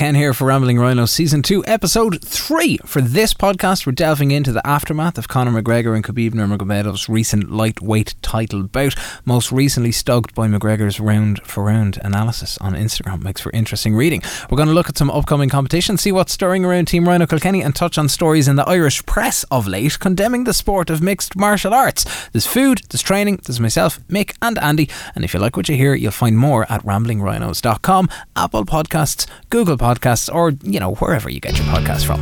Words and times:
Ken 0.00 0.14
here 0.14 0.32
for 0.32 0.46
Rambling 0.46 0.78
Rhino 0.78 1.04
Season 1.04 1.42
2, 1.42 1.66
Episode 1.66 2.24
3. 2.24 2.78
For 2.86 3.02
this 3.02 3.34
podcast, 3.34 3.84
we're 3.84 3.92
delving 3.92 4.30
into 4.30 4.50
the 4.50 4.66
aftermath 4.66 5.18
of 5.18 5.28
Conor 5.28 5.60
McGregor 5.60 5.94
and 5.94 6.02
Khabib 6.02 6.30
Nurmagomedov's 6.30 7.10
recent 7.10 7.50
lightweight 7.50 8.14
title 8.22 8.62
bout, 8.62 8.94
most 9.26 9.52
recently 9.52 9.92
stoked 9.92 10.34
by 10.34 10.48
McGregor's 10.48 11.00
round 11.00 11.42
for 11.42 11.64
round 11.64 11.98
analysis 12.02 12.56
on 12.62 12.72
Instagram. 12.72 13.22
Makes 13.22 13.42
for 13.42 13.52
interesting 13.52 13.94
reading. 13.94 14.22
We're 14.48 14.56
going 14.56 14.70
to 14.70 14.74
look 14.74 14.88
at 14.88 14.96
some 14.96 15.10
upcoming 15.10 15.50
competitions, 15.50 16.00
see 16.00 16.12
what's 16.12 16.32
stirring 16.32 16.64
around 16.64 16.86
Team 16.86 17.06
Rhino 17.06 17.26
Kilkenny, 17.26 17.60
and 17.60 17.76
touch 17.76 17.98
on 17.98 18.08
stories 18.08 18.48
in 18.48 18.56
the 18.56 18.66
Irish 18.66 19.04
press 19.04 19.44
of 19.50 19.66
late 19.66 19.98
condemning 19.98 20.44
the 20.44 20.54
sport 20.54 20.88
of 20.88 21.02
mixed 21.02 21.36
martial 21.36 21.74
arts. 21.74 22.06
There's 22.30 22.46
food, 22.46 22.80
there's 22.88 23.02
training, 23.02 23.42
there's 23.44 23.60
myself, 23.60 24.00
Mick, 24.08 24.34
and 24.40 24.58
Andy. 24.60 24.88
And 25.14 25.24
if 25.24 25.34
you 25.34 25.40
like 25.40 25.58
what 25.58 25.68
you 25.68 25.76
hear, 25.76 25.92
you'll 25.92 26.10
find 26.10 26.38
more 26.38 26.64
at 26.72 26.82
ramblingrhinos.com, 26.84 28.08
Apple 28.34 28.64
Podcasts, 28.64 29.26
Google 29.50 29.76
Podcasts, 29.76 29.89
or, 30.32 30.52
you 30.62 30.78
know, 30.78 30.94
wherever 31.02 31.28
you 31.28 31.40
get 31.40 31.56
your 31.58 31.66
podcasts 31.66 32.06
from. 32.06 32.20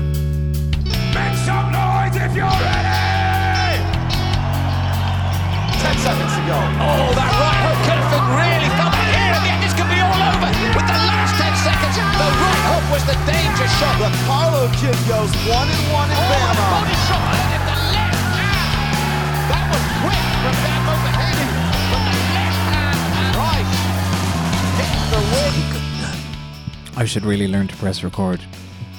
Make 1.12 1.36
some 1.44 1.68
noise 1.68 2.16
if 2.16 2.32
you're 2.32 2.48
ready! 2.48 2.96
Ten 5.78 5.94
seconds 6.00 6.32
to 6.32 6.42
go. 6.48 6.56
Oh, 6.80 7.12
that 7.12 7.28
right 7.28 7.60
hook 7.68 7.78
could 7.84 7.98
have 8.00 8.08
been 8.08 8.26
really 8.40 8.70
felt 8.80 8.94
it 8.96 9.08
here 9.12 9.32
at 9.36 9.42
the 9.44 9.50
end. 9.52 9.60
This 9.62 9.74
could 9.76 9.90
be 9.92 10.00
all 10.00 10.16
over 10.16 10.48
with 10.48 10.86
the 10.88 10.96
last 11.12 11.36
10 11.36 11.52
seconds. 11.60 11.94
The 12.00 12.28
right 12.40 12.64
hook 12.72 12.84
was 12.88 13.04
the 13.04 13.16
danger 13.28 13.68
shot. 13.76 13.94
The 14.00 14.10
Carlo 14.24 14.64
kid 14.80 14.96
goes 15.04 15.28
one 15.44 15.68
and 15.68 15.84
one 15.92 16.08
in 16.08 16.16
Oh, 16.16 16.24
Bama. 16.24 16.64
body 16.72 16.96
shot 17.04 17.20
and 17.36 17.62
the 17.68 17.76
left 17.94 18.24
hand. 18.32 19.52
That 19.52 19.64
was 19.70 19.84
quick 20.02 20.24
from 20.40 20.54
Dan 20.64 20.77
I 26.98 27.04
should 27.04 27.24
really 27.24 27.46
learn 27.46 27.68
to 27.68 27.76
press 27.76 28.02
record 28.02 28.40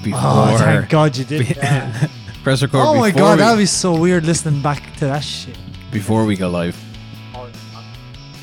before. 0.03 0.19
Oh, 0.23 0.55
thank 0.57 0.89
God 0.89 1.17
you 1.17 1.25
did. 1.25 1.47
that. 1.57 2.09
press 2.43 2.61
record 2.61 2.79
oh 2.87 2.95
my 2.97 3.11
God, 3.11 3.33
we, 3.33 3.37
that'd 3.39 3.57
be 3.57 3.65
so 3.65 3.93
weird 3.99 4.23
listening 4.25 4.61
back 4.61 4.95
to 4.97 5.05
that 5.05 5.19
shit. 5.19 5.57
before 5.91 6.23
we 6.23 6.37
go 6.37 6.49
live. 6.49 6.77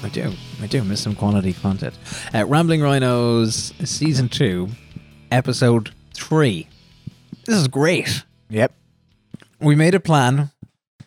I 0.03 0.09
do. 0.11 0.31
I 0.63 0.67
do 0.67 0.85
miss 0.85 1.01
some 1.01 1.15
quality 1.15 1.55
content. 1.55 1.95
Uh, 2.35 2.45
Rambling 2.47 2.83
Rhinos, 2.83 3.73
Season 3.83 4.29
2, 4.29 4.69
Episode 5.33 5.91
3. 6.15 6.69
This 7.47 7.57
is 7.57 7.67
great. 7.67 8.25
Yep. 8.51 8.73
We 9.59 9.75
made 9.75 9.95
a 9.95 10.01
plan 10.01 10.51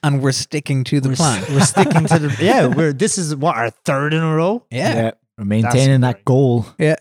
and 0.02 0.22
we're 0.24 0.32
sticking 0.32 0.84
to 0.86 1.00
the 1.00 1.10
We're, 1.10 1.16
plan. 1.16 1.44
s- 1.44 1.50
we're 1.52 1.60
sticking 1.62 2.06
to 2.08 2.20
the 2.20 2.38
yeah. 2.44 2.66
We're 2.68 2.94
this 2.94 3.18
is 3.20 3.36
what 3.36 3.56
our 3.58 3.70
third 3.70 4.14
in 4.14 4.24
a 4.24 4.36
row. 4.36 4.66
yeah. 4.72 4.96
We're 4.96 5.14
maintaining 5.46 6.02
That's 6.02 6.18
that 6.20 6.26
goal. 6.26 6.66
Yeah. 6.78 6.96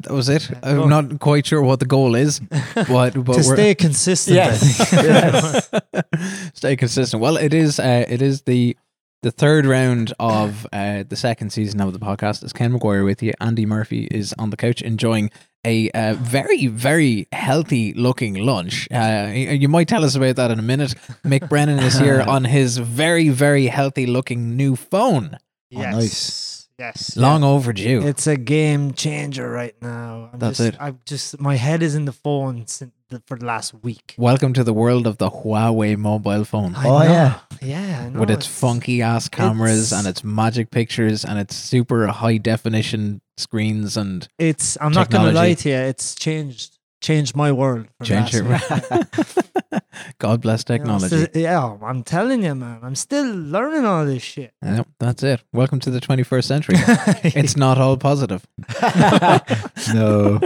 That 0.00 0.12
was 0.12 0.28
it. 0.28 0.50
I'm 0.62 0.78
Well- 0.78 0.88
not 0.88 1.20
quite 1.20 1.46
sure 1.46 1.62
what 1.62 1.78
the 1.80 1.86
goal 1.86 2.14
is, 2.14 2.40
but, 2.74 3.14
but 3.24 3.34
to 3.34 3.42
stay 3.42 3.74
consistent. 3.74 4.38
I 4.38 4.56
think. 4.56 6.04
stay 6.54 6.76
consistent. 6.76 7.20
Well, 7.22 7.36
it 7.36 7.54
is 7.54 7.78
uh, 7.78 8.04
it 8.08 8.20
is 8.22 8.42
the 8.42 8.76
the 9.22 9.30
third 9.30 9.64
round 9.66 10.12
of 10.18 10.66
uh, 10.72 11.04
the 11.08 11.14
second 11.16 11.50
season 11.50 11.80
of 11.80 11.92
the 11.92 12.00
podcast. 12.00 12.42
It's 12.42 12.52
Ken 12.52 12.72
McGuire 12.76 13.04
with 13.04 13.22
you. 13.22 13.32
Andy 13.40 13.64
Murphy 13.66 14.08
is 14.10 14.34
on 14.38 14.50
the 14.50 14.56
couch 14.56 14.82
enjoying 14.82 15.30
a 15.64 15.88
uh, 15.90 16.14
very 16.14 16.66
very 16.66 17.28
healthy 17.30 17.94
looking 17.94 18.34
lunch. 18.34 18.88
Uh, 18.90 19.30
you 19.32 19.68
might 19.68 19.86
tell 19.86 20.04
us 20.04 20.16
about 20.16 20.34
that 20.36 20.50
in 20.50 20.58
a 20.58 20.62
minute. 20.62 20.94
Mick 21.24 21.48
Brennan 21.48 21.78
is 21.78 21.96
here 21.96 22.22
on 22.22 22.44
his 22.44 22.78
very 22.78 23.28
very 23.28 23.66
healthy 23.66 24.06
looking 24.06 24.56
new 24.56 24.74
phone. 24.74 25.38
yes. 25.70 25.94
nice. 25.94 26.51
Yes. 26.82 27.16
Long 27.16 27.44
overdue. 27.44 28.04
It's 28.04 28.26
a 28.26 28.36
game 28.36 28.92
changer 28.92 29.48
right 29.48 29.76
now. 29.80 30.30
I'm 30.32 30.38
That's 30.40 30.58
just, 30.58 30.74
it. 30.74 30.76
I'm 30.80 30.98
just 31.06 31.40
my 31.40 31.54
head 31.54 31.80
is 31.80 31.94
in 31.94 32.06
the 32.06 32.12
phone 32.12 32.66
since 32.66 32.90
the, 33.08 33.22
for 33.28 33.36
the 33.38 33.46
last 33.46 33.72
week. 33.84 34.16
Welcome 34.18 34.52
to 34.54 34.64
the 34.64 34.72
world 34.72 35.06
of 35.06 35.18
the 35.18 35.30
Huawei 35.30 35.96
mobile 35.96 36.44
phone. 36.44 36.74
I 36.74 36.88
Oh, 36.88 36.98
know. 36.98 37.04
yeah. 37.04 37.38
yeah. 37.62 38.02
I 38.06 38.08
know, 38.08 38.18
with 38.18 38.30
its 38.30 38.46
it's- 38.46 38.60
funky 38.60 39.00
ass 39.00 39.28
cameras 39.28 39.92
it's- 39.92 39.92
and 39.92 40.08
its 40.08 40.24
magic 40.24 40.72
pictures 40.72 41.24
and 41.24 41.38
its 41.38 41.54
super 41.54 42.08
high 42.08 42.38
definition 42.38 43.20
screens 43.36 43.96
and 43.96 44.26
It's. 44.36 44.76
I'm 44.80 44.90
not 44.92 45.08
gonna 45.08 45.30
lie 45.30 45.54
to 45.54 45.68
you. 45.68 45.76
It's 45.76 46.16
changed 46.16 46.78
changed 47.02 47.34
my 47.36 47.50
world. 47.52 47.86
for 47.98 48.04
the 48.04 48.06
change 48.06 48.34
last 48.42 48.70
it. 48.70 49.82
God 50.18 50.40
bless 50.40 50.64
You 50.68 50.78
know, 50.78 50.98
technology. 50.98 51.08
so- 51.32 51.38
yeah, 51.38 51.76
I'm 51.82 52.02
telling 52.02 52.42
you, 52.44 52.54
man. 52.54 52.78
I'm 52.82 52.94
still 52.94 53.26
learning 53.26 53.84
all 53.84 54.04
this 54.06 54.22
shit. 54.22 54.52
Yep, 54.62 54.86
that's 54.98 55.22
it. 55.22 55.42
Welcome 55.52 55.80
to 55.80 55.90
the 55.90 56.00
21st 56.00 56.44
century. 56.44 56.76
it's 57.24 57.56
not 57.56 57.78
all 57.78 57.96
positive. 57.96 58.46
no. 59.94 60.40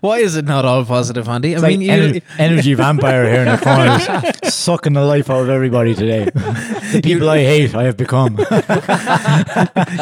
Why 0.00 0.18
is 0.18 0.36
it 0.36 0.44
not 0.44 0.64
all 0.64 0.84
positive, 0.84 1.28
Andy? 1.28 1.50
I 1.54 1.58
It's 1.58 1.62
mean, 1.62 1.80
like 1.86 2.14
you, 2.14 2.20
ener- 2.20 2.22
energy 2.38 2.74
vampire 2.74 3.24
here 3.30 3.42
in 3.42 3.48
the 3.48 3.58
corner, 3.58 4.50
sucking 4.50 4.92
the 4.94 5.04
life 5.04 5.30
out 5.30 5.42
of 5.42 5.48
everybody 5.48 5.94
today. 5.94 6.24
The 6.24 7.00
people 7.02 7.30
I 7.30 7.38
hate, 7.38 7.74
I 7.74 7.84
have 7.84 7.96
become. 7.96 8.36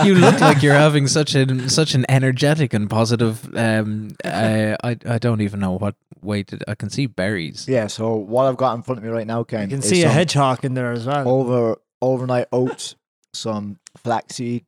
you 0.06 0.14
look 0.14 0.40
like 0.40 0.62
you're 0.62 0.74
having 0.74 1.06
such 1.06 1.34
an 1.34 1.68
such 1.68 1.94
an 1.94 2.06
energetic 2.08 2.72
and 2.72 2.88
positive. 2.88 3.54
Um, 3.54 4.08
uh, 4.24 4.76
I 4.82 4.96
I 5.06 5.18
don't 5.18 5.37
even 5.42 5.60
know 5.60 5.72
what 5.72 5.94
way 6.22 6.42
to. 6.44 6.58
I 6.68 6.74
can 6.74 6.90
see 6.90 7.06
berries. 7.06 7.66
Yeah, 7.68 7.86
so 7.86 8.14
what 8.14 8.46
I've 8.46 8.56
got 8.56 8.74
in 8.74 8.82
front 8.82 8.98
of 8.98 9.04
me 9.04 9.10
right 9.10 9.26
now, 9.26 9.44
Ken, 9.44 9.62
You 9.62 9.68
can 9.68 9.78
is 9.78 9.88
see 9.88 10.02
a 10.02 10.06
some 10.06 10.12
hedgehog 10.12 10.64
in 10.64 10.74
there 10.74 10.92
as 10.92 11.06
well. 11.06 11.28
over 11.28 11.78
overnight 12.02 12.46
oats, 12.52 12.94
some 13.34 13.78
flaxseed, 13.96 14.64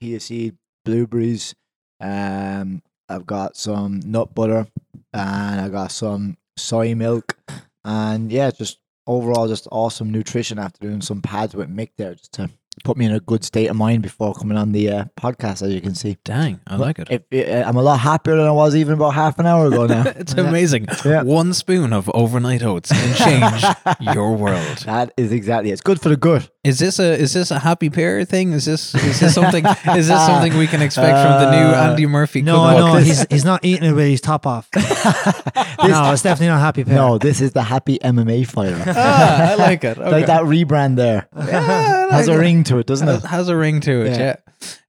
chia 0.00 0.20
seed, 0.20 0.56
blueberries. 0.84 1.54
Um, 2.00 2.82
I've 3.08 3.26
got 3.26 3.56
some 3.56 4.00
nut 4.04 4.34
butter, 4.34 4.66
and 5.12 5.60
I 5.60 5.68
got 5.68 5.92
some 5.92 6.36
soy 6.56 6.94
milk, 6.94 7.36
and 7.84 8.30
yeah, 8.32 8.50
just 8.50 8.78
overall 9.06 9.46
just 9.48 9.68
awesome 9.70 10.10
nutrition 10.10 10.58
after 10.58 10.80
doing 10.80 11.00
some 11.00 11.22
pads 11.22 11.54
with 11.54 11.74
Mick 11.74 11.90
there, 11.96 12.14
just 12.14 12.32
to 12.32 12.50
put 12.84 12.96
me 12.96 13.06
in 13.06 13.12
a 13.12 13.20
good 13.20 13.42
state 13.44 13.66
of 13.68 13.76
mind 13.76 14.02
before 14.02 14.34
coming 14.34 14.56
on 14.56 14.72
the 14.72 14.90
uh, 14.90 15.04
podcast. 15.18 15.62
As 15.62 15.72
you 15.72 15.80
can 15.80 15.94
see, 15.94 16.16
Dang, 16.24 16.60
I 16.66 16.76
like 16.76 16.98
it. 16.98 17.08
if, 17.30 17.48
uh, 17.48 17.68
I'm 17.68 17.76
a 17.76 17.82
lot 17.82 17.98
happier 18.00 18.36
than 18.36 18.46
I 18.46 18.50
was 18.52 18.76
even 18.76 18.94
about 18.94 19.10
half 19.14 19.38
an 19.38 19.46
hour 19.46 19.66
ago 19.66 19.86
now. 19.86 20.04
it's 20.16 20.34
amazing. 20.34 20.86
Yeah. 21.04 21.22
One 21.22 21.52
spoon 21.54 21.92
of 21.92 22.10
overnight 22.14 22.62
oats 22.62 22.90
can 22.92 23.14
change 23.50 24.14
your 24.14 24.36
world. 24.36 24.78
That 24.84 25.12
is 25.16 25.32
exactly 25.32 25.70
it. 25.70 25.74
It's 25.74 25.82
good 25.82 26.00
for 26.00 26.08
the 26.10 26.16
good. 26.16 26.48
Is 26.64 26.78
this 26.80 26.98
a 26.98 27.12
is 27.16 27.32
this 27.32 27.50
a 27.52 27.60
Happy 27.60 27.90
Pear 27.90 28.24
thing? 28.24 28.52
Is 28.52 28.64
this 28.64 28.92
is 28.94 29.20
this 29.20 29.34
something 29.34 29.64
is 29.96 30.08
this 30.08 30.26
something 30.26 30.56
we 30.56 30.66
can 30.66 30.82
expect 30.82 31.12
from 31.16 31.40
the 31.42 31.50
new 31.52 31.66
Uh, 31.66 31.90
Andy 31.90 32.06
Murphy 32.06 32.42
no, 32.42 32.56
cookbook? 32.56 32.78
no, 32.94 32.96
he's 32.96 33.24
he's 33.30 33.44
not 33.44 33.64
eating 33.64 33.88
it 33.88 33.92
with 33.92 34.08
his 34.08 34.20
top 34.20 34.46
off. 34.46 34.68
no, 34.74 36.12
it's 36.12 36.22
definitely 36.22 36.48
not 36.48 36.60
Happy 36.60 36.84
Pear. 36.84 36.94
No, 36.96 37.18
this 37.18 37.40
is 37.40 37.52
the 37.52 37.62
happy 37.62 37.98
MMA 38.00 38.46
fighter. 38.46 38.82
ah, 38.88 39.52
I 39.52 39.54
like 39.54 39.84
it. 39.84 39.96
Okay. 39.98 40.10
Like 40.10 40.26
that 40.26 40.42
rebrand 40.42 40.96
there. 40.96 41.28
Yeah, 41.36 42.08
I 42.10 42.16
Has 42.16 42.28
a 42.28 42.32
it. 42.32 42.36
ring 42.36 42.64
to 42.66 42.78
it, 42.78 42.86
doesn't 42.86 43.08
has, 43.08 43.24
it? 43.24 43.26
has 43.28 43.48
a 43.48 43.56
ring 43.56 43.80
to 43.80 44.02
it. 44.02 44.18
Yeah. 44.18 44.18
Yeah. 44.18 44.36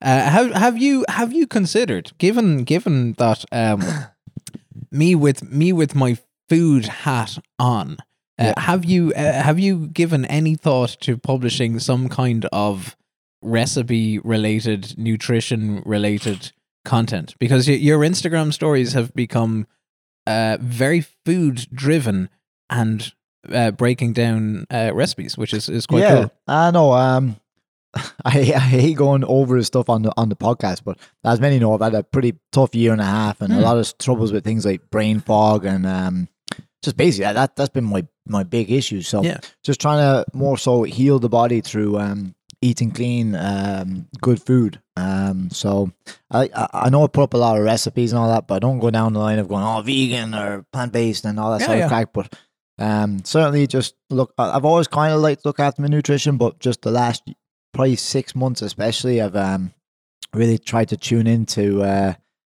Uh, 0.02 0.30
have 0.30 0.52
have 0.52 0.78
you 0.78 1.06
have 1.10 1.34
you 1.34 1.48
considered 1.48 2.12
given 2.18 2.64
given 2.64 3.14
that 3.14 3.46
um, 3.52 3.84
me 4.92 5.16
with 5.16 5.44
me 5.52 5.74
with 5.74 5.96
my 5.96 6.18
food 6.50 6.86
hat 6.86 7.38
on? 7.60 7.98
Uh, 8.40 8.54
Have 8.58 8.86
you 8.86 9.12
uh, 9.16 9.42
have 9.42 9.58
you 9.58 9.88
given 9.88 10.24
any 10.26 10.56
thought 10.56 10.98
to 11.02 11.18
publishing 11.18 11.80
some 11.80 12.08
kind 12.08 12.46
of 12.52 12.96
recipe 13.42 14.20
related, 14.20 14.96
nutrition 14.98 15.82
related 15.86 16.52
content? 16.86 17.34
Because 17.40 17.68
your 17.68 18.00
Instagram 18.02 18.54
stories 18.54 18.94
have 18.94 19.12
become 19.16 19.66
uh, 20.28 20.58
very 20.62 21.02
food 21.26 21.68
driven 21.74 22.30
and 22.70 23.12
uh, 23.52 23.72
breaking 23.72 24.14
down 24.14 24.68
uh, 24.70 24.92
recipes, 24.94 25.36
which 25.36 25.54
is, 25.54 25.68
is 25.68 25.88
quite 25.88 26.02
yeah, 26.02 26.16
cool. 26.16 26.32
I 26.48 26.70
know. 26.70 26.92
Um, 26.94 27.38
I, 28.25 28.40
I 28.40 28.59
hate 28.59 28.98
going 28.98 29.24
over 29.24 29.62
stuff 29.64 29.90
on 29.90 30.02
the 30.03 30.14
on 30.18 30.30
the 30.30 30.36
podcast, 30.36 30.84
but 30.84 30.98
as 31.24 31.40
many 31.40 31.59
know, 31.59 31.74
I've 31.74 31.81
had 31.81 31.96
a 31.96 32.03
pretty 32.03 32.36
tough 32.52 32.75
year 32.75 32.92
and 32.92 33.02
a 33.02 33.06
half, 33.06 33.42
and 33.42 33.52
Hmm. 33.53 33.59
a 33.59 33.62
lot 33.62 33.78
of 33.78 33.98
troubles 33.98 34.31
with 34.31 34.44
things 34.44 34.66
like 34.66 34.90
brain 34.90 35.20
fog 35.20 35.66
and 35.66 35.86
um, 35.86 36.28
just 36.84 36.97
basically 36.97 37.34
that 37.34 37.56
that's 37.56 37.70
been 37.70 37.85
my 37.85 38.06
my 38.28 38.44
big 38.44 38.72
issue. 38.72 39.02
So 39.02 39.23
Yeah. 39.23 39.40
just 39.64 39.79
trying 39.82 40.00
to 40.00 40.26
more 40.34 40.58
so 40.58 40.84
heal 40.84 41.20
the 41.20 41.29
body 41.29 41.61
through 41.61 41.97
um 42.00 42.35
eating 42.61 42.90
clean, 42.91 43.35
um, 43.35 44.08
good 44.20 44.41
food. 44.41 44.79
Um, 44.96 45.50
so 45.52 45.91
I 46.32 46.50
I 46.56 46.67
I 46.73 46.90
know 46.90 47.03
I 47.03 47.08
put 47.08 47.23
up 47.23 47.34
a 47.34 47.38
lot 47.38 47.58
of 47.58 47.64
recipes 47.64 48.11
and 48.11 48.20
all 48.20 48.29
that, 48.29 48.47
but 48.47 48.56
I 48.56 48.59
don't 48.59 48.79
go 48.79 48.90
down 48.91 49.14
the 49.14 49.20
line 49.20 49.40
of 49.40 49.47
going 49.47 49.64
oh 49.64 49.82
vegan 49.82 50.35
or 50.35 50.66
plant 50.73 50.91
based 50.91 51.23
and 51.26 51.40
all 51.40 51.52
that 51.52 51.61
Yeah, 51.61 51.67
sort 51.67 51.78
yeah. 51.79 51.85
of 51.85 51.90
crack. 51.90 52.14
But 52.14 52.34
um, 52.79 53.23
certainly 53.23 53.66
just 53.67 53.96
look. 54.09 54.34
I've 54.38 54.66
always 54.66 54.88
kind 54.88 55.14
of 55.14 55.22
liked 55.22 55.44
to 55.44 55.47
look 55.50 55.59
after 55.59 55.82
my 55.82 55.88
nutrition, 55.88 56.38
but 56.38 56.59
just 56.59 56.82
the 56.82 56.91
last 56.91 57.23
probably 57.78 57.96
six 57.96 58.35
months, 58.35 58.62
especially, 58.62 59.22
I've 59.22 59.35
um 59.35 59.74
really 60.34 60.58
tried 60.58 60.90
to 60.90 60.97
tune 60.97 61.26
into 61.28 61.82
uh 61.84 62.14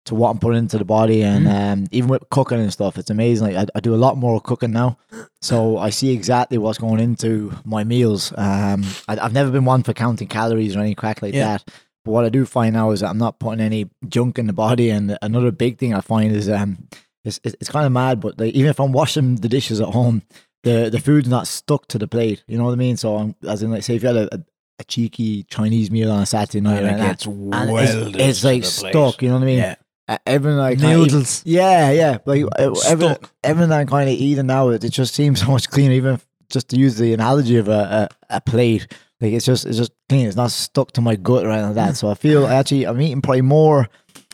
to 0.06 0.14
what 0.14 0.30
I'm 0.30 0.38
putting 0.38 0.58
into 0.60 0.78
the 0.78 0.84
body, 0.86 1.22
and 1.22 1.46
um 1.46 1.86
even 1.90 2.08
with 2.08 2.28
cooking 2.30 2.60
and 2.60 2.72
stuff, 2.72 2.96
it's 2.96 3.10
amazing. 3.10 3.48
Like 3.48 3.56
I, 3.56 3.78
I 3.78 3.80
do 3.80 3.94
a 3.94 3.96
lot 4.06 4.16
more 4.16 4.40
cooking 4.40 4.70
now, 4.72 4.96
so 5.42 5.76
I 5.76 5.90
see 5.90 6.12
exactly 6.12 6.56
what's 6.56 6.78
going 6.78 7.00
into 7.00 7.52
my 7.64 7.84
meals. 7.84 8.32
Um, 8.36 8.84
I, 9.06 9.18
I've 9.20 9.34
never 9.34 9.50
been 9.50 9.66
one 9.66 9.82
for 9.82 9.92
counting 9.92 10.28
calories 10.28 10.74
or 10.76 10.80
any 10.80 10.94
crack 10.94 11.20
like 11.22 11.34
Yeah. 11.34 11.58
that. 11.58 11.64
But 12.04 12.12
what 12.12 12.24
I 12.24 12.30
do 12.30 12.46
find 12.46 12.72
now 12.74 12.90
is 12.92 13.00
that 13.00 13.10
I'm 13.10 13.18
not 13.18 13.38
putting 13.38 13.60
any 13.60 13.90
junk 14.08 14.38
in 14.38 14.46
the 14.46 14.52
body. 14.54 14.88
And 14.88 15.18
another 15.20 15.50
big 15.50 15.76
thing 15.78 15.92
I 15.92 16.00
find 16.00 16.32
is 16.34 16.48
um, 16.48 16.88
it's 17.24 17.38
it's, 17.44 17.56
it's 17.60 17.70
kind 17.70 17.84
of 17.84 17.92
mad. 17.92 18.20
But 18.20 18.38
like, 18.40 18.54
even 18.54 18.70
if 18.70 18.80
I'm 18.80 18.92
washing 18.92 19.36
the 19.36 19.48
dishes 19.48 19.78
at 19.80 19.88
home, 19.88 20.22
the 20.62 20.88
the 20.90 21.00
food's 21.00 21.28
not 21.28 21.46
stuck 21.46 21.86
to 21.88 21.98
the 21.98 22.08
plate. 22.08 22.44
You 22.48 22.56
know 22.56 22.64
what 22.64 22.72
I 22.72 22.76
mean? 22.76 22.96
So 22.96 23.16
I'm, 23.16 23.34
as 23.46 23.62
in 23.62 23.70
like 23.70 23.82
say 23.82 23.96
if 23.96 24.02
you 24.02 24.08
had 24.08 24.16
a, 24.16 24.44
a, 24.78 24.84
cheeky 24.84 25.44
Chinese 25.44 25.90
meal 25.90 26.10
on 26.10 26.22
a 26.22 26.26
Saturday 26.26 26.60
night, 26.60 26.82
And 26.82 27.00
and 27.00 27.54
and 27.54 27.70
it's, 27.70 28.16
it's 28.16 28.44
like 28.44 28.64
stuck. 28.64 29.22
You 29.22 29.28
know 29.28 29.34
what 29.34 29.42
I 29.42 29.46
mean? 29.46 29.58
Yeah. 29.58 29.74
Uh, 30.08 30.16
everything 30.24 30.56
like 30.56 30.78
Noodles. 30.78 31.42
yeah, 31.44 31.90
yeah. 31.90 32.18
Like 32.24 32.44
uh, 32.44 32.72
everything, 32.86 33.14
Stuck. 33.16 33.30
everything 33.44 33.72
I'm 33.72 33.86
kind 33.86 34.08
of 34.08 34.14
eating 34.14 34.46
now, 34.46 34.70
it, 34.70 34.82
it 34.82 34.90
just 34.90 35.14
seems 35.14 35.40
so 35.44 35.50
much 35.50 35.68
cleaner. 35.68 35.92
Even 35.92 36.14
if, 36.14 36.26
just 36.50 36.68
to 36.70 36.78
use 36.78 36.96
the 36.96 37.12
analogy 37.12 37.58
of 37.58 37.68
a, 37.68 38.08
a, 38.30 38.36
a 38.36 38.40
plate, 38.40 38.86
like 39.20 39.32
it's 39.32 39.44
just 39.44 39.66
it's 39.66 39.76
just 39.76 39.92
clean. 40.08 40.26
It's 40.26 40.36
not 40.36 40.50
stuck 40.50 40.92
to 40.92 41.02
my 41.02 41.16
gut 41.16 41.44
or 41.44 41.50
anything 41.50 41.74
like 41.74 41.88
that. 41.88 41.96
So 41.96 42.08
I 42.08 42.14
feel 42.14 42.46
actually 42.46 42.86
I'm 42.86 43.00
eating 43.02 43.20
probably 43.20 43.42
more 43.42 43.88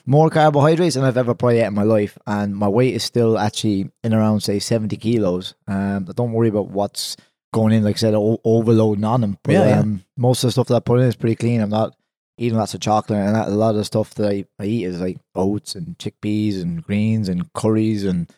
more 0.07 0.31
carbohydrates 0.31 0.95
than 0.95 1.05
I've 1.05 1.17
ever 1.17 1.35
probably 1.35 1.59
ate 1.59 1.67
in 1.67 1.75
my 1.75 1.83
life, 1.83 2.17
and 2.27 2.55
my 2.55 2.69
weight 2.69 2.95
is 2.95 3.03
still 3.03 3.37
actually 3.37 3.91
in 4.05 4.15
around 4.15 4.41
say 4.43 4.61
70 4.61 4.97
kilos. 4.99 5.55
Um, 5.67 6.05
but 6.05 6.15
don't 6.15 6.33
worry 6.33 6.49
about 6.49 6.69
what's 6.69 7.17
going 7.55 7.73
in. 7.73 7.85
Like 7.85 7.97
I 7.97 7.99
said, 7.99 8.15
o- 8.15 8.41
overloading 8.45 9.05
on 9.05 9.21
them. 9.23 9.39
But 9.43 9.53
Yeah, 9.53 9.67
yeah. 9.69 9.79
um, 9.81 10.05
most 10.17 10.43
of 10.45 10.49
the 10.49 10.53
stuff 10.53 10.67
that 10.69 10.75
I 10.77 10.81
put 10.81 11.01
in 11.01 11.07
is 11.07 11.17
pretty 11.17 11.37
clean. 11.37 11.61
I'm 11.61 11.71
not 11.71 11.95
eating 12.37 12.59
lots 12.59 12.75
of 12.75 12.81
chocolate, 12.81 13.21
and 13.21 13.35
that, 13.37 13.49
a 13.49 13.51
lot 13.53 13.71
of 13.71 13.77
the 13.77 13.85
stuff 13.85 14.15
that 14.15 14.29
I, 14.29 14.45
I 14.59 14.65
eat 14.67 14.85
is 14.85 15.01
like 15.01 15.19
oats 15.35 15.75
and 15.77 15.97
chickpeas 15.99 16.61
and 16.61 16.83
greens 16.83 17.29
and 17.29 17.51
curries 17.55 18.05
and 18.05 18.29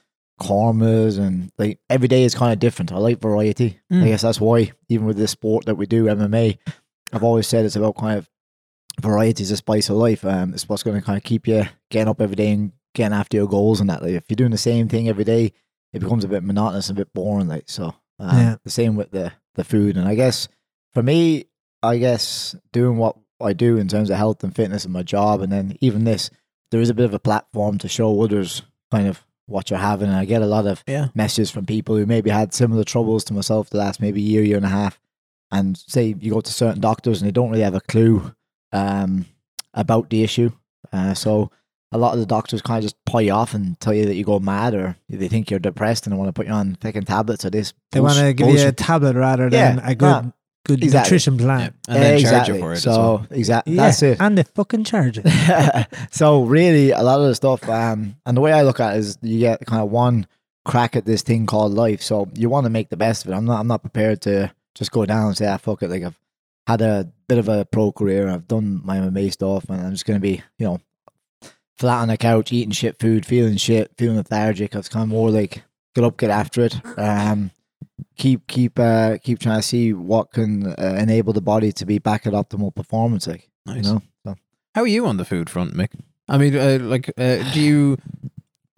kormas 0.41 1.19
and 1.19 1.51
like 1.57 1.79
every 1.89 2.09
day 2.09 2.23
is 2.25 2.35
kind 2.35 2.53
of 2.53 2.59
different. 2.59 2.93
I 2.93 2.99
like 2.99 3.21
variety. 3.21 3.81
Mm. 3.93 4.05
I 4.05 4.09
guess 4.09 4.23
that's 4.23 4.41
why 4.41 4.73
even 4.89 5.07
with 5.07 5.17
this 5.17 5.31
sport 5.31 5.65
that 5.65 5.77
we 5.77 5.87
do, 5.87 6.05
MMA, 6.05 6.59
I've 7.13 7.25
always 7.25 7.47
said 7.47 7.65
it's 7.65 7.77
about 7.77 7.97
kind 7.97 8.19
of 8.19 8.29
variety 9.01 9.43
is 9.43 9.51
a 9.51 9.57
spice 9.57 9.89
of 9.89 9.97
life. 9.97 10.25
Um, 10.25 10.53
it's 10.53 10.69
what's 10.69 10.83
going 10.83 10.99
to 11.01 11.05
kind 11.07 11.17
of 11.17 11.25
keep 11.25 11.47
you 11.49 11.65
getting 11.91 12.09
up 12.09 12.21
every 12.21 12.37
day 12.37 12.51
and 12.53 12.73
getting 12.95 13.17
after 13.17 13.37
your 13.39 13.49
goals 13.49 13.81
and 13.81 13.89
that. 13.89 14.03
Like 14.03 14.13
if 14.13 14.25
you're 14.29 14.37
doing 14.37 14.51
the 14.51 14.59
same 14.59 14.89
thing 14.89 15.09
every 15.09 15.25
day, 15.25 15.53
it 15.95 16.01
becomes 16.01 16.25
a 16.25 16.29
bit 16.29 16.43
monotonous 16.45 16.91
and 16.91 16.99
a 16.99 17.01
bit 17.01 17.15
boring. 17.15 17.49
Like 17.49 17.65
so, 17.71 17.95
um, 18.19 18.37
Yeah. 18.39 18.57
the 18.65 18.71
same 18.71 18.97
with 18.97 19.11
the 19.11 19.33
the 19.55 19.65
food. 19.65 19.97
And 19.97 20.07
I 20.07 20.15
guess 20.15 20.49
for 20.93 21.03
me, 21.03 21.47
I 21.83 21.97
guess 21.99 22.55
doing 22.73 22.99
what 22.99 23.17
I 23.41 23.53
do 23.55 23.77
in 23.79 23.89
terms 23.89 24.11
of 24.11 24.17
health 24.17 24.45
and 24.45 24.55
fitness 24.55 24.85
and 24.85 24.93
my 24.93 25.03
job, 25.03 25.41
and 25.41 25.51
then 25.53 25.77
even 25.81 26.05
this, 26.05 26.31
there 26.71 26.81
is 26.81 26.91
a 26.91 26.95
bit 26.95 27.05
of 27.07 27.15
a 27.15 27.19
platform 27.19 27.79
to 27.79 27.89
show 27.89 28.21
others 28.23 28.63
kind 28.91 29.07
of 29.09 29.25
what 29.47 29.71
you're 29.71 29.79
having. 29.79 30.09
And 30.09 30.17
I 30.17 30.25
get 30.25 30.43
a 30.43 30.47
lot 30.47 30.67
of 30.67 30.83
Yeah. 30.87 31.09
messages 31.15 31.51
from 31.51 31.65
people 31.67 31.97
who 31.97 32.05
maybe 32.07 32.31
had 32.31 32.53
similar 32.53 32.85
troubles 32.85 33.25
to 33.25 33.35
myself 33.35 33.71
the 33.71 33.79
last 33.79 34.01
maybe 34.01 34.21
year, 34.21 34.43
year 34.43 34.57
and 34.57 34.67
a 34.67 34.71
half. 34.71 34.99
And 35.51 35.77
say 35.79 36.15
you 36.21 36.33
go 36.33 36.41
to 36.41 36.53
certain 36.53 36.81
doctors 36.81 37.21
and 37.23 37.29
they 37.29 37.33
don't 37.33 37.51
really 37.51 37.63
have 37.63 37.75
a 37.77 37.81
clue 37.81 38.35
um, 38.73 39.27
about 39.73 40.11
the 40.11 40.23
issue. 40.23 40.51
Uh, 40.93 41.15
so 41.15 41.51
a 41.93 41.99
lot 41.99 42.15
of 42.15 42.21
the 42.21 42.27
doctors 42.27 42.63
kind 42.63 42.79
of 42.79 42.83
just 42.85 42.97
pull 43.05 43.21
you 43.23 43.33
off 43.33 43.55
and 43.55 43.79
tell 43.81 43.95
you 43.95 44.07
that 44.07 44.15
you 44.17 44.25
go 44.25 44.39
mad 44.41 44.75
or 44.75 44.97
they 45.09 45.29
think 45.29 45.51
you're 45.51 45.61
depressed 45.61 46.07
and 46.07 46.13
they 46.13 46.17
want 46.19 46.29
to 46.29 46.33
put 46.33 46.47
you 46.47 46.53
on 46.53 46.77
fucking 46.81 47.05
tablets 47.05 47.45
or 47.45 47.51
this. 47.51 47.73
They 47.93 48.01
want 48.01 48.15
to 48.15 48.21
bullshit- 48.23 48.37
give 48.37 48.49
you 48.51 48.69
a 48.69 48.73
tablet 48.73 49.15
rather 49.17 49.49
Yeah, 49.49 49.77
than 49.77 49.79
a 49.85 49.95
good 49.95 50.07
nah, 50.07 50.23
good 50.67 50.83
exactly. 50.83 51.07
nutrition 51.09 51.35
Yeah. 51.39 51.45
plan. 51.45 51.75
And 51.89 52.03
then 52.03 52.21
charge 52.23 52.49
you 52.49 52.59
for 52.59 52.73
it 52.73 52.79
so, 52.79 52.91
as 52.91 52.97
well. 52.99 53.27
exactly. 53.31 53.75
Yeah, 53.75 53.83
That's 53.83 54.03
it. 54.03 54.21
and 54.21 54.37
they 54.37 54.43
fucking 54.43 54.83
charge 54.85 55.21
it. 55.23 55.87
so 56.11 56.43
really, 56.45 56.91
a 56.91 57.03
lot 57.03 57.21
of 57.21 57.27
the 57.29 57.35
stuff, 57.37 57.69
um, 57.69 58.17
and 58.27 58.37
the 58.37 58.41
way 58.41 58.53
I 58.53 58.63
look 58.63 58.81
at 58.81 58.97
it 58.97 58.99
is, 58.99 59.19
you 59.23 59.39
get 59.39 59.65
kind 59.65 59.81
of 59.83 59.91
one 59.91 60.27
crack 60.65 60.97
at 60.97 61.05
this 61.05 61.23
thing 61.23 61.47
called 61.47 61.73
life. 61.73 62.03
So 62.03 62.29
you 62.35 62.49
want 62.49 62.65
to 62.65 62.71
make 62.71 62.89
the 62.89 62.97
best 62.97 63.25
of 63.25 63.31
it. 63.31 63.35
I'm 63.35 63.45
not. 63.45 63.61
I'm 63.61 63.69
not 63.69 63.83
prepared 63.83 64.21
to 64.23 64.53
just 64.75 64.91
go 64.91 65.07
down 65.07 65.29
and 65.29 65.37
say, 65.37 65.47
"Ah, 65.47 65.57
fuck 65.57 65.83
it." 65.85 65.89
Like 65.91 66.03
I've 66.03 66.19
had 66.67 66.81
a 66.83 67.09
bit 67.29 67.39
of 67.39 67.49
a 67.49 67.65
pro 67.65 67.93
career. 67.93 68.29
I've 68.29 68.49
done 68.49 68.81
my 68.85 68.99
MMA 68.99 69.31
stuff, 69.33 69.67
and 69.71 69.81
I'm 69.81 69.93
just 69.93 70.05
gonna 70.05 70.19
be, 70.19 70.43
you 70.59 70.67
know, 70.67 70.81
flat 71.79 72.01
on 72.03 72.09
the 72.09 72.17
couch, 72.17 72.53
eating 72.53 72.73
shit 72.73 72.99
food, 72.99 73.27
feeling 73.27 73.57
shit, 73.57 73.93
feeling 73.97 74.17
lethargic. 74.17 74.75
It's 74.75 74.89
kind 74.89 75.03
of 75.05 75.09
more 75.09 75.31
like 75.31 75.63
get 75.95 76.05
up, 76.05 76.17
get 76.17 76.31
after 76.31 76.63
it. 76.63 76.81
Um, 76.99 77.51
keep 78.17 78.47
keep 78.47 78.79
uh 78.79 79.19
keep 79.23 79.39
trying 79.39 79.59
to 79.59 79.67
see 79.67 79.93
what 79.93 80.33
can 80.33 80.67
uh, 80.79 80.97
enable 80.99 81.33
the 81.33 81.41
body 81.41 81.73
to 81.73 81.85
be 81.87 81.99
back 81.99 82.27
at 82.27 82.33
optimal 82.33 82.75
performance. 82.75 83.27
Like 83.27 83.49
Nice. 83.67 83.85
you 83.85 83.93
know. 83.95 84.03
So. 84.25 84.37
How 84.75 84.83
are 84.83 84.87
you 84.87 85.07
on 85.07 85.17
the 85.17 85.25
food 85.25 85.51
front, 85.51 85.75
Mick? 85.75 85.89
I 86.29 86.39
mean, 86.39 86.57
uh, 86.57 86.79
like, 86.83 87.11
uh, 87.19 87.53
do 87.53 87.61
you 87.61 87.99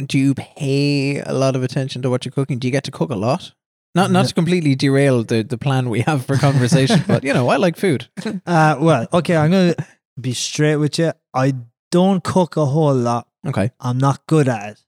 do 0.04 0.18
you 0.18 0.34
pay 0.34 1.20
a 1.20 1.32
lot 1.32 1.56
of 1.56 1.62
attention 1.62 2.02
to 2.02 2.10
what 2.10 2.24
you're 2.24 2.32
cooking? 2.32 2.58
Do 2.58 2.68
you 2.68 2.72
get 2.72 2.84
to 2.84 2.90
cook 2.90 3.10
a 3.10 3.16
lot? 3.16 3.52
Not 3.94 4.10
not 4.10 4.26
to 4.26 4.34
completely 4.34 4.74
derail 4.74 5.24
the, 5.24 5.42
the 5.42 5.58
plan 5.58 5.88
we 5.88 6.00
have 6.02 6.24
for 6.26 6.36
conversation, 6.36 7.02
but 7.06 7.24
you 7.24 7.32
know, 7.32 7.48
I 7.48 7.56
like 7.56 7.76
food. 7.76 8.08
Uh, 8.46 8.76
well, 8.78 9.06
okay, 9.12 9.36
I'm 9.36 9.50
gonna 9.50 9.74
be 10.20 10.32
straight 10.34 10.76
with 10.76 10.98
you. 10.98 11.12
I 11.34 11.54
don't 11.90 12.22
cook 12.22 12.56
a 12.56 12.66
whole 12.66 12.94
lot. 12.94 13.28
Okay, 13.46 13.70
I'm 13.80 13.98
not 13.98 14.26
good 14.26 14.48
at 14.48 14.72
it, 14.72 14.84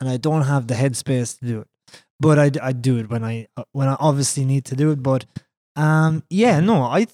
and 0.00 0.08
I 0.08 0.16
don't 0.16 0.42
have 0.42 0.66
the 0.66 0.74
headspace 0.74 1.38
to 1.38 1.44
do 1.44 1.60
it. 1.60 1.68
But 2.18 2.38
I, 2.38 2.50
I 2.62 2.72
do 2.72 2.98
it 2.98 3.08
when 3.08 3.24
I 3.24 3.48
when 3.72 3.88
I 3.88 3.96
obviously 3.98 4.44
need 4.44 4.64
to 4.66 4.76
do 4.76 4.90
it. 4.90 5.02
But 5.02 5.24
um, 5.76 6.22
yeah, 6.30 6.60
no, 6.60 6.82
I 6.82 7.06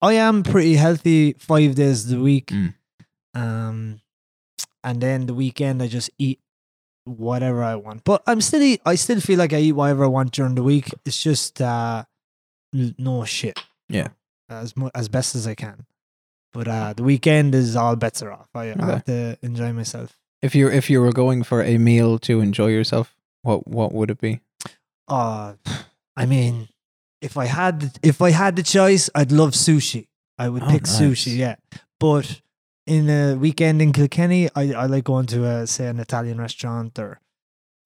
I 0.00 0.14
am 0.14 0.42
pretty 0.42 0.74
healthy 0.74 1.34
five 1.38 1.74
days 1.74 2.10
a 2.12 2.20
week. 2.20 2.46
Mm. 2.46 2.74
Um, 3.34 4.00
and 4.84 5.00
then 5.00 5.26
the 5.26 5.34
weekend 5.34 5.82
I 5.82 5.88
just 5.88 6.10
eat 6.18 6.40
whatever 7.04 7.62
I 7.62 7.76
want. 7.76 8.04
But 8.04 8.22
I'm 8.26 8.40
still 8.40 8.62
eat, 8.62 8.80
I 8.84 8.94
still 8.94 9.20
feel 9.20 9.38
like 9.38 9.52
I 9.52 9.58
eat 9.58 9.72
whatever 9.72 10.04
I 10.04 10.08
want 10.08 10.32
during 10.32 10.54
the 10.54 10.62
week. 10.62 10.90
It's 11.04 11.22
just 11.22 11.60
uh, 11.60 12.04
no 12.72 13.24
shit. 13.24 13.58
Yeah. 13.88 14.08
as 14.48 14.76
mu- 14.76 14.90
as 14.94 15.08
best 15.08 15.34
as 15.34 15.46
I 15.46 15.54
can. 15.54 15.86
But 16.52 16.66
uh, 16.68 16.92
the 16.94 17.02
weekend 17.02 17.54
is 17.54 17.76
all 17.76 17.94
bets 17.96 18.22
are 18.22 18.32
off. 18.32 18.48
I, 18.54 18.70
I 18.78 18.84
have 18.86 19.04
to 19.04 19.36
enjoy 19.42 19.72
myself. 19.72 20.16
if 20.42 20.54
you 20.54 20.68
if 20.68 20.88
you 20.90 21.00
were 21.00 21.12
going 21.12 21.42
for 21.44 21.62
a 21.62 21.78
meal 21.78 22.18
to 22.20 22.40
enjoy 22.40 22.68
yourself, 22.68 23.14
what 23.42 23.66
what 23.68 23.92
would 23.92 24.10
it 24.10 24.20
be? 24.20 24.40
Uh 25.06 25.54
I 26.16 26.26
mean, 26.26 26.68
if 27.20 27.36
I 27.36 27.46
had 27.46 27.98
if 28.02 28.20
I 28.22 28.30
had 28.30 28.56
the 28.56 28.62
choice, 28.62 29.10
I'd 29.14 29.32
love 29.32 29.50
sushi. 29.52 30.06
I 30.38 30.48
would 30.48 30.62
Oh, 30.62 30.68
pick 30.70 30.82
nice. 30.86 31.00
sushi, 31.00 31.36
yeah. 31.36 31.56
But 32.00 32.40
in 32.86 33.10
a 33.10 33.34
weekend 33.34 33.82
in 33.82 33.92
Kilkenny, 33.92 34.48
I, 34.54 34.72
I 34.72 34.86
like 34.86 35.04
going 35.04 35.26
to 35.26 35.44
a 35.44 35.66
say 35.66 35.86
an 35.88 35.98
Italian 36.00 36.38
restaurant 36.40 36.98
or 36.98 37.20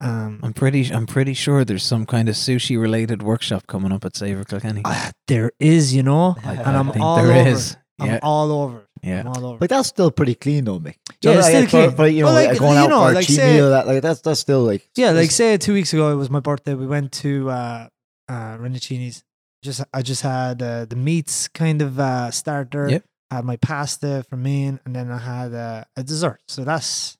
um 0.00 0.41
I'm 0.43 0.53
pretty 0.53 0.91
I'm 0.93 1.06
pretty 1.06 1.35
sure 1.35 1.64
there's 1.64 1.85
some 1.85 2.06
kind 2.06 2.29
of 2.29 2.35
sushi 2.35 2.81
related 2.81 3.23
workshop 3.23 3.67
coming 3.67 3.93
up 3.93 4.05
at 4.05 4.17
Savour 4.17 4.44
Kilkenny. 4.44 4.82
uh, 4.85 5.11
there 5.29 5.50
is, 5.59 5.94
you 5.94 6.03
know, 6.03 6.37
I- 6.44 6.55
and 6.55 6.76
I 6.76 6.79
I'm 6.79 6.91
think 6.93 7.05
all 7.05 7.17
there 7.23 7.32
over. 7.41 7.49
is. 7.49 7.76
It. 7.98 8.02
I'm 8.02 8.08
Yeah. 8.08 8.18
all 8.22 8.50
over. 8.52 8.86
Yeah. 9.02 9.20
I'm 9.20 9.28
all 9.28 9.46
over. 9.46 9.58
Like 9.60 9.70
that's 9.70 9.88
still 9.88 10.10
pretty 10.10 10.34
clean 10.34 10.64
though, 10.64 10.78
Mick. 10.80 10.96
Yeah, 11.20 11.32
it's 11.38 11.46
still 11.46 11.62
for, 11.64 11.68
clean. 11.70 11.90
For, 11.96 12.06
you 12.06 12.22
know, 12.22 12.32
like, 12.32 12.48
like, 12.50 12.58
going 12.58 12.74
you 12.74 12.78
out 12.78 12.90
know, 12.90 13.04
for 13.04 13.10
a 13.10 13.14
like, 13.14 13.26
cheap 13.26 13.36
say- 13.36 13.54
meal, 13.54 13.70
that 13.70 13.86
like 13.86 14.02
that's 14.02 14.20
that's 14.20 14.40
still 14.40 14.62
like 14.62 14.88
Yeah, 14.96 15.10
like 15.10 15.30
say 15.30 15.56
two 15.58 15.72
weeks 15.74 15.92
ago 15.92 16.10
it 16.12 16.16
was 16.16 16.30
my 16.30 16.40
birthday. 16.40 16.74
We 16.74 16.86
went 16.86 17.12
to 17.12 17.50
uh 17.50 17.88
uh 18.28 18.56
Rinuccini's. 18.58 19.22
Just 19.62 19.84
I 19.94 20.02
just 20.02 20.22
had 20.22 20.61
uh, 20.61 20.87
the 20.87 20.96
meats 20.96 21.46
kind 21.46 21.82
of 21.82 22.00
uh 22.00 22.30
starter. 22.32 22.88
Yep. 22.88 23.04
Had 23.30 23.44
my 23.44 23.56
pasta 23.56 24.25
for 24.28 24.37
main, 24.37 24.80
and 24.84 24.94
then 24.94 25.11
I 25.11 25.18
had 25.18 25.54
uh, 25.54 25.84
a 25.96 26.02
dessert. 26.02 26.40
So 26.49 26.64
that's 26.64 27.16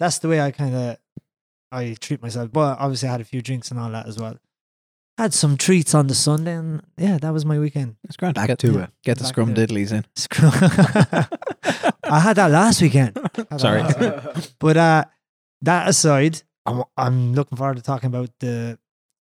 that's 0.00 0.18
the 0.18 0.28
way 0.28 0.40
I 0.40 0.50
kind 0.52 0.74
of 0.74 0.96
I 1.70 1.94
treat 2.00 2.22
myself. 2.22 2.50
But 2.50 2.78
obviously 2.80 3.08
I 3.08 3.12
had 3.12 3.20
a 3.20 3.24
few 3.24 3.42
drinks 3.42 3.70
and 3.70 3.78
all 3.78 3.90
that 3.90 4.06
as 4.08 4.18
well. 4.18 4.38
Had 5.18 5.34
some 5.34 5.56
treats 5.58 5.94
on 5.94 6.06
the 6.06 6.14
Sunday, 6.14 6.54
and 6.54 6.82
yeah, 6.96 7.18
that 7.18 7.32
was 7.32 7.44
my 7.44 7.58
weekend. 7.58 7.96
It's 8.04 8.16
grand. 8.16 8.34
back 8.34 8.46
get, 8.48 8.58
to 8.60 8.78
it. 8.80 8.90
Get 9.04 9.18
the 9.18 9.24
Back 9.24 9.28
scrum 9.28 9.54
to 9.54 9.66
diddlies 9.66 9.92
in. 9.92 10.04
Screw- 10.16 10.48
I 12.04 12.18
had 12.20 12.36
that 12.36 12.50
last 12.50 12.80
weekend. 12.80 13.18
Sorry. 13.58 13.82
last 13.82 14.00
weekend. 14.00 14.52
But 14.58 14.76
uh, 14.76 15.04
that 15.62 15.88
aside, 15.88 16.42
I'm, 16.66 16.82
I'm 16.96 17.34
looking 17.34 17.56
forward 17.58 17.76
to 17.76 17.82
talking 17.82 18.06
about 18.08 18.30
the 18.40 18.78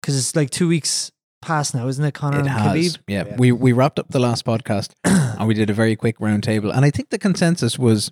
because 0.02 0.18
it's 0.18 0.34
like 0.36 0.50
two 0.50 0.68
weeks 0.68 1.10
past 1.40 1.74
now, 1.74 1.86
isn't 1.86 2.04
it, 2.04 2.14
Conor 2.14 2.38
It 2.38 2.40
and 2.40 2.48
has. 2.48 2.98
Yeah. 3.06 3.24
Yeah. 3.26 3.36
We 3.36 3.52
we 3.52 3.72
wrapped 3.72 3.98
up 3.98 4.08
the 4.08 4.18
last 4.18 4.44
podcast 4.44 4.92
and 5.04 5.46
we 5.46 5.54
did 5.54 5.70
a 5.70 5.74
very 5.74 5.94
quick 5.96 6.18
roundtable. 6.18 6.74
And 6.74 6.84
I 6.84 6.90
think 6.90 7.10
the 7.10 7.18
consensus 7.18 7.78
was 7.78 8.10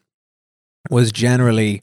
was 0.90 1.10
generally 1.12 1.82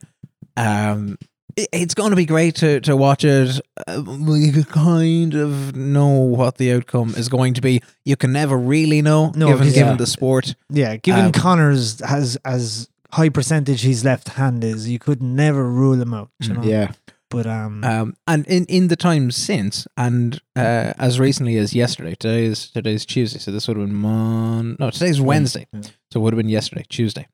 um 0.57 1.17
i- 1.21 1.25
it's 1.55 1.93
going 1.93 2.10
to 2.12 2.15
be 2.15 2.25
great 2.25 2.55
to, 2.55 2.79
to 2.81 2.96
watch 2.96 3.24
it. 3.24 3.60
Uh, 3.88 4.01
we 4.05 4.63
kind 4.65 5.34
of 5.34 5.75
know 5.75 6.10
what 6.10 6.58
the 6.58 6.72
outcome 6.74 7.13
is 7.15 7.29
going 7.29 7.53
to 7.55 7.62
be. 7.62 7.81
You 8.05 8.15
can 8.15 8.31
never 8.31 8.58
really 8.58 9.01
know, 9.01 9.31
No, 9.36 9.48
given 9.48 9.67
given 9.67 9.88
Yeah. 9.93 9.96
the 9.98 10.08
sport. 10.08 10.55
Yeah, 10.70 10.96
given 10.98 11.25
Um, 11.25 11.31
Conor's 11.31 12.00
has 12.05 12.38
as 12.46 12.88
high 13.13 13.29
percentage 13.29 13.81
his 13.81 14.03
left 14.05 14.29
hand 14.29 14.63
is, 14.63 14.88
you 14.89 15.00
could 15.00 15.22
never 15.22 15.70
rule 15.70 16.01
him 16.01 16.13
out. 16.13 16.29
You 16.39 16.50
Mm. 16.50 16.55
know? 16.58 16.63
yeah. 16.63 16.91
But 17.29 17.48
um, 17.48 17.81
Um, 17.86 18.15
and 18.27 18.46
in, 18.48 18.65
in 18.65 18.89
the 18.89 18.98
time 18.98 19.31
since, 19.31 19.88
and 19.96 20.41
uh, 20.55 20.91
as 21.00 21.17
recently 21.17 21.55
as 21.58 21.74
yesterday, 21.74 22.13
today 22.15 22.43
is 22.43 22.70
today's 22.70 23.05
Tuesday, 23.05 23.39
so 23.39 23.51
this 23.51 23.70
would 23.70 23.77
have 23.77 23.86
been 23.88 23.96
Mon. 23.96 24.75
No, 24.79 24.89
today's 24.89 25.22
Wednesday, 25.22 25.65
yeah. 25.72 25.81
so 26.12 26.20
it 26.20 26.24
would 26.24 26.34
have 26.34 26.38
been 26.38 26.50
yesterday, 26.50 26.84
Tuesday, 26.89 27.27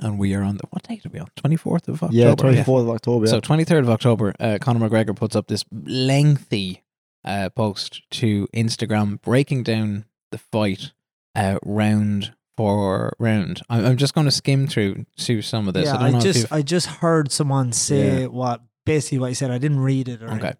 and 0.00 0.18
we 0.18 0.34
are 0.34 0.42
on 0.42 0.56
the 0.56 0.64
what 0.70 0.82
date 0.82 1.04
are 1.06 1.10
we 1.10 1.18
on? 1.20 1.28
Twenty 1.36 1.56
fourth 1.56 1.88
of 1.88 2.02
October. 2.02 2.14
Yeah, 2.14 2.34
twenty 2.34 2.62
fourth 2.62 2.82
of 2.82 2.90
October. 2.90 3.26
Yeah. 3.26 3.30
So 3.30 3.40
twenty 3.40 3.64
third 3.64 3.84
of 3.84 3.90
October, 3.90 4.34
uh, 4.40 4.58
Conor 4.60 4.88
McGregor 4.88 5.14
puts 5.14 5.36
up 5.36 5.46
this 5.48 5.64
lengthy 5.72 6.82
uh, 7.24 7.50
post 7.50 8.02
to 8.10 8.48
Instagram 8.54 9.20
breaking 9.20 9.62
down 9.62 10.04
the 10.30 10.38
fight 10.38 10.92
uh, 11.34 11.58
round 11.62 12.32
for 12.56 13.14
round. 13.18 13.62
I'm, 13.68 13.84
I'm 13.84 13.96
just 13.96 14.14
going 14.14 14.26
to 14.26 14.30
skim 14.30 14.66
through 14.66 15.06
to 15.18 15.42
some 15.42 15.68
of 15.68 15.74
this. 15.74 15.86
yeah, 15.86 15.96
I 15.96 15.98
don't 15.98 16.06
I, 16.06 16.10
know 16.10 16.20
just 16.20 16.52
I 16.52 16.62
just 16.62 16.86
heard 16.86 17.30
someone 17.32 17.72
say 17.72 18.22
Yeah. 18.22 18.26
what 18.26 18.62
basically 18.86 19.18
what 19.18 19.28
he 19.28 19.34
said. 19.34 19.50
I 19.50 19.58
didn't 19.58 19.80
read 19.80 20.08
it. 20.08 20.22
Or 20.22 20.30
Okay. 20.32 20.54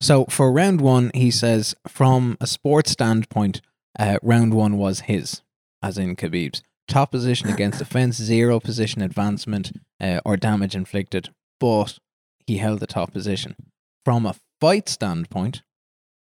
So 0.00 0.26
for 0.26 0.52
round 0.52 0.80
one, 0.80 1.10
he 1.14 1.30
says 1.30 1.74
from 1.88 2.36
a 2.40 2.46
sports 2.46 2.90
standpoint, 2.90 3.62
uh, 3.98 4.18
round 4.22 4.52
one 4.52 4.76
was 4.76 5.00
his, 5.00 5.40
as 5.82 5.96
in 5.96 6.16
Khabib's. 6.16 6.62
Top 6.88 7.10
position 7.10 7.48
against 7.48 7.78
defense, 7.78 8.16
zero 8.16 8.60
position 8.60 9.02
advancement 9.02 9.72
uh, 10.00 10.20
or 10.24 10.36
damage 10.36 10.74
inflicted, 10.74 11.30
but 11.58 11.98
he 12.46 12.58
held 12.58 12.80
the 12.80 12.86
top 12.86 13.12
position. 13.12 13.56
From 14.04 14.24
a 14.24 14.36
fight 14.60 14.88
standpoint, 14.88 15.62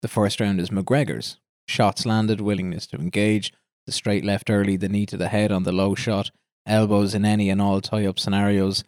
the 0.02 0.08
first 0.08 0.40
round 0.40 0.60
is 0.60 0.70
McGregor's. 0.70 1.38
Shots 1.66 2.04
landed, 2.04 2.40
willingness 2.40 2.86
to 2.88 2.96
engage, 2.96 3.52
the 3.86 3.92
straight 3.92 4.24
left 4.24 4.50
early, 4.50 4.76
the 4.76 4.88
knee 4.88 5.06
to 5.06 5.16
the 5.16 5.28
head 5.28 5.50
on 5.50 5.62
the 5.62 5.72
low 5.72 5.94
shot, 5.94 6.30
elbows 6.66 7.14
in 7.14 7.24
any 7.24 7.48
and 7.48 7.62
all 7.62 7.80
tie 7.80 8.06
up 8.06 8.18
scenarios. 8.18 8.84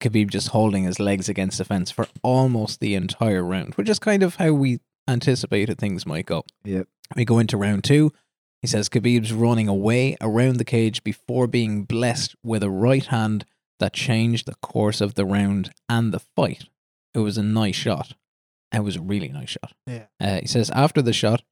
Khabib 0.00 0.30
just 0.30 0.48
holding 0.48 0.84
his 0.84 0.98
legs 0.98 1.28
against 1.28 1.58
the 1.58 1.64
fence 1.64 1.90
for 1.90 2.08
almost 2.22 2.80
the 2.80 2.94
entire 2.94 3.44
round, 3.44 3.74
which 3.74 3.88
is 3.88 3.98
kind 3.98 4.22
of 4.22 4.36
how 4.36 4.52
we 4.52 4.80
anticipated 5.06 5.78
things 5.78 6.06
might 6.06 6.26
go. 6.26 6.44
Yep. 6.64 6.88
We 7.14 7.24
go 7.24 7.38
into 7.38 7.56
round 7.56 7.84
two. 7.84 8.12
He 8.62 8.68
says 8.68 8.88
Khabib's 8.88 9.32
running 9.32 9.68
away 9.68 10.16
around 10.20 10.56
the 10.56 10.64
cage 10.64 11.02
before 11.02 11.46
being 11.48 11.82
blessed 11.82 12.36
with 12.44 12.62
a 12.62 12.70
right 12.70 13.04
hand 13.04 13.44
that 13.80 13.92
changed 13.92 14.46
the 14.46 14.54
course 14.62 15.00
of 15.00 15.14
the 15.14 15.26
round 15.26 15.72
and 15.88 16.12
the 16.12 16.20
fight. 16.20 16.66
It 17.12 17.18
was 17.18 17.36
a 17.36 17.42
nice 17.42 17.74
shot. 17.74 18.14
It 18.72 18.84
was 18.84 18.96
a 18.96 19.02
really 19.02 19.28
nice 19.28 19.50
shot. 19.50 19.72
Yeah. 19.86 20.04
Uh, 20.20 20.40
he 20.40 20.46
says 20.46 20.70
after 20.70 21.02
the 21.02 21.12
shot, 21.12 21.42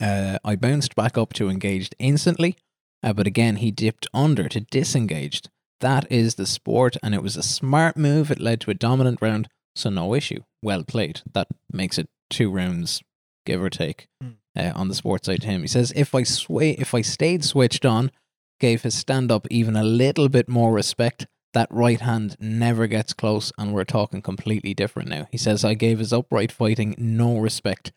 uh, 0.00 0.38
I 0.44 0.56
bounced 0.56 0.94
back 0.94 1.18
up 1.18 1.32
to 1.34 1.50
engaged 1.50 1.94
instantly, 1.98 2.56
uh, 3.02 3.12
but 3.12 3.26
again 3.26 3.56
he 3.56 3.72
dipped 3.72 4.06
under 4.14 4.48
to 4.48 4.60
disengaged. 4.60 5.50
That 5.80 6.10
is 6.12 6.36
the 6.36 6.46
sport, 6.46 6.96
and 7.02 7.14
it 7.14 7.22
was 7.22 7.36
a 7.36 7.42
smart 7.42 7.96
move. 7.96 8.30
It 8.30 8.38
led 8.38 8.60
to 8.62 8.70
a 8.70 8.74
dominant 8.74 9.20
round, 9.20 9.48
so 9.74 9.90
no 9.90 10.14
issue. 10.14 10.42
Well 10.62 10.84
played. 10.84 11.22
That 11.32 11.48
makes 11.72 11.98
it 11.98 12.08
two 12.28 12.50
rounds, 12.50 13.02
give 13.44 13.62
or 13.62 13.70
take, 13.70 14.06
Hmm. 14.22 14.30
Uh, 14.56 14.72
on 14.74 14.88
the 14.88 14.94
sports 14.94 15.26
side 15.26 15.42
to 15.42 15.46
him. 15.46 15.62
He 15.62 15.68
says 15.68 15.92
if 15.96 16.14
I 16.14 16.22
sway, 16.22 16.72
if 16.72 16.94
I 16.94 17.02
stayed 17.02 17.44
switched 17.44 17.84
on, 17.84 18.10
gave 18.58 18.82
his 18.82 18.94
stand 18.94 19.32
up 19.32 19.46
even 19.50 19.76
a 19.76 19.84
little 19.84 20.28
bit 20.28 20.48
more 20.48 20.72
respect. 20.72 21.26
That 21.52 21.68
right 21.72 22.00
hand 22.00 22.36
never 22.38 22.86
gets 22.86 23.12
close, 23.12 23.50
and 23.58 23.74
we're 23.74 23.84
talking 23.84 24.22
completely 24.22 24.72
different 24.72 25.08
now. 25.08 25.26
He 25.32 25.38
says 25.38 25.64
I 25.64 25.74
gave 25.74 25.98
his 25.98 26.12
upright 26.12 26.52
fighting 26.52 26.94
no 26.96 27.38
respect 27.38 27.92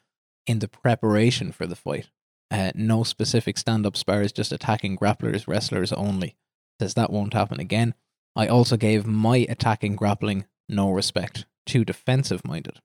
in 0.47 0.59
the 0.59 0.67
preparation 0.67 1.51
for 1.51 1.67
the 1.67 1.75
fight. 1.75 2.09
Uh, 2.49 2.71
no 2.75 3.03
specific 3.03 3.57
stand 3.57 3.85
up 3.85 3.95
spars, 3.95 4.31
just 4.31 4.51
attacking 4.51 4.97
grapplers, 4.97 5.47
wrestlers 5.47 5.91
only. 5.93 6.35
Says 6.79 6.95
that 6.95 7.11
won't 7.11 7.33
happen 7.33 7.59
again. 7.59 7.93
I 8.35 8.47
also 8.47 8.77
gave 8.77 9.05
my 9.05 9.45
attacking 9.49 9.95
grappling 9.95 10.45
no 10.67 10.91
respect, 10.91 11.45
too 11.65 11.85
defensive 11.85 12.45
minded. 12.45 12.79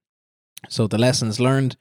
So 0.68 0.86
the 0.86 0.98
lessons 0.98 1.40
learned 1.40 1.76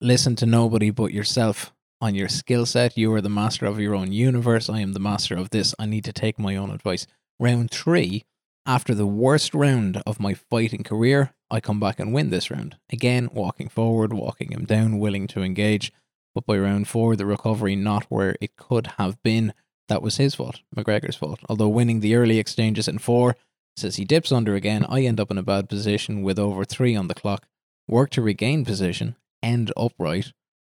listen 0.00 0.36
to 0.36 0.46
nobody 0.46 0.90
but 0.90 1.12
yourself 1.12 1.72
on 2.00 2.14
your 2.14 2.28
skill 2.28 2.66
set. 2.66 2.96
You 2.96 3.12
are 3.14 3.20
the 3.20 3.28
master 3.28 3.66
of 3.66 3.80
your 3.80 3.94
own 3.94 4.12
universe. 4.12 4.68
I 4.68 4.80
am 4.80 4.92
the 4.92 5.00
master 5.00 5.36
of 5.36 5.50
this. 5.50 5.74
I 5.78 5.86
need 5.86 6.04
to 6.04 6.12
take 6.12 6.38
my 6.38 6.56
own 6.56 6.70
advice. 6.70 7.06
Round 7.38 7.70
three, 7.70 8.24
after 8.66 8.94
the 8.94 9.06
worst 9.06 9.54
round 9.54 10.02
of 10.06 10.20
my 10.20 10.34
fighting 10.34 10.82
career, 10.82 11.34
I 11.50 11.60
come 11.60 11.78
back 11.78 12.00
and 12.00 12.12
win 12.12 12.30
this 12.30 12.50
round. 12.50 12.76
Again, 12.92 13.30
walking 13.32 13.68
forward, 13.68 14.12
walking 14.12 14.50
him 14.52 14.64
down, 14.64 14.98
willing 14.98 15.26
to 15.28 15.42
engage. 15.42 15.92
But 16.34 16.46
by 16.46 16.58
round 16.58 16.88
four, 16.88 17.16
the 17.16 17.24
recovery 17.26 17.76
not 17.76 18.04
where 18.04 18.36
it 18.40 18.56
could 18.56 18.88
have 18.98 19.22
been. 19.22 19.54
That 19.88 20.02
was 20.02 20.16
his 20.16 20.34
fault, 20.34 20.60
McGregor's 20.74 21.16
fault. 21.16 21.40
Although 21.48 21.68
winning 21.68 22.00
the 22.00 22.16
early 22.16 22.38
exchanges 22.38 22.88
in 22.88 22.98
four, 22.98 23.36
says 23.76 23.96
he 23.96 24.04
dips 24.04 24.32
under 24.32 24.54
again. 24.54 24.84
I 24.88 25.02
end 25.02 25.20
up 25.20 25.30
in 25.30 25.38
a 25.38 25.42
bad 25.42 25.68
position 25.68 26.22
with 26.22 26.38
over 26.38 26.64
three 26.64 26.96
on 26.96 27.08
the 27.08 27.14
clock. 27.14 27.46
Work 27.86 28.10
to 28.10 28.22
regain 28.22 28.64
position, 28.64 29.16
end 29.46 29.72
upright 29.76 30.32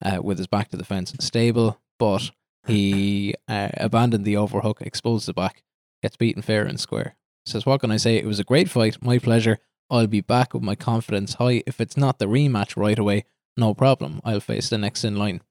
uh, 0.05 0.21
with 0.23 0.39
his 0.39 0.47
back 0.47 0.69
to 0.71 0.77
the 0.77 0.85
fence, 0.85 1.15
stable, 1.21 1.81
but 1.99 2.31
he 2.67 3.35
uh, 3.49 3.69
abandoned 3.77 4.25
the 4.25 4.37
overhook, 4.37 4.81
exposed 4.83 5.27
the 5.27 5.33
back, 5.33 5.63
gets 6.03 6.17
beaten 6.17 6.43
fair 6.43 6.65
and 6.65 6.81
square. 6.81 7.17
Says, 7.45 7.65
What 7.65 7.81
can 7.81 7.91
I 7.91 7.97
say? 7.97 8.17
It 8.17 8.27
was 8.27 8.41
a 8.41 8.45
great 8.45 8.69
fight, 8.69 9.03
my 9.03 9.19
pleasure. 9.19 9.59
I'll 9.89 10.09
be 10.09 10.21
back 10.21 10.53
with 10.53 10.65
my 10.65 10.75
confidence 10.75 11.35
high. 11.35 11.63
If 11.67 11.81
it's 11.81 11.97
not 11.97 12.19
the 12.19 12.27
rematch 12.27 12.77
right 12.77 12.99
away, 12.99 13.25
no 13.57 13.73
problem. 13.73 14.21
I'll 14.25 14.41
face 14.41 14.69
the 14.69 14.79
next 14.79 15.05
in 15.05 15.17
line. 15.17 15.43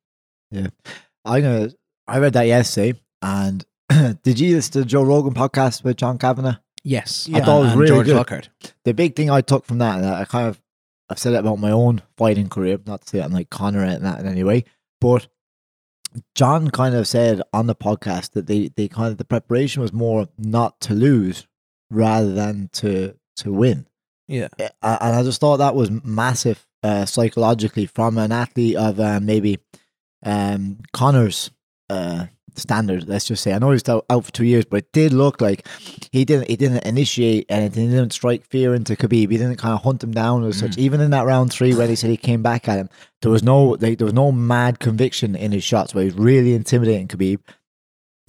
Yeah, 0.51 0.67
I 1.24 1.39
gonna. 1.39 1.69
I 2.07 2.19
read 2.19 2.34
that 2.34 2.48
yesterday, 2.48 3.00
and 3.22 3.65
did 4.24 4.39
you 4.39 4.55
listen 4.55 4.74
to 4.74 4.79
the 4.79 4.86
Joe 4.86 5.03
Rogan 5.03 5.34
podcast 5.34 5.84
with 5.84 5.98
John 5.98 6.17
Kavanagh? 6.17 6.57
Yes. 6.84 7.27
I 7.34 7.39
thought 7.41 7.62
it 7.62 7.65
was 7.65 7.75
really 7.75 7.88
George 7.88 8.05
good. 8.05 8.15
Lockhart. 8.15 8.50
The 8.84 8.93
big 8.93 9.15
thing 9.15 9.31
I 9.31 9.41
took 9.41 9.65
from 9.65 9.79
that, 9.79 9.98
and 9.98 10.05
I 10.05 10.24
kind 10.25 10.48
of, 10.48 10.62
I've 11.10 11.20
said 11.20 11.34
it 11.34 11.40
about 11.40 11.60
my 11.60 11.72
own 11.72 12.02
fighting 12.18 12.50
career, 12.50 12.80
not 12.86 13.02
to 13.02 13.08
say 13.08 13.22
I'm 13.22 13.32
like 13.32 13.50
Conor 13.50 13.84
and 13.84 14.04
that 14.06 14.20
in 14.20 14.28
any 14.28 14.44
way, 14.44 14.66
but 15.00 15.28
John 16.34 16.72
kind 16.72 16.96
of 16.96 17.08
said 17.08 17.42
on 17.54 17.68
the 17.68 17.76
podcast 17.76 18.32
that 18.32 18.48
they, 18.48 18.70
they 18.76 18.88
kind 18.88 19.12
of 19.12 19.18
the 19.18 19.26
preparation 19.26 19.82
was 19.82 19.94
more 19.94 20.30
not 20.38 20.80
to 20.82 20.94
lose 20.94 21.48
rather 21.90 22.34
than 22.34 22.70
to 22.74 23.16
to 23.38 23.54
win. 23.54 23.88
Yeah. 24.28 24.48
And 24.60 24.70
I 24.82 25.24
just 25.24 25.40
thought 25.40 25.58
that 25.58 25.76
was 25.76 25.92
massive 26.04 26.66
uh, 26.82 27.06
psychologically 27.06 27.86
from 27.86 28.18
an 28.18 28.32
athlete 28.32 28.76
of 28.76 29.00
uh, 29.00 29.20
maybe 29.20 29.60
um, 30.24 30.80
Conor's 30.94 31.52
uh, 31.90 32.28
standard. 32.58 33.08
Let's 33.08 33.26
just 33.26 33.44
say 33.44 33.54
I 33.54 33.60
know 33.60 33.72
he's 33.72 33.88
out, 33.90 34.06
out 34.10 34.26
for 34.26 34.32
two 34.32 34.46
years, 34.46 34.66
but 34.66 34.78
it 34.78 34.92
did 34.92 35.14
look 35.14 35.42
like 35.42 35.68
he 36.12 36.26
didn't 36.26 36.50
he 36.50 36.56
didn't 36.56 36.86
initiate 36.86 37.46
anything. 37.50 37.90
He 37.90 37.96
didn't 37.96 38.14
strike 38.14 38.46
fear 38.46 38.74
into 38.74 38.96
Khabib. 38.96 39.32
He 39.32 39.38
didn't 39.38 39.58
kind 39.58 39.74
of 39.74 39.84
hunt 39.84 40.04
him 40.04 40.12
down 40.12 40.44
or 40.44 40.54
such. 40.54 40.78
Even 40.78 41.02
in 41.02 41.12
that 41.12 41.26
round 41.26 41.52
three 41.52 41.74
where 41.74 41.88
he 41.88 41.96
said 41.96 42.10
he 42.10 42.18
came 42.18 42.42
back 42.42 42.68
at 42.68 42.78
him, 42.78 42.90
there 43.22 43.32
was 43.32 43.44
no 43.44 43.78
like, 43.80 43.98
there 43.98 44.06
was 44.06 44.14
no 44.14 44.32
mad 44.32 44.80
conviction 44.80 45.36
in 45.36 45.52
his 45.52 45.64
shots 45.64 45.94
where 45.94 46.04
he 46.04 46.10
was 46.10 46.18
really 46.20 46.54
intimidating 46.54 47.08
Khabib. 47.08 47.40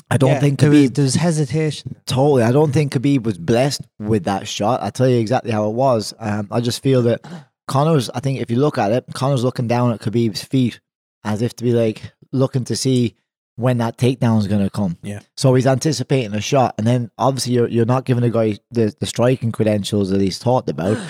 I 0.09 0.19
don't 0.19 0.31
Yeah, 0.31 0.41
think 0.41 0.61
there 0.61 0.71
was, 0.71 0.91
Khabib 0.91 0.95
there 0.95 1.03
was 1.05 1.15
hesitation. 1.17 1.97
Totally. 2.07 2.45
I 2.45 2.53
don't 2.53 2.73
think 2.73 2.93
Khabib 2.93 3.25
was 3.25 3.39
blessed 3.39 3.83
with 3.99 4.25
that 4.25 4.47
shot. 4.47 4.81
I'll 4.83 4.93
tell 4.93 5.09
you 5.09 5.19
exactly 5.19 5.51
how 5.51 5.69
it 5.69 5.75
was. 5.75 6.15
Um, 6.19 6.47
I 6.51 6.61
just 6.61 6.83
feel 6.83 7.03
that 7.03 7.27
Conor's, 7.67 8.09
I 8.11 8.21
think 8.21 8.41
if 8.41 8.49
you 8.49 8.59
look 8.59 8.79
at 8.79 8.93
it, 8.93 9.05
Conor's 9.15 9.43
looking 9.43 9.67
down 9.67 9.91
at 9.93 10.01
Khabib's 10.01 10.45
feet 10.45 10.79
as 11.25 11.43
if 11.43 11.57
to 11.57 11.65
be 11.65 11.73
like 11.73 12.13
looking 12.31 12.63
to 12.67 12.77
see 12.77 13.17
when 13.57 13.79
that 13.79 13.97
takedown 13.97 14.39
is 14.39 14.47
going 14.47 14.63
to 14.63 14.71
come. 14.71 14.97
Yeah. 15.03 15.21
So 15.37 15.55
he's 15.55 15.67
anticipating 15.67 16.35
a 16.35 16.41
shot. 16.41 16.75
And 16.79 16.87
then 16.87 17.11
obviously 17.19 17.55
you're, 17.55 17.69
you're 17.69 17.87
not 17.87 18.05
giving 18.05 18.23
the 18.23 18.31
guy 18.31 18.59
the, 18.71 18.95
the 19.01 19.07
striking 19.07 19.51
credentials 19.53 20.11
that 20.11 20.21
he's 20.21 20.39
talked 20.39 20.69
about. 20.71 20.99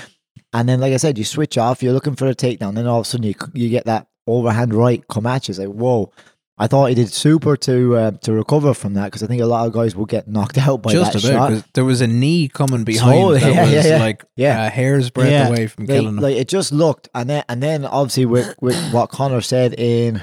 And 0.53 0.67
then, 0.69 0.81
like 0.81 0.93
I 0.95 0.97
said, 0.97 1.19
you 1.19 1.25
switch 1.25 1.59
off, 1.59 1.83
you're 1.83 1.93
looking 1.93 2.15
for 2.17 2.29
a 2.29 2.35
takedown. 2.35 2.75
Then 2.77 2.87
all 2.87 3.01
of 3.01 3.07
a 3.07 3.09
sudden 3.09 3.27
you, 3.27 3.35
you 3.53 3.69
get 3.69 3.85
that 3.87 4.07
overhand 4.27 4.73
right 4.73 5.07
come 5.09 5.27
at 5.27 5.49
you. 5.49 5.53
It's 5.53 5.59
like, 5.59 5.69
whoa. 5.69 6.13
I 6.57 6.67
thought 6.67 6.87
he 6.89 6.95
did 6.95 7.13
super 7.13 7.55
to 7.59 7.97
uh, 7.97 8.11
to 8.23 8.33
recover 8.33 8.73
from 8.73 8.95
that 8.95 9.07
because 9.07 9.23
I 9.23 9.27
think 9.27 9.43
a 9.43 9.47
lot 9.47 9.67
of 9.67 9.75
guys 9.75 9.95
will 9.95 10.07
get 10.07 10.27
knocked 10.29 10.57
out 10.67 10.81
by 10.81 10.93
Just 10.93 11.13
that 11.13 11.25
about. 11.29 11.53
shot. 11.53 11.65
There 11.75 11.85
was 11.85 12.01
a 12.01 12.07
knee 12.07 12.49
coming 12.49 12.85
behind 12.85 13.13
Totally, 13.21 13.41
that 13.41 13.53
yeah, 13.55 13.63
was 13.65 13.73
yeah, 13.73 13.87
yeah. 13.87 13.99
like 13.99 14.25
Yeah. 14.37 14.67
a 14.67 14.71
hair's 14.71 15.11
breadth 15.11 15.31
Yeah. 15.33 15.49
away 15.49 15.67
from 15.67 15.87
killing 15.87 16.09
him. 16.09 16.17
like 16.19 16.37
it 16.37 16.49
just 16.49 16.73
looked, 16.73 17.11
and 17.15 17.29
then 17.29 17.45
and 17.51 17.63
then 17.63 17.85
obviously 17.85 18.25
with 18.25 18.55
with 18.63 18.93
what 18.93 19.11
Conor 19.11 19.43
said 19.43 19.75
in 19.77 20.23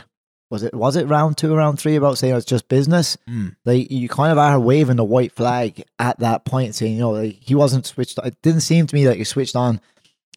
was 0.53 0.61
it 0.61 0.73
was 0.75 0.95
it 0.95 1.07
round 1.07 1.35
two, 1.35 1.51
or 1.51 1.57
round 1.57 1.79
three 1.79 1.95
about 1.95 2.19
saying 2.19 2.35
it's 2.35 2.45
just 2.45 2.69
business. 2.69 3.17
Mm. 3.27 3.55
Like 3.65 3.91
you 3.91 4.07
kind 4.07 4.31
of 4.31 4.37
are 4.37 4.59
waving 4.59 4.97
the 4.97 5.03
white 5.03 5.31
flag 5.31 5.83
at 5.97 6.19
that 6.19 6.45
point, 6.45 6.75
saying 6.75 6.93
you 6.93 6.99
know 6.99 7.11
like 7.11 7.39
he 7.41 7.55
wasn't 7.55 7.87
switched. 7.87 8.19
It 8.23 8.39
didn't 8.43 8.61
seem 8.61 8.85
to 8.85 8.95
me 8.95 9.07
like 9.07 9.17
he 9.17 9.23
switched 9.23 9.55
on 9.55 9.81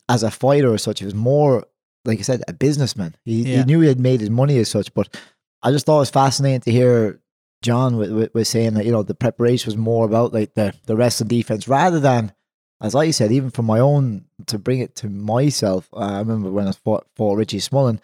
as 0.08 0.22
a 0.22 0.30
fighter 0.30 0.72
or 0.72 0.78
such. 0.78 1.02
It 1.02 1.04
was 1.04 1.14
more 1.14 1.66
like 2.06 2.18
I 2.18 2.22
said, 2.22 2.42
a 2.48 2.52
businessman. 2.54 3.14
He, 3.24 3.44
he 3.44 3.64
knew 3.64 3.80
he 3.80 3.88
had 3.88 4.00
made 4.00 4.20
his 4.20 4.30
money 4.30 4.58
as 4.58 4.70
such, 4.70 4.94
but 4.94 5.14
I 5.62 5.70
just 5.70 5.84
thought 5.84 5.96
it 5.96 6.00
was 6.00 6.10
fascinating 6.10 6.60
to 6.60 6.72
hear 6.72 7.20
John 7.62 7.96
was, 7.96 8.48
saying 8.48 8.74
that 8.74 8.86
you 8.86 8.92
know 8.92 9.02
the 9.02 9.14
preparation 9.14 9.68
was 9.68 9.76
more 9.76 10.06
about 10.06 10.32
like 10.32 10.54
the 10.54 10.74
the 10.86 10.96
rest 10.96 11.20
of 11.20 11.28
defense 11.28 11.68
rather 11.68 12.00
than 12.00 12.32
as 12.80 12.94
I 12.94 13.10
said, 13.10 13.32
even 13.32 13.50
from 13.50 13.66
my 13.66 13.80
own 13.80 14.26
to 14.46 14.58
bring 14.58 14.80
it 14.80 14.94
to 14.96 15.08
myself. 15.08 15.88
Uh, 15.92 15.98
I 15.98 16.18
remember 16.18 16.50
when 16.50 16.68
I 16.68 16.72
fought 16.72 17.06
for 17.16 17.36
Richie 17.36 17.58
Smullen, 17.58 18.00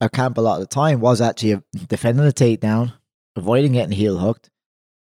our 0.00 0.08
camp 0.08 0.38
a 0.38 0.40
lot 0.40 0.54
of 0.54 0.60
the 0.60 0.74
time 0.74 1.00
was 1.00 1.20
actually 1.20 1.60
defending 1.88 2.24
the 2.24 2.32
takedown, 2.32 2.92
avoiding 3.36 3.72
getting 3.72 3.96
heel 3.96 4.18
hooked, 4.18 4.50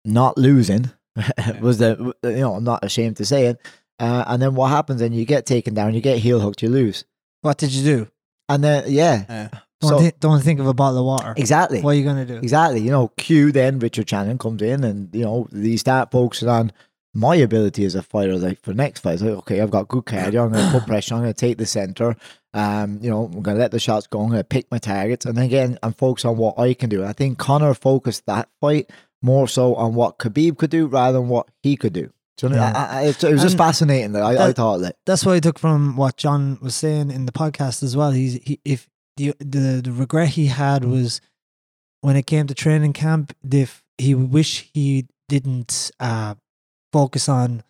not 0.05 0.37
losing. 0.39 0.91
was 1.61 1.79
the 1.79 2.13
you 2.25 2.31
know 2.33 2.55
I'm 2.55 2.65
not 2.65 2.85
ashamed 2.85 3.17
to 3.19 3.25
say 3.25 3.47
it. 3.47 3.59
Uh, 4.01 4.25
and 4.27 4.43
then 4.43 4.55
what 4.57 4.69
happens? 4.71 5.01
Then 5.01 5.13
you 5.13 5.25
get 5.25 5.47
taken 5.47 5.73
down, 5.75 5.95
you 5.95 6.01
get 6.01 6.19
heel 6.19 6.41
hooked, 6.41 6.63
you 6.63 6.69
lose, 6.69 7.05
What 7.43 7.59
did 7.59 7.71
you 7.73 7.85
do? 7.85 8.09
and 8.49 8.65
then 8.65 8.85
yeah, 8.89 9.25
Uh, 9.53 9.59
Don't, 9.81 9.91
So- 9.91 9.99
thi- 10.01 10.13
don't 10.19 10.43
think 10.43 10.59
of 10.61 10.67
a 10.67 10.75
bottle 10.75 10.99
of 11.01 11.05
water. 11.07 11.35
exactly. 11.37 11.81
What 11.81 11.91
are 11.91 11.95
you 11.99 12.05
going 12.05 12.27
to 12.27 12.33
do? 12.35 12.39
Exactly. 12.39 12.81
You 12.81 12.91
know, 12.91 13.09
Q 13.17 13.53
then 13.53 13.79
Richard 13.79 14.07
Channon 14.07 14.39
comes 14.41 14.63
in 14.63 14.83
and, 14.83 15.15
you 15.15 15.23
know, 15.25 15.47
they 15.53 15.77
start 15.77 16.11
focusing 16.11 16.49
on 16.49 16.73
my 17.15 17.37
ability 17.37 17.85
as 17.85 17.95
a 17.95 18.03
fighter. 18.03 18.37
Like 18.37 18.61
for 18.61 18.75
next 18.75 19.01
fight, 19.01 19.15
it's 19.15 19.23
like, 19.23 19.33
okay, 19.39 19.61
I've 19.61 19.71
got 19.71 19.89
good 19.89 20.05
cardio. 20.05 20.45
I'm 20.45 20.53
going 20.53 20.67
to 20.67 20.79
put 20.79 20.87
pressure. 20.87 21.15
I'm 21.15 21.21
going 21.23 21.33
to 21.33 21.39
take 21.39 21.59
the 21.59 21.67
center. 21.67 22.17
Um, 22.53 22.99
you 23.01 23.11
know, 23.11 23.25
I'm 23.25 23.43
going 23.43 23.57
to 23.57 23.61
let 23.61 23.71
the 23.71 23.81
shots 23.81 24.07
go. 24.07 24.21
I'm 24.21 24.29
going 24.29 24.41
to 24.41 24.45
pick 24.45 24.71
my 24.71 24.79
targets. 24.79 25.25
And 25.25 25.39
again, 25.39 25.79
I'm 25.83 25.93
focused 25.93 26.27
on 26.27 26.37
what 26.37 26.59
I 26.59 26.75
can 26.75 26.91
do. 26.91 27.01
And 27.01 27.09
I 27.09 27.13
think 27.13 27.39
Conor 27.39 27.75
focused 27.75 28.27
that 28.27 28.49
fight 28.61 28.91
more 29.23 29.49
so 29.49 29.75
on 29.77 29.95
what 29.95 30.19
Khabib 30.19 30.59
could 30.59 30.71
do 30.71 30.87
rather 30.87 31.19
than 31.19 31.29
what 31.29 31.49
he 31.63 31.77
could 31.77 31.93
do. 31.93 32.11
Do 32.37 32.49
you 32.49 32.51
know, 32.51 32.57
Yeah. 32.57 32.73
I, 32.75 32.99
I, 32.99 33.03
it, 33.03 33.25
it 33.25 33.33
was 33.33 33.43
just 33.43 33.55
And 33.55 33.59
fascinating. 33.59 34.13
That 34.13 34.23
I, 34.23 34.49
I 34.49 34.53
thought 34.53 34.81
like 34.81 34.97
That's 35.07 35.25
what 35.25 35.37
I 35.37 35.41
took 35.41 35.59
from 35.59 35.97
what 35.97 36.17
John 36.17 36.59
was 36.61 36.75
saying 36.75 37.11
in 37.11 37.27
the 37.27 37.33
podcast 37.33 37.83
as 37.83 37.97
well. 37.97 38.11
He's 38.11 38.35
he 38.43 38.61
if 38.65 38.89
the 39.17 39.35
the, 39.39 39.81
the 39.85 39.93
regret 39.93 40.31
he 40.31 40.47
had 40.47 40.85
was 40.85 41.21
when 42.01 42.17
it 42.17 42.27
came 42.27 42.49
to 42.49 42.55
training 42.55 42.93
camp, 42.93 43.33
if 43.49 43.85
he 43.99 44.15
wish 44.17 44.69
he 44.75 45.07
didn't 45.29 45.91
uh, 46.01 46.35
focus 46.99 47.29
on 47.29 47.63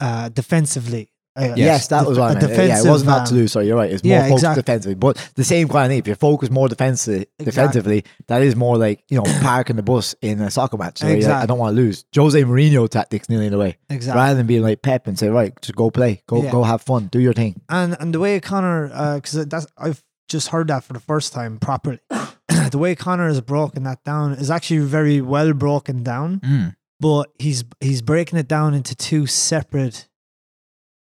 uh, 0.00 0.28
defensively. 0.40 1.04
Uh, 1.36 1.52
Yes, 1.56 1.88
that 1.88 2.00
def- 2.00 2.08
was 2.10 2.18
what 2.18 2.28
I 2.30 2.32
a 2.38 2.46
meant. 2.46 2.52
Yeah, 2.68 2.78
it 2.84 2.88
wasn't 2.88 3.08
not 3.14 3.20
um, 3.22 3.26
to 3.26 3.34
lose. 3.34 3.50
Sorry, 3.52 3.66
you're 3.66 3.76
right. 3.82 3.90
It's 3.92 4.04
more 4.04 4.12
yeah, 4.12 4.28
focused 4.28 4.44
exactly. 4.44 4.62
defensively, 4.62 4.94
but 5.06 5.14
the 5.34 5.42
same 5.42 5.66
kind 5.68 5.86
of 5.86 5.90
thing. 5.90 5.98
If 5.98 6.06
you 6.06 6.14
focus 6.14 6.48
more 6.58 6.68
defensively, 6.68 7.26
defensively, 7.50 8.04
that 8.28 8.40
is 8.42 8.54
more 8.54 8.76
like 8.86 9.02
you 9.08 9.16
know 9.18 9.24
parking 9.50 9.74
the 9.74 9.82
bus 9.82 10.14
in 10.22 10.40
a 10.40 10.48
soccer 10.50 10.76
match. 10.76 10.98
So 10.98 11.08
you're 11.08 11.28
like, 11.28 11.42
I 11.42 11.46
don't 11.46 11.58
want 11.58 11.72
to 11.76 11.82
lose. 11.82 12.04
Jose 12.14 12.40
Mourinho 12.44 12.88
tactics 12.88 13.28
nearly 13.28 13.46
in 13.48 13.54
a 13.54 13.58
way, 13.58 13.72
Exactly. 13.90 14.20
rather 14.22 14.36
than 14.38 14.46
being 14.46 14.62
like 14.62 14.82
Pep 14.82 15.08
and 15.08 15.18
say, 15.18 15.28
right, 15.28 15.52
just 15.60 15.74
go 15.74 15.90
play, 15.90 16.22
go 16.28 16.36
Yeah. 16.44 16.52
go 16.52 16.62
have 16.62 16.82
fun, 16.82 17.08
do 17.16 17.18
your 17.18 17.32
thing. 17.34 17.60
and 17.68 17.96
and 17.98 18.14
the 18.14 18.20
way 18.20 18.38
Conor, 18.38 18.80
because 19.16 19.34
that's 19.52 19.66
I've 19.76 20.04
just 20.28 20.48
heard 20.54 20.68
that 20.68 20.84
for 20.84 20.92
the 20.92 21.00
first 21.00 21.32
time 21.32 21.58
properly. 21.58 21.98
the 22.74 22.78
way 22.78 22.94
Conor 22.94 23.26
has 23.26 23.40
broken 23.40 23.82
that 23.82 24.04
down 24.04 24.34
is 24.34 24.50
actually 24.52 24.84
very 24.98 25.20
well 25.20 25.52
broken 25.52 26.04
down, 26.04 26.38
Mm. 26.40 26.76
But 27.04 27.30
he's 27.38 27.64
he's 27.80 28.00
breaking 28.00 28.38
it 28.38 28.48
down 28.48 28.72
into 28.72 28.94
two 28.94 29.26
separate 29.26 30.08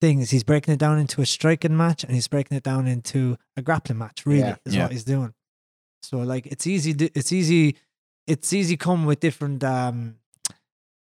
things. 0.01 0.31
He's 0.31 0.43
breaking 0.43 0.73
it 0.73 0.79
down 0.79 0.97
into 0.97 1.21
a 1.21 1.25
striking 1.27 1.77
match, 1.77 2.03
and 2.03 2.13
he's 2.15 2.27
breaking 2.27 2.57
it 2.57 2.63
down 2.63 2.87
into 2.87 3.37
a 3.55 3.61
grappling 3.61 3.99
match. 3.99 4.25
Really, 4.25 4.39
Yeah. 4.39 4.55
is 4.65 4.75
Yeah. 4.75 4.83
what 4.85 4.91
he's 4.91 5.03
doing. 5.03 5.33
So 6.01 6.17
like, 6.17 6.47
it's 6.47 6.65
easy. 6.65 6.91
It's 7.13 7.31
easy. 7.31 7.75
It's 8.25 8.51
easy 8.51 8.77
come 8.77 9.05
with 9.05 9.19
different 9.19 9.63
um 9.63 10.15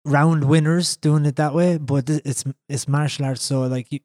round 0.04 0.44
winners 0.44 0.98
doing 0.98 1.26
it 1.26 1.38
that 1.38 1.54
way, 1.54 1.78
but 1.78 2.10
it's 2.10 2.44
it's 2.68 2.86
martial 2.88 3.24
arts. 3.26 3.44
So 3.44 3.62
like 3.68 3.92
you, 3.94 4.00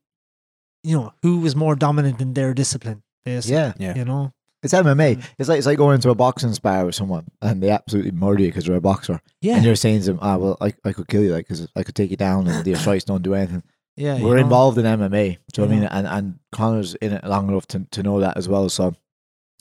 you 0.85 0.97
know, 0.97 1.13
who 1.23 1.41
was 1.41 1.57
more 1.57 1.75
dominant 1.75 2.21
in 2.21 2.35
their 2.35 2.55
discipline? 2.55 3.03
Basically, 3.25 3.57
Yeah, 3.57 3.73
Yeah. 3.79 3.97
you 3.97 4.05
know. 4.05 4.33
It's 4.63 4.73
MMA. 4.75 5.17
Mm. 5.17 5.25
It's 5.39 5.49
like 5.49 5.59
it's 5.59 5.67
like 5.67 5.79
going 5.79 5.95
into 5.97 6.11
a 6.11 6.15
boxing 6.15 6.53
spar 6.55 6.85
with 6.87 6.95
someone 6.95 7.27
and 7.43 7.63
they 7.63 7.71
absolutely 7.71 8.11
murder 8.11 8.43
you 8.43 8.49
because 8.49 8.67
you're 8.67 8.77
a 8.77 8.81
boxer, 8.81 9.21
Yeah, 9.41 9.57
and 9.57 9.65
you're 9.65 9.77
saying 9.77 10.01
to 10.01 10.07
them, 10.07 10.19
"Ah, 10.23 10.37
well, 10.37 10.57
I, 10.61 10.73
I 10.85 10.93
could 10.93 11.09
kill 11.09 11.23
you, 11.23 11.33
like, 11.33 11.47
because 11.47 11.69
I 11.77 11.83
could 11.83 11.95
take 11.95 12.11
you 12.11 12.17
down, 12.17 12.49
and 12.49 12.65
the 12.65 12.75
strikes 12.77 13.05
don't 13.05 13.23
do 13.23 13.35
anything." 13.35 13.63
yeah. 13.97 14.21
We're 14.21 14.37
know. 14.37 14.43
involved 14.43 14.79
in 14.79 14.85
MMA. 14.85 15.39
Do 15.53 15.63
you 15.63 15.69
know 15.69 15.69
what 15.69 15.71
I 15.77 15.81
mean? 15.81 15.85
And 15.85 16.07
and 16.07 16.39
Conor's 16.53 16.95
in 16.97 17.13
it 17.13 17.25
long 17.25 17.49
enough 17.49 17.67
to, 17.69 17.87
to 17.93 18.03
know 18.03 18.21
that 18.21 18.37
as 18.37 18.49
well. 18.49 18.69
So 18.69 18.95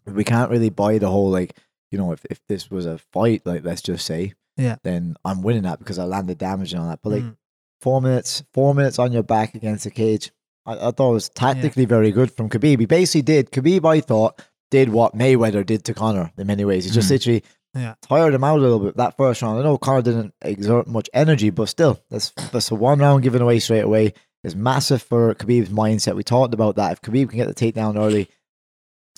we 0.06 0.24
can't 0.24 0.50
really 0.52 0.70
buy 0.70 0.98
the 0.98 1.10
whole 1.10 1.30
like, 1.30 1.56
you 1.92 1.98
know, 1.98 2.12
if, 2.12 2.26
if 2.30 2.40
this 2.48 2.70
was 2.72 2.86
a 2.86 2.98
fight, 2.98 3.46
like 3.46 3.64
let's 3.64 3.82
just 3.82 4.06
say, 4.06 4.34
Yeah. 4.58 4.76
then 4.84 5.16
I'm 5.26 5.42
winning 5.42 5.64
that 5.64 5.80
because 5.80 6.00
I 6.00 6.04
landed 6.06 6.38
damage 6.38 6.74
and 6.74 6.82
all 6.82 6.90
that. 6.90 7.00
But 7.04 7.10
like 7.12 7.24
Mm. 7.24 7.38
four 7.82 8.02
minutes, 8.02 8.44
four 8.54 8.74
minutes 8.76 8.98
on 9.00 9.12
your 9.12 9.24
back 9.24 9.56
against 9.56 9.84
the 9.84 9.92
cage, 9.92 10.32
I, 10.66 10.74
I 10.88 10.92
thought 10.92 11.12
it 11.12 11.14
was 11.14 11.30
tactically 11.30 11.86
very 11.86 12.12
good 12.12 12.32
from 12.32 12.50
Khabib. 12.50 12.80
He 12.80 12.86
basically 12.86 13.22
did 13.24 13.52
Khabib, 13.52 13.86
I 13.86 14.00
thought, 14.02 14.42
did 14.72 14.90
what 14.90 15.16
Mayweather 15.16 15.66
did 15.66 15.84
to 15.86 15.94
Conor 15.94 16.32
in 16.38 16.48
many 16.48 16.66
ways. 16.66 16.86
He 16.86 16.92
just 16.92 17.08
Mm. 17.08 17.12
literally 17.12 17.44
Yeah. 17.76 17.94
tired 18.08 18.34
him 18.34 18.44
out 18.44 18.58
a 18.60 18.62
little 18.62 18.80
bit 18.80 18.98
that 18.98 19.18
first 19.18 19.42
round. 19.42 19.60
I 19.60 19.64
know 19.64 19.78
Conor 19.78 20.02
didn't 20.02 20.34
exert 20.42 20.88
much 20.88 21.10
energy, 21.14 21.50
but 21.50 21.70
still, 21.70 22.00
that's 22.10 22.32
that's 22.52 22.72
a 22.72 22.76
one 22.76 23.00
round 23.00 23.24
given 23.24 23.42
away 23.42 23.60
straight 23.60 23.84
away. 23.84 24.14
Is 24.44 24.56
massive 24.56 25.02
for 25.02 25.34
Khabib's 25.34 25.70
mindset. 25.70 26.16
We 26.16 26.24
talked 26.24 26.54
about 26.54 26.76
that. 26.76 26.92
If 26.92 27.02
Khabib 27.02 27.30
can 27.30 27.38
get 27.40 27.48
the 27.48 27.56
takedown 27.56 27.98
early, 27.98 28.30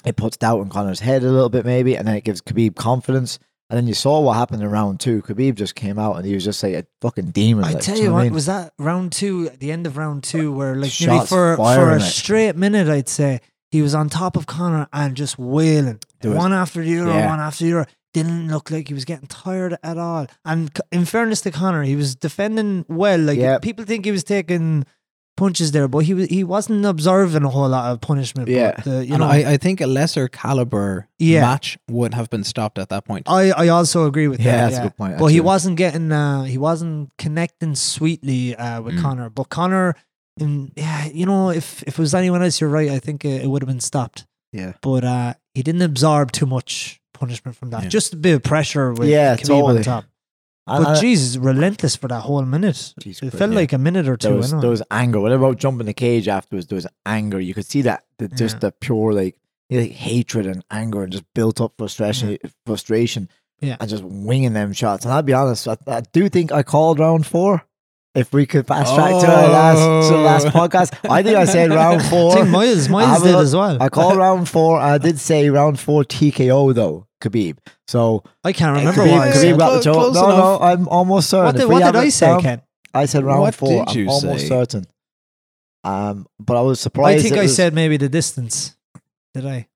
it 0.06 0.16
puts 0.16 0.38
doubt 0.38 0.62
in 0.62 0.70
Conor's 0.70 1.02
head 1.02 1.22
a 1.24 1.30
little 1.30 1.50
bit, 1.50 1.66
maybe, 1.66 1.96
and 1.98 2.08
then 2.08 2.16
it 2.16 2.24
gives 2.24 2.42
Khabib 2.42 2.76
confidence. 2.76 3.38
And 3.70 3.76
then 3.76 3.88
you 3.88 3.94
saw 3.94 4.22
what 4.22 4.38
happened 4.38 4.64
in 4.64 4.70
round 4.70 5.02
two. 5.02 5.22
Khabib 5.24 5.56
just 5.56 5.76
came 5.76 6.00
out 6.00 6.16
and 6.16 6.26
he 6.26 6.34
was 6.34 6.46
just 6.46 6.64
like 6.64 6.74
a 6.76 6.86
fucking 7.02 7.32
demon. 7.32 7.66
I 7.66 7.74
like, 7.74 7.84
tell 7.84 7.98
you 7.98 8.06
know 8.06 8.14
what, 8.14 8.20
I 8.22 8.24
mean? 8.24 8.34
was 8.34 8.46
that 8.46 8.72
round 8.80 9.12
two, 9.12 9.50
the 9.50 9.74
end 9.74 9.86
of 9.86 9.98
round 9.98 10.24
two, 10.24 10.54
where 10.54 10.76
like 10.78 10.92
Shots 10.92 11.28
for 11.28 11.58
for 11.58 11.90
a 11.92 12.00
like. 12.00 12.02
straight 12.10 12.56
minute, 12.56 12.88
I'd 12.88 13.10
say 13.10 13.42
he 13.72 13.82
was 13.82 13.94
on 13.94 14.10
top 14.10 14.36
of 14.38 14.46
Conor 14.46 14.88
and 14.94 15.16
just 15.16 15.38
wailing 15.38 16.00
one 16.24 16.54
after 16.54 16.84
the 16.84 17.00
other, 17.00 17.12
Yeah. 17.12 17.28
one 17.30 17.40
after 17.40 17.66
the 17.66 17.74
other. 17.80 17.88
Didn't 18.14 18.48
look 18.48 18.72
like 18.72 18.88
he 18.88 18.94
was 18.94 19.06
getting 19.06 19.28
tired 19.28 19.78
at 19.84 19.98
all. 19.98 20.26
And 20.46 20.72
in 20.92 21.06
fairness 21.06 21.42
to 21.42 21.52
Conor, 21.52 21.84
he 21.84 21.96
was 21.96 22.16
defending 22.16 22.86
well. 22.88 23.20
Like 23.20 23.38
Yeah. 23.38 23.60
people 23.60 23.86
think 23.86 24.06
he 24.06 24.12
was 24.12 24.24
taking 24.24 24.86
punches 25.36 25.72
there, 25.72 25.88
but 25.88 26.00
he 26.00 26.16
was 26.16 26.28
he 26.30 26.44
wasn't 26.44 26.84
observing 26.84 27.44
a 27.44 27.50
whole 27.50 27.70
lot 27.70 27.92
of 27.92 28.02
punishment. 28.02 28.48
Yeah. 28.50 28.72
but 28.76 28.86
the, 28.86 29.06
you 29.06 29.14
and 29.14 29.20
know, 29.22 29.28
I, 29.28 29.52
I 29.52 29.58
think 29.58 29.82
a 29.82 29.86
lesser 29.86 30.28
caliber 30.28 31.08
Yeah. 31.20 31.42
match 31.42 31.78
would 31.92 32.16
have 32.16 32.30
been 32.32 32.44
stopped 32.44 32.80
at 32.80 32.90
that 32.90 33.06
point. 33.06 33.30
I, 33.30 33.52
I 33.52 33.68
also 33.68 34.08
agree 34.08 34.28
with 34.28 34.40
Yeah, 34.40 34.46
that. 34.54 34.58
that's 34.62 34.74
yeah. 34.76 34.80
a 34.80 34.84
good 34.86 34.98
point. 34.98 35.18
But 35.20 35.28
he 35.28 35.40
wasn't 35.42 35.78
getting 35.78 36.12
uh 36.12 36.44
he 36.44 36.58
wasn't 36.58 37.12
connecting 37.20 37.76
sweetly 37.76 38.56
uh 38.56 38.82
with 38.82 38.96
Mm. 38.96 39.02
Connor. 39.04 39.30
But 39.30 39.50
Connor 39.50 39.94
in 40.40 40.72
yeah, 40.76 41.06
you 41.08 41.26
know, 41.26 41.50
if 41.50 41.84
if 41.84 41.98
it 41.98 42.00
was 42.00 42.14
anyone 42.14 42.42
else, 42.44 42.60
you're 42.62 42.70
right, 42.70 42.90
I 42.90 43.00
think 43.00 43.26
it, 43.26 43.44
it 43.44 43.48
would 43.48 43.62
have 43.62 43.68
been 43.68 43.80
stopped. 43.80 44.26
Yeah. 44.54 44.74
But 44.82 45.04
uh 45.04 45.34
he 45.54 45.64
didn't 45.64 45.82
absorb 45.82 46.32
too 46.32 46.46
much 46.46 47.02
punishment 47.14 47.58
from 47.58 47.70
that. 47.72 47.84
Yeah. 47.84 47.90
Just 47.90 48.14
a 48.14 48.18
bit 48.18 48.36
of 48.36 48.44
pressure 48.44 48.94
with 48.94 49.10
Yeah, 49.10 49.36
Khabib 49.36 49.46
totally. 49.48 49.78
on 49.80 49.84
top. 49.84 50.06
And- 50.68 50.84
But 50.84 50.92
and- 50.92 51.00
Jesus, 51.02 51.38
relentless 51.38 51.96
for 51.96 52.08
that 52.10 52.22
whole 52.22 52.44
minute. 52.44 52.76
Jeez 53.02 53.18
it 53.18 53.20
Christ, 53.22 53.38
felt 53.38 53.52
yeah. 53.52 53.58
like 53.58 53.74
a 53.74 53.78
minute 53.78 54.08
or 54.08 54.18
two. 54.18 54.28
there 54.30 54.38
was, 54.38 54.54
I 54.54 54.56
know. 54.58 54.62
there 54.62 54.70
was 54.70 54.84
anger. 54.92 55.20
What 55.20 55.32
about 55.32 55.58
jumping 55.58 55.86
the 55.88 55.94
cage 55.94 56.28
afterwards? 56.28 56.68
There 56.68 56.76
was 56.76 56.88
anger. 57.06 57.40
You 57.40 57.54
could 57.54 57.66
see 57.66 57.82
that 57.84 58.04
the, 58.20 58.28
just 58.28 58.56
Yeah. 58.56 58.60
the 58.60 58.72
pure 58.74 59.14
like, 59.14 59.40
you 59.70 59.78
know, 59.78 59.84
like 59.84 59.94
hatred 59.94 60.46
and 60.46 60.64
anger 60.70 61.04
and 61.04 61.12
just 61.12 61.26
built 61.34 61.60
up 61.62 61.74
frustration, 61.78 62.38
frustration, 62.66 63.30
Yeah. 63.62 63.78
and 63.80 63.90
just 63.90 64.04
winging 64.04 64.54
them 64.54 64.74
shots. 64.74 65.04
And 65.06 65.14
I'll 65.14 65.24
be 65.24 65.34
honest, 65.34 65.68
I, 65.68 65.78
I 65.88 66.02
do 66.14 66.30
think 66.30 66.52
I 66.52 66.64
called 66.64 67.00
round 67.00 67.26
four. 67.26 67.64
If 68.18 68.34
we 68.34 68.46
could 68.48 68.66
fast 68.66 68.96
track 68.96 69.12
to 69.22 69.28
our 69.32 69.48
last 69.50 70.08
to 70.10 70.14
the 70.16 70.20
last 70.22 70.48
Oh. 70.48 70.50
podcast, 70.50 71.10
I 71.10 71.22
think 71.24 71.38
I 71.38 71.46
said 71.46 71.70
round 71.70 72.02
four. 72.10 72.32
I 72.32 72.36
think 72.44 72.48
have 72.92 73.22
a 73.22 73.26
did 73.26 73.36
as 73.36 73.56
well. 73.56 73.82
I 73.82 73.90
called 73.90 74.18
round 74.18 74.50
four. 74.50 74.80
I 74.80 74.98
did 74.98 75.20
say 75.20 75.50
round 75.50 75.80
four 75.80 76.04
TKO 76.04 76.74
though, 76.74 77.06
Khabib. 77.22 77.58
So 77.88 78.24
I 78.44 78.54
can't 78.54 78.76
remember 78.78 79.02
Khabib, 79.06 79.12
what 79.12 79.28
I 79.28 79.32
Khabib 79.32 79.58
got 79.60 79.68
the 79.68 79.74
Close- 79.74 79.84
choke. 79.84 79.96
close 79.96 80.16
No, 80.16 80.30
no. 80.38 80.60
I'm 80.60 80.88
almost 80.88 81.30
certain. 81.30 81.46
What 81.46 81.56
did, 81.58 81.70
what 81.70 81.84
did 81.84 81.96
I 81.96 82.10
say, 82.10 82.26
down- 82.28 82.42
Ken? 82.42 82.62
I 82.94 83.06
said 83.06 83.24
round 83.24 83.42
What 83.42 83.54
four. 83.56 83.86
did 83.86 83.98
I'm 84.06 84.10
almost 84.10 84.42
say? 84.42 84.48
certain. 84.48 84.86
Um, 85.84 86.26
but 86.40 86.58
I 86.58 86.62
was 86.62 86.80
surprised. 86.80 87.20
I 87.20 87.22
think 87.30 87.38
I 87.38 87.44
was- 87.44 87.56
said 87.56 87.74
maybe 87.74 87.98
the 87.98 88.10
distance. 88.10 88.76
Did 89.36 89.46
I? 89.46 89.68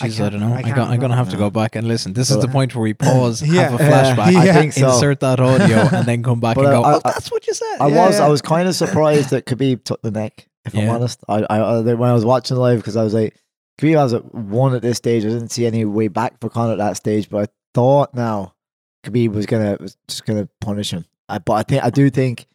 I 0.00 0.08
Jeez, 0.08 0.14
I, 0.14 0.16
can't- 0.16 0.32
don't 0.32 0.40
know. 0.50 0.54
I 0.54 0.58
I 0.58 0.62
got, 0.62 0.90
I'm 0.90 0.98
going 0.98 1.10
to 1.10 1.16
have 1.16 1.30
to 1.30 1.36
go 1.36 1.48
back 1.50 1.74
and 1.76 1.88
listen. 1.88 2.12
This 2.12 2.30
is 2.30 2.38
the 2.38 2.48
point 2.48 2.74
where 2.74 2.82
we 2.82 2.92
pause, 2.94 3.42
Yeah. 3.46 3.70
have 3.70 3.80
a 3.80 3.84
Yeah, 3.84 4.14
flashback, 4.14 4.36
I 4.36 4.44
Yeah. 4.44 4.52
think 4.54 4.72
so. 4.74 4.88
insert 4.92 5.20
that 5.20 5.40
audio, 5.40 5.78
and 5.92 6.06
then 6.06 6.22
come 6.22 6.38
back 6.40 6.54
But 6.56 6.66
and 6.66 6.74
go, 6.74 6.82
I- 6.82 6.94
oh, 6.94 7.00
I- 7.04 7.10
that's 7.12 7.30
what 7.30 7.46
you 7.46 7.54
said. 7.54 7.76
I 7.80 7.88
Yeah, 7.88 8.06
was. 8.06 8.18
yeah. 8.18 8.26
I 8.26 8.28
was 8.28 8.42
kind 8.42 8.68
of 8.68 8.74
surprised 8.74 9.30
that 9.30 9.46
Khabib 9.46 9.84
took 9.84 10.02
the 10.02 10.10
neck. 10.10 10.48
If 10.66 10.74
I'm 10.76 10.88
honest, 10.88 11.20
I, 11.28 11.44
I, 11.48 11.58
I 11.58 11.80
when 11.80 12.10
I 12.10 12.12
was 12.12 12.24
watching 12.24 12.56
live 12.56 12.78
because 12.80 12.96
I 12.96 13.04
was 13.04 13.14
like, 13.14 13.36
Khabib 13.80 13.96
has 13.98 14.12
at 14.14 14.34
one 14.34 14.74
at 14.74 14.82
this 14.82 14.96
stage. 14.98 15.24
I 15.24 15.28
didn't 15.28 15.50
see 15.52 15.64
any 15.64 15.84
way 15.84 16.08
back 16.08 16.40
for 16.40 16.48
Conor 16.50 16.72
at 16.72 16.78
that 16.78 16.96
stage, 16.96 17.30
but 17.30 17.48
I 17.48 17.52
thought 17.72 18.12
now 18.14 18.54
Khabib 19.04 19.32
was 19.32 19.46
gonna 19.46 19.76
was 19.78 19.96
just 20.08 20.26
gonna 20.26 20.48
punish 20.60 20.90
him. 20.90 21.04
I, 21.28 21.38
but 21.38 21.52
I 21.52 21.62
think 21.62 21.84
I 21.84 21.90
do 21.90 22.10
think 22.10 22.46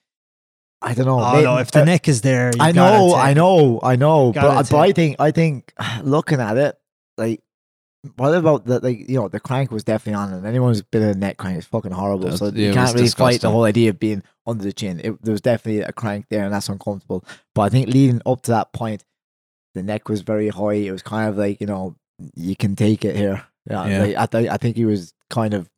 I 0.81 0.93
don't 0.93 1.05
know. 1.05 1.21
Oh 1.21 1.33
may- 1.37 1.43
no! 1.43 1.57
If 1.57 1.71
the 1.71 1.83
uh, 1.83 1.85
neck 1.85 2.07
is 2.09 2.19
there, 2.21 2.47
you 2.53 2.61
I 2.61 2.71
gotta 2.73 2.97
know, 2.97 3.15
I 3.15 3.33
know, 3.33 3.79
I 3.83 3.95
know, 3.95 4.33
but, 4.33 4.67
but 4.69 4.77
I 4.79 4.91
think 4.91 5.15
I 5.19 5.31
think 5.31 5.71
looking 6.03 6.41
at 6.41 6.57
it, 6.57 6.77
like 7.21 7.41
what 8.17 8.33
about 8.33 8.65
the 8.65 8.79
like 8.79 9.07
you 9.09 9.15
know 9.19 9.27
the 9.27 9.39
crank 9.39 9.71
was 9.71 9.83
definitely 9.83 10.19
on, 10.21 10.33
and 10.33 10.45
anyone 10.45 10.69
who's 10.71 10.81
been 10.81 11.03
in 11.03 11.09
a 11.09 11.13
neck 11.13 11.37
crank 11.37 11.57
is 11.59 11.65
fucking 11.65 11.91
horrible. 11.91 12.23
That's- 12.25 12.39
so 12.39 12.47
yeah, 12.47 12.67
you 12.69 12.73
can't 12.73 12.93
really 12.95 13.07
fight 13.09 13.41
the 13.41 13.51
whole 13.51 13.63
idea 13.63 13.91
of 13.91 13.99
being 13.99 14.23
under 14.47 14.63
the 14.63 14.73
chin. 14.73 14.99
It, 15.03 15.21
there 15.23 15.31
was 15.31 15.41
definitely 15.41 15.81
a 15.81 15.91
crank 15.91 16.25
there, 16.29 16.43
and 16.43 16.53
that's 16.53 16.67
uncomfortable. 16.69 17.23
But 17.55 17.61
I 17.61 17.69
think 17.69 17.87
leading 17.87 18.21
up 18.25 18.41
to 18.43 18.51
that 18.51 18.73
point, 18.73 19.03
the 19.75 19.83
neck 19.83 20.09
was 20.09 20.21
very 20.21 20.49
high. 20.49 20.73
It 20.73 20.91
was 20.91 21.03
kind 21.03 21.29
of 21.29 21.37
like 21.37 21.61
you 21.61 21.67
know 21.67 21.95
you 22.35 22.55
can 22.55 22.75
take 22.75 23.05
it 23.05 23.15
here. 23.15 23.45
Yeah, 23.69 23.85
Yeah. 23.87 24.01
like, 24.03 24.15
I 24.17 24.25
th- 24.25 24.49
I 24.49 24.57
think 24.57 24.75
he 24.77 24.85
was 24.85 25.13
kind 25.29 25.53
of 25.53 25.69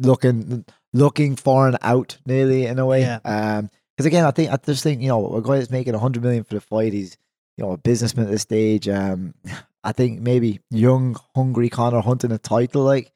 looking 0.00 0.64
looking 0.92 1.36
for 1.36 1.68
an 1.68 1.76
out 1.82 2.18
nearly 2.26 2.66
in 2.66 2.78
a 2.78 2.86
way. 2.86 3.02
Yeah. 3.02 3.20
Um, 3.24 3.70
because 3.96 4.06
again, 4.06 4.24
I 4.24 4.30
think 4.30 4.50
I 4.52 4.56
just 4.56 4.82
think 4.82 5.00
you 5.02 5.08
know 5.08 5.34
a 5.36 5.42
guy 5.42 5.58
that's 5.58 5.70
making 5.70 5.94
a 5.94 5.98
hundred 5.98 6.22
million 6.24 6.44
for 6.44 6.54
the 6.54 6.60
fight. 6.60 6.92
He's 6.92 7.16
you 7.56 7.64
know 7.64 7.72
a 7.72 7.76
businessman 7.78 8.26
at 8.26 8.32
this 8.32 8.42
stage. 8.42 8.88
Um, 8.88 9.34
I 9.88 9.92
think 9.92 10.20
maybe 10.20 10.60
young, 10.70 11.16
hungry 11.34 11.70
Conor 11.70 12.02
hunting 12.02 12.30
a 12.30 12.36
title 12.36 12.82
like 12.82 13.10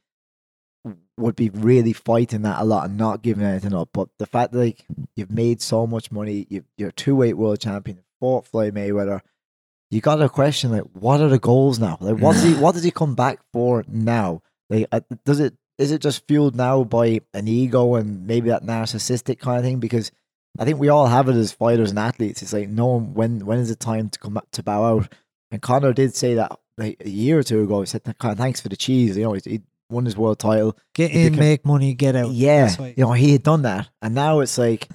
would 1.18 1.36
be 1.36 1.50
really 1.50 1.92
fighting 1.92 2.42
that 2.42 2.62
a 2.62 2.64
lot 2.64 2.88
and 2.88 2.96
not 2.96 3.20
giving 3.20 3.44
anything 3.44 3.74
up. 3.74 3.90
But 3.92 4.08
the 4.18 4.24
fact 4.24 4.52
that 4.52 4.58
like 4.58 4.86
you've 5.14 5.30
made 5.30 5.60
so 5.60 5.86
much 5.86 6.10
money, 6.10 6.46
you, 6.48 6.64
you're 6.78 6.88
a 6.88 6.92
two 6.92 7.14
weight 7.14 7.36
world 7.36 7.60
champion, 7.60 7.98
fought 8.20 8.46
Floyd 8.46 8.74
Mayweather. 8.74 9.20
You 9.90 10.00
got 10.00 10.16
to 10.16 10.30
question 10.30 10.70
like, 10.70 10.84
what 10.94 11.20
are 11.20 11.28
the 11.28 11.38
goals 11.38 11.78
now? 11.78 11.98
Like, 12.00 12.16
what 12.16 12.32
does 12.32 12.44
he 12.44 12.54
what 12.54 12.72
does 12.72 12.84
he 12.84 12.90
come 12.90 13.14
back 13.14 13.40
for 13.52 13.84
now? 13.86 14.40
Like, 14.70 14.86
uh, 14.90 15.00
does 15.26 15.40
it 15.40 15.52
is 15.76 15.92
it 15.92 16.00
just 16.00 16.26
fueled 16.26 16.56
now 16.56 16.84
by 16.84 17.20
an 17.34 17.48
ego 17.48 17.96
and 17.96 18.26
maybe 18.26 18.48
that 18.48 18.64
narcissistic 18.64 19.38
kind 19.38 19.58
of 19.58 19.64
thing? 19.64 19.78
Because 19.78 20.10
I 20.58 20.64
think 20.64 20.78
we 20.78 20.88
all 20.88 21.06
have 21.06 21.28
it 21.28 21.36
as 21.36 21.52
fighters 21.52 21.90
and 21.90 21.98
athletes. 21.98 22.40
It's 22.40 22.54
like 22.54 22.70
knowing 22.70 23.12
when 23.12 23.44
when 23.44 23.58
is 23.58 23.68
the 23.68 23.76
time 23.76 24.08
to 24.08 24.18
come 24.18 24.40
to 24.52 24.62
bow 24.62 24.84
out. 24.84 25.12
And 25.50 25.60
Conor 25.60 25.92
did 25.92 26.14
say 26.14 26.36
that 26.36 26.58
like 26.78 26.96
a 27.04 27.08
year 27.08 27.38
or 27.38 27.42
two 27.42 27.62
ago. 27.62 27.80
He 27.80 27.86
said, 27.86 28.02
thanks 28.04 28.60
for 28.60 28.68
the 28.68 28.76
cheese." 28.76 29.16
You 29.16 29.24
know, 29.24 29.32
he, 29.34 29.40
he 29.44 29.60
won 29.90 30.04
his 30.04 30.16
world 30.16 30.38
title. 30.38 30.76
Get 30.94 31.10
in, 31.10 31.32
became- 31.32 31.38
make 31.38 31.66
money, 31.66 31.94
get 31.94 32.16
out. 32.16 32.30
Yeah, 32.30 32.74
you 32.80 33.04
know, 33.04 33.12
he 33.12 33.32
had 33.32 33.42
done 33.42 33.62
that, 33.62 33.88
and 34.00 34.14
now 34.14 34.40
it's 34.40 34.58
like 34.58 34.88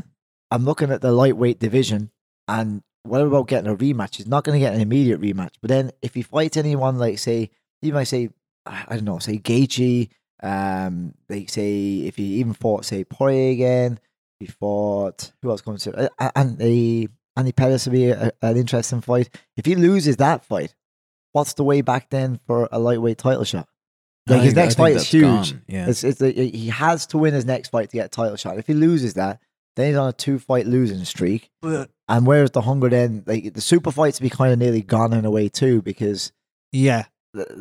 I'm 0.51 0.65
looking 0.65 0.91
at 0.91 1.01
the 1.01 1.11
lightweight 1.11 1.59
division, 1.59 2.11
and 2.47 2.81
what 3.03 3.21
about 3.21 3.47
getting 3.47 3.71
a 3.71 3.75
rematch? 3.75 4.15
He's 4.17 4.27
not 4.27 4.43
going 4.43 4.59
to 4.59 4.65
get 4.65 4.73
an 4.73 4.81
immediate 4.81 5.21
rematch. 5.21 5.53
But 5.61 5.69
then 5.69 5.91
if 6.01 6.13
he 6.13 6.21
fights 6.21 6.57
anyone 6.57 6.97
like 6.97 7.19
say, 7.19 7.51
you 7.81 7.93
might 7.93 8.05
say, 8.05 8.29
I 8.65 8.85
don't 8.89 9.05
know, 9.05 9.19
say 9.19 9.37
Gaethje, 9.37 10.09
um, 10.43 11.13
like 11.29 11.49
say 11.49 11.99
if 11.99 12.17
he 12.17 12.35
even 12.35 12.53
fought 12.53 12.85
say 12.85 13.03
Poirier 13.03 13.51
again, 13.51 13.99
he 14.39 14.45
fought 14.45 15.31
who 15.41 15.49
else 15.49 15.61
comes 15.61 15.83
to 15.83 16.11
uh, 16.19 16.31
and 16.35 16.57
the 16.57 17.07
Andy 17.35 17.51
Pettis 17.51 17.85
would 17.85 17.93
be 17.93 18.09
a, 18.09 18.31
an 18.41 18.57
interesting 18.57 19.01
fight. 19.01 19.29
If 19.55 19.65
he 19.65 19.75
loses 19.75 20.17
that 20.17 20.43
fight, 20.43 20.75
what's 21.37 21.53
the 21.53 21.63
way 21.63 21.81
back 21.81 22.09
then 22.09 22.39
for 22.47 22.67
a 22.71 22.79
lightweight 22.79 23.19
title 23.19 23.43
shot? 23.43 23.67
Like 24.25 24.41
his 24.41 24.57
I 24.57 24.61
next 24.63 24.75
think 24.75 24.85
fight 24.87 24.95
is 24.95 25.07
huge. 25.07 25.51
gone, 25.51 25.61
Yeah. 25.67 25.87
It's, 25.87 26.03
it's 26.03 26.19
he 26.19 26.69
has 26.69 27.05
to 27.07 27.19
win 27.19 27.35
his 27.35 27.45
next 27.45 27.69
fight 27.69 27.91
to 27.91 27.95
get 27.95 28.07
a 28.07 28.09
title 28.09 28.35
shot. 28.37 28.57
If 28.57 28.65
he 28.65 28.73
loses 28.73 29.13
that, 29.13 29.39
then 29.75 29.89
he's 29.89 29.97
on 29.97 30.09
a 30.09 30.13
two 30.13 30.39
fight 30.39 30.65
losing 30.65 31.05
streak. 31.05 31.51
But 31.61 31.91
And 32.07 32.25
where's 32.25 32.49
the 32.49 32.61
hunger 32.61 32.89
then? 32.89 33.23
Like 33.27 33.53
the 33.53 33.61
super 33.61 33.91
fights 33.91 34.19
be 34.19 34.31
kind 34.31 34.51
of 34.51 34.57
nearly 34.57 34.81
gone 34.81 35.13
in 35.13 35.25
a 35.25 35.31
way 35.31 35.47
too 35.47 35.83
because 35.83 36.31
yeah, 36.71 37.05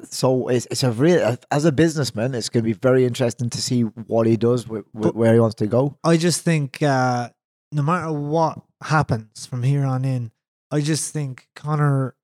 so 0.04 0.48
it's 0.48 0.66
it's 0.70 0.82
a 0.82 0.90
real 0.90 1.36
as 1.50 1.66
a 1.66 1.72
businessman, 1.72 2.34
it's 2.34 2.48
going 2.48 2.64
to 2.64 2.68
be 2.68 2.72
very 2.72 3.04
interesting 3.04 3.50
to 3.50 3.60
see 3.60 3.82
what 3.82 4.26
he 4.26 4.38
does 4.38 4.66
with, 4.66 4.86
with 4.94 5.14
where 5.14 5.34
he 5.34 5.40
wants 5.40 5.56
to 5.56 5.66
go. 5.66 5.98
I 6.02 6.16
just 6.16 6.40
think 6.40 6.82
uh, 6.82 7.28
no 7.72 7.82
matter 7.82 8.10
what 8.10 8.62
happens 8.82 9.44
from 9.44 9.62
here 9.62 9.84
on 9.84 10.06
in, 10.06 10.32
I 10.70 10.80
just 10.80 11.12
think 11.12 11.48
Conor, 11.54 12.15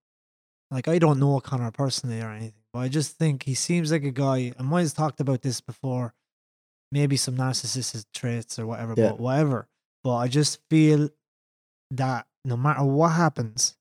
like 0.73 0.89
I 0.89 0.99
don't 0.99 1.21
know 1.21 1.39
Conor 1.41 1.71
personally 1.71 2.21
or 2.21 2.31
anything, 2.31 2.63
but 2.73 2.81
I 2.81 2.89
just 2.89 3.17
think 3.19 3.43
he 3.45 3.55
seems 3.55 3.93
like 3.93 4.05
a 4.05 4.11
guy. 4.11 4.53
I 4.59 4.63
might 4.63 4.83
have 4.83 4.95
talked 4.95 5.21
about 5.21 5.43
this 5.43 5.61
before, 5.61 6.15
maybe 6.91 7.17
some 7.17 7.37
narcissistic 7.37 8.05
traits 8.15 8.59
or 8.59 8.67
whatever, 8.67 8.95
Yeah. 8.97 9.11
but 9.11 9.21
whatever. 9.21 9.69
But 10.05 10.17
I 10.17 10.29
just 10.29 10.59
feel 10.71 11.11
that 11.93 12.27
no 12.45 12.57
matter 12.57 12.83
what 12.85 13.11
happens, 13.11 13.77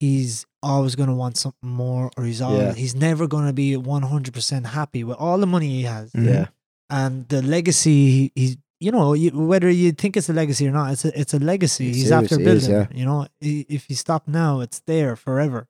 he's 0.00 0.46
always 0.62 0.94
going 0.94 1.08
to 1.08 1.14
want 1.14 1.36
something 1.36 1.68
more, 1.68 2.10
or 2.16 2.24
he's 2.24 2.40
always, 2.40 2.60
Yeah. 2.62 2.74
he's 2.74 2.94
never 2.94 3.26
going 3.26 3.46
to 3.46 3.52
be 3.52 3.76
one 3.76 4.02
hundred 4.02 4.34
percent 4.34 4.66
happy 4.66 5.02
with 5.04 5.16
all 5.16 5.38
the 5.38 5.46
money 5.46 5.68
he 5.68 5.82
has 5.82 6.12
Mhm. 6.12 6.26
Yeah, 6.26 6.46
and 6.90 7.28
the 7.28 7.42
legacy 7.42 8.10
he, 8.10 8.32
he 8.34 8.58
you 8.80 8.92
know 8.92 9.12
you, 9.14 9.30
whether 9.30 9.68
you 9.70 9.90
think 9.92 10.16
it's 10.16 10.28
a 10.28 10.32
legacy 10.32 10.66
or 10.68 10.70
not 10.70 10.92
it's 10.92 11.04
a, 11.04 11.20
it's 11.20 11.34
a 11.34 11.38
legacy 11.40 11.88
It 11.88 11.96
he's 11.96 12.12
after 12.12 12.36
building 12.38 12.70
is, 12.70 12.86
you 12.94 13.04
know 13.04 13.26
if 13.40 13.90
you 13.90 13.96
stop 13.96 14.28
now 14.28 14.60
it's 14.60 14.78
there 14.86 15.16
forever 15.16 15.66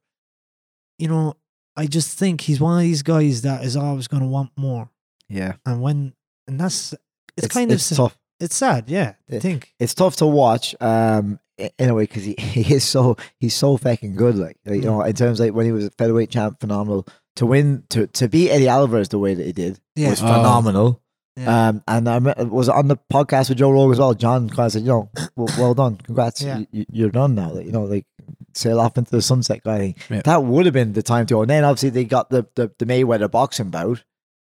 you 0.99 1.09
know 1.09 1.35
i 1.77 1.87
just 1.87 2.19
think 2.19 2.41
he's 2.43 2.61
one 2.61 2.77
of 2.79 2.83
these 2.83 3.03
guys 3.03 3.43
that 3.43 3.65
is 3.65 3.77
always 3.77 4.09
going 4.09 4.23
to 4.23 4.29
want 4.29 4.51
more 4.57 4.91
yeah. 5.29 5.55
and 5.67 5.81
when 5.83 6.13
and 6.47 6.59
that's 6.61 6.95
it's, 7.37 7.47
kind 7.49 7.71
it's 7.71 7.91
of 7.93 7.97
tough. 7.97 8.19
it's 8.41 8.57
sad 8.57 8.89
yeah 8.89 9.15
I 9.33 9.39
think 9.39 9.75
It's 9.79 9.95
tough 9.95 10.17
to 10.17 10.27
watch. 10.27 10.75
Um, 10.81 11.39
i- 11.61 11.71
in 11.79 11.91
a 11.91 11.95
way 11.95 12.05
because 12.05 12.25
he, 12.25 12.35
he 12.39 12.75
is 12.75 12.85
so 12.85 13.17
he's 13.39 13.55
so 13.55 13.77
fucking 13.77 14.15
good. 14.17 14.37
Like, 14.37 14.57
like, 14.65 14.77
you 14.77 14.87
know, 14.89 15.03
in 15.03 15.13
terms 15.15 15.39
of 15.41 15.47
like 15.47 15.55
when 15.55 15.67
he 15.67 15.73
was 15.73 15.85
a 15.87 15.91
featherweight 15.91 16.31
champ, 16.31 16.59
phenomenal. 16.61 17.07
To 17.37 17.47
win 17.47 17.85
to 17.91 18.07
to 18.09 18.29
beat 18.29 18.51
Eddie 18.51 18.67
Alvarez 18.69 19.11
the 19.11 19.19
way 19.19 19.35
that 19.35 19.45
he 19.47 19.53
did 19.53 19.79
Yeah. 19.95 20.11
was 20.11 20.23
Oh. 20.23 20.27
phenomenal. 20.27 21.03
Yeah. 21.37 21.69
Um, 21.69 21.83
and 21.87 22.09
I 22.09 22.19
me- 22.19 22.35
was 22.47 22.69
on 22.69 22.89
the 22.89 22.97
podcast 23.13 23.49
with 23.51 23.59
Joe 23.59 23.71
Rogan 23.71 23.93
as 23.93 23.99
well. 24.01 24.15
John 24.15 24.49
kind 24.51 24.67
of 24.67 24.73
said, 24.73 24.83
you 24.83 24.89
know, 24.89 25.11
well, 25.37 25.49
well 25.59 25.75
done, 25.75 25.97
congrats, 25.97 26.43
Yeah. 26.43 26.59
you, 26.59 26.67
you- 26.73 26.87
you're 26.91 27.11
done 27.11 27.35
now. 27.37 27.51
Like, 27.53 27.67
you 27.67 27.73
know, 27.73 27.85
like 27.85 28.07
sail 28.55 28.81
off 28.81 28.97
into 28.99 29.11
the 29.11 29.23
sunset 29.23 29.63
kind 29.65 29.77
of 29.77 29.97
thing. 29.97 30.17
Yeah. 30.17 30.23
That 30.23 30.45
would 30.45 30.65
have 30.67 30.73
been 30.75 30.93
the 30.93 31.03
time 31.03 31.27
to 31.27 31.35
go. 31.35 31.43
And 31.43 31.51
then 31.51 31.65
obviously 31.65 31.91
they 31.91 32.05
got 32.05 32.31
the 32.31 32.47
the, 32.55 32.71
the 32.79 32.87
Mayweather 32.87 33.31
boxing 33.31 33.71
bout. 33.71 34.05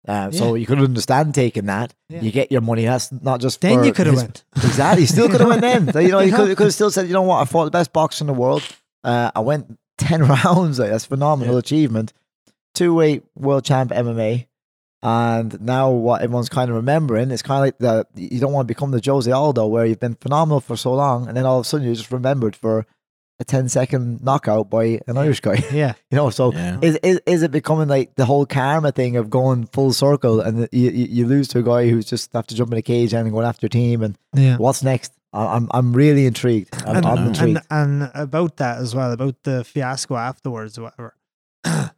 Uh, 0.06 0.30
So 0.30 0.54
you 0.54 0.66
could 0.66 0.78
understand 0.78 1.34
taking 1.34 1.66
that. 1.66 1.92
You 2.08 2.30
get 2.30 2.52
your 2.52 2.60
money. 2.60 2.84
That's 2.84 3.10
not 3.10 3.40
just 3.40 3.60
then 3.60 3.82
you 3.84 3.92
could 3.92 4.06
have 4.06 4.16
went 4.16 4.44
Exactly. 4.56 5.02
You 5.02 5.06
still 5.08 5.28
could 5.28 5.40
have 5.40 5.48
went 5.48 5.62
then. 5.62 5.92
So, 5.92 5.98
you 6.06 6.08
know, 6.12 6.20
you 6.20 6.32
could, 6.32 6.56
could 6.56 6.64
have 6.66 6.74
still 6.74 6.90
said, 6.92 7.08
you 7.08 7.12
know 7.12 7.22
what, 7.22 7.40
I 7.40 7.44
fought 7.44 7.64
the 7.64 7.70
best 7.72 7.92
boxer 7.92 8.22
in 8.22 8.28
the 8.28 8.32
world. 8.32 8.62
Uh, 9.02 9.32
I 9.34 9.40
went 9.40 9.78
10 9.98 10.22
rounds. 10.28 10.78
Like, 10.78 10.90
that's 10.90 11.06
phenomenal 11.06 11.56
achievement. 11.56 12.12
Two 12.74 12.94
weight 12.94 13.24
world 13.34 13.64
champ 13.64 13.90
MMA. 13.90 14.46
And 15.02 15.60
now 15.60 15.90
what 15.90 16.22
everyone's 16.22 16.48
kind 16.48 16.70
of 16.70 16.76
remembering 16.76 17.30
is 17.30 17.42
kind 17.42 17.58
of 17.58 17.62
like 17.66 17.78
the 17.78 18.06
you 18.14 18.40
don't 18.40 18.52
want 18.52 18.66
to 18.66 18.74
become 18.74 18.90
the 18.92 19.02
Jose 19.04 19.30
Aldo 19.30 19.66
where 19.66 19.86
you've 19.86 20.00
been 20.00 20.14
phenomenal 20.14 20.60
for 20.60 20.76
so 20.76 20.94
long 20.94 21.28
and 21.28 21.36
then 21.36 21.44
all 21.44 21.58
of 21.58 21.66
a 21.66 21.68
sudden 21.68 21.86
you're 21.86 21.94
just 21.94 22.10
remembered 22.10 22.56
for 22.56 22.86
a 23.38 23.44
10 23.44 23.68
second 23.68 24.22
knockout 24.24 24.70
by 24.70 24.98
an 25.06 25.18
Irish 25.18 25.40
guy. 25.40 25.62
yeah 25.72 25.92
You 26.10 26.16
know, 26.16 26.30
so 26.30 26.52
Yeah. 26.52 26.78
is, 26.80 26.96
is 27.02 27.20
is 27.26 27.42
it 27.42 27.50
becoming 27.50 27.86
like 27.88 28.14
the 28.14 28.24
whole 28.24 28.46
karma 28.46 28.92
thing 28.92 29.16
of 29.16 29.28
going 29.28 29.66
full 29.66 29.92
circle 29.92 30.40
and 30.40 30.68
you, 30.72 30.90
you, 30.90 31.06
you 31.10 31.26
lose 31.26 31.48
to 31.48 31.58
a 31.58 31.62
guy 31.62 31.88
who's 31.90 32.06
just 32.06 32.32
have 32.32 32.46
to 32.46 32.54
jump 32.54 32.72
in 32.72 32.78
a 32.78 32.82
cage 32.82 33.12
and 33.12 33.30
going 33.30 33.46
after 33.46 33.64
your 33.66 33.68
team 33.70 34.02
and 34.02 34.16
yeah 34.34 34.56
what's 34.56 34.82
next? 34.82 35.12
I- 35.34 35.54
I'm 35.56 35.68
I'm 35.72 35.92
really 35.92 36.24
intrigued. 36.24 36.74
I'm, 36.86 36.96
and, 36.96 37.06
I'm 37.06 37.26
intrigued. 37.28 37.60
and 37.70 38.02
and 38.04 38.10
about 38.14 38.56
that 38.56 38.78
as 38.78 38.94
well 38.94 39.12
about 39.12 39.42
the 39.42 39.64
fiasco 39.64 40.16
afterwards 40.16 40.78
or 40.78 40.82
whatever 40.84 41.14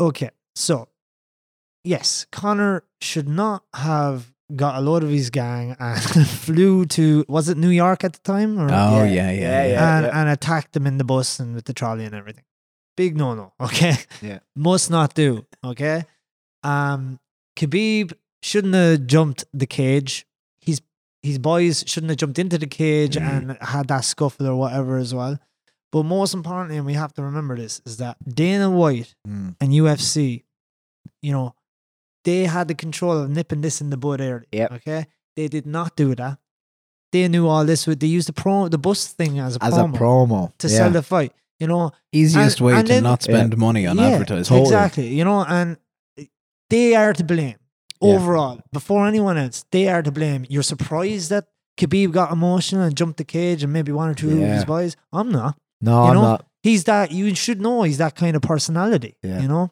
okay 0.00 0.30
so 0.56 0.88
yes 1.84 2.26
conor 2.32 2.82
should 3.00 3.28
not 3.28 3.62
have 3.74 4.31
got 4.54 4.76
a 4.76 4.80
load 4.80 5.02
of 5.02 5.08
his 5.10 5.30
gang 5.30 5.74
and 5.78 6.00
flew 6.28 6.84
to 6.86 7.24
was 7.28 7.48
it 7.48 7.56
new 7.56 7.70
york 7.70 8.04
at 8.04 8.12
the 8.12 8.18
time 8.20 8.58
or 8.58 8.64
Oh, 8.64 9.04
Yeah. 9.04 9.04
yeah, 9.04 9.04
yeah, 9.04 9.30
Yeah, 9.30 9.64
yeah. 9.64 9.66
yeah. 9.72 9.96
and, 9.98 10.06
and 10.06 10.28
attacked 10.28 10.72
them 10.72 10.86
in 10.86 10.98
the 10.98 11.04
bus 11.04 11.40
and 11.40 11.54
with 11.54 11.64
the 11.64 11.72
trolley 11.72 12.04
and 12.04 12.14
everything 12.14 12.44
big 12.96 13.16
no 13.16 13.34
no 13.34 13.52
okay 13.60 13.94
Yeah. 14.20 14.40
must 14.54 14.90
not 14.90 15.14
do 15.14 15.46
okay 15.64 16.04
um 16.62 17.18
khabib 17.56 18.12
shouldn't 18.42 18.74
have 18.74 19.06
jumped 19.06 19.44
the 19.54 19.66
cage 19.66 20.26
his 20.60 20.80
his 21.22 21.38
boys 21.38 21.84
shouldn't 21.86 22.10
have 22.10 22.18
jumped 22.18 22.38
into 22.38 22.58
the 22.58 22.66
cage 22.66 23.16
Mhm. 23.16 23.28
and 23.50 23.58
had 23.60 23.88
that 23.88 24.04
scuffle 24.04 24.46
or 24.46 24.56
whatever 24.56 24.96
as 24.98 25.14
well 25.14 25.38
but 25.92 26.02
most 26.04 26.34
importantly 26.34 26.76
and 26.76 26.86
we 26.86 26.94
have 26.94 27.12
to 27.14 27.22
remember 27.22 27.56
this 27.56 27.80
is 27.86 27.96
that 27.98 28.16
dana 28.28 28.70
white 28.70 29.14
Mm. 29.26 29.56
and 29.60 29.72
ufc 29.72 30.42
you 31.22 31.32
know 31.32 31.54
they 32.24 32.44
had 32.44 32.68
the 32.68 32.74
control 32.74 33.18
of 33.22 33.30
nipping 33.30 33.60
this 33.62 33.80
in 33.80 33.90
the 33.90 33.96
bud 33.96 34.20
early 34.20 34.46
Yep. 34.52 34.72
okay 34.72 35.06
they 35.36 35.48
did 35.48 35.66
not 35.66 35.96
do 35.96 36.14
that 36.14 36.38
they 37.12 37.26
knew 37.28 37.46
all 37.48 37.64
this 37.64 37.86
with 37.86 38.00
they 38.00 38.06
used 38.06 38.28
the 38.28 38.32
pro 38.32 38.68
the 38.68 38.78
bus 38.78 39.08
thing 39.08 39.38
as 39.38 39.56
a 39.56 39.64
As 39.64 39.74
promo 39.74 39.94
a 39.94 39.98
promo 39.98 40.52
to 40.58 40.68
yeah. 40.68 40.76
sell 40.76 40.90
the 40.90 41.02
fight. 41.02 41.32
You 41.60 41.68
know, 41.68 41.92
Easiest 42.10 42.58
And- 42.58 42.66
way 42.66 42.74
and 42.74 42.86
to 42.86 42.92
then- 42.94 43.02
not 43.04 43.22
spend 43.22 43.56
money 43.56 43.86
on 43.86 43.96
Yeah, 43.98 44.08
advertising. 44.08 44.56
Exactly. 44.56 45.08
You 45.14 45.24
know, 45.24 45.44
and 45.44 45.76
they 46.70 46.94
are 46.94 47.12
to 47.12 47.22
blame 47.24 47.56
Yeah. 48.00 48.14
overall. 48.14 48.60
Before 48.72 49.06
anyone 49.06 49.36
else, 49.38 49.64
they 49.70 49.88
are 49.88 50.02
to 50.02 50.10
blame. 50.10 50.44
You're 50.48 50.62
surprised 50.64 51.30
that 51.30 51.44
Khabib 51.78 52.12
got 52.12 52.32
emotional 52.32 52.82
and 52.82 52.96
jumped 52.96 53.18
the 53.18 53.24
cage 53.24 53.62
and 53.62 53.72
maybe 53.72 53.92
one 53.92 54.08
or 54.08 54.14
two 54.14 54.30
of 54.32 54.38
his 54.48 54.64
boys. 54.64 54.96
I'm 55.12 55.30
not. 55.30 55.56
No, 55.80 56.02
you 56.04 56.08
I'm 56.10 56.14
know, 56.14 56.22
not. 56.22 56.46
He's 56.62 56.84
that. 56.84 57.12
You 57.12 57.34
should 57.34 57.60
know 57.60 57.82
he's 57.82 57.98
that 57.98 58.14
kind 58.16 58.34
of 58.36 58.42
personality. 58.42 59.16
Yeah. 59.22 59.40
You 59.42 59.48
know, 59.48 59.70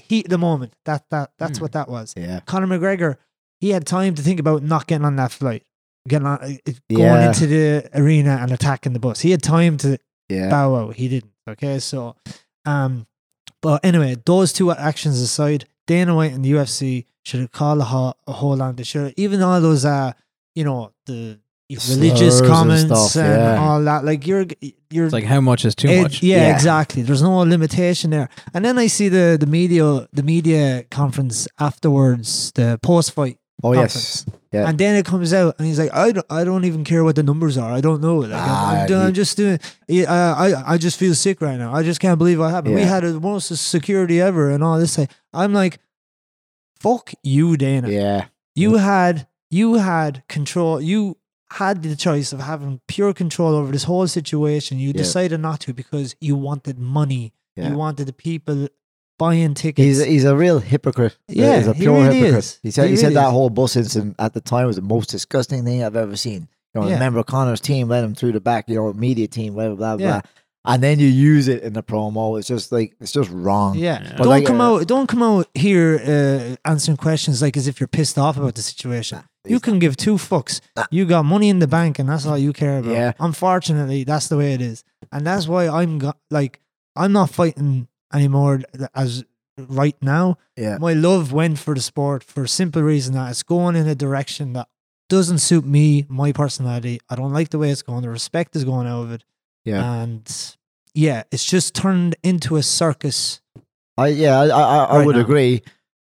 heat 0.00 0.28
the 0.28 0.38
moment. 0.38 0.74
That 0.84 1.04
that 1.10 1.32
that's 1.38 1.58
Hmm. 1.58 1.64
what 1.64 1.72
that 1.72 1.88
was. 1.88 2.14
Yeah, 2.16 2.40
Conor 2.40 2.66
McGregor, 2.66 3.16
he 3.60 3.70
had 3.70 3.86
time 3.86 4.14
to 4.16 4.22
think 4.22 4.40
about 4.40 4.62
not 4.62 4.86
getting 4.86 5.04
on 5.04 5.16
that 5.16 5.32
flight, 5.32 5.64
getting 6.06 6.26
on, 6.26 6.38
uh, 6.42 6.46
going 6.46 7.00
Yeah. 7.04 7.28
into 7.28 7.46
the 7.46 7.90
arena 7.94 8.38
and 8.40 8.52
attacking 8.52 8.92
the 8.92 8.98
bus. 9.00 9.20
He 9.20 9.30
had 9.30 9.42
time 9.42 9.76
to 9.78 9.98
yeah, 10.28 10.50
bow 10.50 10.72
wow 10.74 10.88
he 10.90 11.08
didn't 11.08 11.32
okay 11.48 11.78
so 11.78 12.14
um 12.66 13.06
but 13.62 13.82
anyway 13.82 14.14
those 14.26 14.52
two 14.52 14.70
actions 14.70 15.18
aside 15.20 15.64
Dana 15.86 16.14
White 16.14 16.32
and 16.34 16.44
the 16.44 16.52
UFC 16.52 17.06
should 17.24 17.40
have 17.40 17.50
called 17.50 17.78
a, 17.80 17.84
ho- 17.84 18.12
a 18.26 18.32
hold 18.32 18.60
on 18.60 18.76
they 18.76 18.82
should 18.82 19.14
even 19.16 19.40
all 19.42 19.58
those 19.62 19.86
uh 19.86 20.12
you 20.54 20.64
know 20.64 20.92
the 21.06 21.40
religious 21.70 22.40
and 22.40 22.48
comments 22.48 22.82
and, 22.84 22.96
stuff, 22.96 23.14
yeah. 23.24 23.60
all 23.60 23.82
that 23.84 24.04
like 24.04 24.26
you're 24.26 24.46
you're 24.90 25.04
It's 25.04 25.12
like 25.12 25.24
how 25.24 25.40
much 25.40 25.64
is 25.64 25.74
too 25.74 25.88
Ed- 25.88 26.02
much? 26.02 26.22
Yeah, 26.22 26.36
Yeah. 26.48 26.54
exactly. 26.54 27.02
There's 27.02 27.22
no 27.22 27.36
limitation 27.40 28.10
there. 28.10 28.28
And 28.54 28.64
then 28.64 28.78
I 28.78 28.86
see 28.88 29.08
the 29.10 29.36
the 29.38 29.46
media 29.46 30.08
the 30.12 30.22
media 30.22 30.84
conference 30.90 31.46
afterwards, 31.60 32.52
the 32.52 32.78
post 32.82 33.12
fight 33.12 33.38
Oh 33.62 33.72
yes, 33.72 34.24
Yeah. 34.52 34.68
and 34.68 34.78
then 34.78 34.94
it 34.94 35.04
comes 35.04 35.32
out, 35.34 35.56
and 35.58 35.66
he's 35.66 35.80
like, 35.80 35.92
"I 35.92 36.12
don't, 36.12 36.24
I 36.30 36.44
don't 36.44 36.64
even 36.64 36.84
care 36.84 37.02
what 37.02 37.16
the 37.16 37.24
numbers 37.24 37.58
are. 37.58 37.72
I 37.72 37.80
don't 37.80 38.00
know. 38.00 38.18
Like, 38.18 38.30
I'm- 38.30 38.48
Ah, 38.48 38.82
I'm, 38.82 38.88
he- 38.88 38.94
I'm 38.94 39.12
just 39.12 39.36
doing. 39.36 39.58
yeah, 39.88 40.04
Uh, 40.08 40.34
I, 40.38 40.74
I 40.74 40.78
just 40.78 40.96
feel 40.96 41.12
sick 41.16 41.40
right 41.40 41.58
now. 41.58 41.74
I 41.74 41.82
just 41.82 41.98
can't 41.98 42.18
believe 42.18 42.38
what 42.38 42.52
happened. 42.52 42.76
We 42.76 42.82
had 42.82 43.02
the 43.02 43.18
most 43.18 43.48
security 43.56 44.20
ever, 44.20 44.48
and 44.52 44.62
all 44.62 44.78
this. 44.78 44.96
Like, 44.96 45.10
I'm 45.34 45.52
like, 45.52 45.80
fuck 46.78 47.12
you, 47.24 47.56
Dana. 47.56 47.90
yeah, 47.90 48.26
You 48.54 48.76
had, 48.76 49.26
you 49.50 49.74
had 49.74 50.22
control. 50.28 50.80
You 50.80 51.16
had 51.52 51.82
the 51.82 51.96
choice 51.96 52.32
of 52.32 52.40
having 52.40 52.80
pure 52.88 53.12
control 53.14 53.54
over 53.54 53.72
this 53.72 53.84
whole 53.84 54.06
situation. 54.06 54.78
You 54.78 54.88
Yeah. 54.88 54.92
decided 54.98 55.40
not 55.40 55.60
to 55.60 55.72
because 55.72 56.14
you 56.20 56.36
wanted 56.36 56.78
money. 56.78 57.32
Yeah. 57.56 57.70
You 57.70 57.76
wanted 57.76 58.06
the 58.06 58.12
people 58.12 58.68
buying 59.18 59.54
tickets. 59.54 59.84
He's 59.84 60.00
a, 60.00 60.04
he's 60.06 60.24
a 60.24 60.36
real 60.36 60.58
hypocrite. 60.60 61.16
Yeah, 61.26 61.56
he's 61.58 61.66
a 61.66 61.72
he 61.72 61.80
pure 61.82 61.94
really 62.02 62.16
hypocrite. 62.18 62.38
is. 62.44 62.58
He 62.62 62.70
said 62.70 62.84
He 62.84 62.90
he, 62.90 62.96
said 62.96 63.02
really 63.06 63.14
that 63.14 63.26
is. 63.28 63.32
whole 63.32 63.50
bus 63.50 63.76
incident 63.76 64.14
at 64.18 64.34
the 64.34 64.40
time 64.40 64.66
was 64.66 64.76
the 64.76 64.82
most 64.82 65.08
disgusting 65.10 65.64
thing 65.64 65.82
I've 65.82 65.96
ever 65.96 66.16
seen. 66.16 66.48
You 66.74 66.82
know, 66.82 66.88
Yeah. 66.88 66.96
a 66.96 66.98
member 67.00 67.18
of 67.18 67.26
Conor's 67.26 67.60
team 67.60 67.88
led 67.88 68.04
him 68.04 68.14
through 68.14 68.32
the 68.32 68.40
back. 68.40 68.68
You 68.68 68.76
know, 68.76 68.92
media 68.92 69.26
team, 69.26 69.54
blah 69.54 69.68
blah 69.74 69.96
blah 69.96 70.04
Yeah. 70.06 70.20
blah. 70.20 70.30
And 70.74 70.82
then 70.82 70.98
you 71.00 71.06
use 71.06 71.48
it 71.48 71.62
in 71.62 71.72
the 71.72 71.82
promo. 71.82 72.38
It's 72.38 72.46
just 72.48 72.70
like 72.70 72.94
it's 73.00 73.10
just 73.12 73.30
wrong. 73.30 73.76
Yeah. 73.76 74.02
Yeah. 74.02 74.08
But 74.10 74.24
Don't 74.24 74.28
like, 74.28 74.46
come 74.46 74.60
uh, 74.60 74.74
out 74.76 74.86
don't 74.86 75.06
come 75.08 75.22
out 75.22 75.48
here 75.54 75.98
uh, 76.64 76.68
answering 76.70 76.98
questions 76.98 77.40
like 77.42 77.56
as 77.56 77.66
if 77.66 77.80
you're 77.80 77.88
pissed 77.88 78.18
off 78.18 78.36
about 78.36 78.54
the 78.54 78.62
situation. 78.62 79.20
You 79.46 79.60
can 79.60 79.78
give 79.78 79.96
two 79.96 80.14
fucks. 80.16 80.60
You 80.90 81.06
got 81.06 81.24
money 81.24 81.48
in 81.48 81.58
the 81.58 81.66
bank, 81.68 81.98
and 81.98 82.08
that's 82.08 82.26
all 82.26 82.36
you 82.38 82.52
care 82.52 82.78
about. 82.78 82.92
Yeah. 82.92 83.12
Unfortunately, 83.20 84.04
that's 84.04 84.28
the 84.28 84.36
way 84.36 84.52
it 84.54 84.60
is, 84.60 84.84
and 85.12 85.26
that's 85.26 85.46
why 85.48 85.68
I'm 85.68 85.98
go- 85.98 86.14
like 86.30 86.60
I'm 86.96 87.12
not 87.12 87.30
fighting 87.30 87.88
anymore 88.12 88.60
as 88.94 89.24
right 89.56 89.96
now. 90.02 90.36
Yeah. 90.56 90.78
My 90.78 90.92
love 90.92 91.32
went 91.32 91.58
for 91.58 91.74
the 91.74 91.80
sport 91.80 92.22
for 92.24 92.42
a 92.44 92.48
simple 92.48 92.82
reason 92.82 93.14
that 93.14 93.30
it's 93.30 93.42
going 93.42 93.76
in 93.76 93.86
a 93.88 93.94
direction 93.94 94.52
that 94.54 94.68
doesn't 95.08 95.38
suit 95.38 95.64
me, 95.64 96.04
my 96.08 96.32
personality. 96.32 97.00
I 97.08 97.14
don't 97.16 97.32
like 97.32 97.48
the 97.50 97.58
way 97.58 97.70
it's 97.70 97.82
going. 97.82 98.02
The 98.02 98.10
respect 98.10 98.54
is 98.56 98.64
going 98.64 98.86
out 98.86 99.02
of 99.04 99.12
it, 99.12 99.24
Yeah. 99.64 100.02
and 100.02 100.56
yeah, 100.94 101.22
it's 101.30 101.44
just 101.44 101.74
turned 101.74 102.16
into 102.22 102.56
a 102.56 102.62
circus. 102.62 103.40
I 103.96 104.08
yeah, 104.08 104.38
I 104.40 104.46
I, 104.48 104.84
I 104.84 104.96
Right 104.98 105.06
would 105.06 105.16
now. 105.16 105.22
agree. 105.22 105.62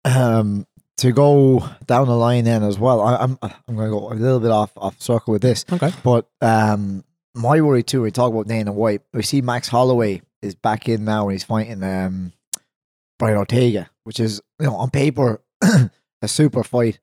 Um, 0.05 0.65
to 0.97 1.12
go 1.12 1.67
down 1.88 2.08
the 2.08 2.15
line 2.15 2.45
then 2.45 2.63
as 2.63 2.79
well. 2.79 3.01
I, 3.01 3.15
I'm 3.17 3.38
I'm 3.41 3.75
going 3.75 3.88
to 3.88 3.91
go 3.91 4.10
a 4.12 4.15
little 4.15 4.39
bit 4.39 4.51
off 4.51 4.71
off 4.77 5.01
circle 5.01 5.34
with 5.34 5.41
this, 5.41 5.65
Okay. 5.71 5.91
but 6.03 6.27
um, 6.41 7.03
my 7.34 7.60
worry 7.62 7.84
too. 7.84 8.01
We 8.01 8.12
talk 8.12 8.31
about 8.31 8.47
Dana 8.47 8.71
White. 8.71 9.01
We 9.13 9.21
see 9.23 9.41
Max 9.41 9.67
Holloway 9.67 10.21
is 10.41 10.55
back 10.55 10.88
in 10.88 11.05
now 11.05 11.23
and 11.23 11.31
he's 11.34 11.43
fighting 11.43 11.84
um 11.84 12.31
Brian 13.19 13.38
Ortega, 13.38 13.89
which 14.03 14.19
is 14.19 14.41
you 14.60 14.67
know 14.67 14.75
on 14.75 14.89
paper 14.89 15.41
a 16.21 16.27
super 16.27 16.63
fight. 16.63 16.99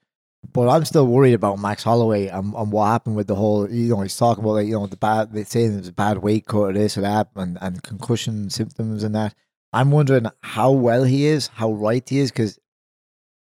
But 0.53 0.69
I'm 0.69 0.85
still 0.85 1.07
worried 1.07 1.35
about 1.35 1.61
Max 1.61 1.85
Holloway 1.85 2.27
and, 2.27 2.53
and 2.55 2.73
what 2.73 2.87
happened 2.87 3.15
with 3.15 3.29
the 3.29 3.37
whole. 3.37 3.71
You 3.71 3.95
know, 3.95 4.01
he's 4.01 4.17
talking 4.17 4.43
about 4.43 4.55
like 4.55 4.67
you 4.67 4.73
know 4.73 4.87
the 4.87 4.97
bad. 4.97 5.33
They're 5.33 5.45
saying 5.45 5.75
it 5.75 5.79
was 5.79 5.89
a 5.89 5.93
bad 5.93 6.19
weight 6.19 6.47
cut 6.47 6.59
or 6.59 6.73
this 6.73 6.99
or 6.99 7.03
that, 7.03 7.29
and, 7.37 7.59
and 7.61 7.83
concussion 7.83 8.51
symptoms 8.51 9.05
and 9.05 9.15
that. 9.15 9.35
I'm 9.73 9.91
wondering 9.91 10.27
how 10.43 10.73
well 10.73 11.05
he 11.05 11.27
is, 11.27 11.47
how 11.47 11.73
right 11.73 12.07
he 12.07 12.19
is, 12.19 12.31
because 12.33 12.59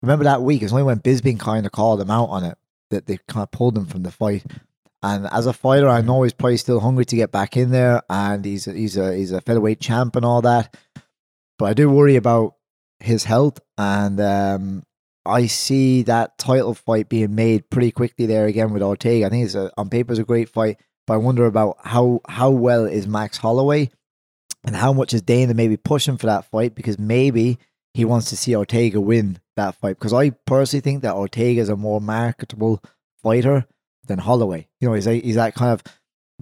remember 0.03 0.25
that 0.25 0.43
week, 0.43 0.63
it's 0.63 0.73
only 0.73 0.85
when 0.85 1.01
Bisping 1.01 1.39
kind 1.39 1.67
of 1.67 1.73
called 1.73 2.01
him 2.01 2.11
out 2.11 2.27
on 2.27 2.45
it 2.45 2.59
that 2.91 3.07
they 3.07 3.19
kind 3.29 3.43
of 3.43 3.51
pulled 3.51 3.77
him 3.77 3.87
from 3.87 4.03
the 4.03 4.11
fight. 4.11 4.45
And 5.03 5.27
as 5.33 5.47
a 5.47 5.53
fighter, 5.53 5.89
I 5.89 6.03
know 6.03 6.23
he's 6.23 6.33
probably 6.33 6.59
still 6.59 6.81
hungry 6.81 7.05
to 7.07 7.17
get 7.17 7.33
back 7.33 7.57
in 7.57 7.71
there, 7.71 8.03
and 8.11 8.45
he's 8.45 8.67
a, 8.67 8.73
he's 8.73 8.97
a 8.97 9.15
he's 9.15 9.33
a 9.33 9.41
featherweight 9.41 9.81
champ 9.81 10.17
and 10.17 10.25
all 10.25 10.43
that. 10.43 10.77
But 11.59 11.67
I 11.67 11.75
do 11.75 11.89
worry 11.91 12.17
about 12.17 12.57
his 12.99 13.25
health, 13.25 13.61
and 13.79 14.21
um, 14.21 14.83
I 15.25 15.47
see 15.47 16.03
that 16.03 16.37
title 16.37 16.75
fight 16.75 17.09
being 17.09 17.35
made 17.35 17.71
pretty 17.71 17.93
quickly 17.93 18.27
there 18.27 18.47
again 18.47 18.73
with 18.73 18.83
Ortega. 18.83 19.27
I 19.27 19.29
think 19.31 19.47
it's 19.47 19.55
a, 19.55 19.71
on 19.79 19.89
paper 19.89 20.13
it's 20.13 20.21
a 20.21 20.25
great 20.25 20.51
fight, 20.51 20.79
but 21.07 21.15
I 21.15 21.19
wonder 21.19 21.47
about 21.47 21.79
how 21.83 22.21
how 22.29 22.51
well 22.51 22.85
is 22.85 23.07
Max 23.07 23.39
Holloway 23.39 23.91
and 24.65 24.77
how 24.77 24.93
much 24.93 25.15
is 25.15 25.23
Dana 25.23 25.55
maybe 25.55 25.79
pushing 25.79 26.19
for 26.19 26.27
that 26.27 26.45
fight 26.51 26.75
because 26.75 26.99
maybe 26.99 27.59
he 27.95 28.05
wants 28.05 28.31
to 28.31 28.37
see 28.37 28.55
Ortega 28.57 29.01
win 29.01 29.39
that 29.57 29.75
fight. 29.77 29.99
Because 29.99 30.13
I 30.13 30.31
personally 30.31 30.81
think 30.81 31.03
that 31.03 31.15
Ortega 31.15 31.61
is 31.61 31.69
a 31.69 31.77
more 31.77 32.01
marketable 32.01 32.83
fighter 33.23 33.67
than 34.07 34.19
Holloway. 34.19 34.69
You 34.81 34.89
know, 34.89 34.95
he's 34.95 35.07
a, 35.07 35.15
he's 35.21 35.35
that 35.37 35.55
kind 35.55 35.73
of 35.73 35.83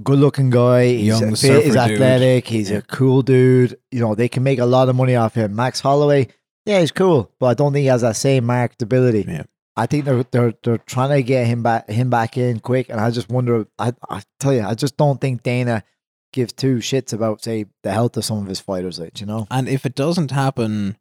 good 0.03 0.19
looking 0.19 0.51
guy. 0.51 0.87
He's 0.87 1.07
Young 1.07 1.21
fit, 1.21 1.29
he's 1.31 1.41
surfer 1.41 1.69
dude. 1.69 1.77
athletic. 1.77 2.47
He's 2.47 2.71
Yeah. 2.71 2.79
a 2.79 2.83
cool 2.83 3.23
dude. 3.23 3.79
You 3.91 4.01
know, 4.01 4.15
they 4.15 4.29
can 4.29 4.43
make 4.43 4.59
a 4.59 4.67
lot 4.67 4.89
of 4.89 4.97
money 4.97 5.17
off 5.17 5.35
him. 5.35 5.55
Max 5.57 5.81
Holloway, 5.81 6.29
yeah, 6.67 6.81
he's 6.81 6.93
cool, 6.93 7.31
but 7.41 7.47
I 7.47 7.55
don't 7.55 7.73
think 7.73 7.83
he 7.83 7.89
has 7.89 8.03
that 8.03 8.17
same 8.17 8.45
marketability. 8.45 9.27
Yeah. 9.27 9.45
I 9.77 9.87
think 9.87 10.05
they're 10.05 10.25
they're 10.33 10.55
they're 10.65 10.79
trying 10.79 11.11
to 11.11 11.23
get 11.23 11.47
him 11.47 11.63
back 11.63 11.89
him 11.89 12.11
back 12.11 12.37
in 12.37 12.59
quick, 12.61 12.89
and 12.89 13.01
I 13.01 13.11
just 13.13 13.29
wonder. 13.31 13.67
I 13.79 13.93
I 14.11 14.23
tell 14.41 14.53
you, 14.53 14.63
I 14.63 14.75
just 14.75 14.97
don't 14.97 15.21
think 15.21 15.45
Dana 15.45 15.85
gives 16.33 16.53
two 16.53 16.77
shits 16.79 17.13
about 17.13 17.43
say 17.45 17.65
the 17.85 17.93
health 17.93 18.17
of 18.17 18.25
some 18.25 18.39
of 18.39 18.47
his 18.49 18.59
fighters. 18.61 18.99
Like 18.99 19.21
you 19.21 19.27
know, 19.27 19.47
And 19.53 19.69
if 19.69 19.87
it 19.87 19.95
doesn't 19.95 20.33
happen, 20.33 20.97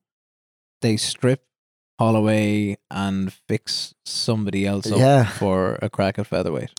they 0.82 0.98
strip 0.98 1.44
Holloway 2.00 2.78
and 2.92 3.34
fix 3.48 3.94
somebody 4.06 4.66
else 4.66 4.92
up 4.92 5.00
Yeah. 5.00 5.26
for 5.26 5.80
a 5.82 5.90
crack 5.90 6.20
at 6.20 6.28
featherweight. 6.28 6.72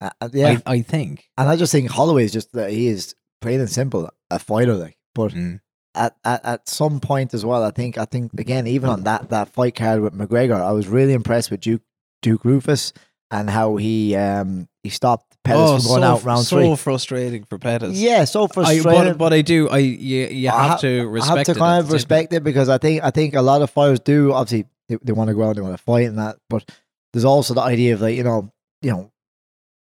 Uh, 0.00 0.10
uh, 0.20 0.28
yeah, 0.32 0.58
I, 0.66 0.74
I 0.76 0.82
think. 0.82 1.28
and 1.38 1.48
I 1.48 1.56
just 1.56 1.72
think 1.72 1.90
Holloway 1.90 2.24
is 2.24 2.32
just 2.32 2.52
that 2.54 2.70
he 2.70 2.88
is 2.88 3.14
plain 3.40 3.60
and 3.60 3.70
simple 3.70 4.10
a 4.30 4.38
fighter. 4.38 4.74
Like, 4.74 4.96
but 5.14 5.32
Mm. 5.32 5.60
at, 5.94 6.16
at 6.24 6.44
at 6.44 6.68
some 6.68 7.00
point 7.00 7.34
as 7.34 7.44
well, 7.44 7.62
I 7.62 7.70
think 7.70 7.98
I 7.98 8.06
think 8.06 8.32
again 8.38 8.66
even 8.66 8.88
on 8.90 9.04
that 9.04 9.28
that 9.30 9.48
fight 9.50 9.74
card 9.76 10.00
with 10.00 10.14
McGregor, 10.14 10.60
I 10.60 10.72
was 10.72 10.88
really 10.88 11.12
impressed 11.12 11.50
with 11.50 11.60
Duke 11.60 11.82
Duke 12.22 12.42
Roufus 12.44 12.92
and 13.30 13.48
how 13.48 13.76
he 13.76 14.14
um 14.16 14.68
he 14.82 14.88
stopped 14.88 15.36
Pettis 15.42 15.84
from 15.84 15.92
going 15.92 16.02
so, 16.02 16.08
out 16.08 16.24
round 16.24 16.44
so 16.44 16.56
three. 16.56 16.76
frustrating 16.76 17.44
for 17.44 17.58
Pettis. 17.58 17.96
Yeah, 17.96 18.24
so 18.24 18.44
I, 18.44 18.46
frustrating. 18.48 18.82
but, 18.82 19.18
but 19.18 19.32
I 19.32 19.42
do. 19.42 19.68
I 19.68 19.78
you, 19.78 20.26
you 20.26 20.50
I 20.50 20.62
have 20.62 20.70
ha- 20.72 20.76
to 20.78 21.18
I 21.22 21.26
have 21.26 21.46
to 21.46 21.54
kind 21.54 21.84
of 21.84 21.92
respect 21.92 22.32
it 22.32 22.44
because 22.44 22.68
I 22.68 22.78
think 22.78 23.02
I 23.02 23.10
think 23.10 23.34
a 23.34 23.42
lot 23.42 23.62
of 23.62 23.70
fighters 23.70 24.00
do 24.00 24.32
obviously 24.32 24.66
they, 24.88 24.98
they 25.02 25.12
want 25.12 25.28
to 25.28 25.34
go 25.34 25.44
out, 25.44 25.56
they 25.56 25.62
want 25.62 25.76
to 25.76 25.82
fight 25.82 26.06
and 26.06 26.18
that, 26.18 26.36
but 26.48 26.68
there's 27.12 27.24
also 27.24 27.54
the 27.54 27.62
idea 27.62 27.94
of 27.94 28.00
like 28.00 28.16
you 28.16 28.24
know 28.24 28.52
you 28.82 28.90
know 28.90 29.10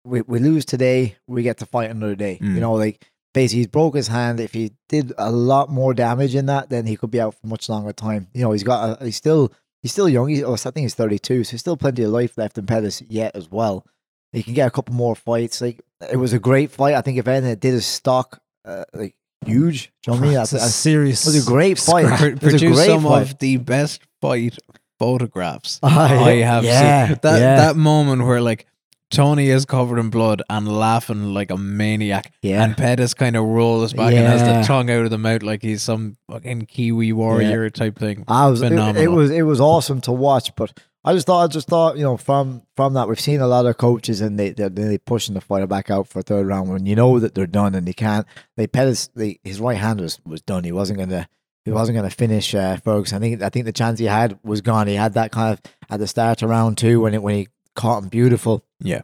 we 0.04 0.22
we 0.22 0.38
lose 0.38 0.64
today, 0.64 1.16
we 1.26 1.42
get 1.42 1.58
to 1.58 1.66
fight 1.66 1.90
another 1.90 2.14
day. 2.14 2.38
Mm. 2.40 2.54
You 2.54 2.60
know, 2.60 2.74
like 2.74 3.06
basically 3.34 3.60
he's 3.60 3.66
broke 3.68 3.94
his 3.94 4.08
hand. 4.08 4.40
If 4.40 4.52
he 4.52 4.72
did 4.88 5.12
a 5.18 5.30
lot 5.30 5.68
more 5.70 5.94
damage 5.94 6.34
in 6.34 6.46
that, 6.46 6.70
then 6.70 6.86
he 6.86 6.96
could 6.96 7.10
be 7.10 7.20
out 7.20 7.34
for 7.34 7.46
much 7.46 7.68
longer 7.68 7.92
time. 7.92 8.28
You 8.34 8.42
know, 8.42 8.52
he's 8.52 8.64
got 8.64 9.00
a, 9.00 9.04
he's 9.04 9.16
still 9.16 9.52
he's 9.82 9.92
still 9.92 10.08
young. 10.08 10.28
He's, 10.28 10.42
oh, 10.42 10.54
I 10.54 10.56
think 10.56 10.78
he's 10.84 10.94
32, 10.94 11.44
so 11.44 11.50
he's 11.52 11.60
still 11.60 11.76
plenty 11.76 12.02
of 12.02 12.10
life 12.10 12.36
left 12.38 12.58
in 12.58 12.66
Pettis 12.66 13.02
yet 13.08 13.34
as 13.34 13.50
well. 13.50 13.84
He 14.32 14.42
can 14.42 14.54
get 14.54 14.68
a 14.68 14.70
couple 14.70 14.94
more 14.94 15.16
fights. 15.16 15.60
Like 15.60 15.80
it 16.10 16.16
was 16.16 16.32
a 16.32 16.38
great 16.38 16.70
fight. 16.70 16.94
I 16.94 17.00
think 17.00 17.18
if 17.18 17.26
anything, 17.28 17.50
it 17.50 17.60
did 17.60 17.72
his 17.72 17.86
stock 17.86 18.40
uh, 18.64 18.84
like 18.94 19.14
huge. 19.44 19.92
Do 20.02 20.12
you 20.12 20.14
know 20.14 20.20
what 20.20 20.20
I 20.20 20.26
mean? 20.28 20.34
That's- 20.34 20.52
a 20.52 20.60
serious. 20.70 21.26
it 21.26 21.34
was 21.34 21.46
a 21.46 21.50
great 21.50 21.78
fight. 21.78 22.06
Pro- 22.06 22.28
It 22.28 22.42
was 22.42 22.62
a 22.62 22.66
great 22.66 22.86
some 22.86 23.02
fight. 23.02 23.22
of 23.22 23.38
the 23.38 23.56
best 23.56 24.02
fight 24.20 24.56
photographs 24.98 25.80
Ah, 25.82 26.24
I 26.26 26.32
have 26.36 26.62
yeah, 26.64 27.08
seen. 27.08 27.18
That 27.22 27.40
yeah, 27.40 27.56
that 27.56 27.76
moment 27.76 28.24
where 28.24 28.40
like 28.40 28.66
Tony 29.10 29.48
is 29.48 29.64
covered 29.64 29.98
in 29.98 30.08
blood 30.08 30.40
and 30.48 30.68
laughing 30.68 31.34
like 31.34 31.50
a 31.50 31.56
maniac, 31.56 32.32
yeah. 32.42 32.62
and 32.62 32.76
Pettis 32.76 33.12
kind 33.12 33.36
of 33.36 33.44
rolls 33.44 33.92
back 33.92 34.12
and 34.14 34.26
has 34.26 34.42
the 34.42 34.62
tongue 34.66 34.88
out 34.88 35.04
of 35.04 35.10
the 35.10 35.18
mouth 35.18 35.42
like 35.42 35.62
he's 35.62 35.82
some 35.82 36.16
fucking 36.30 36.66
Kiwi 36.66 37.12
warrior 37.12 37.68
type 37.70 37.98
thing. 37.98 38.24
I 38.28 38.48
was 38.48 38.62
it, 38.62 38.72
it 38.72 39.10
was 39.10 39.30
it 39.30 39.42
was 39.42 39.60
awesome 39.60 40.00
to 40.02 40.12
watch, 40.12 40.54
but 40.54 40.72
I 41.04 41.12
just 41.12 41.26
thought 41.26 41.42
I 41.42 41.46
just 41.48 41.66
thought 41.66 41.96
you 41.96 42.04
know 42.04 42.16
from 42.16 42.62
from 42.76 42.94
that 42.94 43.08
we've 43.08 43.18
seen 43.18 43.40
a 43.40 43.48
lot 43.48 43.66
of 43.66 43.78
coaches 43.78 44.20
and 44.20 44.38
they 44.38 44.50
they're, 44.50 44.68
they 44.68 44.98
pushing 44.98 45.34
the 45.34 45.40
fighter 45.40 45.66
back 45.66 45.90
out 45.90 46.06
for 46.06 46.20
a 46.20 46.22
third 46.22 46.46
round 46.46 46.70
when 46.70 46.86
you 46.86 46.94
know 46.94 47.18
that 47.18 47.34
they're 47.34 47.46
done 47.46 47.74
and 47.74 47.88
they 47.88 47.92
can't. 47.92 48.26
They 48.56 48.66
Pettis 48.66 49.08
they, 49.16 49.40
his 49.42 49.60
right 49.60 49.78
hand 49.78 50.00
was, 50.00 50.20
was 50.24 50.42
done. 50.42 50.62
He 50.62 50.72
wasn't 50.72 51.00
gonna 51.00 51.28
he 51.64 51.72
wasn't 51.72 51.96
gonna 51.96 52.10
finish 52.10 52.54
uh, 52.54 52.76
Ferguson. 52.76 53.16
I 53.16 53.20
think 53.20 53.42
I 53.42 53.48
think 53.48 53.64
the 53.64 53.72
chance 53.72 53.98
he 53.98 54.06
had 54.06 54.38
was 54.44 54.60
gone. 54.60 54.86
He 54.86 54.94
had 54.94 55.14
that 55.14 55.32
kind 55.32 55.52
of 55.52 55.72
at 55.88 55.98
the 55.98 56.06
start 56.06 56.42
of 56.42 56.50
round 56.50 56.78
two 56.78 57.00
when 57.00 57.14
it 57.14 57.22
when 57.22 57.34
he 57.34 57.48
caught 57.74 58.02
him 58.02 58.08
beautiful. 58.08 58.64
Yeah. 58.80 59.02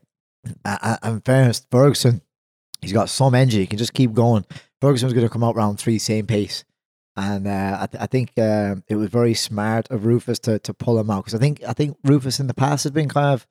A- 0.65 0.99
And 1.03 1.15
in 1.17 1.21
fairness, 1.23 1.67
Ferguson, 1.71 2.21
he's 2.81 2.93
got 2.93 3.09
some 3.09 3.35
energy. 3.35 3.59
He 3.61 3.67
can 3.67 3.79
just 3.79 3.95
keep 3.95 4.13
going. 4.13 4.45
Ferguson 4.81 5.07
was 5.07 5.15
going 5.15 5.27
to 5.27 5.33
come 5.33 5.45
out 5.45 5.57
round 5.57 5.79
three, 5.79 5.99
same 5.99 6.27
pace. 6.27 6.65
And 7.17 7.47
uh, 7.47 7.79
I, 7.81 7.87
th- 7.87 8.03
I 8.03 8.07
think 8.07 8.33
uh, 8.37 8.77
it 8.89 8.97
was 8.97 9.09
very 9.09 9.33
smart 9.35 9.91
of 9.91 10.03
Roufus 10.03 10.39
to, 10.43 10.59
to 10.59 10.75
pull 10.75 10.99
him 10.99 11.11
out 11.11 11.25
because 11.25 11.35
I 11.35 11.39
think 11.39 11.63
I 11.67 11.73
think 11.73 11.97
Roufus 12.05 12.41
in 12.41 12.47
the 12.47 12.53
past 12.55 12.85
has 12.85 12.93
been 12.93 13.09
kind 13.09 13.33
of, 13.33 13.47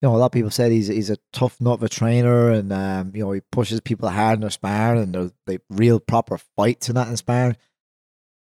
you 0.00 0.08
know, 0.08 0.16
a 0.16 0.18
lot 0.18 0.26
of 0.26 0.32
people 0.32 0.50
said 0.50 0.72
he's 0.72 0.86
he's 0.86 1.10
a 1.10 1.18
tough 1.30 1.60
nut 1.60 1.74
of 1.74 1.82
a 1.82 1.88
trainer 1.90 2.50
and 2.50 2.72
um, 2.72 3.12
you 3.14 3.22
know 3.22 3.32
he 3.32 3.42
pushes 3.52 3.78
people 3.82 4.08
hard 4.08 4.36
in 4.36 4.40
their 4.40 4.48
sparring 4.48 5.02
and 5.02 5.14
they're 5.14 5.30
like 5.46 5.60
real 5.68 6.00
proper 6.00 6.38
fights 6.56 6.88
and 6.88 6.96
that 6.96 7.08
in 7.08 7.16
sparring. 7.18 7.58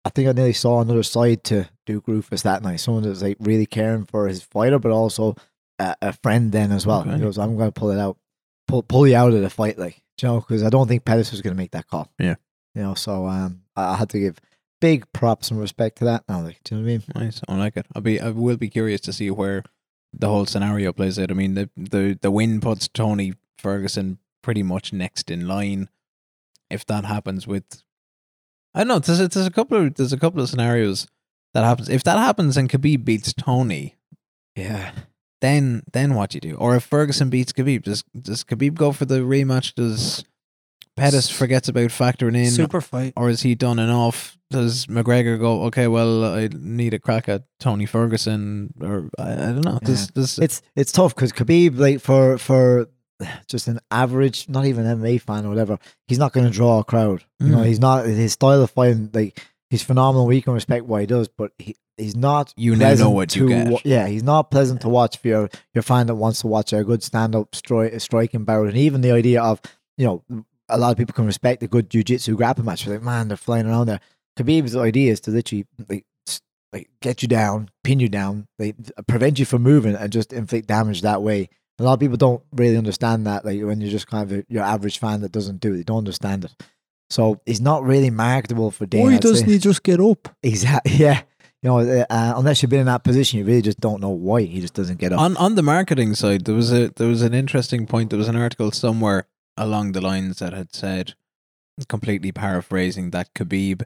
I 0.04 0.10
think 0.10 0.28
I 0.28 0.32
nearly 0.32 0.52
saw 0.52 0.80
another 0.80 1.02
side 1.02 1.42
to 1.44 1.68
Duke 1.84 2.06
Roufus 2.06 2.42
that 2.42 2.62
night. 2.62 2.76
Someone 2.78 3.02
that's 3.02 3.22
like 3.22 3.38
really 3.40 3.66
caring 3.66 4.04
for 4.04 4.28
his 4.28 4.40
fighter, 4.44 4.78
but 4.78 4.92
also 4.92 5.34
a, 5.80 5.96
a 6.02 6.12
friend 6.12 6.52
then 6.52 6.70
as 6.70 6.86
well. 6.86 7.00
Okay. 7.00 7.14
He 7.14 7.20
goes, 7.20 7.38
I'm 7.38 7.56
going 7.56 7.72
to 7.72 7.80
pull 7.80 7.90
it 7.90 7.98
out, 7.98 8.16
pull 8.68 8.82
pull 8.84 9.08
you 9.08 9.16
out 9.16 9.32
of 9.32 9.40
the 9.40 9.50
fight, 9.50 9.78
like 9.78 10.02
you 10.22 10.28
know, 10.28 10.40
because 10.40 10.62
I 10.62 10.68
don't 10.70 10.86
think 10.86 11.04
Pettis 11.04 11.32
was 11.32 11.40
going 11.42 11.54
to 11.54 11.58
make 11.58 11.70
that 11.72 11.86
call. 11.88 12.08
Yeah. 12.18 12.34
you 12.74 12.82
know. 12.82 12.94
So 12.94 13.26
um, 13.26 13.62
I, 13.74 13.94
I 13.94 13.96
had 13.96 14.10
to 14.10 14.20
give 14.20 14.38
big 14.80 15.10
props 15.12 15.50
and 15.50 15.58
respect 15.58 15.98
to 15.98 16.04
that. 16.04 16.24
Now, 16.28 16.42
like, 16.42 16.60
do 16.64 16.74
you 16.76 16.80
know 16.80 16.84
what 16.86 16.90
I 16.92 17.20
mean? 17.20 17.26
Nice. 17.26 17.40
I 17.48 17.56
like 17.56 17.76
it. 17.76 17.86
I'll 17.94 18.02
be. 18.02 18.20
I 18.20 18.30
will 18.30 18.56
be 18.56 18.68
curious 18.68 19.00
to 19.02 19.12
see 19.12 19.30
where 19.30 19.64
the 20.12 20.28
whole 20.28 20.46
scenario 20.46 20.92
plays 20.92 21.18
out. 21.18 21.30
I 21.30 21.34
mean, 21.34 21.54
the 21.54 21.70
the 21.76 22.18
the 22.20 22.30
win 22.30 22.60
puts 22.60 22.86
Tony 22.88 23.34
Ferguson 23.58 24.18
pretty 24.42 24.62
much 24.62 24.92
next 24.92 25.30
in 25.30 25.48
line. 25.48 25.88
If 26.70 26.86
that 26.86 27.04
happens 27.04 27.46
with, 27.46 27.82
I 28.74 28.80
don't 28.80 28.88
know. 28.88 28.98
There's 29.00 29.20
a, 29.20 29.28
there's 29.28 29.46
a 29.46 29.50
couple 29.50 29.78
of 29.78 29.94
there's 29.94 30.12
a 30.12 30.18
couple 30.18 30.40
of 30.42 30.48
scenarios 30.48 31.08
that 31.54 31.64
happens. 31.64 31.88
If 31.88 32.04
that 32.04 32.18
happens 32.18 32.56
and 32.56 32.68
Khabib 32.70 33.04
beats 33.04 33.32
Tony, 33.32 33.96
Yeah, 34.54 34.92
then 35.40 35.82
then 35.92 36.14
what 36.14 36.34
you 36.34 36.40
do? 36.40 36.54
Or 36.56 36.76
if 36.76 36.84
Ferguson 36.84 37.30
beats 37.30 37.52
Khabib, 37.52 37.82
does 37.84 38.04
does 38.20 38.44
Khabib 38.44 38.74
go 38.74 38.92
for 38.92 39.04
the 39.04 39.20
rematch? 39.20 39.74
Does 39.74 40.24
Pettis 40.96 41.30
forgets 41.30 41.68
about 41.68 41.90
factoring 41.90 42.36
in? 42.36 42.50
super 42.50 42.80
fight. 42.80 43.12
or 43.16 43.30
is 43.30 43.42
he 43.42 43.54
done 43.54 43.78
enough? 43.78 44.36
Does 44.50 44.86
McGregor 44.86 45.38
go? 45.38 45.62
Okay, 45.64 45.86
well, 45.86 46.24
I 46.24 46.48
need 46.52 46.92
a 46.92 46.98
crack 46.98 47.28
at 47.28 47.44
Tony 47.60 47.86
Ferguson, 47.86 48.74
or 48.80 49.08
I, 49.18 49.32
I 49.32 49.36
don't 49.52 49.64
know. 49.64 49.78
Does, 49.82 50.08
does, 50.08 50.38
it's 50.40 50.60
it's 50.74 50.90
tough 50.92 51.14
because 51.14 51.32
Khabib, 51.32 51.78
like 51.78 52.00
for 52.00 52.36
for 52.36 52.88
just 53.46 53.68
an 53.68 53.78
average, 53.90 54.48
not 54.48 54.66
even 54.66 54.84
MMA 54.84 55.20
fan 55.20 55.46
or 55.46 55.50
whatever, 55.50 55.78
he's 56.08 56.18
not 56.18 56.32
going 56.32 56.46
to 56.46 56.52
draw 56.52 56.80
a 56.80 56.84
crowd. 56.84 57.24
You 57.38 57.48
know, 57.50 57.58
Mm. 57.58 57.66
he's 57.66 57.78
not 57.80 58.06
his 58.06 58.32
style 58.32 58.62
of 58.62 58.70
fighting. 58.72 59.10
Like 59.14 59.40
he's 59.70 59.82
phenomenal. 59.84 60.26
We 60.26 60.42
can 60.42 60.52
respect 60.54 60.84
what 60.84 61.00
he 61.02 61.06
does, 61.06 61.28
but 61.28 61.52
he, 61.58 61.76
he's 62.00 62.16
not. 62.16 62.52
You 62.56 62.72
now 62.72 62.78
know 62.78 62.84
pleasant 62.86 63.10
what 63.12 63.36
you 63.36 63.48
to 63.48 63.64
get. 63.70 63.86
yeah, 63.86 64.06
he's 64.08 64.22
not 64.22 64.50
pleasant 64.50 64.80
to 64.82 64.88
watch 64.88 65.18
for 65.18 65.28
your 65.28 65.50
your 65.74 65.82
fan 65.82 66.06
that 66.08 66.14
wants 66.16 66.40
to 66.40 66.46
watch 66.46 66.72
a 66.72 66.82
good 66.82 67.02
stand 67.02 67.36
up 67.36 67.52
stri- 67.52 68.00
striking 68.00 68.44
bout, 68.44 68.66
and 68.66 68.76
even 68.76 69.00
the 69.00 69.12
idea 69.12 69.42
of 69.42 69.60
you 69.96 70.06
know 70.06 70.44
a 70.68 70.78
lot 70.78 70.90
of 70.92 70.96
people 70.96 71.12
can 71.12 71.26
respect 71.26 71.62
a 71.62 71.68
good 71.68 71.90
jiu-jitsu 71.90 72.36
grappling 72.36 72.64
match. 72.66 72.84
They're 72.84 72.94
like, 72.94 73.04
man, 73.04 73.28
they're 73.28 73.36
flying 73.36 73.66
around 73.66 73.86
there. 73.86 74.00
Khabib's 74.38 74.76
idea 74.76 75.12
is 75.12 75.20
to 75.22 75.30
literally 75.32 75.66
like, 75.88 76.04
like 76.72 76.88
get 77.02 77.22
you 77.22 77.28
down, 77.28 77.70
pin 77.82 77.98
you 78.00 78.08
down, 78.08 78.46
like 78.58 78.76
prevent 79.08 79.38
you 79.38 79.44
from 79.44 79.62
moving, 79.62 79.94
and 79.96 80.12
just 80.12 80.32
inflict 80.32 80.68
damage 80.68 81.02
that 81.02 81.22
way. 81.22 81.48
A 81.78 81.82
lot 81.82 81.94
of 81.94 82.00
people 82.00 82.16
don't 82.16 82.42
really 82.52 82.76
understand 82.76 83.26
that. 83.26 83.44
Like 83.44 83.60
when 83.62 83.80
you're 83.80 83.90
just 83.90 84.06
kind 84.06 84.30
of 84.30 84.38
a, 84.38 84.44
your 84.48 84.62
average 84.62 84.98
fan 84.98 85.22
that 85.22 85.32
doesn't 85.32 85.60
do 85.60 85.72
it, 85.72 85.76
they 85.78 85.82
don't 85.82 85.98
understand 85.98 86.44
it. 86.44 86.54
So 87.10 87.40
he's 87.44 87.60
not 87.60 87.82
really 87.82 88.10
marketable 88.10 88.70
for 88.70 88.86
Dana. 88.86 89.04
Why 89.04 89.14
I'd 89.14 89.22
say. 89.22 89.30
doesn't 89.30 89.48
he 89.48 89.58
just 89.58 89.82
get 89.82 90.00
up? 90.00 90.28
Exactly. 90.42 90.92
Yeah. 90.96 91.22
You 91.62 91.68
know, 91.68 91.78
uh, 91.80 92.04
uh, 92.08 92.32
unless 92.36 92.62
you've 92.62 92.70
been 92.70 92.80
in 92.80 92.86
that 92.86 93.04
position, 93.04 93.38
you 93.38 93.44
really 93.44 93.60
just 93.60 93.80
don't 93.80 94.00
know 94.00 94.08
why 94.08 94.42
he 94.42 94.60
just 94.62 94.72
doesn't 94.74 94.98
get 94.98 95.12
up. 95.12 95.20
On 95.20 95.36
on 95.36 95.56
the 95.56 95.62
marketing 95.62 96.14
side, 96.14 96.46
there 96.46 96.54
was 96.54 96.72
a 96.72 96.88
there 96.96 97.08
was 97.08 97.22
an 97.22 97.34
interesting 97.34 97.86
point. 97.86 98.10
There 98.10 98.18
was 98.18 98.28
an 98.28 98.36
article 98.36 98.70
somewhere 98.72 99.26
along 99.58 99.92
the 99.92 100.00
lines 100.00 100.38
that 100.38 100.54
had 100.54 100.74
said, 100.74 101.14
completely 101.88 102.32
paraphrasing, 102.32 103.10
that 103.10 103.34
Khabib 103.34 103.82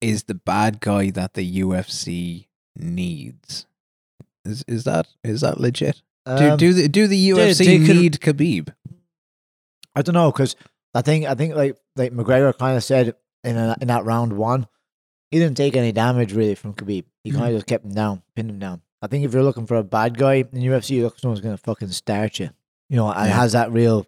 is 0.00 0.24
the 0.24 0.34
bad 0.34 0.80
guy 0.80 1.10
that 1.10 1.34
the 1.34 1.60
UFC 1.60 2.46
needs. 2.74 3.66
Is 4.44 4.64
is 4.66 4.84
that 4.84 5.06
is 5.22 5.42
that 5.42 5.60
legit? 5.60 6.00
Do 6.24 6.32
Um, 6.52 6.56
do 6.56 6.72
the 6.72 6.88
do 6.88 7.06
the 7.06 7.28
UFC 7.30 7.58
they 7.66 7.86
could- 7.86 7.96
need 7.96 8.20
Khabib? 8.20 8.74
I 9.94 10.00
don't 10.00 10.14
know 10.14 10.32
because 10.32 10.56
I 10.94 11.02
think 11.02 11.26
I 11.26 11.34
think 11.34 11.54
like 11.54 11.76
like 11.94 12.12
McGregor 12.12 12.56
kind 12.56 12.76
of 12.76 12.82
said 12.82 13.14
in 13.44 13.58
a, 13.58 13.76
in 13.82 13.88
that 13.88 14.04
round 14.06 14.32
one, 14.32 14.66
he 15.32 15.38
didn't 15.40 15.56
take 15.56 15.74
any 15.76 15.90
damage 15.90 16.32
really 16.32 16.54
from 16.54 16.74
Khabib. 16.74 17.04
He 17.24 17.30
Mm-hmm. 17.30 17.38
kind 17.38 17.50
of 17.52 17.56
just 17.58 17.66
kept 17.66 17.84
him 17.84 17.94
down, 17.94 18.22
pinned 18.36 18.50
him 18.50 18.58
down. 18.60 18.82
I 19.00 19.06
think 19.08 19.24
if 19.24 19.32
you're 19.32 19.42
looking 19.42 19.66
for 19.66 19.76
a 19.76 19.82
bad 19.82 20.16
guy 20.16 20.34
in 20.34 20.46
UFC, 20.52 20.90
you 20.90 21.02
look 21.04 21.18
someone's 21.18 21.40
gonna 21.40 21.56
fucking 21.56 21.88
start 21.88 22.38
you. 22.38 22.50
You 22.88 22.96
know, 22.96 23.10
and 23.10 23.28
Yeah. 23.28 23.34
has 23.40 23.52
that 23.52 23.72
real. 23.72 24.06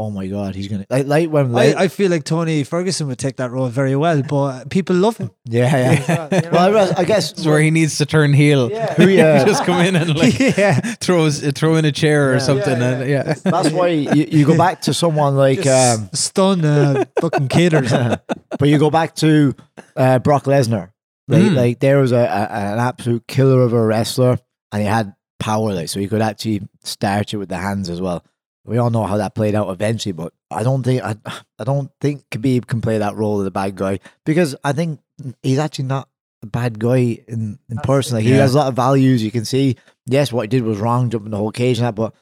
Oh 0.00 0.10
my 0.10 0.28
god, 0.28 0.54
he's 0.54 0.68
gonna 0.68 0.86
like 0.88 1.06
like 1.06 1.28
when 1.28 1.46
I, 1.46 1.48
like, 1.48 1.76
I 1.76 1.88
feel 1.88 2.08
like 2.08 2.22
Tony 2.22 2.62
Ferguson 2.62 3.08
would 3.08 3.18
take 3.18 3.36
that 3.38 3.50
role 3.50 3.66
very 3.66 3.96
well, 3.96 4.22
but 4.22 4.70
people 4.70 4.94
love 4.94 5.16
him. 5.16 5.32
yeah 5.44 5.76
yeah. 6.08 6.50
well, 6.52 6.68
I, 6.76 6.82
res- 6.82 6.92
I 6.92 7.04
guess 7.04 7.32
It's 7.32 7.44
where 7.44 7.60
he 7.60 7.72
needs 7.72 7.98
to 7.98 8.06
turn 8.06 8.32
heel. 8.32 8.70
Yeah. 8.70 8.94
Who, 8.98 9.08
yeah. 9.08 9.44
just 9.44 9.64
come 9.64 9.80
in 9.84 9.96
and 9.96 10.16
like 10.16 10.38
yeah. 10.56 10.80
throws 11.00 11.40
throw 11.52 11.74
in 11.74 11.84
a 11.84 11.90
chair 11.90 12.30
or 12.30 12.34
Yeah. 12.34 12.38
something. 12.38 12.80
Yeah, 12.80 13.00
and, 13.00 13.10
yeah. 13.10 13.34
that's 13.42 13.70
why 13.70 13.88
you, 13.88 14.26
you 14.30 14.46
go 14.46 14.56
back 14.56 14.82
to 14.82 14.94
someone 14.94 15.34
like 15.36 15.62
Just 15.62 15.98
um, 16.00 16.10
stun 16.12 16.64
uh, 16.64 17.04
fucking 17.20 17.48
kid 17.48 17.74
or 17.74 17.86
something. 17.88 18.20
but 18.56 18.68
you 18.68 18.78
go 18.78 18.90
back 18.90 19.16
to 19.16 19.52
uh, 19.96 20.20
Brock 20.20 20.44
Lesnar. 20.44 20.92
Like, 21.26 21.42
Mm. 21.42 21.56
like 21.56 21.80
there 21.80 21.98
was 21.98 22.12
a, 22.12 22.16
a 22.24 22.48
an 22.74 22.78
absolute 22.78 23.26
killer 23.26 23.60
of 23.62 23.72
a 23.74 23.82
wrestler, 23.84 24.38
and 24.72 24.80
he 24.82 24.88
had 24.88 25.12
power, 25.40 25.74
like 25.74 25.88
so 25.90 26.00
he 26.00 26.06
could 26.08 26.22
actually 26.22 26.62
start 26.84 27.34
it 27.34 27.36
with 27.36 27.50
the 27.50 27.58
hands 27.58 27.90
as 27.90 28.00
well. 28.00 28.24
We 28.68 28.78
all 28.78 28.90
know 28.90 29.04
how 29.04 29.16
that 29.16 29.34
played 29.34 29.54
out 29.54 29.70
eventually, 29.70 30.12
but 30.12 30.32
I 30.50 30.62
don't 30.62 30.82
think 30.82 31.02
I, 31.02 31.16
I 31.58 31.64
don't 31.64 31.90
think 32.00 32.24
Khabib 32.30 32.66
can 32.66 32.80
play 32.80 32.98
that 32.98 33.14
role 33.16 33.38
of 33.38 33.44
the 33.44 33.50
bad 33.50 33.74
guy 33.76 34.00
because 34.24 34.54
I 34.62 34.72
think 34.72 35.00
he's 35.42 35.58
actually 35.58 35.86
not 35.86 36.08
a 36.42 36.46
bad 36.46 36.78
guy 36.78 37.18
in, 37.26 37.58
in 37.68 37.78
person. 37.78 38.16
Like 38.16 38.24
he 38.24 38.30
Yeah. 38.30 38.36
has 38.42 38.54
a 38.54 38.58
lot 38.58 38.68
of 38.68 38.74
values. 38.76 39.22
You 39.22 39.30
can 39.30 39.44
see, 39.44 39.76
yes, 40.06 40.32
what 40.32 40.42
he 40.42 40.48
did 40.48 40.62
was 40.62 40.78
wrong, 40.78 41.10
jumping 41.10 41.30
the 41.30 41.36
whole 41.36 41.50
cage 41.50 41.78
and 41.78 41.86
that, 41.86 41.94
but 41.94 42.14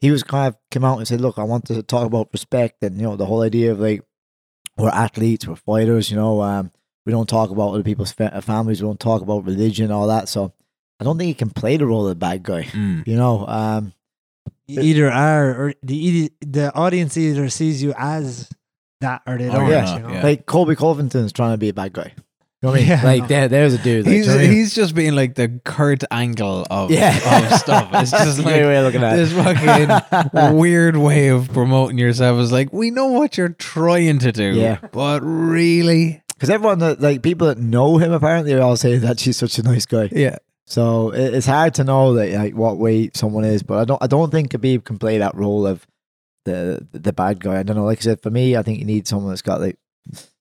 he 0.00 0.10
was 0.10 0.22
kind 0.22 0.46
of 0.48 0.56
came 0.70 0.84
out 0.84 0.98
and 0.98 1.08
said, 1.08 1.20
"Look, 1.20 1.38
I 1.38 1.42
want 1.42 1.64
to 1.66 1.82
talk 1.82 2.06
about 2.06 2.28
respect 2.32 2.82
and 2.84 2.96
you 2.96 3.02
know 3.02 3.16
the 3.16 3.26
whole 3.26 3.42
idea 3.42 3.72
of 3.72 3.80
like 3.80 4.02
we're 4.76 4.90
athletes, 4.90 5.46
we're 5.48 5.56
fighters, 5.56 6.10
you 6.10 6.16
know, 6.16 6.40
um, 6.42 6.70
we 7.04 7.10
don't 7.12 7.28
talk 7.28 7.50
about 7.50 7.70
other 7.72 7.82
people's 7.82 8.12
fa- 8.12 8.40
families, 8.42 8.80
we 8.82 8.88
don't 8.88 9.00
talk 9.00 9.22
about 9.22 9.44
religion, 9.44 9.90
all 9.90 10.06
that. 10.06 10.28
So 10.28 10.52
I 11.00 11.04
don't 11.04 11.18
think 11.18 11.28
he 11.28 11.34
can 11.34 11.50
play 11.50 11.76
the 11.78 11.86
role 11.86 12.04
of 12.06 12.10
the 12.10 12.14
bad 12.14 12.42
guy, 12.44 12.62
Mm. 12.64 13.06
you 13.08 13.16
know. 13.16 13.44
Um, 13.48 13.92
You 14.66 14.80
either 14.82 15.10
are, 15.10 15.50
or 15.50 15.74
the 15.82 15.96
e- 15.96 16.30
the 16.40 16.74
audience 16.74 17.16
either 17.16 17.48
sees 17.48 17.82
you 17.82 17.94
as 17.96 18.48
that, 19.00 19.22
or 19.26 19.38
they 19.38 19.48
oh, 19.48 19.52
don't. 19.52 19.60
you're 19.66 19.70
yeah. 19.72 19.94
you 19.96 20.02
know? 20.02 20.12
yeah. 20.12 20.22
Like 20.22 20.46
Colby 20.46 20.76
Covington's 20.76 21.32
trying 21.32 21.52
to 21.52 21.58
be 21.58 21.68
a 21.70 21.74
bad 21.74 21.92
guy. 21.92 22.12
You 22.60 22.66
know 22.66 22.70
what 22.72 22.78
I 22.78 22.80
mean? 22.80 22.88
Yeah. 22.88 23.04
Like 23.04 23.28
there, 23.28 23.46
there's 23.48 23.74
a 23.74 23.78
dude. 23.78 24.04
Like, 24.04 24.14
He's 24.16 24.26
you 24.26 24.32
know 24.32 24.36
what 24.38 24.44
I 24.44 24.48
mean? 24.48 24.56
he's 24.56 24.74
just 24.74 24.94
being 24.94 25.14
like 25.14 25.36
the 25.36 25.60
Kurt 25.64 26.02
Angle 26.10 26.66
of 26.68 26.90
yeah, 26.90 27.14
of 27.52 27.58
stuff. 27.60 27.90
It's 27.94 28.10
just 28.24 28.40
a 28.40 28.42
like 28.42 28.54
way 28.54 28.76
of 28.76 28.84
looking 28.84 29.02
at 29.04 29.14
this 29.14 29.32
fucking 29.32 30.56
weird 30.56 30.96
way 30.96 31.28
of 31.28 31.52
promoting 31.52 31.98
yourself. 31.98 32.40
Is 32.40 32.50
like 32.50 32.72
we 32.72 32.90
know 32.90 33.06
what 33.06 33.38
you're 33.38 33.50
trying 33.50 34.18
to 34.18 34.32
do, 34.32 34.54
Yeah. 34.54 34.78
but 34.90 35.20
really, 35.22 36.20
Because 36.30 36.50
everyone 36.50 36.80
that 36.80 37.00
like 37.00 37.22
people 37.22 37.46
that 37.46 37.58
know 37.58 37.98
him 37.98 38.10
apparently 38.12 38.52
are 38.54 38.60
all 38.60 38.76
say 38.76 38.98
that 38.98 39.20
she's 39.20 39.36
such 39.36 39.56
a 39.58 39.62
nice 39.62 39.86
guy. 39.86 40.08
yeah, 40.10 40.38
So 40.70 41.10
it's 41.14 41.46
hard 41.46 41.74
to 41.74 41.84
know 41.84 42.12
that 42.14 42.30
like 42.32 42.54
what 42.54 42.76
way 42.76 43.10
someone 43.14 43.44
is, 43.44 43.62
but 43.62 43.78
I 43.78 43.84
don't 43.84 44.02
I 44.02 44.06
don't 44.06 44.30
think 44.30 44.52
Khabib 44.52 44.84
can 44.84 44.98
play 44.98 45.18
that 45.18 45.34
role 45.34 45.66
of 45.66 45.86
the 46.44 46.86
the 46.92 47.12
bad 47.12 47.40
guy. 47.40 47.58
I 47.58 47.62
don't 47.62 47.76
know. 47.76 47.84
Like 47.86 47.98
I 47.98 48.02
said, 48.02 48.20
for 48.22 48.30
me, 48.30 48.54
I 48.56 48.62
think 48.62 48.78
you 48.78 48.84
need 48.84 49.08
someone 49.08 49.30
that's 49.30 49.42
got 49.42 49.60
like 49.62 49.78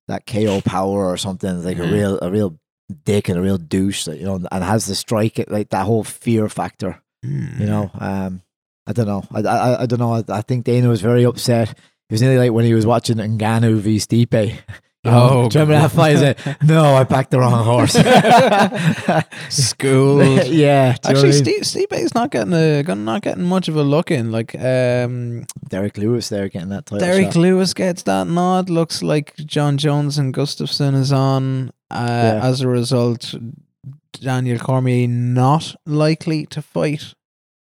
that 0.09 0.25
KO 0.25 0.59
power 0.61 1.05
or 1.07 1.15
something, 1.17 1.63
like 1.63 1.77
Mhm. 1.77 1.89
a 1.89 1.93
real 1.93 2.19
a 2.21 2.29
real 2.31 2.59
dick 3.05 3.29
and 3.29 3.37
a 3.37 3.41
real 3.41 3.57
douche, 3.57 4.05
that, 4.05 4.17
you 4.17 4.25
know, 4.25 4.39
and 4.51 4.63
has 4.63 4.85
the 4.85 4.95
strike 4.95 5.39
it 5.39 5.49
like 5.51 5.69
that 5.69 5.85
whole 5.85 6.03
fear 6.03 6.49
factor. 6.49 7.01
Mm. 7.25 7.59
You 7.61 7.65
know, 7.65 7.91
um, 7.97 8.41
I 8.85 8.93
don't 8.93 9.07
know. 9.07 9.23
I 9.33 9.39
I, 9.41 9.81
I 9.83 9.85
don't 9.85 9.99
know. 9.99 10.13
I, 10.13 10.23
I 10.29 10.41
think 10.41 10.65
Dana 10.65 10.89
was 10.89 11.01
very 11.01 11.23
upset. 11.25 11.69
It 11.71 12.13
was 12.13 12.21
nearly 12.21 12.37
like 12.37 12.51
when 12.51 12.65
he 12.65 12.73
was 12.73 12.85
watching 12.85 13.17
Ngannou 13.17 13.79
v 13.79 13.97
Stipe. 13.97 14.57
You 15.07 15.13
know, 15.13 15.29
Oh, 15.29 15.49
remember 15.49 15.73
that 15.73 15.91
fight? 15.91 16.63
"No, 16.63 16.95
I 16.95 17.03
backed 17.03 17.31
the 17.31 17.39
wrong 17.39 17.63
horse." 17.63 17.93
school. 19.49 20.23
yeah. 20.23 20.43
do 20.43 20.49
you 20.51 20.65
know 20.65 20.87
what 20.91 21.05
I 21.05 21.09
Actually, 21.09 21.29
mean? 21.31 21.63
Steve 21.63 21.65
Stipe's 21.65 22.13
not 22.13 22.31
getting 22.31 22.53
a 22.53 22.83
not 22.95 23.21
getting 23.21 23.43
much 23.43 23.67
of 23.67 23.75
a 23.75 23.83
look 23.83 24.11
in. 24.11 24.31
Like 24.31 24.55
um, 24.55 25.45
Derrick 25.69 25.97
Lewis 25.97 26.29
there 26.29 26.49
getting 26.49 26.69
that 26.69 26.85
title 26.85 26.99
Derrick 27.05 27.27
shot. 27.33 27.35
Lewis 27.37 27.73
gets 27.73 28.03
that 28.03 28.27
nod. 28.27 28.69
Looks 28.69 29.01
like 29.01 29.35
Jon 29.37 29.77
Jones 29.77 30.17
and 30.17 30.33
Gustafsson 30.33 30.95
is 30.95 31.11
on. 31.11 31.71
Uh, 31.89 32.05
Yeah. 32.07 32.39
As 32.43 32.61
a 32.61 32.67
result, 32.67 33.33
Daniel 34.13 34.59
Cormier 34.59 35.07
not 35.07 35.75
likely 35.85 36.45
to 36.47 36.61
fight 36.61 37.13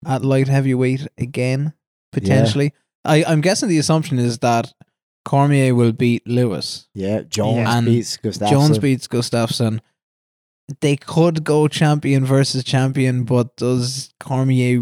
at 0.06 0.24
light 0.26 0.48
heavyweight 0.48 1.08
again. 1.18 1.74
Potentially, 2.12 2.74
I 3.06 3.24
I'm 3.24 3.40
guessing 3.42 3.70
the 3.70 3.78
assumption 3.78 4.20
is 4.20 4.40
that 4.40 4.74
Cormier 5.26 5.76
will 5.76 5.92
beat 5.92 6.28
Lewis. 6.28 6.88
Yeah, 6.94 7.22
Jones 7.22 7.58
Yeah. 7.58 7.78
And 7.78 7.86
beats 7.86 8.18
Gustafsson. 8.18 8.50
Jones 8.50 8.78
beats 8.80 9.08
Gustafsson. 9.08 9.80
They 10.80 10.96
could 10.96 11.44
go 11.44 11.68
champion 11.68 12.26
versus 12.26 12.64
champion, 12.64 13.24
but 13.24 13.56
does 13.58 14.14
Cormier 14.20 14.82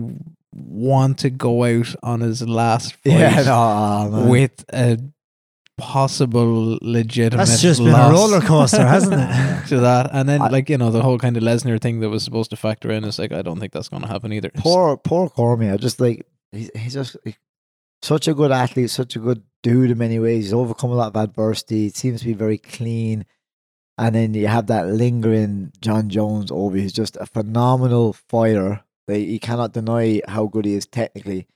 want 0.54 1.17
to 1.19 1.30
go 1.30 1.63
out 1.63 1.95
on 2.04 2.21
his 2.21 2.41
last 2.47 2.93
fight 3.04 3.12
Yeah, 3.13 3.43
no, 3.43 4.10
oh, 4.13 4.30
with 4.30 4.63
a 4.71 4.99
possible 5.78 6.78
legitimate 6.82 7.45
That's 7.45 7.62
just 7.62 7.80
been 7.80 7.93
a 7.93 8.10
roller 8.12 8.41
coaster, 8.41 8.86
hasn't 8.86 9.13
it? 9.13 9.67
to 9.69 9.80
that? 9.80 10.10
And 10.13 10.28
then, 10.28 10.41
I- 10.41 10.49
like 10.49 10.69
you 10.69 10.78
know, 10.78 10.91
the 10.91 11.02
whole 11.02 11.17
kind 11.17 11.38
of 11.38 11.43
Lesnar 11.43 11.82
thing 11.82 11.99
that 12.02 12.10
was 12.10 12.23
supposed 12.23 12.49
to 12.52 12.56
factor 12.58 12.91
in 12.91 13.04
is 13.04 13.17
like, 13.19 13.32
I 13.32 13.41
don't 13.41 13.60
think 13.60 13.73
that's 13.73 13.89
going 13.89 14.02
to 14.04 14.08
happen 14.08 14.34
either. 14.34 14.52
poor, 14.58 14.97
poor 14.97 15.30
Cormier. 15.30 15.78
Just 15.78 15.99
like 15.99 16.25
he's, 16.52 16.69
he's 16.75 16.93
just 16.93 17.15
like, 17.25 17.39
such 18.01 18.27
a 18.27 18.33
good 18.33 18.51
athlete, 18.51 18.89
such 18.89 19.15
a 19.15 19.19
good 19.19 19.43
dude 19.63 19.91
in 19.91 19.97
many 19.97 20.19
ways. 20.19 20.45
He's 20.45 20.53
overcome 20.53 20.91
a 20.91 20.95
lot 20.95 21.15
of 21.15 21.15
adversity. 21.15 21.88
It 21.88 21.95
seems 21.95 22.21
to 22.21 22.27
be 22.27 22.33
very 22.33 22.57
clean. 22.57 23.25
And 23.97 24.15
then 24.15 24.33
you 24.33 24.47
have 24.47 24.67
that 24.67 24.88
lingering 24.88 25.73
Jon 25.81 26.09
Jones 26.09 26.51
over. 26.51 26.77
He's 26.77 26.93
just 26.93 27.17
a 27.17 27.25
phenomenal 27.25 28.13
fighter. 28.13 28.83
Like, 29.07 29.27
you 29.27 29.39
cannot 29.39 29.73
deny 29.73 30.21
how 30.27 30.45
good 30.45 30.65
he 30.65 30.73
is 30.73 30.85
technically, 30.85 31.47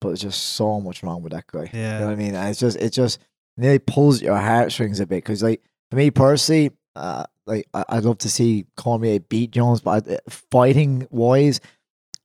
but 0.00 0.08
there's 0.08 0.20
just 0.20 0.42
so 0.42 0.80
much 0.80 1.02
wrong 1.02 1.22
with 1.22 1.32
that 1.32 1.46
guy. 1.46 1.70
You 1.94 2.00
know 2.00 2.06
what 2.06 2.12
I 2.12 2.16
mean? 2.16 2.34
And 2.34 2.50
it's 2.50 2.60
just 2.60 2.76
it 2.76 2.90
just 2.90 3.18
nearly 3.56 3.78
pulls 3.78 4.20
your 4.20 4.36
heartstrings 4.36 5.00
a 5.00 5.06
bit 5.06 5.24
because 5.24 5.42
like 5.42 5.62
for 5.90 5.96
me 5.96 6.10
personally, 6.10 6.72
uh, 6.94 7.24
like 7.46 7.66
I, 7.72 7.84
I'd 7.88 8.04
love 8.04 8.18
to 8.18 8.30
see 8.30 8.66
Cormier 8.76 9.20
beat 9.20 9.52
Jones, 9.52 9.80
but 9.80 10.06
I, 10.10 10.18
fighting 10.28 11.06
wise, 11.10 11.60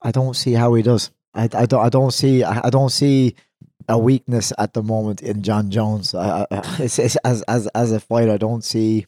I 0.02 0.10
don't 0.10 0.34
see 0.34 0.52
how 0.52 0.74
he 0.74 0.82
does. 0.82 1.10
I, 1.32 1.44
I 1.54 1.66
don't 1.66 1.84
I 1.84 1.88
don't 1.88 2.10
see 2.10 2.42
I, 2.44 2.66
I 2.66 2.70
don't 2.70 2.90
see 2.90 3.36
a 3.92 3.98
weakness 3.98 4.52
at 4.58 4.72
the 4.72 4.82
moment 4.82 5.22
in 5.22 5.42
Jon 5.42 5.70
Jones. 5.70 6.14
I, 6.14 6.42
I, 6.42 6.46
it's, 6.80 6.98
it's, 6.98 7.16
as 7.16 7.42
as 7.42 7.66
as 7.68 7.92
a 7.92 8.00
fighter, 8.00 8.32
I 8.32 8.38
don't 8.38 8.64
see. 8.64 9.06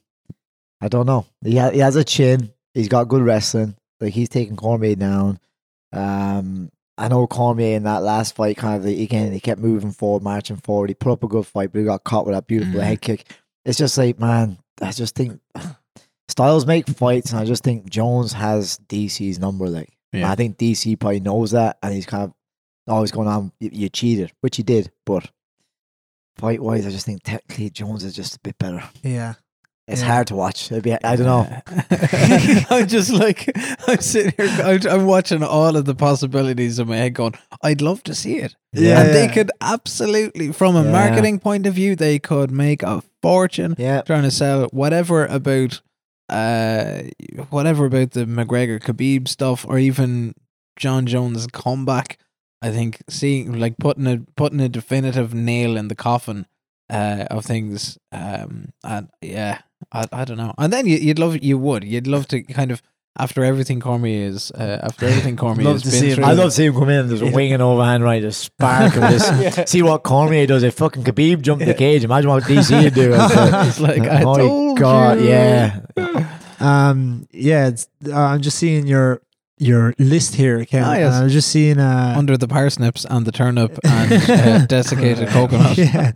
I 0.80 0.88
don't 0.88 1.06
know. 1.06 1.24
He 1.42 1.56
ha, 1.56 1.70
he 1.70 1.78
has 1.80 1.96
a 1.96 2.04
chin. 2.04 2.52
He's 2.74 2.88
got 2.88 3.08
good 3.08 3.22
wrestling. 3.22 3.76
Like 4.00 4.12
he's 4.12 4.28
taking 4.28 4.56
Cormier 4.56 4.94
down. 4.96 5.38
Um, 5.92 6.70
I 6.98 7.08
know 7.08 7.26
Cormier 7.26 7.76
in 7.76 7.84
that 7.84 8.02
last 8.02 8.34
fight, 8.36 8.56
kind 8.56 8.76
of 8.82 8.86
again, 8.86 9.32
he 9.32 9.40
kept 9.40 9.60
moving 9.60 9.92
forward, 9.92 10.22
marching 10.22 10.56
forward. 10.58 10.90
He 10.90 10.94
put 10.94 11.12
up 11.12 11.24
a 11.24 11.28
good 11.28 11.46
fight, 11.46 11.72
but 11.72 11.78
he 11.80 11.84
got 11.84 12.04
caught 12.04 12.26
with 12.26 12.34
that 12.34 12.46
beautiful 12.46 12.80
Mhm. 12.80 12.84
head 12.84 13.00
kick. 13.00 13.24
It's 13.64 13.78
just 13.78 13.96
like, 13.96 14.18
man, 14.20 14.58
I 14.82 14.90
just 14.92 15.14
think 15.14 15.40
styles 16.28 16.66
make 16.66 16.86
fights, 16.88 17.30
and 17.30 17.40
I 17.40 17.44
just 17.44 17.64
think 17.64 17.88
Jones 17.88 18.32
has 18.34 18.78
DC's 18.88 19.38
number. 19.38 19.68
Like, 19.68 19.92
Yeah. 20.12 20.30
I 20.30 20.34
think 20.34 20.58
DC 20.58 20.96
probably 20.98 21.20
knows 21.20 21.52
that, 21.52 21.78
and 21.82 21.94
he's 21.94 22.06
kind 22.06 22.24
of 22.24 22.32
always 22.88 23.10
going 23.12 23.28
on. 23.28 23.52
You, 23.60 23.70
you 23.72 23.88
cheated, 23.88 24.32
which 24.40 24.56
he 24.56 24.62
did, 24.62 24.90
but 25.06 25.30
fight 26.36 26.60
wise, 26.60 26.86
I 26.86 26.90
just 26.90 27.06
think 27.06 27.22
technically 27.22 27.70
Jones 27.70 28.04
is 28.04 28.14
just 28.14 28.36
a 28.36 28.40
bit 28.40 28.58
better. 28.58 28.82
Yeah. 29.02 29.34
it's 29.86 30.00
Yeah. 30.00 30.08
hard 30.08 30.26
to 30.28 30.34
watch. 30.34 30.70
It'd 30.72 30.82
be, 30.84 30.92
I 30.92 31.16
don't 31.16 31.26
know. 31.26 31.62
I'm 32.70 32.86
just 32.88 33.10
like 33.12 33.50
I'm 33.88 34.00
sitting 34.00 34.32
here. 34.36 34.48
I'm, 34.62 34.80
I'm 34.88 35.06
watching 35.06 35.42
all 35.42 35.76
of 35.76 35.84
the 35.84 35.94
possibilities 35.94 36.78
in 36.78 36.88
my 36.88 36.96
head, 36.96 37.14
going, 37.14 37.34
"I'd 37.62 37.82
love 37.82 38.02
to 38.04 38.14
see 38.14 38.38
it." 38.38 38.56
Yeah, 38.72 39.00
and 39.02 39.14
they 39.14 39.28
could 39.28 39.50
absolutely, 39.60 40.52
from 40.52 40.74
a 40.76 40.84
Yeah. 40.84 40.90
marketing 40.92 41.38
point 41.38 41.66
of 41.66 41.74
view, 41.74 41.94
they 41.96 42.18
could 42.18 42.50
make 42.50 42.82
a 42.82 43.02
fortune 43.22 43.74
Yeah, 43.78 44.02
trying 44.02 44.22
to 44.24 44.30
sell 44.30 44.64
whatever 44.72 45.26
about, 45.26 45.80
uh, 46.28 47.02
whatever 47.50 47.84
about 47.86 48.12
the 48.12 48.24
McGregor 48.24 48.80
Khabib 48.80 49.28
stuff, 49.28 49.64
or 49.68 49.78
even 49.78 50.34
Jon 50.76 51.06
Jones' 51.06 51.46
comeback. 51.46 52.18
I 52.62 52.70
think 52.70 53.02
seeing 53.08 53.58
like 53.58 53.76
putting 53.78 54.06
a 54.06 54.18
putting 54.36 54.60
a 54.60 54.68
definitive 54.68 55.34
nail 55.34 55.76
in 55.76 55.88
the 55.88 55.94
coffin 55.94 56.46
uh, 56.90 57.26
of 57.30 57.44
things. 57.44 57.98
Um, 58.12 58.70
and 58.82 59.08
yeah, 59.20 59.58
I, 59.92 60.06
I 60.12 60.24
don't 60.24 60.38
know. 60.38 60.54
And 60.58 60.72
then 60.72 60.86
you, 60.86 60.96
you'd 60.96 61.18
love 61.18 61.42
you 61.42 61.58
would 61.58 61.84
you'd 61.84 62.06
love 62.06 62.26
to 62.28 62.42
kind 62.42 62.70
of 62.70 62.80
after 63.16 63.44
everything 63.44 63.78
Cormier 63.78 64.26
is 64.28 64.50
uh, 64.52 64.80
after 64.82 65.06
everything 65.06 65.36
Cormier 65.44 65.64
Love 65.66 65.74
has 65.74 65.82
to 65.82 65.90
been 65.90 66.00
see 66.00 66.08
him. 66.10 66.14
through. 66.16 66.24
I 66.24 66.32
love 66.32 66.46
to 66.46 66.50
see 66.50 66.64
him 66.64 66.74
come 66.74 66.88
in. 66.88 67.08
There's 67.08 67.22
a 67.22 67.30
wing 67.30 67.52
and 67.52 67.62
overhand 67.62 68.02
right, 68.02 68.20
just 68.22 68.40
spark 68.40 68.96
and 68.96 69.20
just 69.20 69.68
see 69.68 69.82
what 69.82 70.02
Cormier 70.02 70.46
does. 70.46 70.62
If 70.62 70.74
fucking 70.74 71.04
Khabib 71.04 71.42
jumped 71.42 71.62
in 71.62 71.68
the 71.68 71.74
cage, 71.74 72.02
imagine 72.02 72.30
what 72.30 72.42
DC 72.44 72.82
would 72.82 72.94
do. 72.94 73.12
It's 73.14 73.78
like, 73.80 74.00
I 74.02 74.24
my 74.24 74.36
told 74.38 74.78
God, 74.78 75.20
you. 75.20 75.28
yeah. 75.28 75.80
Um, 76.60 77.28
yeah, 77.30 77.68
it's, 77.68 77.88
uh, 78.06 78.18
I'm 78.18 78.40
just 78.40 78.58
seeing 78.58 78.86
your 78.86 79.20
your 79.64 79.94
list 79.98 80.34
here, 80.36 80.64
Ken. 80.64 80.84
Ah, 80.84 80.94
yes. 80.94 81.14
I 81.14 81.24
was 81.24 81.32
just 81.32 81.48
seeing 81.48 81.78
uh, 81.80 82.14
under 82.16 82.36
the 82.36 82.48
parsnips 82.48 83.04
and 83.08 83.24
the 83.24 83.32
turnip 83.32 83.78
and 83.84 84.12
uh, 84.30 84.66
desiccated 84.66 85.28
coconut. 85.36 85.76
yeah, 85.78 86.12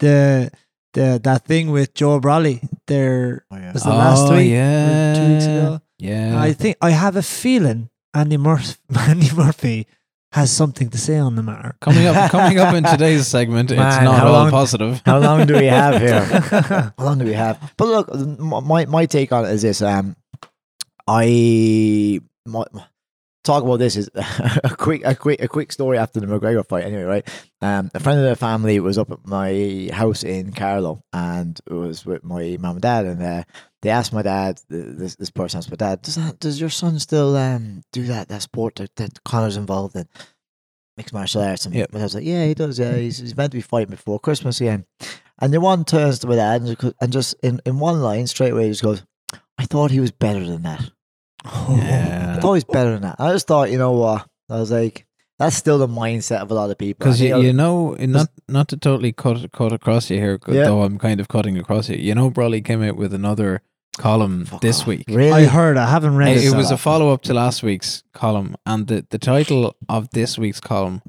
the 0.00 0.50
the 0.94 1.20
that 1.22 1.44
thing 1.44 1.70
with 1.70 1.92
Joe 1.94 2.20
Brolly. 2.20 2.60
There 2.86 3.44
Oh, 3.50 3.56
yeah. 3.56 3.72
was 3.72 3.82
the 3.82 3.90
last 3.90 4.30
Oh, 4.30 4.36
week, 4.36 4.50
yeah. 4.50 5.14
two 5.14 5.32
weeks 5.32 5.44
ago. 5.46 5.80
Yeah, 5.98 6.40
I 6.40 6.52
think 6.52 6.76
I 6.80 6.90
have 6.90 7.16
a 7.16 7.22
feeling 7.22 7.90
Andy 8.14 8.36
Murphy, 8.36 8.76
Andy 8.96 9.30
Murphy 9.34 9.86
has 10.32 10.50
something 10.50 10.90
to 10.90 10.98
say 10.98 11.16
on 11.18 11.34
the 11.36 11.42
matter. 11.42 11.74
coming 11.80 12.06
up 12.06 12.30
coming 12.30 12.58
up 12.58 12.74
in 12.74 12.84
today's 12.84 13.26
segment, 13.26 13.70
it's 13.70 13.78
not 13.80 14.22
all 14.24 14.32
long- 14.32 14.50
positive. 14.50 15.00
How 15.06 15.18
long 15.18 15.46
do 15.46 15.54
we 15.56 15.66
have 15.66 16.00
here? 16.00 16.20
How 16.96 17.04
long 17.04 17.18
do 17.18 17.24
we 17.24 17.32
have? 17.34 17.56
But 17.76 17.88
look, 17.88 18.06
my 18.40 18.84
my 18.86 19.06
take 19.06 19.32
on 19.32 19.44
it 19.44 19.52
is 19.52 19.62
this: 19.62 19.80
um, 19.82 20.14
I 21.08 22.20
my, 22.46 22.64
talk 23.44 23.62
about 23.62 23.78
this 23.78 23.96
is 23.96 24.10
a 24.64 24.74
quick 24.76 25.02
a 25.04 25.14
quick 25.14 25.40
a 25.42 25.48
quick 25.48 25.72
story 25.72 25.98
after 25.98 26.20
the 26.20 26.26
McGregor 26.26 26.66
fight. 26.66 26.84
Anyway, 26.84 27.02
right? 27.02 27.28
Um, 27.60 27.90
a 27.94 28.00
friend 28.00 28.18
of 28.18 28.24
the 28.26 28.36
family 28.36 28.80
was 28.80 28.98
up 28.98 29.10
at 29.10 29.26
my 29.26 29.88
house 29.92 30.22
in 30.24 30.52
Carlow, 30.52 31.02
and 31.12 31.58
it 31.66 31.72
was 31.72 32.04
with 32.04 32.24
my 32.24 32.56
mum 32.60 32.76
and 32.76 32.82
dad, 32.82 33.04
and 33.06 33.22
uh, 33.22 33.44
they 33.82 33.90
asked 33.90 34.12
my 34.12 34.22
dad. 34.22 34.60
This 34.68 35.16
this 35.16 35.30
person 35.30 35.58
asked 35.58 35.70
my 35.70 35.76
dad, 35.76 36.02
"Does 36.02 36.16
that 36.16 36.40
does 36.40 36.60
your 36.60 36.70
son 36.70 36.98
still 36.98 37.36
um 37.36 37.82
do 37.92 38.04
that 38.04 38.28
that 38.28 38.42
sport 38.42 38.76
that, 38.76 38.94
that 38.96 39.22
Conor's 39.24 39.56
involved 39.56 39.96
in?" 39.96 40.08
Mixed 40.96 41.12
martial 41.12 41.42
arts, 41.42 41.66
and 41.66 41.74
Yep. 41.74 41.92
my 41.92 41.98
dad 41.98 42.04
was 42.04 42.14
like, 42.14 42.24
"Yeah, 42.24 42.46
he 42.46 42.54
does. 42.54 42.78
Yeah, 42.78 42.96
he's, 42.96 43.18
he's 43.18 43.36
meant 43.36 43.52
to 43.52 43.58
be 43.58 43.62
fighting 43.62 43.90
before 43.90 44.18
Christmas 44.18 44.60
again." 44.62 44.86
And 45.38 45.52
the 45.52 45.60
one 45.60 45.84
turns 45.84 46.18
to 46.20 46.26
my 46.26 46.36
dad 46.36 46.62
and 46.62 46.74
just, 46.78 46.94
and 47.00 47.12
just 47.12 47.34
in, 47.42 47.60
in 47.66 47.78
one 47.78 48.00
line 48.00 48.26
straight 48.26 48.52
away 48.54 48.64
he 48.64 48.70
just 48.70 48.82
goes, 48.82 49.02
I 49.58 49.66
thought 49.66 49.90
he 49.90 50.00
was 50.00 50.10
better 50.10 50.42
than 50.42 50.62
that. 50.62 50.90
I 51.46 51.76
Yeah. 51.76 52.40
thought 52.40 52.52
he 52.54 52.56
was 52.56 52.64
better 52.64 52.92
than 52.92 53.02
that. 53.02 53.16
I 53.18 53.32
just 53.32 53.46
thought, 53.46 53.70
you 53.70 53.78
know 53.78 53.92
what? 53.92 54.26
I 54.50 54.58
was 54.60 54.70
like, 54.70 55.06
that's 55.38 55.56
still 55.56 55.78
the 55.78 55.88
mindset 55.88 56.40
of 56.40 56.50
a 56.50 56.54
lot 56.54 56.70
of 56.70 56.78
people. 56.78 57.04
Because 57.04 57.20
you, 57.20 57.38
you 57.40 57.52
know, 57.52 57.94
not 57.98 58.28
not 58.48 58.68
to 58.68 58.76
totally 58.76 59.12
cut 59.12 59.50
cut 59.52 59.72
across 59.72 60.10
you 60.10 60.16
here, 60.18 60.38
Yeah. 60.48 60.64
though 60.64 60.82
I'm 60.82 60.98
kind 60.98 61.20
of 61.20 61.28
cutting 61.28 61.58
across 61.58 61.88
you. 61.88 61.96
You 61.96 62.14
know, 62.14 62.30
Brolly 62.30 62.64
came 62.64 62.82
out 62.82 62.96
with 62.96 63.12
another 63.12 63.60
column 63.98 64.44
Fuck 64.46 64.60
this 64.60 64.80
off. 64.82 64.86
week. 64.86 65.04
Really? 65.08 65.32
I 65.32 65.44
heard. 65.46 65.76
I 65.76 65.90
haven't 65.90 66.16
read 66.16 66.36
It, 66.36 66.44
it. 66.44 66.46
it 66.46 66.50
so 66.52 66.56
was 66.56 66.70
a 66.70 66.76
follow 66.76 67.10
up 67.12 67.22
to 67.22 67.34
last 67.34 67.62
week's 67.62 68.02
column, 68.14 68.56
and 68.64 68.86
the, 68.86 69.06
the 69.10 69.18
title 69.18 69.74
of 69.88 70.08
this 70.10 70.38
week's 70.38 70.60
column, 70.60 71.02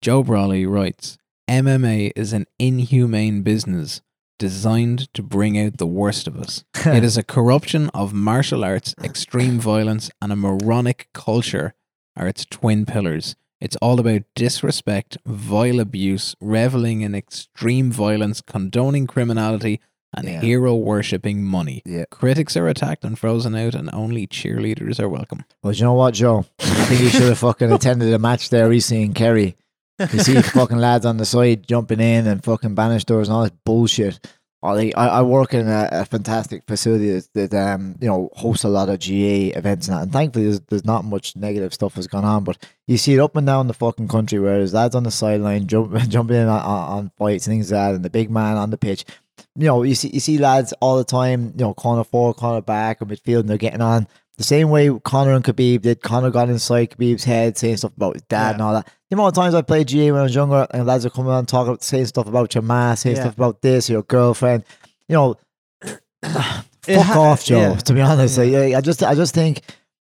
Joe 0.00 0.22
Brolly 0.22 0.66
writes, 0.68 1.18
"MMA 1.48 2.12
is 2.16 2.32
an 2.32 2.46
inhumane 2.58 3.42
business 3.42 4.00
designed 4.38 5.12
to 5.14 5.22
bring 5.22 5.58
out 5.58 5.78
the 5.78 5.86
worst 5.86 6.26
of 6.26 6.36
us. 6.36 6.64
it 6.86 7.04
is 7.04 7.16
a 7.16 7.22
corruption 7.22 7.90
of 7.94 8.12
martial 8.12 8.64
arts, 8.64 8.94
extreme 9.02 9.58
violence, 9.58 10.10
and 10.20 10.32
a 10.32 10.36
moronic 10.36 11.08
culture 11.12 11.74
are 12.16 12.26
its 12.28 12.44
twin 12.44 12.86
pillars. 12.86 13.36
It's 13.60 13.76
all 13.76 13.98
about 13.98 14.22
disrespect, 14.34 15.16
vile 15.26 15.80
abuse, 15.80 16.34
reveling 16.40 17.00
in 17.00 17.14
extreme 17.14 17.90
violence, 17.90 18.40
condoning 18.42 19.06
criminality, 19.06 19.80
and 20.14 20.26
Yeah. 20.28 20.40
hero 20.40 20.74
worshipping 20.76 21.42
money. 21.44 21.82
Yeah. 21.84 22.04
Critics 22.10 22.56
are 22.56 22.68
attacked 22.68 23.04
and 23.04 23.18
frozen 23.18 23.54
out, 23.54 23.74
and 23.74 23.90
only 23.92 24.26
cheerleaders 24.26 25.00
are 25.00 25.08
welcome. 25.08 25.44
Well, 25.62 25.72
you 25.74 25.82
know 25.84 25.94
what, 25.94 26.14
Joe? 26.14 26.44
I 26.60 26.64
think 26.86 27.00
you 27.00 27.08
should 27.08 27.22
have 27.28 27.38
fucking 27.38 27.72
attended 27.78 28.12
a 28.12 28.18
match 28.18 28.50
there 28.50 28.68
recently 28.68 29.04
in 29.04 29.14
Kerry. 29.14 29.56
You 29.98 30.20
see 30.20 30.42
fucking 30.42 30.78
lads 30.78 31.06
on 31.06 31.16
the 31.16 31.24
side 31.24 31.66
jumping 31.66 32.00
in 32.00 32.26
and 32.26 32.44
fucking 32.44 32.74
banish 32.74 33.04
doors 33.04 33.28
and 33.28 33.36
all 33.36 33.42
this 33.42 33.52
bullshit. 33.64 34.20
I, 34.62 34.90
I, 34.94 35.22
work 35.22 35.54
in 35.54 35.68
a, 35.68 35.88
a 35.92 36.04
fantastic 36.04 36.64
facility 36.66 37.12
that, 37.12 37.50
that 37.50 37.54
um 37.54 37.94
you 38.00 38.08
know 38.08 38.30
hosts 38.32 38.64
a 38.64 38.68
lot 38.68 38.88
of 38.88 38.98
GAA 38.98 39.54
events 39.56 39.86
and 39.86 39.96
that. 39.96 40.02
And 40.02 40.12
thankfully, 40.12 40.46
there's, 40.46 40.60
there's 40.60 40.84
not 40.84 41.04
much 41.04 41.36
negative 41.36 41.72
stuff 41.72 41.94
has 41.94 42.06
gone 42.06 42.24
on. 42.24 42.42
But 42.42 42.58
you 42.86 42.96
see 42.96 43.14
it 43.14 43.20
up 43.20 43.36
and 43.36 43.46
down 43.46 43.68
the 43.68 43.74
fucking 43.74 44.08
country 44.08 44.40
where 44.40 44.58
there's 44.58 44.74
lads 44.74 44.94
on 44.94 45.04
the 45.04 45.10
sideline 45.10 45.66
jump, 45.66 45.96
jumping 46.08 46.36
in 46.36 46.48
on, 46.48 46.60
on, 46.60 46.98
on 46.98 47.12
fights 47.16 47.46
and 47.46 47.54
things 47.54 47.70
like 47.70 47.78
that, 47.78 47.94
and 47.94 48.04
the 48.04 48.10
big 48.10 48.30
man 48.30 48.56
on 48.56 48.70
the 48.70 48.78
pitch. 48.78 49.04
You 49.54 49.66
know, 49.66 49.82
you 49.82 49.94
see 49.94 50.08
you 50.08 50.20
see 50.20 50.38
lads 50.38 50.72
all 50.80 50.96
the 50.96 51.04
time. 51.04 51.52
You 51.56 51.66
know, 51.66 51.74
corner 51.74 52.04
forward, 52.04 52.34
corner 52.34 52.62
back, 52.62 53.00
or 53.00 53.06
midfield, 53.06 53.40
and 53.40 53.48
they're 53.48 53.58
getting 53.58 53.82
on 53.82 54.08
the 54.38 54.44
same 54.44 54.68
way 54.70 54.90
Conor 55.04 55.32
and 55.32 55.44
Khabib 55.44 55.82
did. 55.82 56.02
Conor 56.02 56.30
got 56.30 56.48
inside 56.50 56.90
Khabib's 56.90 57.24
head, 57.24 57.56
saying 57.56 57.78
stuff 57.78 57.96
about 57.96 58.14
his 58.14 58.22
dad 58.22 58.48
Yeah. 58.48 58.52
and 58.54 58.62
all 58.62 58.72
that. 58.74 58.86
The 59.08 59.14
amount 59.16 59.28
of 59.28 59.34
times 59.34 59.54
I 59.54 59.62
played 59.62 59.88
GAA 59.90 60.12
when 60.12 60.20
I 60.20 60.24
was 60.24 60.34
younger, 60.34 60.66
and 60.72 60.86
lads 60.86 61.06
are 61.06 61.10
coming 61.10 61.30
on 61.32 61.46
talking, 61.46 61.76
saying 61.80 62.06
stuff 62.06 62.26
about 62.26 62.54
your 62.54 62.62
ma, 62.62 62.94
saying 62.94 63.16
Yeah. 63.16 63.22
stuff 63.22 63.34
about 63.34 63.62
this, 63.62 63.88
your 63.88 64.02
girlfriend. 64.02 64.64
You 65.08 65.14
know, 65.14 65.36
fuck 66.22 66.64
ha- 67.04 67.20
off, 67.20 67.44
Joe. 67.44 67.60
yeah. 67.60 67.74
To 67.76 67.92
be 67.94 68.00
honest, 68.00 68.38
Yeah. 68.38 68.58
I, 68.60 68.78
I 68.78 68.80
just, 68.80 69.02
I 69.02 69.14
just 69.14 69.34
think 69.34 69.62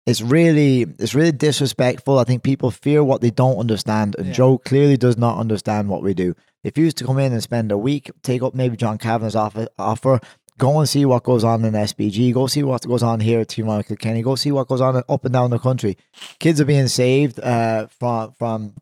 it's 0.05 0.21
really, 0.21 0.82
it's 0.99 1.13
really 1.15 1.32
disrespectful. 1.32 2.19
I 2.19 2.23
think 2.23 2.43
people 2.43 2.71
fear 2.71 3.03
what 3.03 3.21
they 3.21 3.32
don't 3.32 3.57
understand, 3.57 4.15
and 4.17 4.27
Yeah. 4.27 4.34
Joe 4.34 4.57
clearly 4.57 4.97
does 4.97 5.17
not 5.17 5.38
understand 5.38 5.89
what 5.89 6.03
we 6.03 6.13
do. 6.13 6.36
If 6.63 6.77
you 6.77 6.84
used 6.86 6.97
to 6.97 7.05
come 7.05 7.19
in 7.19 7.32
and 7.32 7.41
spend 7.41 7.71
a 7.71 7.77
week, 7.77 8.11
take 8.21 8.41
up 8.43 8.53
maybe 8.53 8.75
John 8.75 8.97
Kavanagh's 8.97 9.36
offer, 9.36 9.67
offer 9.77 10.19
go 10.60 10.80
and 10.80 10.88
see 10.88 11.05
what 11.05 11.24
goes 11.24 11.43
on 11.43 11.66
in 11.66 11.74
SBG. 11.74 12.34
Go 12.34 12.45
see 12.45 12.62
what 12.62 12.86
goes 12.86 13.01
on 13.01 13.20
here 13.20 13.39
at 13.39 13.47
Team 13.47 13.66
Michael 13.66 13.95
Kenny. 13.95 14.22
Go 14.22 14.36
see 14.36 14.51
what 14.51 14.68
goes 14.68 14.82
on 14.82 15.01
up 15.10 15.26
and 15.26 15.34
down 15.34 15.49
the 15.49 15.57
country. 15.57 15.97
Kids 16.38 16.62
are 16.62 16.66
being 16.66 16.88
saved 16.88 17.39
uh, 17.39 17.88
from 17.88 18.34
from 18.34 18.76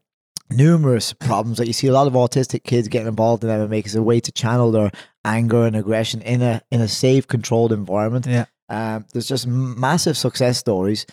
numerous 0.50 1.14
problems. 1.14 1.60
Like 1.60 1.68
you 1.68 1.74
see 1.74 1.88
a 1.88 1.94
lot 1.94 2.08
of 2.08 2.14
autistic 2.14 2.64
kids 2.64 2.88
getting 2.88 3.08
involved 3.08 3.44
in 3.44 3.50
MMA 3.50 3.86
as 3.86 3.96
a 3.96 4.04
way 4.04 4.20
to 4.20 4.32
channel 4.32 4.72
their 4.72 4.92
anger 5.24 5.66
and 5.66 5.76
aggression 5.76 6.22
in 6.22 6.42
a 6.42 6.62
in 6.72 6.82
a 6.82 6.88
safe, 6.88 7.28
controlled 7.28 7.72
environment. 7.72 8.26
Yeah. 8.26 8.46
Um, 8.70 9.06
there's 9.14 9.28
just 9.28 9.48
massive 9.48 10.18
success 10.18 10.58
stories, 10.58 11.06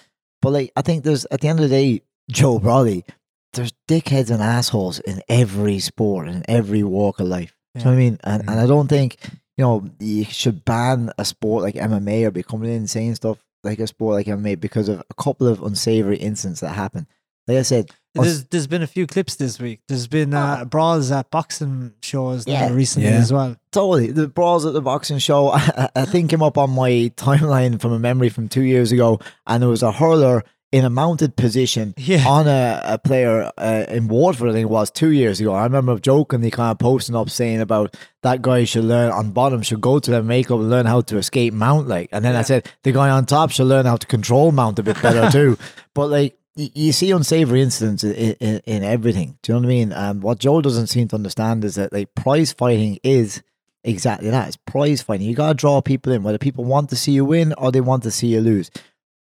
but 0.43 0.51
like 0.51 0.73
I 0.77 0.83
think 0.83 1.05
there's 1.05 1.27
at 1.27 1.41
the 1.41 1.49
end 1.49 1.61
of 1.61 1.69
the 1.69 1.77
day, 1.77 2.03
Joe 2.31 2.59
Brolly, 2.59 3.05
there's 3.53 3.73
dickheads 3.87 4.31
and 4.31 4.43
assholes 4.43 4.99
in 5.01 5.23
every 5.29 5.79
sport 5.79 6.27
and 6.27 6.45
every 6.49 6.83
walk 6.83 7.21
of 7.21 7.29
life. 7.29 7.55
Know 7.75 7.85
what 7.85 7.93
I 7.93 7.97
mean? 7.97 8.19
And 8.25 8.43
and 8.49 8.61
I 8.61 8.67
don't 8.67 8.89
think 8.89 9.19
you 9.57 9.65
know 9.65 9.89
you 10.01 10.25
should 10.25 10.65
ban 10.65 11.11
a 11.19 11.25
sport 11.25 11.63
like 11.63 11.75
MMA 11.75 12.25
or 12.27 12.31
be 12.31 12.43
coming 12.43 12.71
in 12.71 12.77
and 12.79 12.91
saying 12.91 13.15
stuff 13.15 13.39
like 13.63 13.79
a 13.79 13.87
sport 13.87 14.15
like 14.15 14.27
MMA 14.27 14.61
because 14.61 14.89
of 14.89 15.03
a 15.11 15.15
couple 15.15 15.47
of 15.49 15.63
unsavory 15.63 16.17
incidents 16.19 16.61
that 16.61 16.71
happened. 16.71 17.07
Like 17.47 17.59
I 17.59 17.63
said, 17.63 17.91
There's, 18.15 18.45
there's 18.45 18.67
been 18.67 18.83
a 18.83 18.87
few 18.87 19.07
clips 19.07 19.37
this 19.37 19.59
week. 19.61 19.81
There's 19.87 20.07
been 20.07 20.33
uh, 20.33 20.65
brawls 20.65 21.11
at 21.13 21.31
boxing 21.31 21.93
shows 22.03 22.47
Yeah. 22.47 22.71
recently 22.73 23.11
Yeah. 23.11 23.17
as 23.17 23.31
well. 23.35 23.57
Totally. 23.71 24.13
The 24.13 24.29
brawls 24.29 24.65
at 24.65 24.73
the 24.73 24.81
boxing 24.81 25.19
show, 25.19 25.49
I, 25.53 25.91
I 25.95 26.05
think 26.07 26.31
came 26.31 26.43
up 26.43 26.57
on 26.57 26.71
my 26.71 27.13
timeline 27.17 27.79
from 27.81 27.93
a 27.93 27.99
memory 27.99 28.31
from 28.31 28.49
two 28.49 28.63
years 28.63 28.93
ago, 28.93 29.21
and 29.47 29.63
there 29.63 29.69
was 29.69 29.83
a 29.83 29.93
hurler 29.93 30.43
in 30.75 30.85
a 30.85 30.91
mounted 30.91 31.37
position 31.37 31.95
Yeah. 31.97 32.27
on 32.27 32.49
a, 32.49 32.81
a 32.85 32.99
player 32.99 33.53
uh, 33.57 33.85
in 33.89 34.09
Waterford, 34.09 34.49
I 34.49 34.53
think 34.55 34.65
it 34.65 34.71
was 34.71 34.91
two 34.91 35.13
years 35.13 35.39
ago. 35.41 35.53
I 35.55 35.63
remember 35.63 35.97
jokingly 36.01 36.51
kind 36.51 36.73
of 36.73 36.81
posting 36.81 37.15
up 37.15 37.31
saying 37.31 37.61
about 37.61 37.97
that 38.23 38.43
guy 38.43 38.65
should 38.65 38.85
learn 38.85 39.13
on 39.13 39.31
bottom 39.31 39.63
should 39.63 39.81
go 39.81 40.01
to 40.01 40.11
the 40.11 40.21
makeup 40.23 40.59
and 40.59 40.71
learn 40.71 40.87
how 40.87 41.01
to 41.03 41.17
escape 41.17 41.55
mount 41.55 41.87
like. 41.87 42.09
And 42.11 42.25
then 42.25 42.35
I 42.35 42.43
said 42.43 42.67
the 42.83 42.91
guy 42.91 43.09
on 43.11 43.25
top 43.25 43.53
should 43.53 43.69
learn 43.69 43.87
how 43.87 43.97
to 43.97 44.07
control 44.07 44.51
mount 44.51 44.81
a 44.81 44.83
bit 44.83 45.01
better 45.01 45.31
too. 45.39 45.57
But 45.95 46.09
like 46.09 46.37
you 46.57 46.93
see 46.93 47.11
unsavory 47.13 47.63
incidents 47.63 48.03
in, 48.03 48.35
in, 48.41 48.61
in 48.67 48.83
everything. 48.83 49.39
Do 49.43 49.53
you 49.53 49.55
know 49.61 49.67
what 49.67 49.73
I 49.73 49.77
mean? 49.77 49.93
Um, 49.93 50.21
what 50.23 50.39
Joe 50.41 50.61
doesn't 50.61 50.89
seem 50.89 51.07
to 51.09 51.17
understand 51.17 51.65
is 51.65 51.77
that 51.77 51.93
like 51.93 52.15
prize 52.17 52.53
fighting 52.53 52.99
is 53.05 53.43
exactly 53.85 54.31
that. 54.31 54.49
It's 54.49 54.57
prize 54.57 55.03
fighting. 55.03 55.29
You 55.29 55.37
gotta 55.37 55.55
draw 55.55 55.81
people 55.83 56.13
in, 56.13 56.23
whether 56.25 56.39
people 56.39 56.65
want 56.65 56.91
to 56.91 56.97
see 56.97 57.13
you 57.13 57.25
win 57.25 57.55
or 57.59 57.71
they 57.71 57.81
want 57.81 58.03
to 58.05 58.11
see 58.11 58.29
you 58.29 58.41
lose. 58.41 58.71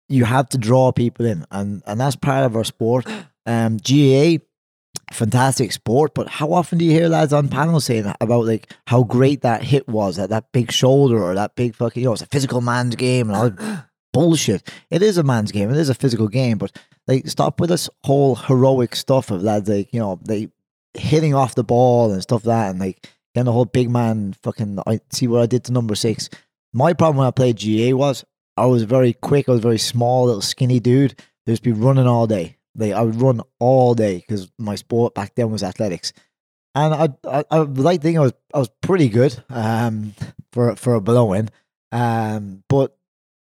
You 0.09 0.25
have 0.25 0.49
to 0.49 0.57
draw 0.57 0.91
people 0.91 1.25
in, 1.25 1.45
and 1.51 1.81
and 1.85 1.99
that's 1.99 2.15
part 2.15 2.45
of 2.45 2.55
our 2.55 2.63
sport. 2.63 3.05
Um, 3.45 3.77
GAA 3.77 4.37
fantastic 5.11 5.71
sport. 5.71 6.13
But 6.13 6.27
how 6.27 6.53
often 6.53 6.77
do 6.77 6.85
you 6.85 6.91
hear 6.91 7.07
lads 7.07 7.33
on 7.33 7.49
panels 7.49 7.85
saying 7.85 8.11
about 8.21 8.45
like 8.45 8.71
how 8.87 9.03
great 9.03 9.41
that 9.41 9.63
hit 9.63 9.87
was, 9.87 10.17
that 10.17 10.29
that 10.29 10.51
big 10.51 10.71
shoulder 10.71 11.21
or 11.21 11.35
that 11.35 11.55
big 11.55 11.75
fucking, 11.75 12.01
you 12.01 12.09
know, 12.09 12.13
it's 12.13 12.21
a 12.21 12.27
physical 12.27 12.61
man's 12.61 12.95
game 12.95 13.29
and 13.29 13.37
all 13.37 13.83
bullshit. 14.13 14.69
It 14.89 15.01
is 15.01 15.17
a 15.17 15.23
man's 15.23 15.51
game. 15.51 15.69
It 15.69 15.77
is 15.77 15.89
a 15.89 15.95
physical 15.95 16.27
game. 16.27 16.57
But 16.57 16.77
like, 17.07 17.27
stop 17.27 17.59
with 17.59 17.69
this 17.69 17.89
whole 18.03 18.35
heroic 18.35 18.95
stuff 18.95 19.31
of 19.31 19.43
lads 19.43 19.69
like 19.69 19.93
you 19.93 19.99
know 19.99 20.19
they 20.23 20.49
hitting 20.93 21.33
off 21.33 21.55
the 21.55 21.63
ball 21.63 22.11
and 22.11 22.21
stuff 22.21 22.45
like 22.45 22.55
that, 22.55 22.69
and 22.71 22.79
like 22.79 23.07
getting 23.33 23.45
the 23.45 23.51
whole 23.51 23.65
big 23.65 23.89
man 23.89 24.33
fucking. 24.43 24.79
I 24.85 24.99
see 25.11 25.27
what 25.27 25.41
I 25.41 25.45
did 25.45 25.63
to 25.65 25.71
number 25.73 25.95
six. 25.95 26.29
My 26.71 26.93
problem 26.93 27.17
when 27.17 27.27
I 27.27 27.31
played 27.31 27.59
GAA 27.59 27.95
was 27.95 28.23
I 28.59 28.65
was 28.65 28.83
very 28.83 29.13
quick. 29.13 29.47
I 29.49 29.53
was 29.53 29.61
very 29.61 29.77
small, 29.79 30.25
little 30.25 30.41
skinny 30.41 30.79
dude. 30.79 31.13
I'd 31.47 31.51
just 31.51 31.63
be 31.63 31.71
running 31.71 32.07
all 32.07 32.27
day. 32.27 32.57
Like 32.75 32.93
I 32.93 33.01
would 33.01 33.19
run 33.21 33.41
all 33.59 33.93
day 33.95 34.17
because 34.17 34.51
my 34.57 34.75
sport 34.75 35.13
back 35.15 35.33
then 35.35 35.49
was 35.51 35.63
athletics, 35.63 36.13
and 36.75 36.93
I 36.93 37.09
I, 37.39 37.43
I 37.51 37.57
like 37.59 38.01
to 38.01 38.03
think 38.03 38.17
I 38.17 38.21
was 38.21 38.33
I 38.53 38.59
was 38.59 38.69
pretty 38.81 39.09
good 39.09 39.41
um 39.49 40.13
for 40.53 40.75
for 40.75 40.93
a 40.93 41.01
blowing, 41.01 41.49
um 41.91 42.63
but 42.69 42.95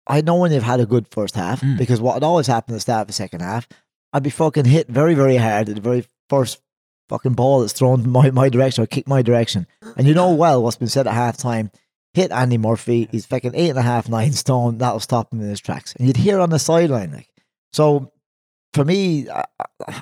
I 0.08 0.22
know 0.22 0.36
when 0.38 0.52
they've 0.52 0.64
had 0.64 0.80
a 0.80 0.86
good 0.86 1.08
first 1.12 1.36
half 1.36 1.62
Mm. 1.62 1.78
because 1.78 2.02
what 2.02 2.14
had 2.16 2.24
always 2.24 2.48
happened 2.48 2.74
at 2.76 2.78
the 2.78 2.82
start 2.82 3.02
of 3.02 3.08
the 3.08 3.14
second 3.14 3.42
half, 3.42 3.68
I'd 4.14 4.24
be 4.24 4.30
fucking 4.30 4.66
hit 4.66 4.88
very 4.88 5.14
very 5.14 5.38
hard 5.38 5.70
at 5.70 5.76
the 5.76 5.82
very 5.82 6.06
first 6.30 6.62
fucking 7.10 7.34
ball 7.34 7.60
that's 7.62 7.74
thrown 7.74 8.10
my 8.18 8.32
my 8.32 8.50
direction 8.50 8.84
or 8.84 8.88
kick 8.88 9.08
my 9.08 9.22
direction, 9.22 9.68
and 9.98 10.08
you 10.08 10.14
know 10.14 10.34
well 10.34 10.64
what's 10.64 10.78
been 10.78 10.88
said 10.88 11.06
at 11.08 11.14
half 11.14 11.38
time. 11.38 11.70
Hit 12.14 12.32
Andy 12.32 12.58
Murphy. 12.58 13.08
He's 13.12 13.26
fucking 13.26 13.56
eight 13.56 13.70
and 13.70 13.80
a 13.80 13.84
half, 13.84 14.10
nine 14.10 14.34
stone. 14.34 14.78
That'll 14.78 15.00
stop 15.00 15.32
him 15.32 15.42
in 15.42 15.50
his 15.50 15.62
tracks. 15.62 15.94
And 15.96 16.08
you'd 16.08 16.18
hear 16.18 16.40
on 16.40 16.50
the 16.50 16.60
sideline, 16.60 17.12
like 17.12 17.30
so 17.72 18.12
for 18.74 18.86
me, 18.86 19.30
I, 19.30 19.44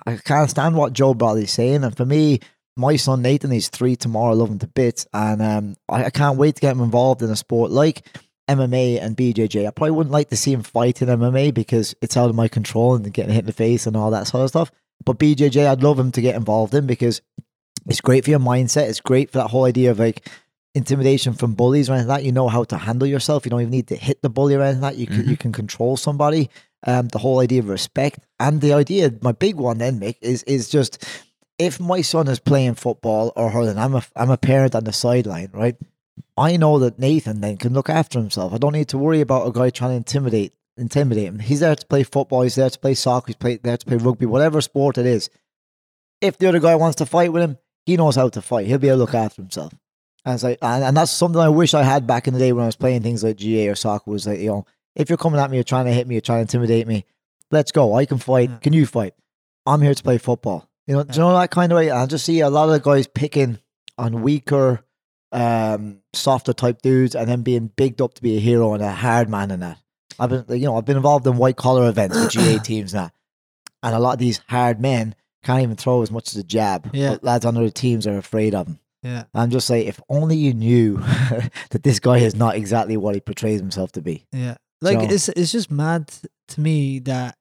I- 0.06 0.18
can't 0.18 0.50
stand 0.50 0.76
what 0.76 0.94
Joe 0.94 1.14
Bradley's 1.14 1.52
saying. 1.52 1.84
And 1.84 1.96
for 1.96 2.06
me, 2.06 2.40
my 2.78 2.96
son 2.96 3.22
Nathan, 3.22 3.52
he's 3.52 3.70
three 3.70 3.96
tomorrow, 3.96 4.32
I 4.32 4.36
love 4.36 4.50
him 4.50 4.60
to 4.60 4.68
bits. 4.68 5.06
And 5.14 5.42
um, 5.42 5.76
I, 5.88 6.06
I 6.06 6.10
can't 6.10 6.38
wait 6.38 6.56
to 6.56 6.62
get 6.62 6.72
him 6.76 6.82
involved 6.82 7.22
in 7.22 7.30
a 7.30 7.36
sport 7.36 7.72
like 7.72 8.06
MMA 8.48 9.00
and 9.02 9.16
BJJ. 9.18 9.68
I 9.68 9.72
probably 9.72 9.92
wouldn't 9.92 10.14
like 10.14 10.30
to 10.30 10.38
see 10.38 10.54
him 10.54 10.64
fight 10.64 11.02
in 11.02 11.10
MMA 11.10 11.54
because 11.54 11.94
it's 12.02 12.18
out 12.18 12.30
of 12.30 12.36
my 12.36 12.48
control 12.48 12.96
and 12.96 13.12
getting 13.14 13.32
hit 13.34 13.42
in 13.42 13.46
the 13.46 13.54
face 13.54 13.86
and 13.86 13.96
all 13.96 14.12
that 14.12 14.28
sort 14.28 14.44
of 14.44 14.50
stuff. 14.50 14.72
But 15.06 15.20
BJJ, 15.20 15.68
I'd 15.68 15.84
love 15.84 16.00
him 16.00 16.12
to 16.12 16.22
get 16.22 16.36
involved 16.36 16.74
in 16.74 16.88
because 16.88 17.22
it's 17.88 18.02
great 18.02 18.24
for 18.26 18.32
your 18.32 18.40
mindset. 18.40 18.90
It's 18.90 19.02
great 19.02 19.32
for 19.32 19.38
that 19.40 19.48
whole 19.50 19.66
idea 19.66 19.92
of 19.92 20.00
like 20.00 20.28
intimidation 20.80 21.34
from 21.34 21.54
bullies 21.54 21.90
or 21.90 21.94
anything 21.94 22.10
like 22.10 22.22
that. 22.22 22.26
You 22.26 22.32
know 22.32 22.48
how 22.48 22.64
to 22.66 22.78
handle 22.78 23.08
yourself. 23.08 23.46
You 23.46 23.52
don't 23.52 23.62
even 23.62 23.72
need 23.72 23.88
to 23.88 23.96
hit 23.96 24.22
the 24.22 24.30
bully 24.30 24.56
or 24.56 24.62
anything 24.62 24.82
like 24.82 24.96
that. 24.96 25.00
You 25.00 25.08
can, 25.08 25.30
you 25.30 25.38
can 25.38 25.52
control 25.52 25.98
somebody 25.98 26.50
um, 26.86 27.08
the 27.10 27.20
whole 27.20 27.40
idea 27.40 27.60
of 27.60 27.70
respect 27.70 28.20
and 28.40 28.62
the 28.62 28.74
idea. 28.74 29.12
My 29.22 29.32
big 29.32 29.56
one 29.56 29.78
then, 29.78 30.00
Mick, 30.00 30.16
is 30.22 30.44
is 30.44 30.70
just 30.70 31.06
if 31.58 31.80
my 31.80 32.02
son 32.02 32.28
is 32.28 32.40
playing 32.40 32.76
football 32.76 33.34
or 33.36 33.50
hurling, 33.50 33.78
I'm 33.78 33.96
a 33.96 34.04
I'm 34.16 34.32
a 34.32 34.38
parent 34.38 34.76
on 34.76 34.86
the 34.86 34.94
sideline, 34.94 35.50
right? 35.54 35.76
I 36.38 36.58
know 36.58 36.80
that 36.80 37.00
Nathan 37.00 37.42
then 37.42 37.58
can 37.58 37.74
look 37.74 37.90
after 37.90 38.20
himself. 38.20 38.54
I 38.54 38.58
don't 38.58 38.74
need 38.74 38.90
to 38.90 38.98
worry 38.98 39.22
about 39.22 39.48
a 39.48 39.52
guy 39.52 39.70
trying 39.70 39.92
to 39.92 39.98
intimidate 39.98 40.54
intimidate 40.78 41.26
him. 41.26 41.40
He's 41.40 41.60
there 41.60 41.76
to 41.76 41.88
play 41.88 42.04
football. 42.04 42.44
He's 42.44 42.56
there 42.56 42.70
to 42.70 42.80
play 42.80 42.94
soccer. 42.94 43.28
He's 43.28 43.36
play, 43.36 43.58
there 43.58 43.78
to 43.78 43.86
play 43.86 43.98
rugby, 43.98 44.26
whatever 44.26 44.62
sport 44.62 44.98
it 44.98 45.06
is. 45.06 45.30
If 46.22 46.38
the 46.38 46.48
other 46.48 46.60
guy 46.60 46.76
wants 46.76 46.96
to 46.98 47.06
fight 47.06 47.34
with 47.34 47.44
him, 47.44 47.58
he 47.86 47.98
knows 47.98 48.16
how 48.16 48.30
to 48.30 48.42
fight. 48.42 48.68
He'll 48.68 48.78
be 48.78 48.88
able 48.88 48.98
to 48.98 49.02
look 49.02 49.16
after 49.16 49.42
himself. 49.42 49.74
And 50.26 50.36
it's 50.36 50.44
like, 50.44 50.60
and, 50.62 50.84
and 50.84 50.98
that's 50.98 51.12
something 51.12 51.40
I 51.42 51.50
wish 51.50 51.74
I 51.74 51.84
had 51.84 52.06
back 52.06 52.28
in 52.28 52.34
the 52.34 52.40
day 52.40 52.52
when 52.52 52.64
I 52.64 52.68
was 52.68 52.76
playing 52.76 53.02
things 53.04 53.24
like 53.24 53.40
GAA 53.40 53.72
or 53.72 53.76
soccer. 53.76 54.12
Was 54.12 54.28
like, 54.28 54.40
you 54.40 54.48
know, 54.48 54.66
if 54.96 55.10
you're 55.10 55.18
coming 55.18 55.40
at 55.40 55.50
me, 55.50 55.58
you're 55.58 55.64
trying 55.64 55.86
to 55.86 55.94
hit 55.94 56.08
me, 56.08 56.16
you're 56.16 56.22
trying 56.22 56.40
to 56.40 56.58
intimidate 56.58 56.88
me. 56.88 57.06
Let's 57.52 57.72
go. 57.72 57.96
I 57.96 58.06
can 58.06 58.18
fight. 58.18 58.50
Yeah. 58.50 58.58
Can 58.58 58.74
you 58.74 58.86
fight? 58.86 59.14
I'm 59.66 59.82
here 59.82 59.94
to 59.94 60.04
play 60.04 60.18
football. 60.18 60.70
You 60.88 60.96
know, 60.96 61.04
do 61.04 61.14
you 61.14 61.20
know 61.20 61.38
that 61.38 61.52
kind 61.52 61.72
of 61.72 61.78
way? 61.78 61.92
I 61.92 62.06
just 62.06 62.26
see 62.26 62.40
a 62.40 62.50
lot 62.50 62.66
of 62.66 62.72
the 62.72 62.80
guys 62.80 63.08
picking 63.08 63.60
on 63.98 64.22
weaker, 64.22 64.84
um, 65.32 66.02
softer 66.14 66.54
type 66.54 66.82
dudes, 66.82 67.16
and 67.16 67.30
then 67.30 67.44
being 67.44 67.68
bigged 67.68 68.02
up 68.02 68.16
to 68.16 68.22
be 68.22 68.38
a 68.38 68.40
hero 68.40 68.74
and 68.74 68.84
a 68.84 68.92
hard 68.92 69.30
man 69.30 69.52
and 69.52 69.62
that. 69.62 69.78
I've 70.20 70.30
been, 70.30 70.46
you 70.60 70.66
know, 70.66 70.78
I've 70.78 70.86
been 70.86 70.98
involved 70.98 71.28
in 71.28 71.38
white 71.38 71.58
collar 71.58 71.88
events 71.88 72.20
with 72.20 72.34
GAA 72.34 72.58
teams 72.64 72.94
now, 72.94 73.12
and 73.84 73.96
a 73.96 74.00
lot 74.00 74.14
of 74.14 74.20
these 74.20 74.42
hard 74.48 74.82
men 74.82 75.16
can't 75.44 75.62
even 75.62 75.76
throw 75.76 76.02
as 76.02 76.12
much 76.12 76.30
as 76.30 76.38
a 76.38 76.44
jab. 76.44 76.90
Yeah. 76.94 77.12
but 77.12 77.24
lads 77.24 77.46
on 77.46 77.56
other 77.56 77.70
teams 77.70 78.06
are 78.08 78.18
afraid 78.18 78.54
of 78.56 78.66
them. 78.66 78.80
Yeah. 79.04 79.24
I'm 79.34 79.50
just 79.50 79.68
saying, 79.68 79.88
if 79.88 80.00
only 80.10 80.36
you 80.36 80.54
knew 80.54 80.98
that 81.72 81.84
this 81.84 82.00
guy 82.00 82.18
is 82.20 82.36
not 82.36 82.56
exactly 82.56 82.98
what 82.98 83.16
he 83.16 83.22
portrays 83.22 83.60
himself 83.60 83.92
to 83.94 84.02
be. 84.02 84.26
Yeah. 84.32 84.58
Like 84.82 85.00
So- 85.00 85.14
it's 85.14 85.30
it's 85.30 85.52
just 85.52 85.72
mad 85.72 86.12
to 86.50 86.62
me 86.62 87.00
that 87.00 87.36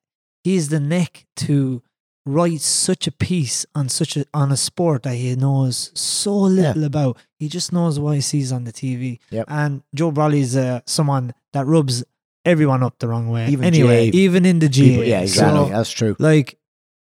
he's 0.45 0.69
the 0.69 0.81
neck 0.81 1.25
to 1.37 1.83
write 2.27 2.61
such 2.61 3.07
a 3.07 3.13
piece 3.13 3.65
on 3.75 3.89
such 3.89 4.17
a 4.17 4.25
on 4.35 4.53
a 4.53 4.57
sport 4.57 5.03
that 5.05 5.15
he 5.15 5.35
knows 5.35 5.91
so 5.95 6.35
little 6.37 6.85
about. 6.85 7.17
He 7.39 7.49
just 7.49 7.73
knows 7.73 7.99
what 7.99 8.15
he 8.17 8.21
sees 8.21 8.53
on 8.53 8.65
the 8.65 8.73
TV. 8.73 9.19
Yep. 9.31 9.47
And 9.49 9.83
Joe 9.95 10.11
Brolly's 10.13 10.57
uh, 10.57 10.81
someone 10.87 11.33
that 11.53 11.67
rubs 11.67 12.05
everyone 12.45 12.83
up 12.83 12.99
the 12.99 13.09
wrong 13.09 13.29
way. 13.31 13.49
Even 13.49 13.65
anyway, 13.65 14.11
GAA 14.11 14.17
even 14.19 14.45
in 14.47 14.59
the. 14.59 14.69
People- 14.69 15.05
yeah, 15.05 15.21
exactly. 15.21 15.67
So, 15.67 15.69
That's 15.71 15.91
true. 15.91 16.17
like 16.19 16.59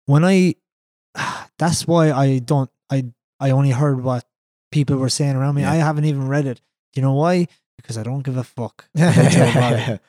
when 0.06 0.24
I 0.26 0.56
that's 1.58 1.88
why 1.88 2.12
I 2.12 2.40
don't 2.40 2.70
I 2.92 3.06
I 3.40 3.52
only 3.52 3.72
heard 3.72 4.04
what 4.04 4.26
people 4.76 4.98
were 4.98 5.10
saying 5.10 5.38
around 5.38 5.56
me. 5.56 5.62
Yeah. 5.62 5.72
I 5.72 5.76
haven't 5.76 6.04
even 6.04 6.28
read 6.28 6.46
it. 6.46 6.60
You 6.96 7.02
know 7.02 7.14
why? 7.14 7.48
Because 7.78 7.98
I 7.98 8.04
don't 8.04 8.24
give 8.24 8.36
a 8.36 8.44
fuck. 8.44 8.90
about 8.96 9.32
Joe 9.32 9.48
Brolly. 9.48 10.00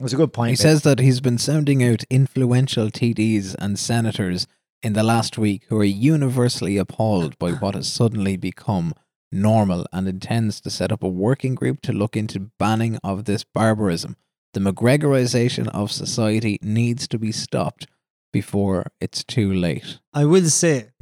That's 0.00 0.14
a 0.14 0.16
good 0.16 0.32
point. 0.32 0.50
He 0.50 0.56
Mick. 0.56 0.60
says 0.60 0.82
that 0.82 0.98
he's 0.98 1.20
been 1.20 1.36
sounding 1.36 1.84
out 1.84 2.04
influential 2.10 2.88
TDs 2.88 3.54
and 3.58 3.78
senators 3.78 4.46
in 4.82 4.94
the 4.94 5.02
last 5.02 5.36
week 5.36 5.64
who 5.68 5.78
are 5.78 5.84
universally 5.84 6.78
appalled 6.78 7.38
by 7.38 7.52
what 7.52 7.74
has 7.74 7.86
suddenly 7.86 8.38
become 8.38 8.94
normal 9.30 9.86
and 9.92 10.08
intends 10.08 10.58
to 10.62 10.70
set 10.70 10.90
up 10.90 11.02
a 11.02 11.08
working 11.08 11.54
group 11.54 11.82
to 11.82 11.92
look 11.92 12.16
into 12.16 12.50
banning 12.58 12.98
of 13.04 13.26
this 13.26 13.44
barbarism. 13.44 14.16
The 14.54 14.60
McGregorization 14.60 15.68
of 15.68 15.92
society 15.92 16.58
needs 16.62 17.06
to 17.08 17.18
be 17.18 17.30
stopped 17.30 17.86
before 18.32 18.90
it's 19.02 19.22
too 19.22 19.52
late. 19.52 19.98
I 20.14 20.24
will 20.24 20.48
say 20.48 20.92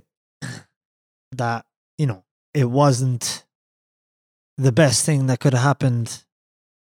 that, 1.32 1.66
you 1.98 2.06
know, 2.06 2.24
it 2.54 2.70
wasn't 2.70 3.44
the 4.58 4.72
best 4.72 5.04
thing 5.06 5.26
that 5.26 5.40
could 5.40 5.54
have 5.54 5.62
happened 5.62 6.22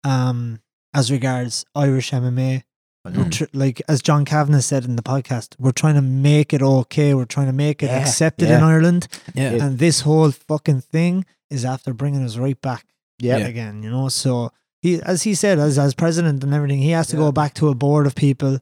um, 0.03 0.59
as 0.93 1.11
regards 1.11 1.65
Irish 1.75 2.11
MMA. 2.11 2.63
Mm. 3.05 3.31
tr- 3.31 3.45
like, 3.53 3.81
as 3.87 4.01
John 4.01 4.25
Kavanagh 4.25 4.59
said 4.61 4.83
in 4.83 4.97
the 4.97 5.01
podcast, 5.03 5.55
we're 5.59 5.71
trying 5.71 5.95
to 5.95 6.01
make 6.01 6.53
it 6.53 6.61
okay. 6.61 7.13
We're 7.13 7.23
trying 7.25 7.47
to 7.47 7.53
make 7.53 7.81
it 7.81 7.85
Yeah, 7.87 7.99
accepted 8.01 8.49
yeah. 8.49 8.57
in 8.57 8.63
Ireland. 8.63 9.07
Yeah. 9.33 9.53
Yeah. 9.53 9.65
And 9.65 9.79
this 9.79 10.01
whole 10.01 10.31
fucking 10.31 10.81
thing 10.81 11.25
is 11.49 11.63
after 11.63 11.93
bringing 11.93 12.23
us 12.25 12.35
right 12.37 12.59
back 12.61 12.85
yeah. 13.19 13.37
again, 13.37 13.81
you 13.81 13.89
know? 13.89 14.09
So, 14.09 14.51
he, 14.81 15.01
as 15.01 15.23
he 15.23 15.35
said, 15.35 15.57
as, 15.57 15.79
as 15.79 15.93
president 15.93 16.43
and 16.43 16.53
everything, 16.53 16.79
he 16.79 16.89
has 16.91 17.07
to 17.07 17.15
Yeah. 17.15 17.23
go 17.23 17.31
back 17.31 17.53
to 17.55 17.69
a 17.69 17.75
board 17.75 18.07
of 18.07 18.13
people 18.15 18.59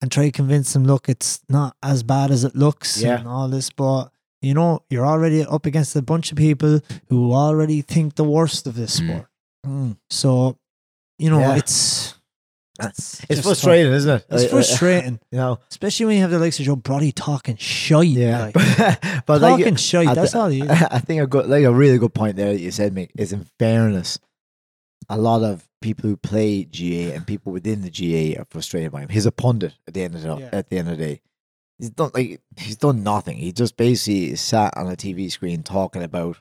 and 0.00 0.10
try 0.10 0.24
to 0.24 0.32
convince 0.32 0.72
them, 0.72 0.84
look, 0.86 1.06
it's 1.08 1.42
not 1.50 1.76
as 1.82 2.02
bad 2.02 2.30
as 2.30 2.42
it 2.44 2.56
looks 2.56 3.02
Yeah. 3.02 3.18
and 3.18 3.28
all 3.28 3.48
this. 3.48 3.68
But, 3.68 4.10
you 4.44 4.54
know, 4.54 4.80
you're 4.90 5.06
already 5.06 5.44
up 5.44 5.66
against 5.66 5.96
a 5.96 6.02
bunch 6.02 6.30
of 6.32 6.38
people 6.38 6.80
who 7.08 7.32
already 7.32 7.80
think 7.82 8.14
the 8.16 8.24
worst 8.24 8.66
of 8.66 8.74
this 8.74 9.00
Mm. 9.00 9.08
sport. 9.08 9.26
Mm. 9.66 9.96
So, 10.10 10.58
you 11.18 11.30
know, 11.30 11.40
Yeah. 11.40 11.56
it's 11.56 12.14
It's 12.80 13.40
frustrating, 13.40 13.92
isn't 13.92 14.16
it? 14.16 14.26
It's 14.30 14.50
frustrating, 14.50 15.20
You 15.30 15.38
know, 15.38 15.58
especially 15.70 16.06
when 16.06 16.16
you 16.16 16.22
have 16.22 16.32
the 16.32 16.40
likes 16.40 16.58
of 16.58 16.66
Joe 16.66 16.74
Brody 16.76 17.12
talking 17.12 17.56
shite. 17.56 18.08
yeah. 18.08 18.50
like, 18.52 18.54
but 19.26 19.40
like, 19.40 19.58
talking 19.60 19.76
shite. 19.76 20.08
I 20.08 20.14
That's 20.14 20.32
th- 20.32 20.40
all 20.42 20.48
he 20.48 20.60
is. 20.62 20.68
I 20.90 20.98
think 20.98 21.22
a 21.22 21.26
good, 21.26 21.46
like 21.46 21.64
a 21.64 21.72
really 21.72 21.98
good 21.98 22.12
point 22.14 22.34
there 22.36 22.52
that 22.52 22.60
you 22.60 22.72
said, 22.72 22.92
Mick, 22.92 23.10
is 23.16 23.32
in 23.32 23.46
fairness, 23.60 24.18
a 25.08 25.16
lot 25.18 25.42
of 25.44 25.68
people 25.80 26.08
who 26.10 26.16
play 26.16 26.64
GAA 26.64 27.14
and 27.14 27.26
people 27.26 27.52
within 27.52 27.82
the 27.82 27.90
GAA 27.90 28.40
are 28.40 28.46
frustrated 28.50 28.90
by 28.90 29.02
him. 29.02 29.08
He's 29.10 29.26
a 29.26 29.32
pundit 29.32 29.74
at 29.86 29.94
the 29.94 30.02
end 30.02 30.14
of 30.16 30.22
the 30.22 30.36
Yeah. 30.36 30.48
at 30.52 30.68
the 30.68 30.78
end 30.78 30.88
of 30.88 30.98
the 30.98 31.04
day. 31.04 31.20
He's 31.78 31.90
done 31.90 32.10
like 32.14 32.40
he's 32.56 32.76
done 32.76 33.02
nothing. 33.02 33.36
He 33.36 33.52
just 33.52 33.76
basically 33.76 34.36
sat 34.36 34.76
on 34.76 34.86
a 34.86 34.96
TV 34.96 35.30
screen 35.30 35.62
talking 35.62 36.02
about 36.02 36.36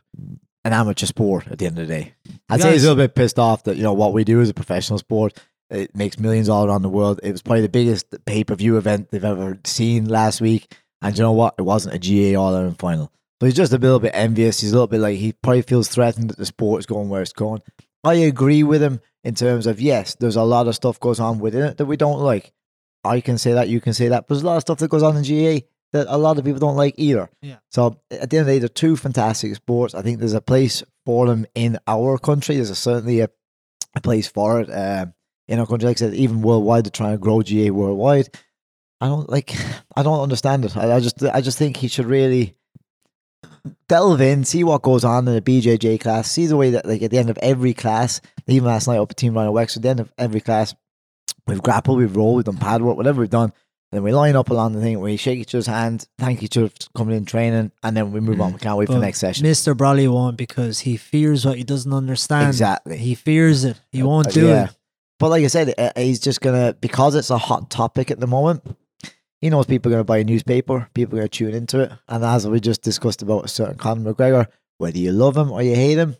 an 0.65 0.73
amateur 0.73 1.05
sport 1.05 1.47
at 1.47 1.57
the 1.57 1.65
end 1.65 1.79
of 1.79 1.87
the 1.87 1.93
day. 1.93 2.13
I'd 2.49 2.61
say 2.61 2.73
he's 2.73 2.83
a 2.83 2.89
little 2.89 3.03
bit 3.03 3.15
pissed 3.15 3.39
off 3.39 3.63
that 3.63 3.75
you 3.75 3.83
know 3.83 3.93
what 3.93 4.13
we 4.13 4.23
do 4.23 4.39
is 4.41 4.49
a 4.49 4.53
professional 4.53 4.99
sport. 4.99 5.37
It 5.69 5.95
makes 5.95 6.19
millions 6.19 6.49
all 6.49 6.65
around 6.67 6.83
the 6.83 6.89
world. 6.89 7.19
It 7.23 7.31
was 7.31 7.41
probably 7.41 7.61
the 7.61 7.69
biggest 7.69 8.13
pay 8.25 8.43
per 8.43 8.55
view 8.55 8.77
event 8.77 9.09
they've 9.09 9.23
ever 9.23 9.57
seen 9.65 10.05
last 10.05 10.39
week. 10.39 10.71
And 11.01 11.17
you 11.17 11.23
know 11.23 11.31
what? 11.31 11.55
It 11.57 11.63
wasn't 11.63 11.95
a 11.95 11.99
GAA 12.33 12.39
All 12.39 12.55
Ireland 12.55 12.79
final. 12.79 13.11
So 13.41 13.47
he's 13.47 13.55
just 13.55 13.73
a 13.73 13.77
little 13.77 13.99
bit 13.99 14.13
envious. 14.13 14.61
He's 14.61 14.71
a 14.71 14.75
little 14.75 14.87
bit 14.87 15.01
like 15.01 15.17
he 15.17 15.33
probably 15.33 15.63
feels 15.63 15.89
threatened 15.89 16.29
that 16.29 16.37
the 16.37 16.45
sport 16.45 16.79
is 16.79 16.85
going 16.85 17.09
where 17.09 17.21
it's 17.21 17.33
going. 17.33 17.61
I 18.03 18.13
agree 18.15 18.63
with 18.63 18.81
him 18.81 19.01
in 19.23 19.35
terms 19.35 19.67
of 19.67 19.81
yes, 19.81 20.15
there's 20.15 20.35
a 20.35 20.43
lot 20.43 20.67
of 20.67 20.75
stuff 20.75 20.99
goes 20.99 21.19
on 21.19 21.39
within 21.39 21.63
it 21.63 21.77
that 21.77 21.85
we 21.85 21.97
don't 21.97 22.19
like. 22.19 22.53
I 23.03 23.21
can 23.21 23.37
say 23.37 23.53
that, 23.53 23.69
you 23.69 23.81
can 23.81 23.93
say 23.93 24.09
that. 24.09 24.27
But 24.27 24.35
there's 24.35 24.43
a 24.43 24.47
lot 24.47 24.57
of 24.57 24.61
stuff 24.61 24.79
that 24.79 24.89
goes 24.89 25.03
on 25.03 25.17
in 25.17 25.23
GAA 25.23 25.65
that 25.91 26.07
a 26.09 26.17
lot 26.17 26.37
of 26.37 26.45
people 26.45 26.59
don't 26.59 26.75
like 26.75 26.95
either. 26.97 27.29
Yeah. 27.41 27.57
So 27.69 27.99
at 28.11 28.29
the 28.29 28.37
end 28.37 28.41
of 28.41 28.47
the 28.47 28.53
day, 28.53 28.59
they're 28.59 28.69
two 28.69 28.97
fantastic 28.97 29.55
sports. 29.55 29.93
I 29.93 30.01
think 30.01 30.19
there's 30.19 30.33
a 30.33 30.41
place 30.41 30.83
for 31.05 31.27
them 31.27 31.45
in 31.55 31.77
our 31.87 32.17
country. 32.17 32.55
There's 32.55 32.69
a, 32.69 32.75
certainly 32.75 33.19
a, 33.21 33.29
a 33.95 34.01
place 34.01 34.27
for 34.27 34.61
it 34.61 34.69
um, 34.69 35.13
in 35.47 35.59
our 35.59 35.67
country. 35.67 35.87
Like 35.87 35.97
I 35.97 35.99
said, 35.99 36.15
even 36.15 36.41
worldwide, 36.41 36.85
they're 36.85 36.91
trying 36.91 37.13
to 37.13 37.19
grow 37.19 37.41
GAA 37.41 37.71
worldwide. 37.71 38.29
I 38.99 39.07
don't 39.07 39.29
like. 39.29 39.53
I 39.95 40.03
don't 40.03 40.21
understand 40.21 40.65
it. 40.65 40.75
I, 40.75 40.95
I 40.95 40.99
just, 40.99 41.23
I 41.23 41.41
just 41.41 41.57
think 41.57 41.77
he 41.77 41.87
should 41.87 42.05
really 42.05 42.55
delve 43.87 44.21
in, 44.21 44.43
see 44.43 44.63
what 44.63 44.81
goes 44.81 45.03
on 45.03 45.27
in 45.27 45.35
the 45.35 45.41
BJJ 45.41 45.99
class, 45.99 46.29
see 46.29 46.47
the 46.47 46.57
way 46.57 46.71
that 46.71 46.85
like 46.85 47.01
at 47.01 47.11
the 47.11 47.17
end 47.17 47.29
of 47.29 47.37
every 47.37 47.73
class, 47.73 48.21
even 48.47 48.67
last 48.67 48.87
night 48.87 48.97
up 48.97 49.11
at 49.11 49.17
Team 49.17 49.35
Rhino 49.35 49.51
Wexford, 49.51 49.81
at 49.81 49.83
the 49.83 49.89
end 49.89 49.99
of 49.99 50.11
every 50.17 50.41
class, 50.41 50.73
we've 51.47 51.61
grappled, 51.61 51.97
we've 51.97 52.15
rolled, 52.15 52.37
we've 52.37 52.45
done 52.45 52.57
pad 52.57 52.81
work, 52.81 52.97
whatever 52.97 53.21
we've 53.21 53.29
done. 53.29 53.53
Then 53.91 54.01
we 54.01 54.11
line 54.11 54.35
up 54.35 54.49
along 54.49 54.73
the 54.73 54.81
thing, 54.81 54.99
we 54.99 55.17
shake 55.17 55.37
each 55.39 55.53
other's 55.53 55.67
hand, 55.67 56.07
thank 56.17 56.41
each 56.41 56.57
other 56.57 56.69
for 56.69 56.75
coming 56.97 57.15
in 57.15 57.25
training, 57.25 57.71
and 57.83 57.95
then 57.95 58.11
we 58.11 58.19
move 58.21 58.41
on. 58.41 58.53
We 58.53 58.57
can't 58.59 58.75
wait 58.77 58.87
for 58.87 58.93
the 58.95 58.99
next 58.99 59.19
session. 59.19 59.45
Mr. 59.45 59.75
Brolly 59.75 60.11
won't 60.11 60.35
because 60.35 60.79
he 60.79 60.97
fears 60.97 61.45
what 61.45 61.57
he 61.57 61.63
doesn't 61.63 61.93
understand. 61.93 62.47
Exactly. 62.47 62.97
He 62.97 63.13
fears 63.13 63.63
it. 63.65 63.79
He 63.91 64.01
won't 64.01 64.27
Uh, 64.27 64.31
do 64.31 64.47
yeah. 64.47 64.63
it. 64.65 64.69
But 65.19 65.29
like 65.29 65.43
I 65.43 65.47
said, 65.47 65.75
uh, 65.77 65.91
he's 65.95 66.19
just 66.19 66.41
gonna 66.41 66.73
because 66.81 67.13
it's 67.13 67.29
a 67.29 67.37
hot 67.37 67.69
topic 67.69 68.09
at 68.09 68.19
the 68.19 68.25
moment. 68.27 68.63
He 69.41 69.49
knows 69.51 69.67
people 69.67 69.91
are 69.91 69.95
gonna 69.95 70.03
buy 70.05 70.17
a 70.17 70.23
newspaper, 70.23 70.89
people 70.95 71.17
are 71.17 71.21
gonna 71.21 71.27
tune 71.29 71.53
into 71.53 71.81
it, 71.81 71.91
and 72.09 72.25
as 72.25 72.47
we 72.47 72.59
just 72.59 72.81
discussed 72.81 73.21
about 73.21 73.45
a 73.45 73.47
certain 73.47 73.75
Conor 73.75 74.13
McGregor, 74.13 74.47
whether 74.79 74.97
you 74.97 75.11
love 75.11 75.37
him 75.37 75.51
or 75.51 75.61
you 75.61 75.75
hate 75.75 75.99
him, 75.99 76.15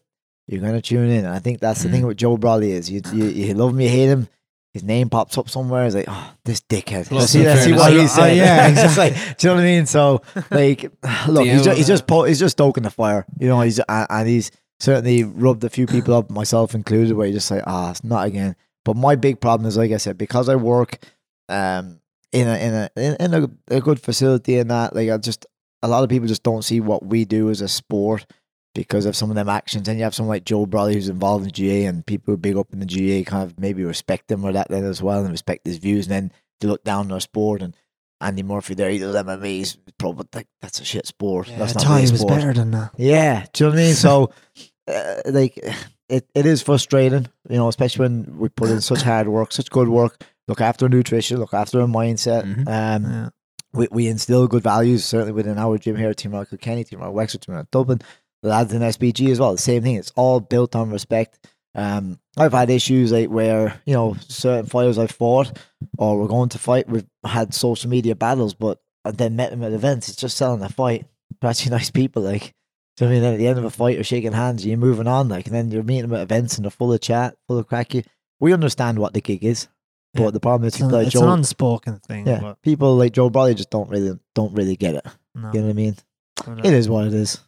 you're 0.48 0.62
gonna 0.62 0.82
tune 0.82 1.10
in. 1.10 1.26
And 1.26 1.34
I 1.34 1.40
think 1.40 1.60
that's 1.60 1.82
the 1.82 1.90
thing 1.90 2.06
with 2.06 2.18
Joe 2.18 2.38
Brolly 2.38 2.70
is 2.70 2.92
you, 2.92 3.02
you 3.14 3.26
you 3.26 3.54
love 3.56 3.72
him, 3.72 3.82
you 3.82 3.90
hate 3.90 4.10
him. 4.10 4.28
His 4.74 4.84
name 4.84 5.10
pops 5.10 5.38
up 5.38 5.50
somewhere. 5.50 5.86
It's 5.86 5.94
like, 5.94 6.06
oh, 6.08 6.34
this 6.46 6.62
dickhead. 6.62 7.08
Plus, 7.08 7.30
see, 7.30 7.44
that's 7.44 7.64
see 7.64 7.74
what 7.74 7.92
Oh, 7.92 7.96
he 7.96 8.04
oh, 8.04 8.08
said. 8.08 8.36
yeah, 8.36 8.68
It's 8.86 8.98
like, 8.98 9.14
do 9.38 9.48
you 9.48 9.50
know 9.54 9.56
what 9.56 9.62
I 9.62 9.66
mean? 9.66 9.86
So, 9.86 10.22
like, 10.52 10.92
look, 11.28 11.46
he's 11.46 11.64
just, 11.64 11.78
he's 11.78 11.88
just 11.88 12.10
he's 12.10 12.40
just 12.40 12.58
stoking 12.58 12.84
the 12.84 12.90
fire. 12.90 13.26
You 13.40 13.50
know, 13.50 13.62
he's 13.62 13.80
and, 13.88 14.28
he's 14.28 14.50
certainly 14.80 15.24
rubbed 15.24 15.64
a 15.64 15.70
few 15.70 15.86
people 15.86 16.16
up, 16.16 16.32
myself 16.32 16.74
included, 16.74 17.16
where 17.16 17.28
you 17.28 17.34
just 17.34 17.52
like, 17.52 17.64
ah, 17.68 17.92
it's 17.92 18.04
not 18.04 18.26
again. 18.26 18.56
But 18.84 18.96
my 18.98 19.16
big 19.16 19.40
problem 19.40 19.68
is, 19.68 19.78
like 19.78 19.92
I 19.92 19.98
said, 19.98 20.18
because 20.18 20.50
I 20.50 20.56
work 20.56 20.98
um 21.50 22.00
in 22.32 22.48
a 22.48 22.58
in 22.58 22.74
a 22.74 22.90
in, 22.96 23.16
in 23.20 23.34
a, 23.70 23.76
a 23.78 23.80
good 23.82 24.00
facility 24.00 24.58
and 24.58 24.72
that, 24.72 24.96
like 24.96 25.10
I 25.10 25.18
just 25.18 25.46
a 25.84 25.88
lot 25.88 26.04
of 26.04 26.10
people 26.10 26.28
just 26.28 26.42
don't 26.44 26.64
see 26.64 26.80
what 26.80 27.06
we 27.06 27.26
do 27.26 27.50
as 27.52 27.62
a 27.62 27.68
sport 27.68 28.26
because 28.76 29.06
of 29.06 29.16
some 29.16 29.30
of 29.30 29.36
them 29.36 29.50
actions. 29.50 29.88
And 29.88 29.98
you 29.98 30.04
have 30.04 30.16
someone 30.16 30.36
like 30.36 30.46
Joe 30.46 30.66
Bradley 30.66 30.96
who's 30.96 31.10
involved 31.10 31.46
in 31.46 31.52
GAA 31.68 31.88
and 31.88 32.06
people 32.06 32.32
who 32.32 32.34
are 32.36 32.38
big 32.38 32.58
up 32.58 32.74
in 32.74 32.80
the 32.80 32.86
GAA 32.86 33.30
kind 33.30 33.44
of 33.44 33.60
maybe 33.60 33.84
respect 33.84 34.32
him 34.32 34.44
or 34.44 34.52
that 34.52 34.70
then 34.70 34.84
as 34.84 35.02
well 35.02 35.22
and 35.22 35.32
respect 35.32 35.68
his 35.68 35.78
views 35.78 36.08
and 36.08 36.12
then 36.14 36.32
they 36.60 36.68
look 36.68 36.84
down 36.84 37.06
on 37.06 37.12
our 37.12 37.20
sport 37.20 37.62
and 37.62 37.76
Andy 38.22 38.42
Murphy 38.44 38.74
there, 38.74 38.90
he 38.90 39.00
does 39.00 39.16
MMA, 39.16 39.46
he's 39.46 39.78
probably 39.98 40.26
like 40.34 40.48
that's 40.62 40.80
a 40.80 40.86
shit 40.86 41.06
sport. 41.06 41.50
Yeah, 41.50 41.58
that's 41.60 41.76
not 41.76 41.88
really 41.88 42.06
he 42.06 42.12
was 42.14 42.24
better 42.24 42.54
than 42.54 42.72
that. 42.72 42.92
Yeah, 42.98 43.46
do 43.52 43.66
you 43.66 43.70
know 43.70 43.76
what 43.76 43.80
I 43.82 43.84
mean? 43.86 43.94
So, 43.96 44.32
uh, 44.88 45.16
like, 45.26 45.58
it, 46.08 46.30
it 46.34 46.46
is 46.46 46.62
frustrating, 46.62 47.28
you 47.50 47.58
know, 47.58 47.68
especially 47.68 48.04
when 48.04 48.38
we 48.38 48.48
put 48.48 48.70
in 48.70 48.80
such 48.80 49.02
hard 49.02 49.28
work, 49.28 49.52
such 49.52 49.70
good 49.70 49.90
work, 49.90 50.24
look 50.48 50.62
after 50.62 50.88
nutrition, 50.88 51.38
look 51.40 51.54
after 51.54 51.82
a 51.82 51.86
mindset. 51.86 52.44
Mhm. 52.46 52.68
Um, 52.68 53.04
Yeah. 53.12 53.30
we, 53.74 53.88
we 53.92 54.08
instill 54.08 54.48
good 54.48 54.64
values, 54.64 55.04
certainly 55.04 55.34
within 55.34 55.58
our 55.58 55.78
gym 55.78 55.98
here 55.98 56.10
at 56.10 56.18
Team 56.18 56.32
Rock 56.32 56.48
Kenny, 56.62 56.86
Team 56.86 57.00
Rhino 57.00 57.12
Wexford, 57.12 57.42
Team 57.42 57.56
Rhino 57.56 57.68
Dublin, 57.72 58.00
lads 58.50 58.74
in 58.74 58.82
SBG 58.82 59.30
as 59.32 59.40
well. 59.40 59.52
The 59.54 59.58
same 59.58 59.84
thing, 59.84 59.96
it's 59.96 60.12
all 60.16 60.40
built 60.40 60.76
on 60.76 60.90
respect. 60.92 61.40
Um, 61.76 62.20
I've 62.38 62.54
had 62.54 62.70
issues 62.70 63.12
like 63.12 63.30
where, 63.30 63.82
you 63.86 63.94
know, 63.94 64.16
certain 64.28 64.68
fighters 64.70 65.00
I've 65.00 65.12
fought 65.12 65.58
or 65.98 66.20
we're 66.20 66.28
going 66.28 66.50
to 66.50 66.60
fight, 66.60 66.88
we've 66.88 67.06
had 67.24 67.54
social 67.54 67.90
media 67.90 68.16
battles, 68.16 68.54
but 68.54 68.80
I 69.06 69.12
then 69.12 69.36
met 69.36 69.50
them 69.52 69.64
at 69.64 69.74
events. 69.74 70.08
It's 70.10 70.18
just 70.18 70.38
selling 70.38 70.62
a 70.62 70.70
fight. 70.70 71.06
They're 71.42 71.50
actually 71.50 71.72
nice 71.78 71.90
people, 71.92 72.22
like. 72.24 72.54
So 73.00 73.08
I 73.08 73.10
mean, 73.10 73.24
at 73.24 73.40
the 73.40 73.48
end 73.48 73.58
of 73.58 73.66
a 73.66 73.72
fight 73.72 73.98
or 73.98 74.04
shaking 74.04 74.34
hands, 74.34 74.64
you're 74.64 74.78
moving 74.78 75.08
on, 75.08 75.28
like, 75.28 75.48
and 75.48 75.56
then 75.56 75.72
you're 75.72 75.82
meeting 75.82 76.04
them 76.04 76.14
at 76.14 76.22
events 76.22 76.58
and 76.58 76.64
they're 76.64 76.70
full 76.70 76.94
of 76.94 77.02
chat, 77.02 77.36
full 77.48 77.58
of 77.58 77.66
cracky. 77.68 78.06
We 78.40 78.54
understand 78.54 79.00
what 79.00 79.14
the 79.16 79.22
gig 79.22 79.44
is, 79.44 79.68
but 80.14 80.24
Yeah. 80.26 80.30
the 80.30 80.40
problem 80.40 80.68
is 80.68 80.76
It's, 80.76 80.84
an, 80.84 80.90
like 80.92 81.08
it's 81.08 81.14
Joe, 81.14 81.24
an 81.24 81.30
unspoken 81.40 81.98
thing. 82.06 82.28
yeah, 82.28 82.40
But 82.40 82.62
people 82.62 82.96
like 82.96 83.14
Joe 83.14 83.32
Bradley 83.32 83.56
just 83.56 83.72
don't 83.72 83.90
really 83.90 84.20
don't 84.36 84.54
really 84.54 84.76
get 84.76 84.94
it. 84.94 85.06
no, 85.34 85.52
You 85.54 85.62
know 85.62 85.66
what 85.68 85.72
I 85.72 85.74
mean? 85.74 85.96
It 86.64 86.74
is 86.74 86.88
what 86.88 87.08
it 87.08 87.14
is. 87.16 87.40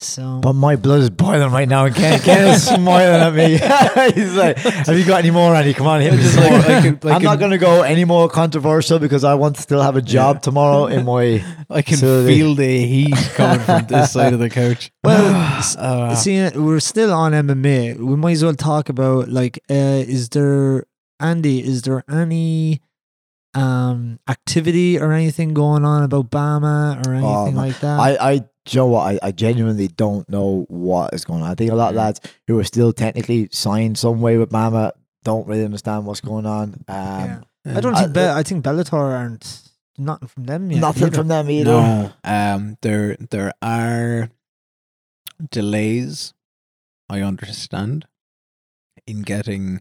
So 0.00 0.40
But 0.42 0.52
my 0.52 0.76
blood 0.76 1.00
is 1.00 1.08
boiling 1.10 1.50
right 1.52 1.66
now, 1.66 1.86
and 1.86 1.94
Ken, 1.94 2.20
Ken 2.20 2.48
is 2.48 2.66
smiling 2.66 3.22
at 3.22 3.34
me. 3.34 3.52
He's 4.14 4.36
like, 4.36 4.58
"Have 4.58 4.98
you 4.98 5.06
got 5.06 5.20
any 5.20 5.30
more, 5.30 5.54
Andy? 5.54 5.72
Come 5.72 5.86
on, 5.86 6.02
hit 6.02 6.12
me 6.12 6.22
some 6.22 6.42
like- 6.44 6.50
more." 6.52 6.60
I 6.60 6.80
can- 6.82 6.98
I 7.04 7.14
I'm 7.14 7.22
not 7.22 7.38
going 7.38 7.52
to 7.52 7.58
go 7.58 7.80
any 7.80 8.04
more 8.04 8.28
controversial 8.28 8.98
because 8.98 9.24
I 9.24 9.32
want 9.34 9.56
to 9.56 9.62
still 9.62 9.80
have 9.80 9.96
a 9.96 10.02
job 10.02 10.42
tomorrow 10.42 10.84
in 10.86 11.06
my. 11.06 11.42
I 11.70 11.80
can 11.80 11.94
facility. 11.96 12.34
feel 12.36 12.54
the 12.54 12.86
heat 12.86 13.14
coming 13.34 13.60
from 13.60 13.86
this 13.86 14.12
side 14.12 14.34
of 14.34 14.38
the 14.38 14.50
couch. 14.50 14.90
Well, 15.02 15.62
Uh, 15.78 16.14
see, 16.14 16.46
we're 16.50 16.80
still 16.80 17.12
on 17.12 17.32
MMA. 17.32 17.96
We 17.96 18.16
might 18.16 18.32
as 18.32 18.44
well 18.44 18.54
talk 18.54 18.90
about 18.90 19.30
like, 19.30 19.58
uh, 19.70 19.74
is 20.06 20.28
there 20.28 20.84
Andy? 21.20 21.64
Is 21.66 21.82
there 21.82 22.04
any 22.10 22.82
um 23.54 24.18
activity 24.28 24.98
or 25.00 25.12
anything 25.12 25.54
going 25.54 25.86
on 25.86 26.02
about 26.02 26.30
BAMMA 26.30 27.06
or 27.06 27.12
anything 27.14 27.24
Oh, 27.30 27.46
man. 27.46 27.54
like 27.56 27.80
that? 27.80 27.98
I, 27.98 28.16
I, 28.32 28.38
do 28.38 28.46
you 28.68 28.80
know 28.80 28.86
what? 28.86 29.02
I, 29.22 29.28
I 29.28 29.32
genuinely 29.32 29.88
don't 29.88 30.28
know 30.28 30.64
what 30.68 31.14
is 31.14 31.24
going 31.24 31.42
on. 31.42 31.50
I 31.50 31.54
think 31.54 31.70
a 31.70 31.74
lot 31.74 31.90
of 31.90 31.94
Mm. 31.94 31.98
lads 32.04 32.20
who 32.46 32.58
are 32.58 32.64
still 32.64 32.92
technically 32.92 33.48
signed 33.52 33.98
some 33.98 34.20
way 34.20 34.36
with 34.38 34.50
BAMMA 34.50 34.92
don't 35.24 35.46
really 35.46 35.64
understand 35.64 36.06
what's 36.06 36.20
going 36.20 36.46
on. 36.46 36.84
Um, 36.88 37.44
yeah. 37.64 37.76
I 37.76 37.80
don't 37.80 37.94
I- 37.94 38.02
think. 38.02 38.14
Be- 38.14 38.20
I 38.20 38.42
think 38.42 38.64
Bellator 38.64 38.92
aren't 38.94 39.62
nothing 39.98 40.28
from 40.28 40.44
them 40.44 40.70
yet. 40.70 40.80
Nothing 40.80 41.04
either. 41.08 41.16
from 41.16 41.28
them 41.28 41.50
either. 41.50 41.70
No, 41.72 42.12
um, 42.24 42.76
there 42.82 43.16
there 43.30 43.52
are 43.62 44.30
delays. 45.50 46.32
I 47.08 47.20
understand 47.20 48.06
in 49.06 49.22
getting 49.22 49.80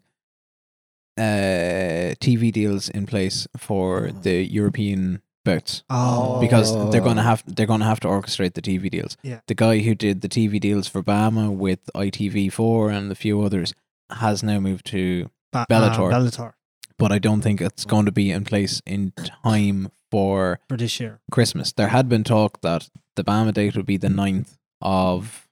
uh 1.17 2.13
TV 2.19 2.51
deals 2.51 2.89
in 2.89 3.05
place 3.05 3.47
for 3.57 4.11
the 4.11 4.43
European 4.43 5.21
bouts 5.45 5.83
Oh, 5.89 6.41
because 6.41 6.73
they're 6.91 6.99
going 6.99 7.15
to 7.15 7.23
have 7.23 7.41
they're 7.47 7.65
going 7.65 7.79
to 7.79 7.85
have 7.85 8.01
to 8.01 8.09
orchestrate 8.09 8.55
the 8.55 8.61
TV 8.61 8.89
deals. 8.91 9.15
Yeah. 9.23 9.39
The 9.47 9.55
guy 9.55 9.79
who 9.79 9.95
did 9.95 10.19
the 10.19 10.27
TV 10.27 10.59
deals 10.59 10.89
for 10.89 11.01
BAMMA 11.01 11.55
with 11.55 11.79
ITV4 11.95 12.93
and 12.93 13.11
a 13.11 13.15
few 13.15 13.41
others 13.41 13.73
has 14.09 14.43
now 14.43 14.59
moved 14.59 14.85
to 14.87 15.29
Ba- 15.53 15.65
Bellator. 15.69 16.11
Uh, 16.13 16.19
Bellator 16.19 16.53
but 16.97 17.11
I 17.11 17.19
don't 17.19 17.41
think 17.41 17.61
it's 17.61 17.85
going 17.85 18.05
to 18.05 18.11
be 18.11 18.31
in 18.31 18.43
place 18.45 18.81
in 18.85 19.11
time 19.43 19.91
for 20.11 20.59
for 20.69 20.77
this 20.77 20.99
year. 20.99 21.19
Christmas. 21.31 21.71
There 21.71 21.89
had 21.89 22.09
been 22.09 22.23
talk 22.23 22.61
that 22.61 22.89
the 23.15 23.23
BAMMA 23.23 23.53
date 23.53 23.75
would 23.75 23.85
be 23.85 23.97
the 23.97 24.07
9th 24.09 24.57
of 24.81 25.47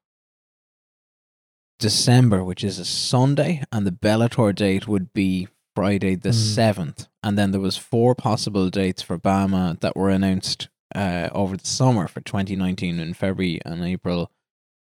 December, 1.80 2.44
which 2.44 2.64
is 2.64 2.80
a 2.80 2.86
Sunday, 2.86 3.64
and 3.72 3.86
the 3.86 3.92
Bellator 3.92 4.56
date 4.56 4.88
would 4.88 5.14
be 5.14 5.48
Friday 5.76 6.16
the 6.16 6.30
Mm. 6.30 6.56
7th. 6.56 7.08
And 7.22 7.38
then 7.38 7.52
there 7.52 7.62
was 7.62 7.78
four 7.78 8.16
possible 8.16 8.70
dates 8.70 9.02
for 9.02 9.18
BAMMA 9.18 9.80
that 9.82 9.96
were 9.96 10.10
announced 10.10 10.70
uh, 10.96 11.30
over 11.32 11.58
the 11.58 11.66
summer 11.68 12.08
for 12.08 12.22
2019 12.22 13.00
in 13.00 13.14
February 13.14 13.60
and 13.66 13.84
April 13.84 14.32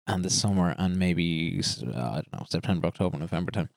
and 0.07 0.25
the 0.25 0.31
summer 0.31 0.75
and 0.79 0.97
maybe 0.99 1.61
uh, 1.87 1.91
I 1.91 2.15
don't 2.15 2.33
know 2.33 2.47
September, 2.49 2.87
October, 2.87 3.19
November 3.19 3.51
time. 3.51 3.69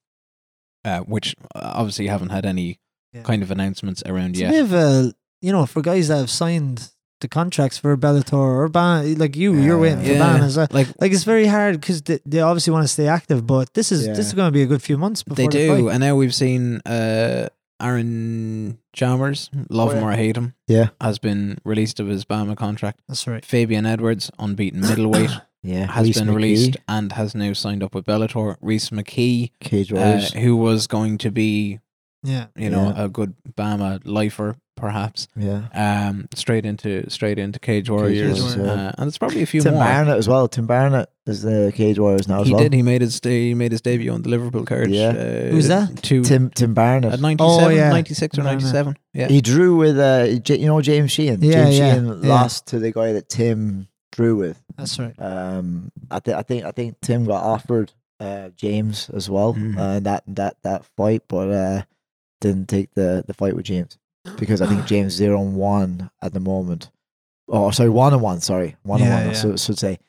Uh, 0.86 1.02
which 1.02 1.36
uh, 1.54 1.72
obviously 1.76 2.08
haven't 2.08 2.30
had 2.30 2.46
any 2.46 2.80
Yeah. 3.14 3.24
kind 3.24 3.44
of 3.44 3.52
announcements 3.52 4.02
around 4.06 4.32
It's 4.32 4.40
a 4.40 4.44
yet. 4.44 4.52
bit 4.52 4.62
of 4.64 4.74
a, 4.74 5.14
you 5.42 5.52
know, 5.52 5.66
for 5.66 5.82
guys 5.82 6.08
that 6.08 6.18
have 6.18 6.30
signed 6.30 6.92
the 7.22 7.28
contracts 7.28 7.78
for 7.78 7.96
Bellator 7.98 8.34
or 8.34 8.68
BAMMA, 8.70 9.18
like 9.18 9.36
you, 9.36 9.54
you're 9.56 9.80
waiting 9.80 10.00
for 10.02 10.12
Yeah. 10.12 10.20
BAMMA 10.38 10.44
as 10.44 10.58
well. 10.58 10.68
Like 10.72 10.88
Like 11.00 11.12
it's 11.14 11.24
very 11.24 11.46
hard 11.48 11.80
because 11.80 12.02
they, 12.02 12.20
they 12.26 12.42
obviously 12.42 12.74
want 12.74 12.84
to 12.84 12.88
stay 12.88 13.08
active, 13.08 13.48
but 13.48 13.74
this 13.74 13.92
is 13.92 14.06
this 14.08 14.28
is 14.28 14.34
going 14.34 14.48
to 14.48 14.52
be 14.52 14.64
a 14.64 14.68
good 14.68 14.82
few 14.82 14.98
months 14.98 15.24
before 15.24 15.36
They 15.38 15.48
the 15.48 15.68
do, 15.78 15.84
fight. 15.86 15.94
and 15.94 16.02
now 16.02 16.16
we've 16.16 16.36
seen 16.36 16.82
uh, 16.86 17.48
Aaron 17.82 18.78
Chalmers, 18.94 19.50
love 19.70 19.90
Oh, 19.92 19.96
him 19.96 20.04
or 20.04 20.12
hate 20.14 20.38
him, 20.38 20.54
Yeah. 20.68 20.90
has 21.00 21.20
been 21.20 21.58
released 21.66 22.00
of 22.00 22.08
his 22.08 22.26
BAMMA 22.26 22.56
contract. 22.58 23.00
That's 23.08 23.28
right. 23.28 23.44
Fabian 23.46 23.86
Edwards, 23.86 24.32
unbeaten 24.40 24.82
middleweight, 24.82 25.30
Yeah, 25.64 25.86
has 25.92 26.08
Rhys 26.08 26.18
been 26.18 26.28
McKee, 26.28 26.36
released 26.36 26.78
and 26.88 27.12
has 27.14 27.36
now 27.36 27.54
signed 27.54 27.84
up 27.84 27.94
with 27.96 28.06
Bellator. 28.06 28.56
Rhys 28.62 28.90
McKee, 28.90 29.52
Cage 29.60 29.94
uh, 29.94 30.20
who 30.40 30.58
was 30.58 30.88
going 30.88 31.18
to 31.20 31.32
be, 31.32 31.80
Yeah. 32.24 32.48
you 32.56 32.70
know, 32.70 32.94
Yeah. 32.96 33.06
a 33.06 33.10
good 33.10 33.36
BAMMA 33.56 34.02
lifer, 34.06 34.56
perhaps, 34.82 35.28
yeah. 35.38 35.68
um, 35.74 36.28
straight 36.36 36.66
into 36.66 37.10
straight 37.10 37.40
into 37.40 37.60
Cage 37.60 37.90
Warriors, 37.90 38.42
Warriors, 38.42 38.56
yeah. 38.58 38.88
uh, 38.88 38.92
and 38.98 39.08
it's 39.08 39.18
probably 39.18 39.42
a 39.42 39.46
few 39.46 39.62
more. 39.62 39.64
Tim 39.72 39.74
more. 39.76 39.84
Barnett 39.86 40.18
as 40.18 40.28
well. 40.28 40.48
Tim 40.50 40.66
Barnett 40.68 41.10
is 41.26 41.44
the 41.44 41.72
Cage 41.74 41.98
Warriors 42.00 42.28
now 42.28 42.42
as 42.42 42.48
he 42.48 42.54
well. 42.54 42.64
did. 42.64 42.74
He 42.74 42.82
made 42.82 43.02
his 43.02 43.20
he 43.24 43.54
made 43.54 43.72
his 43.72 43.80
debut 43.82 44.12
on 44.12 44.24
the 44.24 44.30
Liverpool 44.30 44.66
card. 44.66 44.92
Yeah. 44.92 45.10
uh, 45.10 45.52
Who's 45.52 45.68
that? 45.70 46.02
Two 46.04 46.24
Tim 46.24 46.50
Tim 46.50 46.74
Barnett. 46.74 47.14
at 47.14 47.20
97, 47.22 47.64
Oh, 47.64 47.70
yeah. 47.70 47.90
96 47.92 48.38
or 48.40 48.44
97. 48.44 48.98
Yeah. 49.14 49.28
He 49.30 49.40
drew 49.40 49.78
with 49.78 49.98
uh, 49.98 50.28
you 50.54 50.66
know 50.66 50.82
James 50.82 51.12
Sheehan. 51.12 51.42
Yeah, 51.42 51.64
James 51.64 51.78
yeah, 51.78 51.94
Sheehan 51.94 52.08
yeah. 52.24 52.30
lost 52.30 52.68
to 52.68 52.80
the 52.80 52.92
guy 52.92 53.14
that 53.14 53.30
Tim 53.30 53.88
drew 54.12 54.36
with. 54.36 54.62
That's 54.78 55.00
right. 55.00 55.14
Um, 55.20 55.92
I 56.10 56.20
think 56.20 56.38
I 56.38 56.42
think 56.42 56.66
I 56.66 56.72
think 56.72 56.98
Tim 57.02 57.26
got 57.26 57.44
offered 57.44 57.94
uh, 58.20 58.50
James 58.56 59.10
as 59.14 59.30
well 59.30 59.54
Mhm. 59.54 59.78
uh, 59.80 59.98
in 59.98 60.04
that 60.04 60.24
that 60.28 60.58
that 60.64 60.86
fight, 60.98 61.24
but 61.28 61.50
uh, 61.52 61.82
didn't 62.40 62.68
take 62.68 62.94
the 62.94 63.24
the 63.28 63.34
fight 63.34 63.56
with 63.56 63.66
James 63.66 63.98
because 64.38 64.62
I 64.62 64.68
think 64.68 64.86
James 64.86 65.14
zero 65.14 65.42
and 65.42 65.56
one 65.56 66.10
at 66.22 66.34
the 66.34 66.40
moment. 66.40 66.90
Oh, 67.48 67.72
sorry, 67.72 67.90
one 67.90 68.14
and 68.14 68.22
one. 68.22 68.40
Sorry, 68.42 68.76
one 68.84 69.00
Yeah, 69.02 69.18
and 69.18 69.26
one. 69.28 69.36
yeah. 69.36 69.42
So 69.42 69.56
should 69.58 69.80
say 69.80 70.00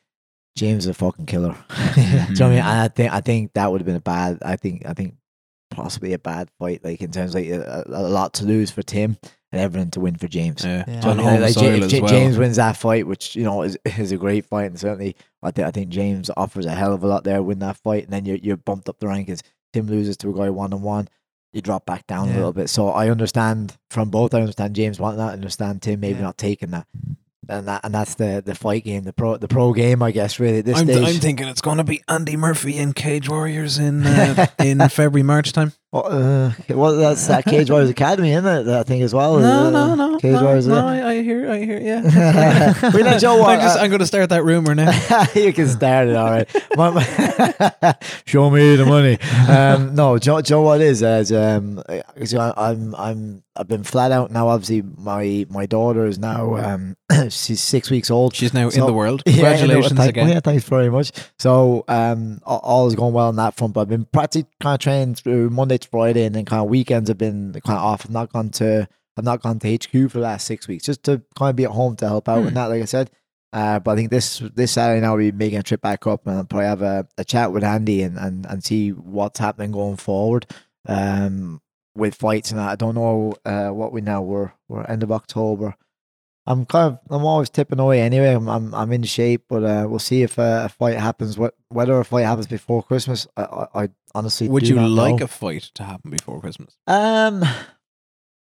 James 0.55 0.85
is 0.85 0.89
a 0.89 0.93
fucking 0.93 1.25
killer. 1.25 1.55
Yeah. 1.97 2.25
Do 2.27 2.33
you 2.33 2.39
know 2.39 2.45
what 2.45 2.45
I 2.45 2.49
mean? 2.49 2.59
And 2.59 2.79
I 2.79 2.87
think 2.87 3.13
I 3.13 3.21
think 3.21 3.53
that 3.53 3.71
would 3.71 3.81
have 3.81 3.85
been 3.85 3.95
a 3.95 3.99
bad. 4.01 4.39
I 4.43 4.55
think 4.55 4.83
I 4.85 4.93
think 4.93 5.15
possibly 5.71 6.13
a 6.13 6.19
bad 6.19 6.49
fight. 6.59 6.83
Like 6.83 7.01
in 7.01 7.11
terms 7.11 7.33
of 7.35 7.41
like 7.41 7.49
a, 7.49 7.83
a 7.87 8.03
lot 8.07 8.35
to 8.35 8.45
lose 8.45 8.69
for 8.71 8.83
Tim, 8.83 9.17
and 9.51 9.59
everything 9.61 9.91
to 9.91 9.99
win 9.99 10.15
for 10.15 10.27
James. 10.27 10.63
Yeah. 10.63 10.83
Yeah. 10.87 11.01
So, 11.01 11.09
On 11.09 11.19
I 11.19 11.31
mean, 11.33 11.41
like, 11.41 11.53
soil 11.53 11.77
Ja- 11.79 11.85
as 11.85 11.93
Ja- 11.93 11.99
well. 12.01 12.09
James 12.09 12.37
wins 12.37 12.55
that 12.57 12.77
fight, 12.77 13.07
which 13.07 13.35
you 13.35 13.43
know 13.43 13.63
is 13.63 13.77
is 13.97 14.11
a 14.11 14.17
great 14.17 14.45
fight, 14.45 14.65
and 14.67 14.79
certainly 14.79 15.15
I 15.41 15.51
think 15.51 15.67
I 15.67 15.71
think 15.71 15.89
James 15.89 16.29
offers 16.37 16.65
a 16.65 16.71
hell 16.75 16.93
of 16.93 17.03
a 17.03 17.07
lot 17.07 17.23
there. 17.23 17.41
Win 17.43 17.59
that 17.59 17.77
fight, 17.77 18.03
and 18.05 18.13
then 18.13 18.25
you're 18.25 18.37
you're 18.37 18.57
bumped 18.57 18.87
up 18.87 18.99
the 18.99 19.07
rankings. 19.07 19.41
Tim 19.73 19.87
loses 19.87 20.15
to 20.17 20.29
a 20.29 20.33
guy 20.33 20.49
one 20.51 20.71
on 20.71 20.83
one, 20.83 21.07
you 21.53 21.61
drop 21.61 21.85
back 21.85 22.05
down 22.07 22.29
a 22.29 22.33
little 22.33 22.51
bit. 22.53 22.69
So 22.69 22.89
I 22.89 23.09
understand 23.09 23.77
from 23.89 24.09
both. 24.09 24.33
I 24.33 24.41
understand 24.41 24.75
James 24.75 24.99
wanting 24.99 25.19
that. 25.19 25.29
I 25.29 25.33
understand 25.33 25.81
Tim 25.81 25.99
maybe 25.99 26.15
Yeah. 26.19 26.23
not 26.25 26.37
taking 26.37 26.71
that, 26.71 26.87
and 27.47 27.67
that 27.67 27.81
and 27.83 27.93
that's 27.93 28.15
the 28.15 28.41
the 28.45 28.55
fight 28.55 28.83
game, 28.83 29.03
the 29.03 29.13
pro 29.13 29.37
the 29.37 29.47
pro 29.47 29.71
game, 29.73 30.01
I 30.03 30.11
guess. 30.11 30.39
Really, 30.39 30.59
at 30.59 30.65
this 30.65 30.79
I'm, 30.79 30.87
stage. 30.87 31.07
I'm 31.07 31.21
thinking 31.21 31.47
it's 31.47 31.61
going 31.61 31.77
to 31.77 31.83
be 31.83 32.01
Andy 32.07 32.35
Murphy 32.35 32.77
and 32.79 32.95
Cage 32.95 33.29
Warriors 33.29 33.77
in 33.77 34.05
uh, 34.05 34.47
in 34.59 34.79
February 34.89 35.23
March 35.23 35.53
time. 35.53 35.73
Well, 35.93 36.05
uh, 36.07 36.51
well, 36.69 36.95
that's 36.97 37.27
that 37.27 37.45
Cage 37.45 37.69
Warriors 37.69 37.91
Academy, 37.91 38.31
isn't 38.31 38.67
it? 38.67 38.67
I 38.67 38.81
think 38.81 39.03
as 39.03 39.13
well. 39.13 39.37
No, 39.39 39.67
Uh, 39.67 39.69
no, 39.69 39.93
no, 39.95 40.17
Cage 40.17 40.31
no, 40.33 40.43
Warriors. 40.43 40.65
no, 40.65 40.75
uh, 40.75 40.83
I, 40.83 41.09
I 41.11 41.21
hear, 41.21 41.51
I 41.51 41.59
hear, 41.63 41.79
yeah. 41.79 42.91
we 42.95 43.03
let 43.03 43.21
Joe. 43.21 43.43
I'm, 43.43 43.59
just, 43.59 43.77
uh, 43.77 43.81
I'm 43.81 43.89
going 43.91 43.99
to 43.99 44.07
start 44.07 44.29
that 44.31 44.43
rumor 44.43 44.73
now. 44.73 44.89
you 45.35 45.53
can 45.53 45.67
start 45.69 46.07
it, 46.07 46.15
all 46.15 46.31
right. 46.31 46.49
My- 46.75 46.89
my- 46.89 47.95
Show 48.25 48.49
me 48.49 48.75
the 48.75 48.85
money. 48.87 49.19
Um, 49.47 49.93
no, 49.93 50.17
Joe, 50.17 50.41
Joe, 50.41 50.63
what 50.63 50.81
is 50.81 51.03
is 51.03 51.31
um, 51.31 51.83
I- 51.87 52.01
so 52.25 52.39
I- 52.39 52.71
I'm 52.71 52.95
I'm 52.95 53.43
I've 53.55 53.67
been 53.67 53.83
flat 53.83 54.11
out 54.11 54.31
now. 54.31 54.47
Obviously, 54.47 54.81
my 54.97 55.45
my 55.49 55.67
daughter 55.67 56.07
is 56.07 56.17
now 56.17 56.55
um, 56.55 56.97
she's 57.29 57.61
six 57.61 57.91
weeks 57.91 58.09
old. 58.09 58.35
She's 58.35 58.51
now 58.53 58.69
in 58.69 58.85
the 58.87 58.93
world. 58.93 59.21
Yeah, 59.27 59.33
no, 59.35 59.39
Congratulations 59.41 59.93
thank- 59.99 60.09
again. 60.09 60.29
Yeah, 60.29 60.39
thanks 60.39 60.63
very 60.63 60.89
much. 60.89 61.11
So, 61.37 61.85
um, 61.87 62.39
all 62.45 62.87
is 62.87 62.95
going 62.95 63.13
well 63.13 63.27
on 63.27 63.35
that 63.35 63.53
front. 63.53 63.73
But 63.75 63.81
I've 63.81 63.89
been 63.89 64.05
practically 64.05 64.49
kind 64.59 64.73
of 64.73 64.79
training 64.79 65.15
through 65.15 65.51
Monday 65.51 65.77
Friday, 65.85 66.25
and 66.25 66.35
then 66.35 66.45
kind 66.45 66.61
of 66.63 66.69
weekends 66.69 67.09
have 67.09 67.17
been 67.17 67.53
kind 67.65 67.77
of 67.77 67.83
off. 67.85 68.05
I've 68.05 68.11
not 68.11 68.31
gone 68.33 68.49
to 68.51 68.87
I've 69.17 69.23
not 69.23 69.41
gone 69.41 69.59
to 69.59 69.75
HQ 69.75 69.91
for 70.11 70.17
the 70.17 70.23
last 70.23 70.47
six 70.47 70.67
weeks, 70.67 70.85
just 70.85 71.03
to 71.03 71.21
kind 71.37 71.49
of 71.51 71.55
be 71.55 71.65
at 71.65 71.71
home 71.71 71.95
to 71.97 72.07
help 72.07 72.27
out 72.29 72.41
Hmm. 72.41 72.47
and 72.47 72.57
that. 72.57 72.65
Like 72.67 72.81
I 72.81 72.85
said, 72.85 73.11
uh, 73.51 73.79
but 73.79 73.91
I 73.91 73.95
think 73.95 74.09
this 74.11 74.39
this 74.55 74.71
Saturday 74.71 75.01
now 75.01 75.15
we'll 75.15 75.31
be 75.31 75.37
making 75.37 75.59
a 75.59 75.63
trip 75.63 75.81
back 75.81 76.07
up, 76.07 76.25
and 76.25 76.37
I'll 76.37 76.45
probably 76.45 76.65
have 76.67 76.81
a, 76.81 77.07
a 77.17 77.23
chat 77.23 77.51
with 77.51 77.63
Andy 77.63 78.01
and, 78.01 78.17
and 78.17 78.45
and 78.47 78.63
see 78.63 78.89
what's 78.89 79.39
happening 79.39 79.71
going 79.71 79.97
forward. 79.97 80.45
Um, 80.87 81.61
with 81.95 82.15
fights 82.15 82.49
and 82.49 82.59
that. 82.59 82.69
I 82.69 82.75
don't 82.75 82.95
know 82.95 83.35
uh 83.45 83.69
what 83.69 83.93
we 83.93 84.01
now 84.01 84.21
we're 84.21 84.51
we're 84.67 84.83
end 84.85 85.03
of 85.03 85.11
October. 85.11 85.75
I'm 86.45 86.65
kind 86.65 86.93
of 86.93 86.99
I'm 87.09 87.25
always 87.25 87.49
tipping 87.49 87.79
away 87.79 88.01
anyway. 88.01 88.33
I'm 88.33 88.49
I'm, 88.49 88.73
I'm 88.75 88.91
in 88.91 89.03
shape, 89.03 89.45
but 89.47 89.63
uh, 89.63 89.85
we'll 89.87 89.99
see 89.99 90.23
if 90.23 90.37
uh, 90.37 90.63
a 90.65 90.69
fight 90.69 90.97
happens. 90.97 91.37
What 91.37 91.55
whether 91.69 91.97
a 91.99 92.05
fight 92.05 92.23
happens 92.25 92.47
before 92.47 92.83
Christmas, 92.83 93.27
I 93.37 93.43
I, 93.43 93.83
I 93.83 93.89
honestly 94.13 94.49
Would 94.49 94.67
you 94.67 94.79
like 94.85 95.19
know. 95.19 95.25
a 95.25 95.27
fight 95.27 95.71
to 95.75 95.83
happen 95.83 96.11
before 96.11 96.41
Christmas? 96.41 96.77
Um, 96.85 97.43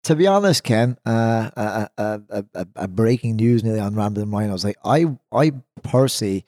to 0.04 0.14
be 0.14 0.26
honest, 0.26 0.64
Ken, 0.64 0.96
uh, 1.06 1.50
a, 1.56 1.90
a, 1.98 2.44
a, 2.54 2.66
a, 2.76 2.88
breaking 2.88 3.36
news 3.36 3.64
nearly 3.64 3.80
on 3.80 3.94
Rambling 3.94 4.30
Rhinos. 4.30 4.64
Like 4.64 4.78
I, 4.84 5.06
I 5.32 5.52
personally 5.82 6.44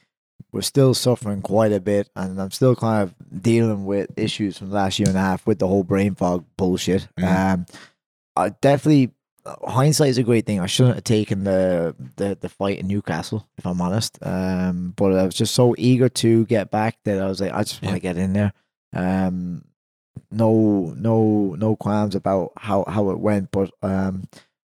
was 0.53 0.67
still 0.67 0.95
suffering 0.95 1.43
quite 1.43 1.73
a 1.73 1.81
bit, 1.81 2.11
and 2.17 2.41
I'm 2.41 2.51
still 2.51 2.77
kind 2.77 3.03
of 3.03 3.43
dealing 3.43 3.85
with 3.87 4.11
issues 4.17 4.59
from 4.59 4.69
the 4.71 4.75
last 4.77 4.99
year 4.99 5.09
and 5.09 5.17
a 5.17 5.21
half 5.21 5.47
with 5.47 5.59
the 5.59 5.67
whole 5.69 5.85
brain 5.85 6.15
fog 6.15 6.45
bullshit. 6.57 7.09
Mhm. 7.19 7.55
Um, 7.55 7.67
I 8.37 8.51
definitely 8.51 9.11
hindsight 9.47 10.09
is 10.11 10.19
a 10.19 10.23
great 10.23 10.47
thing. 10.47 10.61
I 10.61 10.67
shouldn't 10.67 10.97
have 10.97 11.05
taken 11.05 11.45
the 11.45 11.95
the, 12.17 12.37
the 12.41 12.49
fight 12.49 12.79
in 12.79 12.87
Newcastle, 12.89 13.47
if 13.59 13.67
I'm 13.67 13.81
honest. 13.81 14.19
Um, 14.23 14.93
but 14.97 15.13
I 15.13 15.25
was 15.25 15.35
just 15.35 15.55
so 15.55 15.75
eager 15.79 16.09
to 16.09 16.47
get 16.47 16.71
back 16.71 16.99
that 17.05 17.21
I 17.21 17.27
was 17.27 17.41
like, 17.41 17.53
I 17.53 17.63
just 17.63 17.83
want 17.83 17.93
Yeah. 17.93 17.95
to 17.95 18.01
get 18.01 18.17
in 18.17 18.33
there. 18.33 18.53
Um, 18.95 19.65
no, 20.31 20.95
no, 20.97 21.55
no 21.59 21.77
qualms 21.77 22.15
about 22.15 22.53
how 22.57 22.85
how 22.87 23.11
it 23.11 23.19
went, 23.19 23.51
but 23.51 23.71
um, 23.83 24.29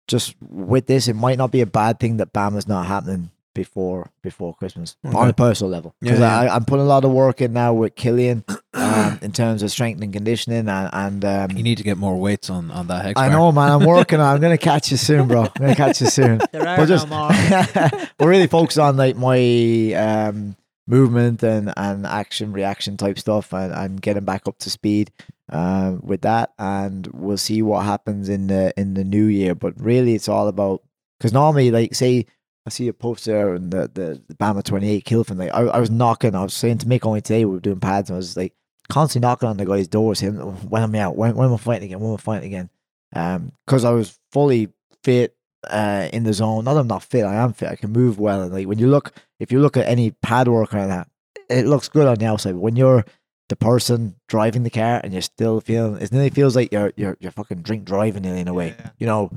just 0.08 0.34
with 0.40 0.86
this, 0.86 1.08
it 1.08 1.14
might 1.16 1.38
not 1.38 1.50
be 1.50 1.60
a 1.60 1.66
bad 1.66 1.98
thing 2.00 2.18
that 2.18 2.32
BAMMA 2.32 2.58
is 2.58 2.68
not 2.68 2.86
happening 2.86 3.30
before 3.54 4.10
before 4.22 4.54
Christmas 4.54 4.96
on 5.04 5.28
a 5.28 5.32
personal 5.32 5.70
level. 5.70 5.94
Because 6.00 6.18
Yeah, 6.20 6.42
yeah. 6.44 6.50
I 6.52 6.56
I'm 6.56 6.64
putting 6.64 6.84
a 6.84 6.88
lot 6.88 7.04
of 7.04 7.10
work 7.10 7.40
in 7.40 7.52
now 7.52 7.74
with 7.74 7.94
Killian 7.94 8.44
um, 8.74 9.18
in 9.22 9.32
terms 9.32 9.62
of 9.62 9.70
strength 9.70 10.02
and 10.02 10.12
conditioning, 10.12 10.68
and 10.68 10.90
and 10.92 11.24
um, 11.24 11.56
You 11.56 11.62
need 11.62 11.78
to 11.78 11.84
get 11.84 11.98
more 11.98 12.18
weights 12.18 12.50
on, 12.50 12.70
on 12.70 12.86
that 12.88 13.04
hex 13.04 13.20
I 13.20 13.28
know, 13.28 13.52
man. 13.52 13.70
I'm 13.70 13.84
working 13.84 14.20
on. 14.20 14.26
it. 14.26 14.34
I'm 14.34 14.40
gonna 14.40 14.58
catch 14.58 14.90
you 14.90 14.96
soon, 14.96 15.28
bro. 15.28 15.42
I'm 15.42 15.50
gonna 15.58 15.74
catch 15.74 16.00
you 16.00 16.08
soon. 16.08 16.40
There 16.52 16.66
are 16.66 16.76
But 16.76 16.86
just 16.86 17.08
no 17.08 17.28
more. 17.28 18.00
we're 18.20 18.28
really 18.28 18.46
focused 18.46 18.78
on 18.78 18.96
like 18.96 19.16
my 19.16 19.92
um, 19.94 20.56
movement 20.86 21.42
and, 21.42 21.72
and 21.76 22.06
action 22.06 22.52
reaction 22.52 22.96
type 22.96 23.18
stuff, 23.18 23.52
and, 23.52 23.72
and 23.72 24.02
getting 24.02 24.24
back 24.24 24.46
up 24.48 24.58
to 24.58 24.70
speed 24.70 25.10
um, 25.50 26.00
with 26.02 26.22
that. 26.22 26.52
And 26.58 27.06
we'll 27.08 27.36
see 27.38 27.62
what 27.62 27.84
happens 27.84 28.28
in 28.28 28.46
the 28.48 28.72
in 28.76 28.94
the 28.94 29.04
new 29.04 29.26
year. 29.26 29.54
But 29.54 29.80
really, 29.80 30.14
it's 30.14 30.28
all 30.28 30.48
about 30.48 30.82
because 31.18 31.32
normally, 31.32 31.70
like, 31.70 31.94
say 31.94 32.26
I 32.66 32.70
see 32.70 32.88
a 32.88 32.92
poster 32.92 33.54
and 33.54 33.70
the 33.70 33.90
the, 33.92 34.22
the 34.28 34.34
BAMMA 34.34 34.62
28 34.62 35.04
Kilfin. 35.04 35.38
Like, 35.38 35.52
I, 35.52 35.62
I 35.62 35.80
was 35.80 35.90
knocking. 35.90 36.34
I 36.34 36.42
was 36.42 36.54
saying 36.54 36.78
to 36.78 36.86
Mick 36.86 37.04
only 37.04 37.20
today 37.20 37.44
we 37.44 37.54
were 37.54 37.60
doing 37.60 37.80
pads, 37.80 38.10
and 38.10 38.16
I 38.16 38.18
was 38.18 38.36
like 38.36 38.54
constantly 38.88 39.26
knocking 39.26 39.48
on 39.48 39.56
the 39.56 39.66
guy's 39.66 39.88
doors. 39.88 40.20
Him, 40.20 40.36
when 40.68 40.82
am 40.82 40.94
I 40.94 41.00
out? 41.00 41.16
When 41.16 41.34
when 41.34 41.48
am 41.48 41.54
I 41.54 41.58
fighting 41.58 41.86
again? 41.86 42.00
When 42.00 42.10
am 42.10 42.14
I 42.14 42.20
fighting 42.20 42.46
again? 42.46 42.70
Um, 43.14 43.52
because 43.66 43.84
I 43.84 43.90
was 43.90 44.18
fully 44.30 44.68
fit 45.02 45.36
uh, 45.68 46.08
in 46.12 46.24
the 46.24 46.32
zone. 46.32 46.64
Not 46.64 46.74
that 46.74 46.80
I'm 46.80 46.86
not 46.86 47.02
fit. 47.02 47.24
I 47.24 47.34
am 47.34 47.52
fit. 47.52 47.68
I 47.68 47.76
can 47.76 47.92
move 47.92 48.18
well. 48.18 48.42
And 48.42 48.52
like 48.52 48.66
when 48.66 48.78
you 48.78 48.88
look, 48.88 49.12
if 49.38 49.52
you 49.52 49.60
look 49.60 49.76
at 49.76 49.88
any 49.88 50.10
pad 50.10 50.48
work 50.48 50.74
or 50.74 50.86
that, 50.86 51.08
it 51.48 51.66
looks 51.66 51.88
good 51.88 52.06
on 52.06 52.16
the 52.16 52.26
outside. 52.26 52.52
But 52.52 52.60
when 52.60 52.76
you're 52.76 53.04
the 53.48 53.56
person 53.56 54.16
driving 54.28 54.62
the 54.62 54.70
car 54.70 55.00
and 55.02 55.12
you're 55.12 55.22
still 55.22 55.60
feeling, 55.60 56.00
it 56.00 56.12
nearly 56.12 56.30
feels 56.30 56.56
like 56.56 56.72
you're 56.72 56.92
you're 56.96 57.16
you're 57.20 57.32
fucking 57.32 57.62
drink 57.62 57.84
driving 57.84 58.22
nearly 58.22 58.40
in 58.40 58.48
a 58.48 58.54
way. 58.54 58.74
Yeah. 58.78 58.90
You 58.98 59.06
know, 59.06 59.30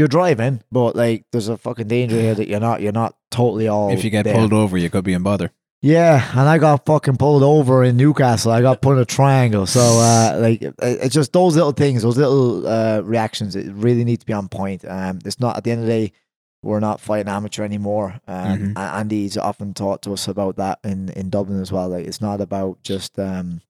you're 0.00 0.08
driving, 0.08 0.62
but 0.72 0.96
like 0.96 1.24
there's 1.30 1.48
a 1.48 1.56
fucking 1.56 1.86
danger 1.86 2.20
here 2.20 2.34
that 2.34 2.48
you're 2.48 2.58
not 2.58 2.80
you're 2.80 2.90
not 2.90 3.14
totally 3.30 3.68
all. 3.68 3.92
If 3.92 4.02
you 4.02 4.10
get 4.10 4.24
there. 4.24 4.34
pulled 4.34 4.52
over, 4.52 4.76
you 4.76 4.90
could 4.90 5.04
be 5.04 5.12
in 5.12 5.22
bother. 5.22 5.52
Yeah, 5.82 6.28
and 6.32 6.46
I 6.48 6.58
got 6.58 6.84
fucking 6.84 7.16
pulled 7.16 7.42
over 7.42 7.82
in 7.84 7.96
Newcastle. 7.96 8.52
I 8.52 8.60
got 8.60 8.82
put 8.82 8.96
in 8.96 8.98
a 8.98 9.06
triangle. 9.06 9.64
So, 9.64 9.80
uh, 9.80 10.36
like, 10.40 10.60
it's 10.82 11.14
just 11.14 11.32
those 11.32 11.56
little 11.56 11.72
things, 11.72 12.02
those 12.02 12.18
little 12.18 12.66
uh, 12.68 13.00
reactions. 13.00 13.56
It 13.56 13.72
really 13.72 14.04
need 14.04 14.20
to 14.20 14.26
be 14.26 14.34
on 14.34 14.48
point. 14.48 14.84
Um, 14.86 15.20
it's 15.24 15.40
not 15.40 15.56
at 15.56 15.64
the 15.64 15.70
end 15.70 15.80
of 15.80 15.86
the 15.86 15.92
day, 15.92 16.12
we're 16.62 16.80
not 16.80 17.00
fighting 17.00 17.32
amateur 17.32 17.64
anymore. 17.64 18.20
Um, 18.28 18.74
Mhm. 18.74 18.78
Andy's 18.78 19.38
often 19.38 19.72
taught 19.72 20.02
to 20.02 20.12
us 20.12 20.28
about 20.28 20.56
that 20.56 20.80
in 20.84 21.08
in 21.10 21.30
Dublin 21.30 21.62
as 21.62 21.72
well. 21.72 21.88
Like, 21.88 22.06
it's 22.06 22.20
not 22.20 22.42
about 22.42 22.82
just 22.82 23.18
um, 23.18 23.62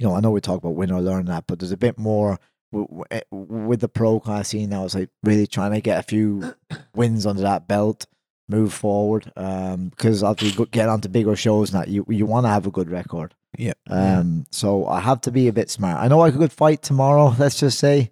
you 0.00 0.08
know, 0.08 0.16
I 0.16 0.20
know 0.20 0.32
we 0.32 0.40
talk 0.40 0.58
about 0.58 0.74
win 0.74 0.90
or 0.90 1.00
learn 1.00 1.26
that, 1.26 1.44
but 1.46 1.60
there's 1.60 1.70
a 1.70 1.76
bit 1.76 1.98
more 2.00 2.40
with 2.72 3.80
the 3.80 3.88
pro 3.88 4.18
class 4.20 4.48
scene 4.48 4.72
I 4.72 4.82
was 4.82 4.94
like 4.94 5.10
really 5.22 5.46
trying 5.46 5.72
to 5.72 5.80
get 5.80 5.98
a 5.98 6.02
few 6.02 6.54
wins 6.94 7.26
under 7.26 7.42
that 7.42 7.68
belt 7.68 8.06
move 8.48 8.72
forward 8.74 9.30
um 9.36 9.88
because 9.88 10.22
obviously 10.22 10.56
go- 10.58 10.64
get 10.70 10.88
onto 10.88 11.08
bigger 11.08 11.36
shows 11.36 11.72
now 11.72 11.84
you 11.86 12.04
you 12.08 12.26
want 12.26 12.44
to 12.44 12.50
have 12.50 12.66
a 12.66 12.70
good 12.70 12.90
record 12.90 13.34
Yeah. 13.56 13.72
um 13.88 14.44
so 14.50 14.86
i 14.88 15.00
have 15.00 15.20
to 15.22 15.30
be 15.30 15.48
a 15.48 15.52
bit 15.52 15.70
smart 15.70 15.96
i 16.02 16.08
know 16.08 16.20
i 16.20 16.30
could 16.30 16.52
fight 16.52 16.82
tomorrow 16.82 17.34
let's 17.38 17.58
just 17.60 17.78
say 17.78 18.10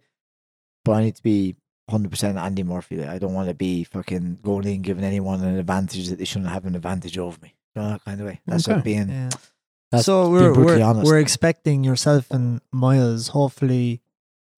but 0.84 0.92
i 0.92 1.02
need 1.02 1.16
to 1.16 1.22
be 1.22 1.56
100% 1.90 2.40
andy 2.40 2.62
murphy 2.62 3.04
i 3.04 3.18
don't 3.18 3.34
want 3.34 3.48
to 3.48 3.54
be 3.54 3.84
fucking 3.84 4.38
going 4.42 4.66
in 4.68 4.82
giving 4.82 5.04
anyone 5.04 5.42
an 5.42 5.58
advantage 5.58 6.08
that 6.08 6.18
they 6.18 6.24
shouldn't 6.24 6.50
have 6.50 6.64
an 6.64 6.76
advantage 6.76 7.18
over 7.18 7.36
me 7.42 7.54
you 7.74 7.82
know, 7.82 7.88
that 7.90 8.04
kind 8.04 8.20
of 8.20 8.26
way 8.28 8.40
that's 8.46 8.66
Okay. 8.68 8.76
like 8.76 8.84
being 8.84 9.08
Yeah. 9.08 9.30
That's 9.90 10.06
so 10.06 10.30
we're 10.30 10.54
we're, 10.54 10.80
honest. 10.80 11.04
we're 11.06 11.18
expecting 11.18 11.82
yourself 11.82 12.30
and 12.30 12.60
Miles 12.70 13.28
hopefully 13.28 14.00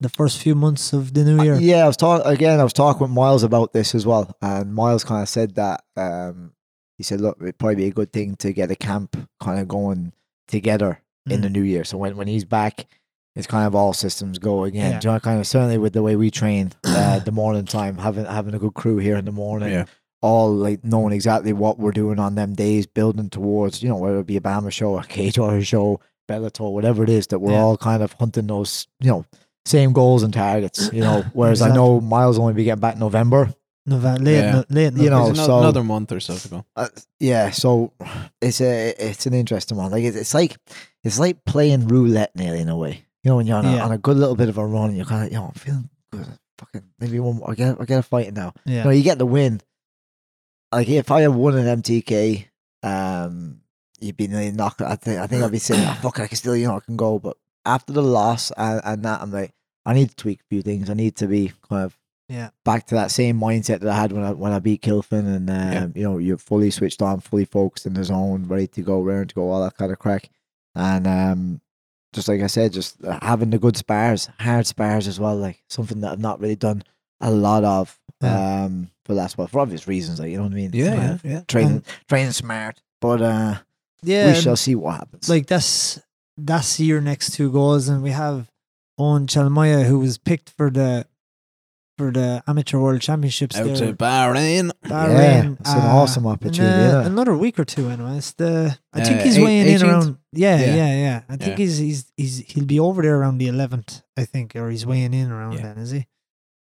the 0.03 0.09
first 0.09 0.39
few 0.43 0.55
months 0.55 0.93
of 0.93 1.15
the 1.15 1.25
new 1.25 1.43
year. 1.43 1.55
Uh, 1.55 1.59
Yeah, 1.59 1.85
I 1.85 1.87
was 1.87 1.97
talking 1.97 2.27
again. 2.27 2.61
I 2.61 2.65
was 2.65 2.73
talking 2.73 3.01
with 3.03 3.11
Miles 3.11 3.43
about 3.43 3.73
this 3.73 3.95
as 3.95 4.05
well, 4.07 4.37
and 4.43 4.75
Miles 4.75 5.05
kind 5.05 5.23
of 5.23 5.29
said 5.29 5.55
that 5.57 5.85
um, 5.97 6.53
he 6.99 7.03
said, 7.05 7.21
"Look, 7.21 7.39
it'd 7.41 7.59
probably 7.59 7.77
be 7.77 7.87
a 7.87 7.93
good 7.93 8.13
thing 8.13 8.37
to 8.37 8.53
get 8.53 8.71
a 8.71 8.77
camp 8.77 9.17
kind 9.41 9.59
of 9.61 9.69
going 9.69 10.13
together 10.49 11.01
in 11.29 11.39
Mm. 11.41 11.43
the 11.43 11.51
new 11.51 11.63
year. 11.63 11.85
So 11.85 11.97
when 11.99 12.17
when 12.17 12.27
he's 12.29 12.45
back, 12.45 12.87
it's 13.35 13.47
kind 13.47 13.67
of 13.67 13.75
all 13.75 13.93
systems 13.93 14.39
go 14.39 14.65
again. 14.65 14.93
Yeah. 14.93 15.01
You 15.03 15.11
know, 15.15 15.21
kind 15.21 15.41
of 15.41 15.47
certainly 15.47 15.79
with 15.79 15.93
the 15.95 16.03
way 16.03 16.17
we 16.17 16.31
train 16.31 16.73
uh, 16.85 17.19
the 17.25 17.33
morning 17.33 17.65
time, 17.65 17.99
having 17.99 18.25
having 18.27 18.55
a 18.55 18.59
good 18.59 18.75
crew 18.75 18.99
here 18.99 19.17
in 19.17 19.25
the 19.25 19.33
morning, 19.33 19.71
Yeah. 19.73 19.85
all 20.21 20.53
like 20.53 20.85
knowing 20.85 21.13
exactly 21.15 21.53
what 21.53 21.79
we're 21.79 21.93
doing 21.93 22.19
on 22.19 22.35
them 22.35 22.55
days, 22.55 22.87
building 22.87 23.31
towards 23.31 23.83
you 23.83 23.89
know 23.89 23.97
whether 23.97 24.19
it 24.19 24.27
be 24.27 24.37
a 24.37 24.41
BAMMA 24.41 24.71
show, 24.73 24.99
a 24.99 25.05
Cage 25.05 25.39
Warrior 25.39 25.63
show, 25.65 26.01
Bellator, 26.29 26.71
whatever 26.73 27.03
it 27.05 27.09
is, 27.11 27.29
that 27.29 27.39
we're 27.39 27.53
Yeah. 27.53 27.63
all 27.63 27.77
kind 27.77 28.03
of 28.03 28.13
hunting 28.15 28.49
those 28.49 28.87
you 29.01 29.11
know 29.11 29.25
same 29.65 29.93
goals 29.93 30.23
and 30.23 30.33
targets. 30.35 30.91
You 30.93 31.01
know, 31.03 31.25
whereas 31.33 31.63
I 31.63 31.75
know 31.75 32.01
Miles 32.01 32.37
will 32.39 32.45
only 32.47 32.55
be 32.55 32.65
getting 32.65 32.81
back 32.81 32.95
in 32.95 33.01
November. 33.01 33.53
Nove- 33.89 34.23
late, 34.25 34.37
Yeah. 34.39 34.53
no, 34.53 34.65
late 34.71 34.93
You 34.95 35.11
know, 35.11 35.25
There's 35.27 35.39
ano- 35.41 35.47
so- 35.47 35.59
another 35.59 35.83
month 35.83 36.13
or 36.13 36.21
so 36.21 36.37
to 36.37 36.49
go. 36.49 36.65
Uh, 36.77 36.89
yeah, 37.19 37.51
so 37.51 37.93
it's 38.41 38.61
a 38.61 38.95
it's 38.99 39.27
an 39.27 39.35
interesting 39.35 39.77
one. 39.77 39.91
Like 39.91 40.05
it's, 40.05 40.17
it's 40.17 40.35
like 40.35 40.57
it's 41.03 41.19
like 41.19 41.45
playing 41.45 41.89
roulette 41.89 42.35
nearly 42.37 42.61
in 42.61 42.69
a 42.69 42.77
way. 42.77 43.05
You 43.25 43.31
know, 43.31 43.37
when 43.37 43.47
you're 43.47 43.57
on 43.59 43.65
a, 43.67 43.79
on 43.79 43.93
a 43.93 43.99
good 43.99 44.17
little 44.17 44.37
bit 44.37 44.49
of 44.49 44.59
a 44.59 44.65
run, 44.67 44.89
and 44.91 44.97
you're 44.97 45.07
kind 45.07 45.25
of 45.27 45.33
you 45.33 45.39
know 45.39 45.47
I'm 45.47 45.53
feeling 45.55 45.91
good. 46.13 46.27
Fucking 46.59 46.83
maybe 47.01 47.19
one 47.19 47.37
more. 47.37 47.51
I 47.51 47.55
get 47.55 47.81
I 47.81 47.85
get 47.85 47.99
a 47.99 48.03
fight 48.03 48.33
now. 48.33 48.53
Yeah. 48.65 48.85
No, 48.85 48.91
you 48.91 49.03
get 49.03 49.19
the 49.19 49.27
win. 49.27 49.61
Like 50.71 50.89
if 50.89 51.11
I 51.11 51.23
had 51.23 51.35
won 51.35 51.57
an 51.57 51.83
MTK, 51.83 52.47
um, 52.85 53.61
you'd 54.01 54.17
be 54.17 54.29
nearly 54.29 54.53
knocked. 54.53 54.81
I 54.81 54.95
think 54.97 55.19
I 55.21 55.27
think 55.27 55.43
I'd 55.43 55.51
be 55.51 55.59
saying, 55.59 55.85
oh, 55.87 55.99
"Fuck, 56.03 56.21
I 56.21 56.27
can 56.29 56.37
still, 56.37 56.57
you 56.57 56.69
know, 56.69 56.77
I 56.77 56.81
can 56.81 56.97
go." 56.97 57.19
But 57.19 57.37
after 57.65 57.93
the 57.93 58.03
loss 58.03 58.51
and, 58.57 58.81
and 58.85 59.03
that, 59.05 59.21
I'm 59.23 59.31
like, 59.33 59.53
I 59.87 59.95
need 59.95 60.11
to 60.11 60.17
tweak 60.17 60.41
a 60.41 60.45
few 60.49 60.63
things. 60.63 60.89
I 60.91 60.95
need 60.95 61.17
to 61.17 61.27
be 61.27 61.53
kind 61.69 61.85
of 61.85 61.99
Yeah. 62.29 62.51
back 62.65 62.87
to 62.89 62.95
that 62.95 63.11
same 63.11 63.39
mindset 63.41 63.81
that 63.81 63.89
I 63.89 63.97
had 63.97 64.13
when 64.13 64.25
I 64.25 64.33
when 64.33 64.53
I 64.53 64.59
beat 64.61 64.83
Kilfin, 64.83 65.27
and 65.37 65.51
um, 65.51 65.73
Yeah. 65.73 65.87
you 65.95 66.03
know 66.05 66.19
you're 66.19 66.39
fully 66.39 66.71
switched 66.71 67.03
on, 67.03 67.21
fully 67.21 67.45
focused 67.45 67.87
in 67.87 67.95
the 67.95 68.05
zone, 68.05 68.47
ready 68.49 68.67
to 68.69 68.83
go, 68.83 69.01
round 69.03 69.31
to 69.31 69.35
go, 69.35 69.51
all 69.51 69.63
that 69.65 69.77
kind 69.77 69.93
of 69.93 69.99
crack, 69.99 70.31
and 70.75 71.07
um, 71.07 71.61
just 72.13 72.29
like 72.29 72.41
I 72.43 72.47
said, 72.47 72.73
just 72.73 72.97
having 73.23 73.51
the 73.51 73.59
good 73.59 73.77
spars, 73.77 74.29
hard 74.39 74.67
spars 74.67 75.09
as 75.09 75.19
well, 75.19 75.37
like 75.37 75.63
something 75.69 76.01
that 76.01 76.13
I've 76.13 76.21
not 76.21 76.41
really 76.41 76.57
done 76.57 76.85
a 77.21 77.31
lot 77.31 77.65
of, 77.65 77.99
Yeah. 78.23 78.65
um, 78.65 78.91
for 79.05 79.15
last 79.15 79.37
while, 79.37 79.49
for 79.49 79.61
obvious 79.61 79.89
reasons, 79.89 80.21
like 80.21 80.31
you 80.31 80.37
know 80.37 80.45
what 80.45 80.53
I 80.53 80.57
mean. 80.57 80.71
Yeah, 80.73 80.95
Uh, 80.95 80.95
yeah, 80.95 81.19
yeah. 81.25 81.41
training, 81.49 81.85
training 82.09 82.33
smart, 82.33 82.81
but 83.01 83.21
uh, 83.21 83.59
Yeah, 84.03 84.29
we 84.29 84.35
shall 84.41 84.57
see 84.57 84.75
what 84.77 84.95
happens. 84.97 85.29
like 85.29 85.47
that's 85.49 86.01
that's 86.37 86.79
your 86.81 87.01
next 87.01 87.35
two 87.35 87.51
goals, 87.51 87.89
and 87.89 88.03
we 88.03 88.11
have 88.11 88.51
Owen 88.99 89.27
Chalmaya 89.27 89.85
who 89.87 89.99
was 89.99 90.19
picked 90.19 90.51
for 90.51 90.71
the 90.71 91.07
for 91.99 92.11
the 92.11 92.43
amateur 92.47 92.79
world 92.79 93.01
championships. 93.03 93.57
Out 93.57 93.65
there. 93.67 93.77
to 93.77 93.93
Bahrain. 93.93 94.71
Bahrain, 94.85 95.61
it's 95.61 95.71
an 95.71 95.81
uh, 95.81 95.85
awesome 95.85 96.25
in, 96.25 96.31
opportunity. 96.33 96.65
uh, 96.85 97.01
yeah. 97.03 97.07
Another 97.07 97.37
week 97.37 97.59
or 97.59 97.65
two, 97.67 97.89
anyway. 97.91 98.17
It's 98.17 98.33
the 98.33 98.79
I 98.93 99.05
think 99.05 99.21
Uh, 99.21 99.25
he's 99.25 99.39
eight- 99.39 99.45
weighing 99.45 99.67
in 99.69 99.83
around. 99.83 100.17
Yeah, 100.33 100.59
Yeah. 100.59 100.75
yeah, 100.75 100.95
yeah. 100.95 101.23
I 101.29 101.37
think 101.37 101.51
Yeah. 101.51 101.57
he's 101.57 101.79
he's 101.79 102.13
he's 102.17 102.39
he'll 102.49 102.65
be 102.65 102.81
over 102.81 103.03
there 103.03 103.19
around 103.19 103.39
the 103.39 103.49
eleventh, 103.49 104.03
I 104.17 104.25
think, 104.25 104.57
or 104.57 104.71
he's 104.71 104.87
weighing 104.87 105.13
in 105.15 105.31
around 105.31 105.55
Yeah. 105.55 105.63
then, 105.63 105.79
is 105.79 105.91
he? 105.91 106.07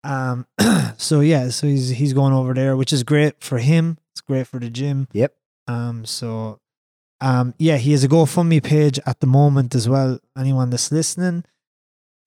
Um. 0.03 0.45
so 0.97 1.20
yeah, 1.20 1.49
so 1.49 1.68
he's 1.68 1.89
he's 1.89 2.13
going 2.13 2.34
over 2.34 2.53
there, 2.53 2.78
which 2.78 2.93
is 2.93 3.03
great 3.03 3.43
for 3.43 3.57
him. 3.59 3.97
It's 4.13 4.22
great 4.22 4.47
for 4.47 4.59
the 4.59 4.70
gym. 4.70 5.07
Yep. 5.11 5.34
Um. 5.68 6.05
So, 6.05 6.59
um. 7.22 7.53
Yeah, 7.57 7.78
he 7.78 7.91
has 7.93 8.03
a 8.03 8.07
GoFundMe 8.07 8.63
page 8.63 8.99
at 9.05 9.20
the 9.20 9.28
moment 9.28 9.74
as 9.76 9.88
well. 9.89 10.20
Anyone 10.38 10.70
that's 10.70 10.91
listening, 10.91 11.43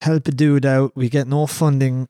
help 0.01 0.27
a 0.27 0.31
dude 0.31 0.65
out. 0.65 0.93
We 0.95 1.09
get 1.09 1.27
no 1.27 1.47
funding 1.47 2.07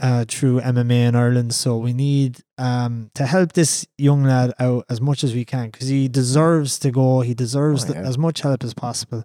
uh, 0.00 0.24
through 0.28 0.60
MMA 0.60 1.08
in 1.08 1.14
Ireland, 1.16 1.54
so 1.54 1.76
we 1.76 1.92
need 1.92 2.38
um, 2.58 3.10
to 3.14 3.26
help 3.26 3.52
this 3.52 3.86
young 3.98 4.24
lad 4.24 4.52
out 4.58 4.86
as 4.88 5.00
much 5.00 5.22
as 5.24 5.34
we 5.34 5.44
can 5.44 5.70
because 5.70 5.88
he 5.88 6.08
deserves 6.08 6.78
to 6.80 6.90
go. 6.90 7.20
He 7.20 7.34
deserves 7.34 7.84
Oh, 7.84 7.92
the- 7.92 7.98
as 7.98 8.16
much 8.16 8.40
help 8.42 8.64
as 8.64 8.72
possible, 8.74 9.24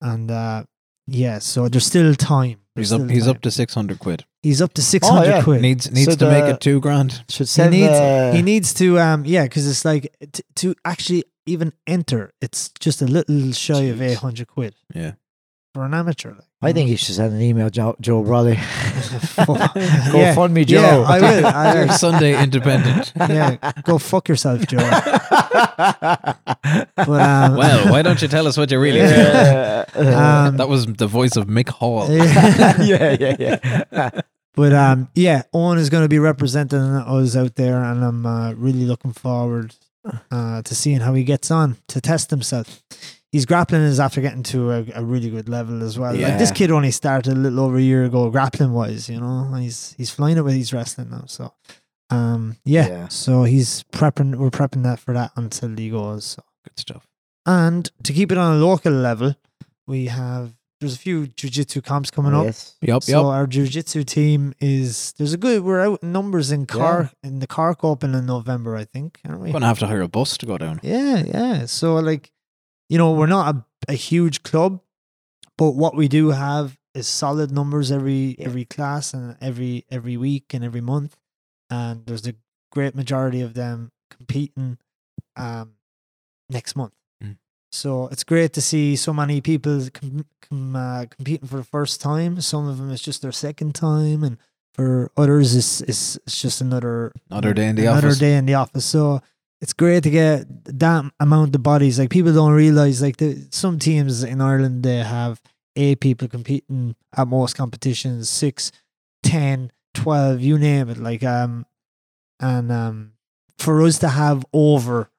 and 0.00 0.30
uh, 0.30 0.64
yeah, 1.06 1.38
so 1.40 1.68
there's 1.68 1.86
still 1.86 2.14
time. 2.14 2.60
There's 2.74 2.90
He's 2.90 3.00
up. 3.00 3.10
He's 3.10 3.24
time. 3.24 3.30
up 3.36 3.42
to 3.42 3.50
six 3.50 3.74
hundred 3.74 3.98
quid. 3.98 4.24
He's 4.44 4.60
up 4.60 4.72
to 4.74 4.82
six 4.82 5.08
hundred 5.08 5.30
yeah. 5.30 5.42
quid. 5.42 5.62
Needs 5.62 5.90
needs 5.90 6.12
So 6.12 6.16
to 6.18 6.30
make 6.30 6.44
it 6.44 6.60
two 6.60 6.78
grand. 6.80 7.10
Should 7.30 7.48
he 7.48 7.56
send 7.58 7.70
needs 7.72 7.92
uh, 7.92 8.32
he 8.36 8.42
needs 8.42 8.74
to 8.74 8.98
um 9.00 9.24
yeah 9.24 9.44
because 9.44 9.66
it's 9.66 9.84
like 9.84 10.14
t- 10.32 10.42
to 10.56 10.74
actually 10.84 11.24
even 11.46 11.72
enter 11.86 12.32
it's 12.40 12.70
just 12.78 13.00
a 13.02 13.06
little 13.06 13.52
shy 13.52 13.84
of 13.92 14.00
eight 14.02 14.18
hundred 14.18 14.46
quid 14.48 14.74
Yeah. 14.94 15.12
for 15.72 15.84
an 15.86 15.94
amateur. 15.94 16.34
Like, 16.34 16.70
I 16.70 16.72
think 16.72 16.88
you 16.90 16.96
should 16.96 17.14
send 17.16 17.32
an 17.34 17.42
email, 17.42 17.68
Joe, 17.68 17.94
Joe 18.00 18.22
Brolly. 18.22 18.56
Go 20.12 20.18
Yeah. 20.18 20.34
fund 20.34 20.54
me, 20.54 20.64
Joe. 20.64 20.80
Yeah, 20.80 21.04
I 21.14 21.20
will. 21.20 21.46
I 21.46 21.74
will. 21.86 21.88
Sunday 21.92 22.42
Independent. 22.42 23.12
yeah, 23.16 23.56
go 23.82 23.98
fuck 23.98 24.28
yourself, 24.28 24.66
Joe. 24.66 24.78
But 26.96 27.20
um, 27.20 27.56
Well, 27.56 27.92
why 27.92 28.02
don't 28.02 28.20
you 28.22 28.28
tell 28.28 28.46
us 28.46 28.56
what 28.56 28.70
you 28.70 28.78
really 28.80 29.00
feel? 29.00 29.08
yeah, 29.08 29.84
Um, 30.46 30.56
That 30.56 30.68
was 30.68 30.86
the 30.86 31.06
voice 31.06 31.36
of 31.36 31.46
Mick 31.46 31.68
Hall. 31.68 32.08
yeah. 32.10 32.80
yeah, 32.82 33.16
yeah, 33.20 33.36
yeah. 33.92 34.10
But 34.54 34.72
um, 34.72 35.08
yeah, 35.14 35.42
Owen 35.52 35.78
is 35.78 35.90
going 35.90 36.04
to 36.04 36.08
be 36.08 36.18
representing 36.18 36.80
us 36.80 37.36
out 37.36 37.56
there, 37.56 37.82
and 37.82 38.04
I'm 38.04 38.26
uh, 38.26 38.52
really 38.52 38.84
looking 38.84 39.12
forward 39.12 39.74
uh, 40.30 40.62
to 40.62 40.74
seeing 40.74 41.00
how 41.00 41.14
he 41.14 41.24
gets 41.24 41.50
on 41.50 41.76
to 41.88 42.00
test 42.00 42.30
himself. 42.30 42.82
He's 43.32 43.46
grappling 43.46 43.82
is 43.82 43.98
after 43.98 44.20
getting 44.20 44.44
to 44.44 44.70
a, 44.70 44.86
a 44.94 45.04
really 45.04 45.28
good 45.28 45.48
level 45.48 45.82
as 45.82 45.98
well. 45.98 46.14
Like 46.14 46.38
this 46.38 46.52
kid 46.52 46.70
only 46.70 46.92
started 46.92 47.32
a 47.32 47.36
little 47.36 47.60
over 47.60 47.78
a 47.78 47.82
year 47.82 48.04
ago, 48.04 48.30
grappling 48.30 48.72
wise. 48.72 49.08
You 49.08 49.20
know, 49.20 49.52
he's 49.54 49.92
he's 49.98 50.10
flying 50.12 50.36
it 50.36 50.42
with 50.42 50.54
his 50.54 50.72
wrestling 50.72 51.10
now. 51.10 51.24
So, 51.26 51.52
um, 52.10 52.56
yeah. 52.64 52.86
Yeah. 52.86 53.08
So 53.08 53.42
he's 53.42 53.82
prepping. 53.92 54.36
We're 54.36 54.50
prepping 54.50 54.84
that 54.84 55.00
for 55.00 55.14
that 55.14 55.32
until 55.36 55.76
he 55.76 55.90
goes. 55.90 56.24
So. 56.24 56.42
Good 56.62 56.78
stuff. 56.78 57.08
And 57.44 57.90
to 58.04 58.12
keep 58.12 58.30
it 58.30 58.38
on 58.38 58.56
a 58.56 58.64
local 58.64 58.92
level, 58.92 59.34
we 59.86 60.06
have 60.06 60.54
there's 60.84 60.94
a 60.94 60.98
few 60.98 61.26
jiu-jitsu 61.26 61.80
comps 61.80 62.10
coming 62.10 62.34
up. 62.34 62.44
Yes. 62.44 62.76
Yep. 62.82 63.02
So 63.02 63.12
Yep. 63.12 63.24
our 63.36 63.46
jiu-jitsu 63.46 64.04
team 64.04 64.54
is 64.60 65.12
there's 65.18 65.32
a 65.32 65.36
good 65.38 65.64
we're 65.64 65.80
out 65.80 66.02
in 66.02 66.12
numbers 66.12 66.50
in 66.52 66.66
Cork 66.66 67.12
in 67.22 67.38
the 67.40 67.46
Cork 67.46 67.82
Open 67.82 68.14
in 68.14 68.26
November, 68.26 68.76
I 68.76 68.84
think, 68.84 69.20
aren't 69.26 69.40
we? 69.40 69.52
Gonna 69.52 69.66
have 69.66 69.78
to 69.80 69.86
hire 69.86 70.02
a 70.02 70.08
bus 70.08 70.36
to 70.38 70.46
go 70.46 70.58
down. 70.58 70.80
Yeah, 70.82 71.24
yeah. 71.26 71.66
So 71.66 71.96
like, 71.96 72.30
you 72.88 72.98
know, 72.98 73.12
we're 73.12 73.26
not 73.26 73.54
a, 73.54 73.64
a 73.92 73.94
huge 73.94 74.42
club, 74.42 74.80
but 75.58 75.72
what 75.72 75.96
we 75.96 76.06
do 76.08 76.30
have 76.30 76.78
is 76.94 77.08
solid 77.08 77.50
numbers 77.50 77.90
every 77.90 78.36
Yeah. 78.38 78.46
every 78.46 78.64
class 78.64 79.14
and 79.14 79.36
every 79.40 79.84
every 79.90 80.16
week 80.16 80.54
and 80.54 80.62
every 80.64 80.80
month, 80.82 81.16
and 81.70 82.06
there's 82.06 82.26
a 82.26 82.34
great 82.70 82.94
majority 82.94 83.40
of 83.40 83.54
them 83.54 83.90
competing 84.10 84.78
um 85.36 85.72
next 86.50 86.76
month. 86.76 86.92
So 87.74 88.08
it's 88.12 88.22
great 88.24 88.52
to 88.52 88.60
see 88.60 88.94
so 88.96 89.12
many 89.12 89.40
people 89.40 89.88
com- 89.92 90.26
com- 90.48 90.76
uh, 90.76 91.06
competing 91.10 91.48
for 91.48 91.56
the 91.56 91.64
first 91.64 92.00
time. 92.00 92.40
Some 92.40 92.68
of 92.68 92.78
them 92.78 92.90
it's 92.90 93.02
just 93.02 93.20
their 93.22 93.32
second 93.32 93.74
time, 93.74 94.22
and 94.22 94.38
for 94.74 95.10
others 95.16 95.54
it's 95.56 95.80
it's, 95.82 96.16
it's 96.26 96.40
just 96.40 96.60
another 96.60 97.12
Another 97.30 97.52
day 97.52 97.68
in 97.68 97.76
the 97.76 97.86
another 97.86 98.08
office. 98.08 98.18
day 98.18 98.36
in 98.36 98.46
the 98.46 98.54
office. 98.54 98.84
So 98.84 99.20
it's 99.60 99.72
great 99.72 100.02
to 100.04 100.10
get 100.10 100.46
that 100.78 101.04
amount 101.18 101.54
of 101.56 101.62
bodies. 101.62 101.98
Like 101.98 102.10
people 102.10 102.32
don't 102.32 102.52
realize, 102.52 103.02
like 103.02 103.16
the, 103.16 103.44
some 103.50 103.78
teams 103.78 104.22
in 104.22 104.40
Ireland 104.40 104.84
they 104.84 104.98
have 104.98 105.40
eight 105.74 105.98
people 105.98 106.28
competing 106.28 106.94
at 107.16 107.26
most 107.26 107.56
competitions, 107.56 108.30
six, 108.30 108.70
ten, 109.24 109.72
twelve, 109.94 110.40
you 110.40 110.58
name 110.58 110.88
it. 110.90 110.98
Like 110.98 111.24
um, 111.24 111.66
and 112.38 112.70
um, 112.70 113.12
for 113.58 113.82
us 113.82 113.98
to 113.98 114.08
have 114.10 114.44
over 114.52 115.10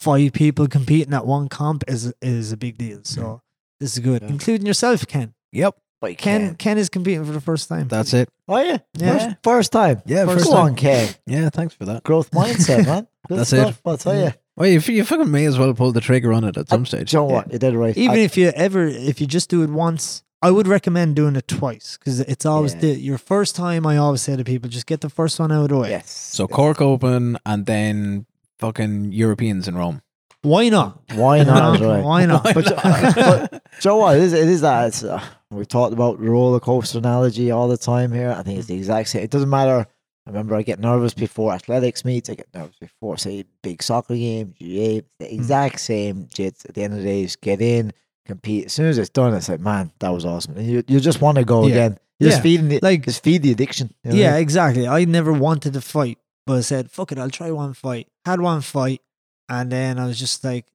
five 0.00 0.32
people 0.32 0.66
competing 0.66 1.14
at 1.14 1.26
one 1.26 1.48
comp 1.48 1.84
is 1.88 2.12
is 2.22 2.52
a 2.52 2.56
big 2.56 2.78
deal. 2.78 3.00
So 3.02 3.22
mm-hmm. 3.22 3.36
this 3.80 3.92
is 3.92 3.98
good, 4.00 4.22
Yeah. 4.22 4.28
including 4.28 4.66
yourself, 4.66 5.06
Ken. 5.06 5.34
Yep. 5.52 5.76
Wait, 6.02 6.16
Ken 6.16 6.54
Ken 6.56 6.78
is 6.78 6.88
competing 6.88 7.24
for 7.24 7.32
the 7.32 7.40
first 7.42 7.68
time. 7.68 7.88
That's 7.88 8.14
it. 8.14 8.28
Oh 8.48 8.58
yeah. 8.58 8.78
Yeah. 8.94 9.12
First, 9.18 9.36
first 9.44 9.72
time. 9.72 10.02
Yeah. 10.06 10.24
Go 10.24 10.34
First 10.34 10.52
on, 10.52 10.68
time. 10.68 10.76
Ken. 10.76 11.14
Yeah. 11.26 11.50
Thanks 11.50 11.74
for 11.74 11.84
that. 11.84 12.02
Growth 12.04 12.30
mindset, 12.30 12.86
man. 12.86 13.06
Good 13.28 13.38
That's 13.38 13.52
it. 13.52 13.76
I'll 13.84 13.98
tell 13.98 14.16
you. 14.16 14.28
Oh, 14.28 14.32
well, 14.56 14.68
you, 14.68 14.80
you 14.80 15.04
fucking 15.04 15.30
may 15.30 15.44
as 15.46 15.58
well 15.58 15.72
pull 15.74 15.92
the 15.92 16.00
trigger 16.00 16.32
on 16.32 16.44
it 16.44 16.56
at 16.56 16.68
some 16.68 16.84
stage. 16.84 17.12
You 17.12 17.20
know 17.20 17.24
what? 17.26 17.52
You 17.52 17.58
did 17.58 17.74
right. 17.74 17.96
Even 17.96 18.16
I- 18.16 18.22
if 18.22 18.36
you 18.36 18.48
ever, 18.48 18.86
if 18.86 19.20
you 19.20 19.26
just 19.26 19.48
do 19.50 19.62
it 19.62 19.70
once, 19.70 20.22
I 20.42 20.50
would 20.50 20.66
recommend 20.66 21.16
doing 21.16 21.36
it 21.36 21.46
twice 21.46 21.98
because 21.98 22.20
it's 22.20 22.46
always 22.46 22.74
Yeah. 22.74 22.80
the 22.80 22.88
your 22.98 23.18
first 23.18 23.54
time. 23.54 23.86
I 23.86 23.98
always 23.98 24.22
say 24.22 24.36
to 24.36 24.44
people, 24.44 24.70
just 24.70 24.86
get 24.86 25.02
the 25.02 25.10
first 25.10 25.38
one 25.38 25.52
out 25.52 25.64
of 25.64 25.68
the 25.68 25.76
way. 25.76 25.90
yes. 25.90 26.10
So 26.10 26.48
Cork 26.48 26.80
Open 26.80 27.36
and 27.44 27.66
then 27.66 28.24
fucking 28.60 29.12
Europeans 29.12 29.66
in 29.68 29.74
Rome. 29.76 30.02
Why 30.42 30.68
not? 30.70 31.02
Why 31.14 31.42
not? 31.42 31.80
You 31.80 31.86
right? 31.86 32.02
Why 32.04 32.24
not? 32.26 32.44
Why 32.44 32.52
But, 32.54 32.64
but 32.76 33.50
do 33.50 33.58
you 33.82 33.90
know 33.90 33.96
what? 33.98 34.16
It 34.16 34.22
is, 34.22 34.32
it 34.32 34.48
is 34.48 34.60
that. 34.62 34.88
It's, 34.88 35.04
uh, 35.04 35.22
we've 35.50 35.68
talked 35.68 35.92
about 35.92 36.18
the 36.20 36.30
roller 36.30 36.60
coaster 36.60 36.98
analogy 36.98 37.50
all 37.50 37.68
the 37.68 37.76
time 37.76 38.10
here. 38.12 38.30
I 38.36 38.42
think 38.42 38.58
it's 38.58 38.68
the 38.68 38.76
exact 38.76 39.08
same. 39.10 39.22
It 39.22 39.30
doesn't 39.30 39.50
matter. 39.50 39.86
I 40.26 40.30
remember 40.30 40.54
I 40.54 40.62
get 40.62 40.78
nervous 40.80 41.12
before 41.12 41.52
athletics 41.52 42.04
meets. 42.04 42.30
I 42.30 42.34
get 42.36 42.46
nervous 42.54 42.76
before, 42.78 43.16
say, 43.18 43.44
big 43.62 43.82
soccer 43.82 44.14
game, 44.14 44.54
GAA. 44.58 45.00
The 45.18 45.34
exact 45.34 45.80
same 45.80 46.26
jits. 46.26 46.66
At 46.68 46.74
the 46.74 46.84
end 46.84 46.92
of 46.94 47.00
the 47.00 47.04
day, 47.04 47.22
just 47.24 47.40
get 47.42 47.60
in, 47.60 47.92
compete. 48.26 48.66
As 48.66 48.72
soon 48.72 48.86
as 48.86 48.96
it's 48.96 49.10
done, 49.10 49.34
it's 49.34 49.48
like, 49.48 49.60
man, 49.60 49.92
that 49.98 50.10
was 50.10 50.24
awesome. 50.24 50.56
And 50.56 50.66
you, 50.66 50.82
you 50.88 51.00
just 51.00 51.20
want 51.20 51.36
to 51.38 51.44
go 51.44 51.66
Yeah. 51.66 51.72
again. 51.74 51.98
You 52.18 52.26
Yeah. 52.26 52.30
Just 52.32 52.42
feeding 52.42 52.68
the, 52.68 52.80
Like- 52.82 53.04
just 53.04 53.22
feed 53.22 53.42
the 53.42 53.50
addiction. 53.52 53.92
you 54.04 54.10
know 54.10 54.16
what 54.16 54.20
I 54.20 54.22
yeah, 54.24 54.32
mean? 54.34 54.42
exactly. 54.42 54.88
I 54.88 55.04
never 55.04 55.32
wanted 55.32 55.72
to 55.74 55.80
fight, 55.82 56.18
but 56.50 56.58
I 56.58 56.62
said, 56.62 56.90
"Fuck 56.90 57.12
it, 57.12 57.18
I'll 57.18 57.30
try 57.30 57.50
one 57.52 57.74
fight." 57.74 58.08
Had 58.26 58.40
one 58.40 58.60
fight, 58.60 59.00
and 59.48 59.70
then 59.70 59.98
I 60.02 60.04
was 60.10 60.18
just 60.18 60.42
like, 60.42 60.66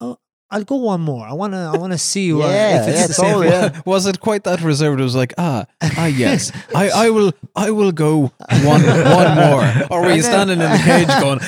"Oh, 0.00 0.16
I'll 0.50 0.64
go 0.64 0.76
one 0.76 1.02
more. 1.02 1.26
I 1.26 1.34
wanna, 1.34 1.70
I 1.72 1.76
wanna 1.76 1.98
see 1.98 2.32
what 2.38 2.48
Yeah, 2.50 2.80
if 2.82 2.88
it's 2.88 3.00
yeah, 3.00 3.06
the 3.06 3.12
same." 3.14 3.42
yeah. 3.44 3.80
Was 3.84 4.06
it 4.06 4.20
quite 4.20 4.44
that 4.44 4.60
reserved? 4.62 4.98
It 5.00 5.04
was 5.04 5.14
like, 5.14 5.34
ah, 5.36 5.66
ah, 5.82 6.06
yes, 6.06 6.50
I, 6.74 6.88
I 7.04 7.10
will, 7.10 7.32
I 7.54 7.70
will 7.70 7.92
go 7.92 8.32
one, 8.64 8.82
one 9.20 9.30
more. 9.44 9.64
Or 9.90 10.00
were 10.02 10.12
you 10.16 10.22
then- 10.22 10.32
standing 10.32 10.60
in 10.64 10.70
the 10.72 10.82
cage 10.90 11.12
going, 11.20 11.40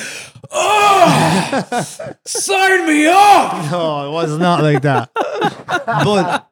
oh, 0.51 1.85
sign 2.25 2.85
me 2.87 3.07
up? 3.07 3.71
No, 3.71 4.07
it 4.07 4.11
was 4.13 4.37
not 4.37 4.61
like 4.63 4.81
that. 4.83 5.09
but 6.05 6.45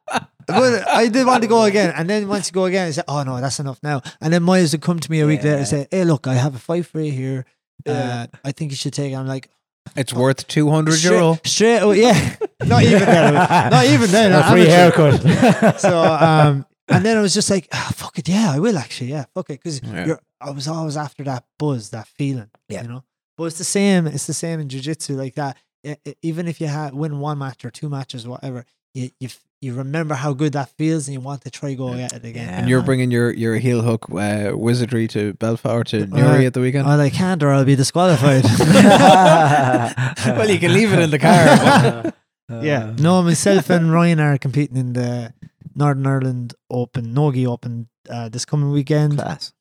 but 0.47 0.87
I 0.87 1.07
did 1.09 1.25
want 1.27 1.41
to 1.43 1.47
go 1.49 1.63
again. 1.63 1.93
And 1.95 2.09
then 2.09 2.27
once 2.27 2.47
you 2.47 2.53
go 2.53 2.65
again, 2.65 2.87
I 2.87 2.91
said, 2.91 3.03
Oh 3.07 3.23
no, 3.23 3.39
that's 3.41 3.59
enough 3.59 3.79
now. 3.83 4.01
And 4.21 4.33
then 4.33 4.43
Myers 4.43 4.71
would 4.73 4.81
come 4.81 4.99
to 4.99 5.11
me 5.11 5.19
a 5.19 5.27
week 5.27 5.43
later 5.43 5.57
and 5.57 5.67
say, 5.67 5.87
Hey, 5.91 6.03
look, 6.05 6.27
I 6.27 6.33
have 6.35 6.55
a 6.55 6.59
fight 6.59 6.85
for 6.85 6.99
you 7.01 7.11
here. 7.11 7.45
Yeah. 7.85 8.27
Uh, 8.33 8.37
I 8.45 8.51
think 8.51 8.71
you 8.71 8.77
should 8.77 8.93
take 8.93 9.11
it. 9.13 9.15
I'm 9.15 9.27
like, 9.27 9.49
It's 9.95 10.13
worth 10.13 10.47
two 10.47 10.69
hundred 10.69 10.93
straight, 10.95 11.13
euro. 11.17 11.39
straight 11.45 11.79
away, 11.79 12.01
yeah. 12.01 12.35
not 12.65 12.83
even 12.83 12.99
then. 12.99 13.33
Not 13.71 13.85
even 13.85 14.11
then. 14.11 14.31
A 14.33 14.37
I'm 14.37 14.51
free 14.51 14.67
amateur. 14.69 15.11
haircut. 15.11 15.79
So 15.79 16.01
um 16.03 16.65
and 16.89 17.03
then 17.05 17.17
I 17.17 17.21
was 17.21 17.33
just 17.33 17.49
like, 17.49 17.67
ah, 17.73 17.91
fuck 17.95 18.17
it, 18.17 18.29
yeah, 18.29 18.51
I 18.55 18.59
will 18.59 18.77
actually, 18.77 19.09
yeah, 19.11 19.25
fuck 19.33 19.49
it. 19.49 19.61
Because 19.61 19.81
Yeah. 19.83 20.05
you're 20.05 20.19
I 20.39 20.51
was 20.51 20.67
always 20.67 20.95
after 20.97 21.23
that 21.25 21.43
buzz, 21.59 21.89
that 21.89 22.07
feeling. 22.07 22.49
Yeah. 22.69 22.83
You 22.83 22.87
know? 22.89 23.03
But 23.37 23.45
it's 23.45 23.57
the 23.57 23.63
same, 23.65 24.07
it's 24.07 24.25
the 24.27 24.33
same 24.33 24.59
in 24.61 24.69
jiu-jitsu 24.69 25.15
like 25.15 25.35
that. 25.35 25.57
E- 25.83 25.95
e- 26.05 26.13
Even 26.21 26.47
if 26.47 26.59
you 26.61 26.67
ha 26.69 26.89
win 26.93 27.19
one 27.19 27.37
match 27.37 27.63
or 27.65 27.69
two 27.69 27.89
matches, 27.89 28.27
whatever, 28.27 28.65
you 28.93 29.09
you 29.19 29.27
f- 29.27 29.43
you 29.61 29.73
remember 29.73 30.13
how 30.13 30.33
good 30.33 30.53
that 30.53 30.69
feels 30.77 31.07
and 31.07 31.13
you 31.13 31.19
want 31.19 31.41
to 31.41 31.49
try 31.49 31.73
go 31.73 31.93
at 31.93 32.13
it 32.13 32.23
again. 32.23 32.47
Yeah. 32.47 32.59
And 32.59 32.69
you're 32.69 32.79
man. 32.79 32.85
bringing 32.85 33.11
your, 33.11 33.31
your 33.31 33.57
heel 33.57 33.81
hook 33.81 34.05
uh, 34.11 34.51
wizardry 34.53 35.07
to 35.09 35.33
Belfast 35.33 35.73
or 35.73 35.83
to 35.85 36.05
Newry 36.05 36.45
at 36.45 36.53
the 36.53 36.59
weekend? 36.59 36.85
Well, 36.85 36.99
I 36.99 37.09
can't 37.09 37.41
or 37.41 37.51
I'll 37.51 37.65
be 37.65 37.75
disqualified. 37.75 38.43
well, 40.25 40.49
you 40.49 40.59
can 40.59 40.73
leave 40.73 40.93
it 40.93 40.99
in 40.99 41.09
the 41.09 41.19
car. 41.19 42.13
yeah. 42.63 42.93
No, 42.99 43.23
myself 43.23 43.69
and 43.69 43.91
Ryan 43.91 44.19
are 44.19 44.37
competing 44.37 44.77
in 44.77 44.93
the 44.93 45.33
Northern 45.75 46.05
Ireland 46.05 46.53
Open, 46.69 47.13
Nogi 47.13 47.47
Open 47.47 47.89
uh, 48.09 48.29
this 48.29 48.45
coming 48.45 48.71
weekend. 48.71 49.17
Class. 49.17 49.53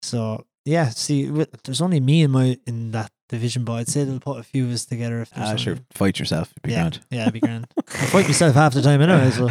So 0.00 0.46
yeah, 0.64 0.90
see, 0.90 1.26
there's 1.64 1.80
only 1.80 2.00
me 2.00 2.22
in 2.22 2.30
my 2.30 2.58
in 2.66 2.92
that 2.92 3.10
division, 3.32 3.64
but 3.64 3.72
I'd 3.80 3.88
say 3.88 4.04
they'll 4.04 4.20
put 4.20 4.38
a 4.38 4.42
few 4.44 4.64
of 4.66 4.72
us 4.72 4.84
together. 4.84 5.22
If 5.22 5.30
Ah, 5.36 5.56
sure. 5.56 5.76
Fight 5.92 6.18
yourself. 6.20 6.52
It'd 6.52 6.62
be 6.62 6.72
Yeah, 6.72 6.80
grand. 6.82 7.00
yeah, 7.10 7.22
it'd 7.22 7.32
be 7.34 7.40
grand. 7.40 7.66
I 8.02 8.06
fight 8.06 8.26
myself 8.28 8.54
half 8.54 8.74
the 8.74 8.82
time 8.82 9.00
anyway. 9.02 9.30
So 9.36 9.48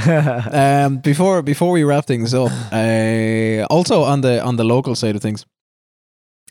Um, 0.54 1.00
before 1.00 1.42
before 1.42 1.72
we 1.74 1.84
wrap 1.84 2.06
things 2.06 2.34
up, 2.34 2.52
uh, 2.72 3.66
also 3.76 4.04
on 4.04 4.22
the 4.22 4.42
on 4.44 4.56
the 4.58 4.64
local 4.64 4.96
side 4.96 5.16
of 5.16 5.22
things, 5.22 5.46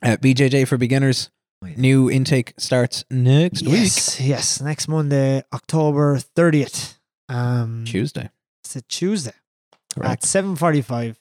uh, 0.02 0.16
BJJ 0.20 0.66
for 0.66 0.76
beginners, 0.78 1.30
Oh, 1.62 1.66
yeah. 1.68 1.74
new 1.76 2.10
intake 2.10 2.52
starts 2.58 3.04
next 3.10 3.62
yes, 3.62 4.18
yes, 4.20 4.60
next 4.62 4.88
Monday, 4.88 5.42
October 5.52 6.18
thirtieth. 6.36 6.98
Um, 7.28 7.84
Tuesday. 7.86 8.28
it's 8.64 8.76
a 8.76 8.80
Tuesday. 8.82 9.34
at 10.02 10.24
seven 10.24 10.56
forty-five. 10.56 11.16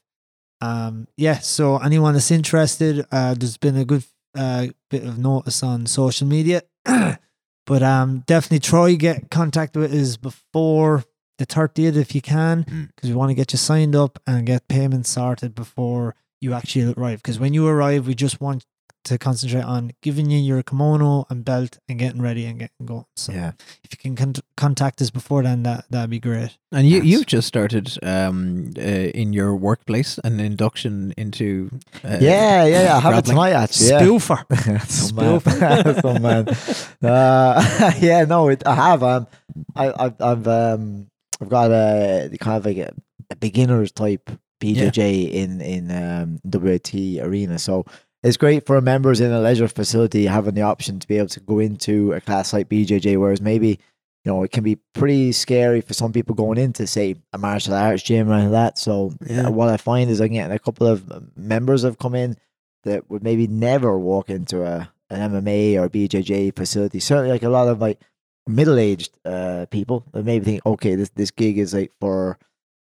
Um, 0.62 1.08
yeah. 1.18 1.40
So 1.40 1.78
anyone 1.78 2.14
that's 2.16 2.32
interested, 2.32 3.06
uh, 3.12 3.34
there's 3.34 3.58
been 3.58 3.78
a 3.78 3.86
good 3.86 4.04
uh, 4.36 4.68
bit 4.90 5.04
of 5.04 5.18
notice 5.18 5.64
on 5.64 5.86
social 5.86 6.28
media, 6.28 6.62
but 6.86 7.84
um, 7.84 8.24
definitely 8.26 8.60
try 8.60 8.94
get 8.94 9.30
contact 9.30 9.76
with 9.76 9.94
us 9.94 10.18
before 10.18 11.04
the 11.38 11.46
thirtieth 11.46 11.96
if 11.96 12.14
you 12.14 12.22
can, 12.22 12.92
because 12.96 13.10
we 13.10 13.16
want 13.16 13.30
to 13.30 13.36
get 13.36 13.54
you 13.54 13.58
signed 13.58 13.96
up 13.96 14.20
and 14.28 14.46
get 14.46 14.68
payments 14.68 15.10
sorted 15.10 15.56
before 15.56 16.16
you 16.42 16.54
actually 16.54 16.94
arrive. 16.94 17.22
Because 17.22 17.40
when 17.40 17.54
you 17.54 17.68
arrive, 17.68 18.08
we 18.08 18.16
just 18.16 18.42
want 18.42 18.66
to 19.06 19.18
concentrate 19.18 19.64
on 19.64 19.92
giving 20.02 20.30
you 20.30 20.38
your 20.38 20.62
kimono 20.62 21.26
and 21.30 21.46
belt 21.46 21.80
and 21.88 22.00
getting 22.00 22.22
ready 22.22 22.46
and 22.46 22.60
getting 22.60 22.86
going. 22.86 23.06
So 23.16 23.32
yeah. 23.32 23.54
if 23.84 23.92
you 23.92 23.98
can 23.98 24.16
con- 24.16 24.44
contact 24.58 25.02
us 25.02 25.10
before 25.10 25.44
then, 25.44 25.64
that 25.64 25.86
that'd 25.90 26.10
be 26.10 26.20
great. 26.20 26.58
And 26.72 26.88
you 26.88 27.00
Nice. 27.00 27.08
you've 27.08 27.26
just 27.26 27.48
started 27.48 27.98
um, 28.04 28.74
uh, 28.78 28.82
in 28.82 29.34
your 29.34 29.56
workplace 29.56 30.20
an 30.24 30.40
induction 30.40 31.14
into 31.18 31.70
uh, 32.04 32.18
yeah, 32.20 32.66
yeah, 32.66 32.84
yeah. 32.84 32.98
I 32.98 33.00
have 33.00 33.14
it 33.14 33.26
grappling. 33.26 33.36
tonight 33.36 33.52
actually. 33.54 33.90
Yeah. 33.90 34.02
Spoofer. 34.02 34.88
Some 34.88 35.16
man. 35.16 36.02
Some 36.02 36.22
man. 36.22 37.12
Uh, 37.12 37.94
yeah, 38.00 38.26
no, 38.26 38.50
it, 38.50 38.66
I 38.66 38.76
have. 38.76 39.04
Um, 39.04 39.28
I, 39.76 39.94
I've, 39.98 40.22
I've, 40.22 40.48
um, 40.48 41.08
I've 41.42 41.50
got 41.50 41.72
a 41.72 42.30
kind 42.40 42.58
of 42.58 42.66
like 42.66 42.78
a, 42.78 42.94
a 43.32 43.36
beginners 43.36 43.92
type 43.92 44.30
BJJ 44.60 45.32
in 45.32 45.62
in 45.62 45.92
um, 45.92 46.40
WIT 46.44 46.94
Arena. 47.22 47.58
So 47.58 47.86
it's 48.24 48.38
great 48.38 48.66
for 48.66 48.80
members 48.82 49.22
in 49.22 49.32
a 49.32 49.40
leisure 49.40 49.68
facility 49.68 50.26
having 50.26 50.56
the 50.56 50.62
option 50.62 51.00
to 51.00 51.08
be 51.08 51.18
able 51.18 51.30
to 51.30 51.40
go 51.40 51.60
into 51.60 52.14
a 52.14 52.22
class 52.22 52.54
like 52.54 52.70
BJJ. 52.70 53.18
Whereas 53.18 53.42
maybe 53.42 53.80
you 54.26 54.32
know 54.32 54.44
it 54.44 54.52
can 54.52 54.64
be 54.64 54.78
pretty 54.94 55.32
scary 55.32 55.82
for 55.82 55.94
some 55.94 56.12
people 56.12 56.36
going 56.36 56.58
into 56.58 56.86
say 56.88 57.16
a 57.34 57.38
martial 57.38 57.74
arts 57.74 58.04
gym 58.04 58.30
or 58.30 58.38
like 58.40 58.52
that. 58.52 58.78
So 58.78 59.14
Yeah. 59.26 59.48
uh, 59.48 59.52
what 59.52 59.70
I 59.70 59.78
find 59.78 60.10
is 60.10 60.20
get 60.20 60.52
a 60.52 60.60
couple 60.60 60.88
of 60.88 61.10
uh, 61.12 61.22
members 61.36 61.84
have 61.84 61.98
come 61.98 62.16
in 62.16 62.36
that 62.84 63.10
would 63.10 63.24
maybe 63.24 63.48
never 63.48 63.98
walk 63.98 64.30
into 64.30 64.64
a 64.64 64.92
an 65.10 65.32
MMA 65.32 65.76
or 65.82 65.90
BJJ 65.90 66.56
facility. 66.56 67.00
Certainly, 67.00 67.32
like 67.32 67.44
a 67.44 67.50
lot 67.50 67.68
of 67.68 67.82
like 67.82 68.00
middle 68.48 68.78
aged 68.78 69.12
uh, 69.26 69.66
people 69.72 70.06
that 70.12 70.24
maybe 70.26 70.46
think, 70.46 70.66
okay, 70.66 70.96
this 70.96 71.10
this 71.16 71.32
gig 71.32 71.58
is 71.58 71.74
like 71.74 71.92
for 72.00 72.38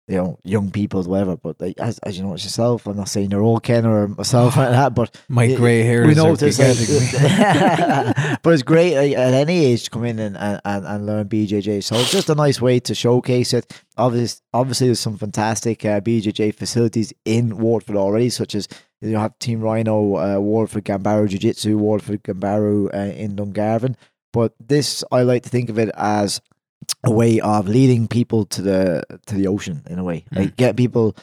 you 0.07 0.17
know 0.17 0.39
young 0.43 0.71
people, 0.71 1.01
whatever. 1.03 1.35
But 1.35 1.59
like 1.59 1.79
as 1.79 1.97
as 1.99 2.17
you 2.17 2.23
know, 2.23 2.33
it's 2.33 2.43
yourself. 2.43 2.85
I'm 2.85 2.97
not 2.97 3.09
saying 3.09 3.31
you're 3.31 3.41
all 3.41 3.59
Ken 3.59 3.85
or 3.85 4.07
myself 4.07 4.57
like 4.57 4.69
that, 4.69 4.93
but 4.93 5.15
My 5.29 5.53
grey 5.53 5.83
hairs 5.83 6.07
we 6.07 6.13
notice, 6.13 6.59
like, 6.59 6.77
but 8.43 8.53
it's 8.53 8.63
great 8.63 8.95
like, 8.95 9.17
at 9.17 9.33
any 9.33 9.65
age 9.65 9.85
to 9.85 9.89
come 9.89 10.05
in 10.05 10.19
and, 10.19 10.37
and, 10.37 10.61
and, 10.63 11.05
learn 11.05 11.27
BJJ. 11.27 11.83
So 11.83 11.95
it's 11.95 12.11
just 12.11 12.29
a 12.29 12.35
nice 12.35 12.61
way 12.61 12.79
to 12.81 12.93
showcase 12.93 13.53
it. 13.53 13.81
Obviously, 13.97 14.41
obviously 14.53 14.87
there's 14.87 14.99
some 14.99 15.17
fantastic 15.17 15.83
uh, 15.85 16.01
BJJ 16.01 16.53
facilities 16.53 17.11
in 17.25 17.57
Waterford 17.57 17.95
already, 17.95 18.29
such 18.29 18.53
as 18.53 18.67
you 19.01 19.17
have 19.17 19.37
Team 19.39 19.61
Rhino, 19.61 20.17
uh, 20.17 20.39
Waterford 20.39 20.85
Gambaru 20.85 21.29
Jiu 21.29 21.39
Jitsu, 21.39 21.77
Waterford 21.77 22.23
Gambaro 22.23 22.93
uh, 22.93 23.13
in 23.13 23.35
Dungarvan. 23.35 23.95
But 24.31 24.53
this, 24.59 25.03
I 25.11 25.21
like 25.21 25.43
to 25.43 25.49
think 25.49 25.69
of 25.69 25.79
it 25.79 25.89
as 25.95 26.41
a 27.05 27.11
way 27.11 27.39
of 27.39 27.67
leading 27.67 28.07
people 28.07 28.45
to 28.45 28.61
the 28.61 29.03
to 29.27 29.35
the 29.35 29.47
ocean 29.47 29.83
in 29.89 29.99
a 29.99 30.03
way, 30.03 30.25
like 30.31 30.55
get 30.57 30.75
people 30.75 31.15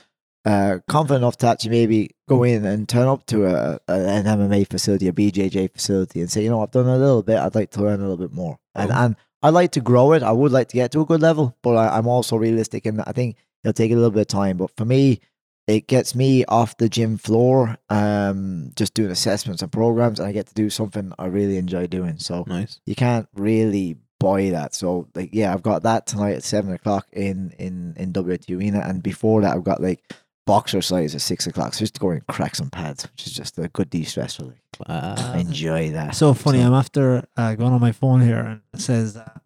uh, 0.45 0.79
confident 0.89 1.23
enough 1.23 1.37
to 1.39 1.47
actually 1.49 1.71
maybe 1.71 2.11
go 2.29 2.43
in 2.43 2.65
and 2.65 2.89
turn 2.89 3.07
up 3.09 3.27
to 3.27 3.47
a, 3.47 3.79
a 3.89 3.93
an 3.93 4.25
MMA 4.25 4.69
facility, 4.69 5.09
a 5.09 5.13
BJJ 5.13 5.73
facility, 5.73 6.21
and 6.21 6.31
say, 6.31 6.43
you 6.45 6.51
know, 6.51 6.63
I've 6.63 6.71
done 6.71 6.87
a 6.89 6.97
little 6.97 7.23
bit. 7.23 7.39
I'd 7.39 7.55
like 7.55 7.71
to 7.73 7.83
learn 7.83 8.01
a 8.01 8.03
little 8.09 8.17
bit 8.17 8.33
more, 8.33 8.59
and 8.75 8.91
Oh. 8.91 8.95
and 8.97 9.17
I'd 9.43 9.55
like 9.55 9.73
to 9.73 9.81
grow 9.81 10.13
it. 10.13 10.23
I 10.23 10.33
would 10.33 10.53
like 10.53 10.69
to 10.69 10.75
get 10.77 10.93
to 10.93 11.01
a 11.01 11.05
good 11.07 11.21
level, 11.21 11.57
but 11.63 11.75
I, 11.77 11.97
I'm 11.99 12.07
also 12.07 12.37
realistic, 12.37 12.87
and 12.87 13.03
I 13.03 13.13
think 13.13 13.37
it'll 13.65 13.73
take 13.73 13.91
a 13.93 13.97
little 13.97 14.11
bit 14.13 14.21
of 14.23 14.27
time. 14.29 14.57
But 14.57 14.71
for 14.77 14.85
me, 14.85 15.21
it 15.67 15.87
gets 15.89 16.15
me 16.15 16.45
off 16.47 16.77
the 16.77 16.89
gym 16.89 17.19
floor, 17.19 17.77
um, 17.89 18.71
just 18.77 18.95
doing 18.95 19.11
assessments 19.11 19.63
and 19.63 19.71
programs, 19.71 20.19
and 20.21 20.29
I 20.29 20.33
get 20.33 20.47
to 20.49 20.55
do 20.55 20.71
something 20.71 21.13
I 21.19 21.27
really 21.27 21.57
enjoy 21.57 21.87
doing. 21.87 22.19
So 22.19 22.45
nice. 22.47 22.81
you 22.87 22.95
can't 22.97 23.29
really 23.35 23.97
buy 24.23 24.51
that. 24.51 24.75
So 24.75 25.09
like 25.15 25.31
yeah, 25.33 25.53
I've 25.53 25.63
got 25.63 25.83
that 25.83 26.07
tonight 26.07 26.37
at 26.37 26.45
seven 26.45 26.73
o'clock 26.73 27.07
in 27.13 27.55
in 27.59 27.95
in 27.97 28.13
WIT 28.13 28.51
Arena, 28.51 28.81
and 28.85 29.03
before 29.03 29.43
that 29.43 29.55
I've 29.55 29.65
got 29.65 29.83
like 29.83 30.03
boxercise 30.47 31.15
at 31.15 31.21
six 31.21 31.47
o'clock. 31.47 31.75
So 31.75 31.81
just 31.81 31.95
to 31.95 32.01
go 32.01 32.11
and 32.11 32.27
crack 32.27 32.55
some 32.55 32.71
pads, 32.71 33.05
which 33.05 33.27
is 33.27 33.33
just 33.33 33.59
a 33.59 33.69
good 33.69 33.91
de 33.91 34.05
stress 34.05 34.37
for 34.37 34.45
me. 34.45 34.57
I 34.87 35.39
enjoy 35.39 35.91
that. 35.91 36.15
So 36.15 36.35
funny. 36.35 36.61
I'm 36.61 36.75
after 36.75 37.25
uh, 37.37 37.55
going 37.55 37.73
on 37.73 37.81
my 37.81 37.93
phone 37.93 38.21
here 38.21 38.39
and 38.41 38.61
it 38.73 38.81
says 38.81 39.17
uh, 39.17 39.39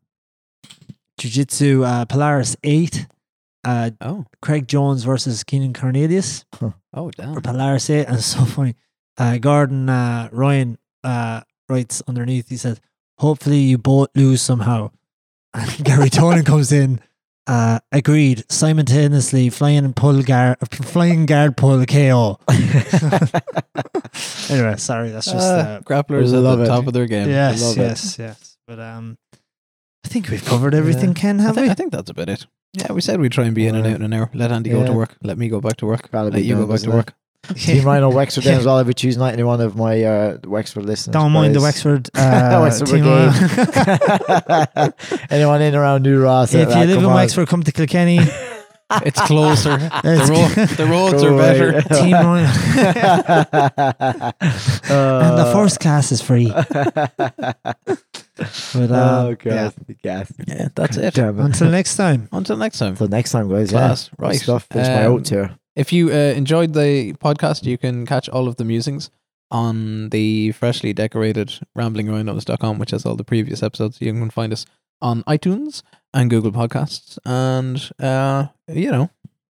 Jiu 1.18 1.30
Jitsu 1.30 1.84
uh, 1.84 2.04
Polaris 2.04 2.56
8, 2.62 3.06
uh, 3.64 3.90
Oh, 4.00 4.24
Craig 4.40 4.68
Jones 4.68 5.04
versus 5.04 5.44
Keenan 5.44 5.74
Cornelius 5.74 6.44
oh, 6.94 7.10
damn. 7.10 7.34
for 7.34 7.40
Polaris 7.40 7.90
8. 7.90 8.06
And 8.06 8.16
it's 8.16 8.26
so 8.26 8.44
funny. 8.44 8.76
Uh, 9.18 9.38
Gordon 9.38 9.88
uh, 9.88 10.28
Ryan 10.32 10.78
uh, 11.02 11.42
writes 11.68 12.02
underneath, 12.06 12.48
he 12.48 12.56
says, 12.56 12.80
Hopefully 13.18 13.58
you 13.58 13.78
both 13.78 14.08
lose 14.14 14.42
somehow. 14.42 14.90
And 15.54 15.70
Garry 15.84 16.10
Tonon 16.10 16.44
comes 16.44 16.72
in. 16.72 17.00
Uh, 17.46 17.78
agreed. 17.92 18.44
Simultaneously 18.50 19.48
flying 19.50 19.84
and 19.84 19.94
pull 19.94 20.22
guard, 20.22 20.56
flying 20.72 21.26
guard 21.26 21.56
pull 21.56 21.84
KO. 21.86 22.38
anyway, 24.50 24.76
sorry, 24.76 25.10
that's 25.10 25.26
just 25.26 25.36
uh, 25.36 25.80
Grapplers 25.84 26.34
at 26.36 26.42
the 26.42 26.64
it. 26.64 26.66
top 26.66 26.86
of 26.86 26.92
their 26.92 27.06
game. 27.06 27.28
yes, 27.28 27.62
love 27.62 27.78
it. 27.78 27.80
yes, 27.82 28.18
yes. 28.18 28.58
But 28.66 28.80
um, 28.80 29.16
I 30.04 30.08
think 30.08 30.28
we've 30.28 30.44
covered 30.44 30.74
everything, 30.74 31.14
Ken, 31.14 31.38
I, 31.40 31.44
have 31.44 31.56
we? 31.56 31.70
I 31.70 31.74
think 31.74 31.92
that's 31.92 32.10
about 32.10 32.28
it. 32.28 32.46
Yeah, 32.72 32.92
we 32.92 33.00
said 33.00 33.20
we'd 33.20 33.32
try 33.32 33.44
and 33.44 33.54
be 33.54 33.66
in 33.66 33.74
and 33.76 33.86
out 33.86 33.94
in 33.94 34.02
an 34.02 34.12
hour. 34.12 34.28
Let 34.34 34.50
Andy 34.52 34.70
go 34.70 34.84
to 34.84 34.92
work. 34.92 35.16
Let 35.22 35.38
me 35.38 35.48
go 35.48 35.60
back 35.60 35.76
to 35.78 35.86
work. 35.86 36.10
Gotta 36.10 36.30
Let 36.30 36.42
you 36.44 36.56
go 36.56 36.62
back 36.66 36.80
to 36.80 36.86
doesn't 36.86 36.90
it? 36.92 36.94
work. 36.94 37.14
Team 37.54 37.84
Rhino 37.84 38.10
Wexford 38.10 38.44
then 38.44 38.58
as 38.58 38.66
well 38.66 38.78
every 38.78 38.94
Tuesday 38.94 39.20
night. 39.20 39.34
Any 39.34 39.42
one 39.44 39.60
of 39.60 39.76
my 39.76 40.02
uh, 40.02 40.38
Wexford 40.44 40.84
listeners. 40.84 41.12
Don't 41.12 41.32
mind 41.32 41.54
the. 41.54 41.60
Wexford, 41.60 42.08
uh, 42.14 42.58
Wexford 42.62 42.88
team. 42.88 43.04
Brigade. 43.04 44.92
Anyone 45.30 45.62
in 45.62 45.74
around 45.74 46.02
New 46.02 46.20
Ross? 46.22 46.52
if 46.54 46.68
you 46.68 46.74
live 46.74 47.02
in. 47.02 47.10
Wexford, 47.12 47.48
come 47.48 47.62
to 47.62 47.72
Kilkenny. 47.72 48.18
It's 49.04 49.20
closer. 49.22 49.76
the, 49.78 49.86
It's- 50.04 50.30
ro- 50.30 50.64
the 50.76 50.86
roads 50.86 51.20
Go 51.20 51.30
are 51.30 51.32
away. 51.32 51.72
better. 51.72 51.82
Team 52.02 52.12
Ryan. 52.12 52.46
and 54.46 55.38
the 55.38 55.44
Uh, 55.48 55.52
first 55.52 55.80
class 55.80 56.12
is 56.12 56.22
free. 56.22 56.52
But 56.52 56.70
oh 58.74 58.80
um, 58.80 59.34
god, 59.34 59.38
yeah. 59.44 59.70
gas. 60.04 60.32
Yeah, 60.46 60.68
that's 60.76 60.96
it. 60.98 61.14
Damn 61.14 61.40
it. 61.40 61.44
until 61.46 61.68
next 61.70 61.96
time. 61.96 62.28
Until 62.30 62.56
next 62.58 62.78
time. 62.78 62.90
Until 62.90 63.08
next 63.08 63.32
time, 63.32 63.48
guys. 63.48 63.70
Class. 63.70 64.04
Yeah. 64.12 64.16
Good 64.18 64.22
Right. 64.28 64.40
stuff. 64.40 64.66
Finish 64.70 64.88
my 64.88 65.04
Um, 65.06 65.12
oats 65.14 65.30
here. 65.30 65.56
If 65.76 65.92
you 65.92 66.08
uh, 66.08 66.12
enjoyed 66.34 66.72
the 66.72 67.12
podcast, 67.14 67.64
you 67.64 67.76
can 67.78 68.06
catch 68.06 68.28
all 68.28 68.48
of 68.48 68.56
the 68.56 68.64
musings 68.64 69.10
on 69.50 70.08
the 70.08 70.52
freshly 70.52 70.92
decorated 70.92 71.52
ramblingrhinos.com, 71.78 72.78
which 72.78 72.90
has 72.92 73.04
all 73.06 73.14
the 73.16 73.24
previous 73.24 73.62
episodes. 73.62 74.00
You 74.00 74.12
can 74.12 74.30
find 74.30 74.52
us 74.52 74.64
on 75.02 75.22
iTunes 75.24 75.82
and 76.14 76.30
Google 76.30 76.50
Podcasts 76.52 77.18
and, 77.26 77.90
uh, 78.02 78.46
you 78.68 78.90
know, 78.90 79.10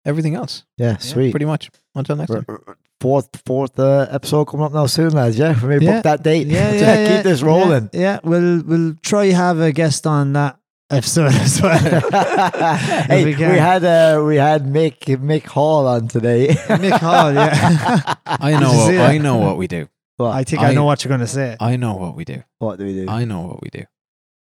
everything 0.05 0.35
else, 0.35 0.65
Yeah, 0.77 0.97
sweet. 0.97 1.31
pretty 1.31 1.45
much. 1.45 1.69
Until 1.95 2.15
next 2.15 2.31
time. 2.31 2.45
R- 2.49 2.61
r- 2.67 2.77
Fourth, 2.99 3.29
fourth 3.45 3.77
uh, 3.79 4.07
episode 4.09 4.45
coming 4.45 4.65
up 4.65 4.73
now 4.73 4.87
soon, 4.87 5.11
lads. 5.11 5.37
Yeah, 5.37 5.53
we 5.61 5.77
may 5.77 5.85
Yeah. 5.85 5.91
book 5.97 6.03
that 6.05 6.23
date. 6.23 6.47
Yeah, 6.57 6.73
yeah, 6.73 6.79
yeah. 6.99 7.15
Keep 7.17 7.23
this 7.25 7.43
rolling. 7.43 7.91
Yeah, 7.93 7.99
yeah, 8.01 8.19
we'll 8.23 8.63
we'll 8.63 8.95
try 9.03 9.27
have 9.27 9.59
a 9.59 9.71
guest 9.71 10.07
on 10.07 10.33
that 10.33 10.57
episode 10.89 11.33
as 11.33 11.61
well. 11.61 11.77
hey, 13.07 13.25
we 13.25 13.35
we, 13.35 13.41
had 13.41 13.83
uh, 13.83 14.23
we 14.25 14.37
had 14.37 14.65
Mick 14.65 14.99
Mick 15.17 15.45
Hall 15.45 15.87
on 15.87 16.07
today. 16.07 16.47
Mick 16.67 16.99
Hall, 16.99 17.33
yeah. 17.33 18.15
I 18.25 18.59
know, 18.59 18.71
what, 18.71 18.87
see 18.87 18.95
it? 18.95 19.01
I 19.01 19.17
know 19.17 19.37
what 19.37 19.57
we 19.57 19.67
do. 19.67 19.87
what, 20.17 20.31
I 20.31 20.43
think 20.43 20.61
I, 20.61 20.69
I- 20.69 20.73
know 20.73 20.85
what 20.85 21.03
you're 21.03 21.09
going 21.09 21.21
to 21.21 21.27
say. 21.27 21.57
I 21.59 21.75
know 21.75 21.95
what 21.95 22.15
we 22.15 22.25
do. 22.25 22.43
what 22.59 22.79
do 22.79 22.85
we 22.85 22.93
do? 22.93 23.05
I 23.09 23.25
know 23.25 23.41
what 23.41 23.61
we 23.61 23.69
do. 23.69 23.83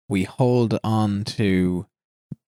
We 0.07 0.23
hold 0.23 0.79
on 0.83 1.23
to 1.25 1.85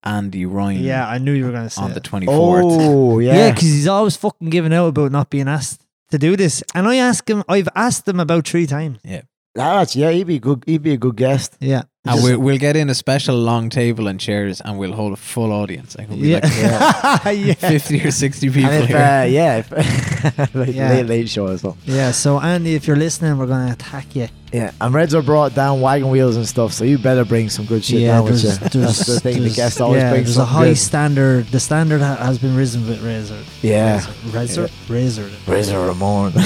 Andy 0.03 0.45
Ryan 0.47 0.83
Yeah, 0.83 1.07
I 1.07 1.19
knew 1.19 1.31
you 1.31 1.45
were 1.45 1.51
going 1.51 1.65
to 1.65 1.69
say 1.69 1.83
on 1.83 1.91
the 1.91 1.97
it. 1.97 2.03
24th. 2.03 2.27
Oh, 2.27 3.19
yeah. 3.19 3.35
Yeah, 3.35 3.51
because 3.51 3.67
he's 3.67 3.87
always 3.87 4.15
fucking 4.15 4.49
giving 4.49 4.73
out 4.73 4.87
about 4.87 5.11
not 5.11 5.29
being 5.29 5.47
asked 5.47 5.85
to 6.09 6.17
do 6.17 6.35
this, 6.35 6.63
and 6.75 6.87
I 6.87 6.95
ask 6.97 7.29
him. 7.29 7.43
I've 7.47 7.69
asked 7.75 8.07
him 8.07 8.19
about 8.19 8.47
three 8.47 8.65
times. 8.67 8.99
Yeah. 9.03 9.21
That's, 9.53 9.95
yeah, 9.95 10.11
he'd 10.11 10.27
be 10.27 10.39
good. 10.39 10.63
He'd 10.65 10.81
be 10.81 10.93
a 10.93 10.97
good 10.97 11.15
guest. 11.17 11.57
Yeah, 11.59 11.83
And 12.03 12.15
Just- 12.15 12.23
we'll, 12.27 12.39
we'll 12.39 12.57
get 12.57 12.75
in 12.75 12.89
a 12.89 12.95
special 12.95 13.35
long 13.35 13.69
table 13.69 14.07
and 14.07 14.19
chairs 14.19 14.59
and 14.59 14.79
we'll 14.79 14.93
hold 14.93 15.13
a 15.13 15.15
full 15.15 15.51
audience. 15.51 15.95
Like, 15.95 16.07
it'll 16.07 16.19
be 16.19 16.29
yeah, 16.29 17.19
like 17.23 17.37
yeah. 17.37 17.53
50 17.53 18.07
or 18.07 18.09
60 18.09 18.49
people 18.49 18.71
if, 18.71 18.87
here. 18.87 18.97
uh, 18.97 19.23
yeah, 19.25 19.57
if, 19.57 19.71
like 20.55 20.73
Yeah. 20.73 20.89
late 20.93 21.05
late 21.05 21.29
show 21.29 21.45
as 21.45 21.61
well. 21.63 21.77
Yeah, 21.85 22.09
So 22.09 22.39
Andy, 22.39 22.73
if 22.73 22.87
you're 22.87 22.95
listening, 22.95 23.37
we're 23.37 23.45
going 23.45 23.67
to 23.67 23.73
attack 23.73 24.15
you. 24.15 24.29
Yeah, 24.51 24.71
and 24.81 24.95
Reds 24.95 25.13
are 25.13 25.21
brought 25.21 25.53
down 25.53 25.79
wagon 25.79 26.09
wheels 26.09 26.37
and 26.37 26.47
stuff, 26.47 26.73
so 26.73 26.85
you 26.85 26.97
better 26.97 27.23
bring 27.23 27.49
some 27.49 27.65
good 27.65 27.85
shit 27.85 27.99
yeah, 28.01 28.13
down 28.15 28.23
with 28.25 28.41
there's, 28.41 28.73
you. 28.75 28.81
That's 28.81 29.05
the 29.05 29.19
thing. 29.19 29.43
The 29.43 29.51
guest 29.51 29.79
always 29.79 30.01
yeah, 30.01 30.09
brings 30.09 30.25
There's 30.25 30.37
a 30.39 30.45
high 30.45 30.69
good. 30.69 30.77
standard. 30.79 31.45
The 31.49 31.59
standard 31.59 32.01
ha- 32.01 32.15
has 32.17 32.39
been 32.39 32.55
risen 32.57 32.85
with 32.87 33.01
Razor. 33.03 33.37
Yeah. 33.61 34.03
Razor, 34.33 34.63
Razor. 34.63 34.69
Razor. 34.89 35.29
Razor 35.47 35.79
Ramon. 35.85 36.33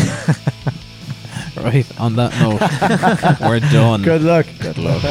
Right, 1.57 1.87
on 2.01 2.17
that 2.17 2.33
note, 2.37 3.49
we're 3.49 3.61
done. 3.61 4.01
good 4.03 4.21
luck. 4.21 4.45
Good 4.59 4.77
luck. 4.77 5.01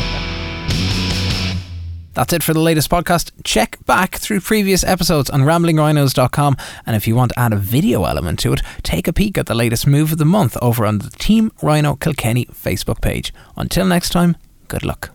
That's 2.15 2.33
it 2.33 2.43
for 2.43 2.55
the 2.55 2.61
latest 2.61 2.91
podcast. 2.91 3.31
Check 3.45 3.85
back 3.87 4.17
through 4.17 4.41
previous 4.41 4.85
episodes 4.85 5.31
on 5.31 5.41
ramblingrhinos.com. 5.43 6.57
And 6.87 6.97
if 6.97 7.07
you 7.07 7.15
want 7.15 7.33
to 7.33 7.39
add 7.39 7.53
a 7.53 7.57
video 7.57 8.05
element 8.05 8.39
to 8.41 8.53
it, 8.53 8.61
take 8.83 9.09
a 9.09 9.13
peek 9.13 9.37
at 9.39 9.47
the 9.47 9.55
latest 9.55 9.87
move 9.87 10.13
of 10.13 10.19
the 10.19 10.25
month 10.25 10.57
over 10.63 10.87
on 10.87 10.99
the 10.99 11.11
Team 11.11 11.53
Rhino 11.63 11.95
Kilkenny 11.97 12.47
Facebook 12.47 13.01
page. 13.01 13.33
Until 13.57 13.87
next 13.87 14.11
time, 14.11 14.37
good 14.69 14.85
luck. 14.85 15.15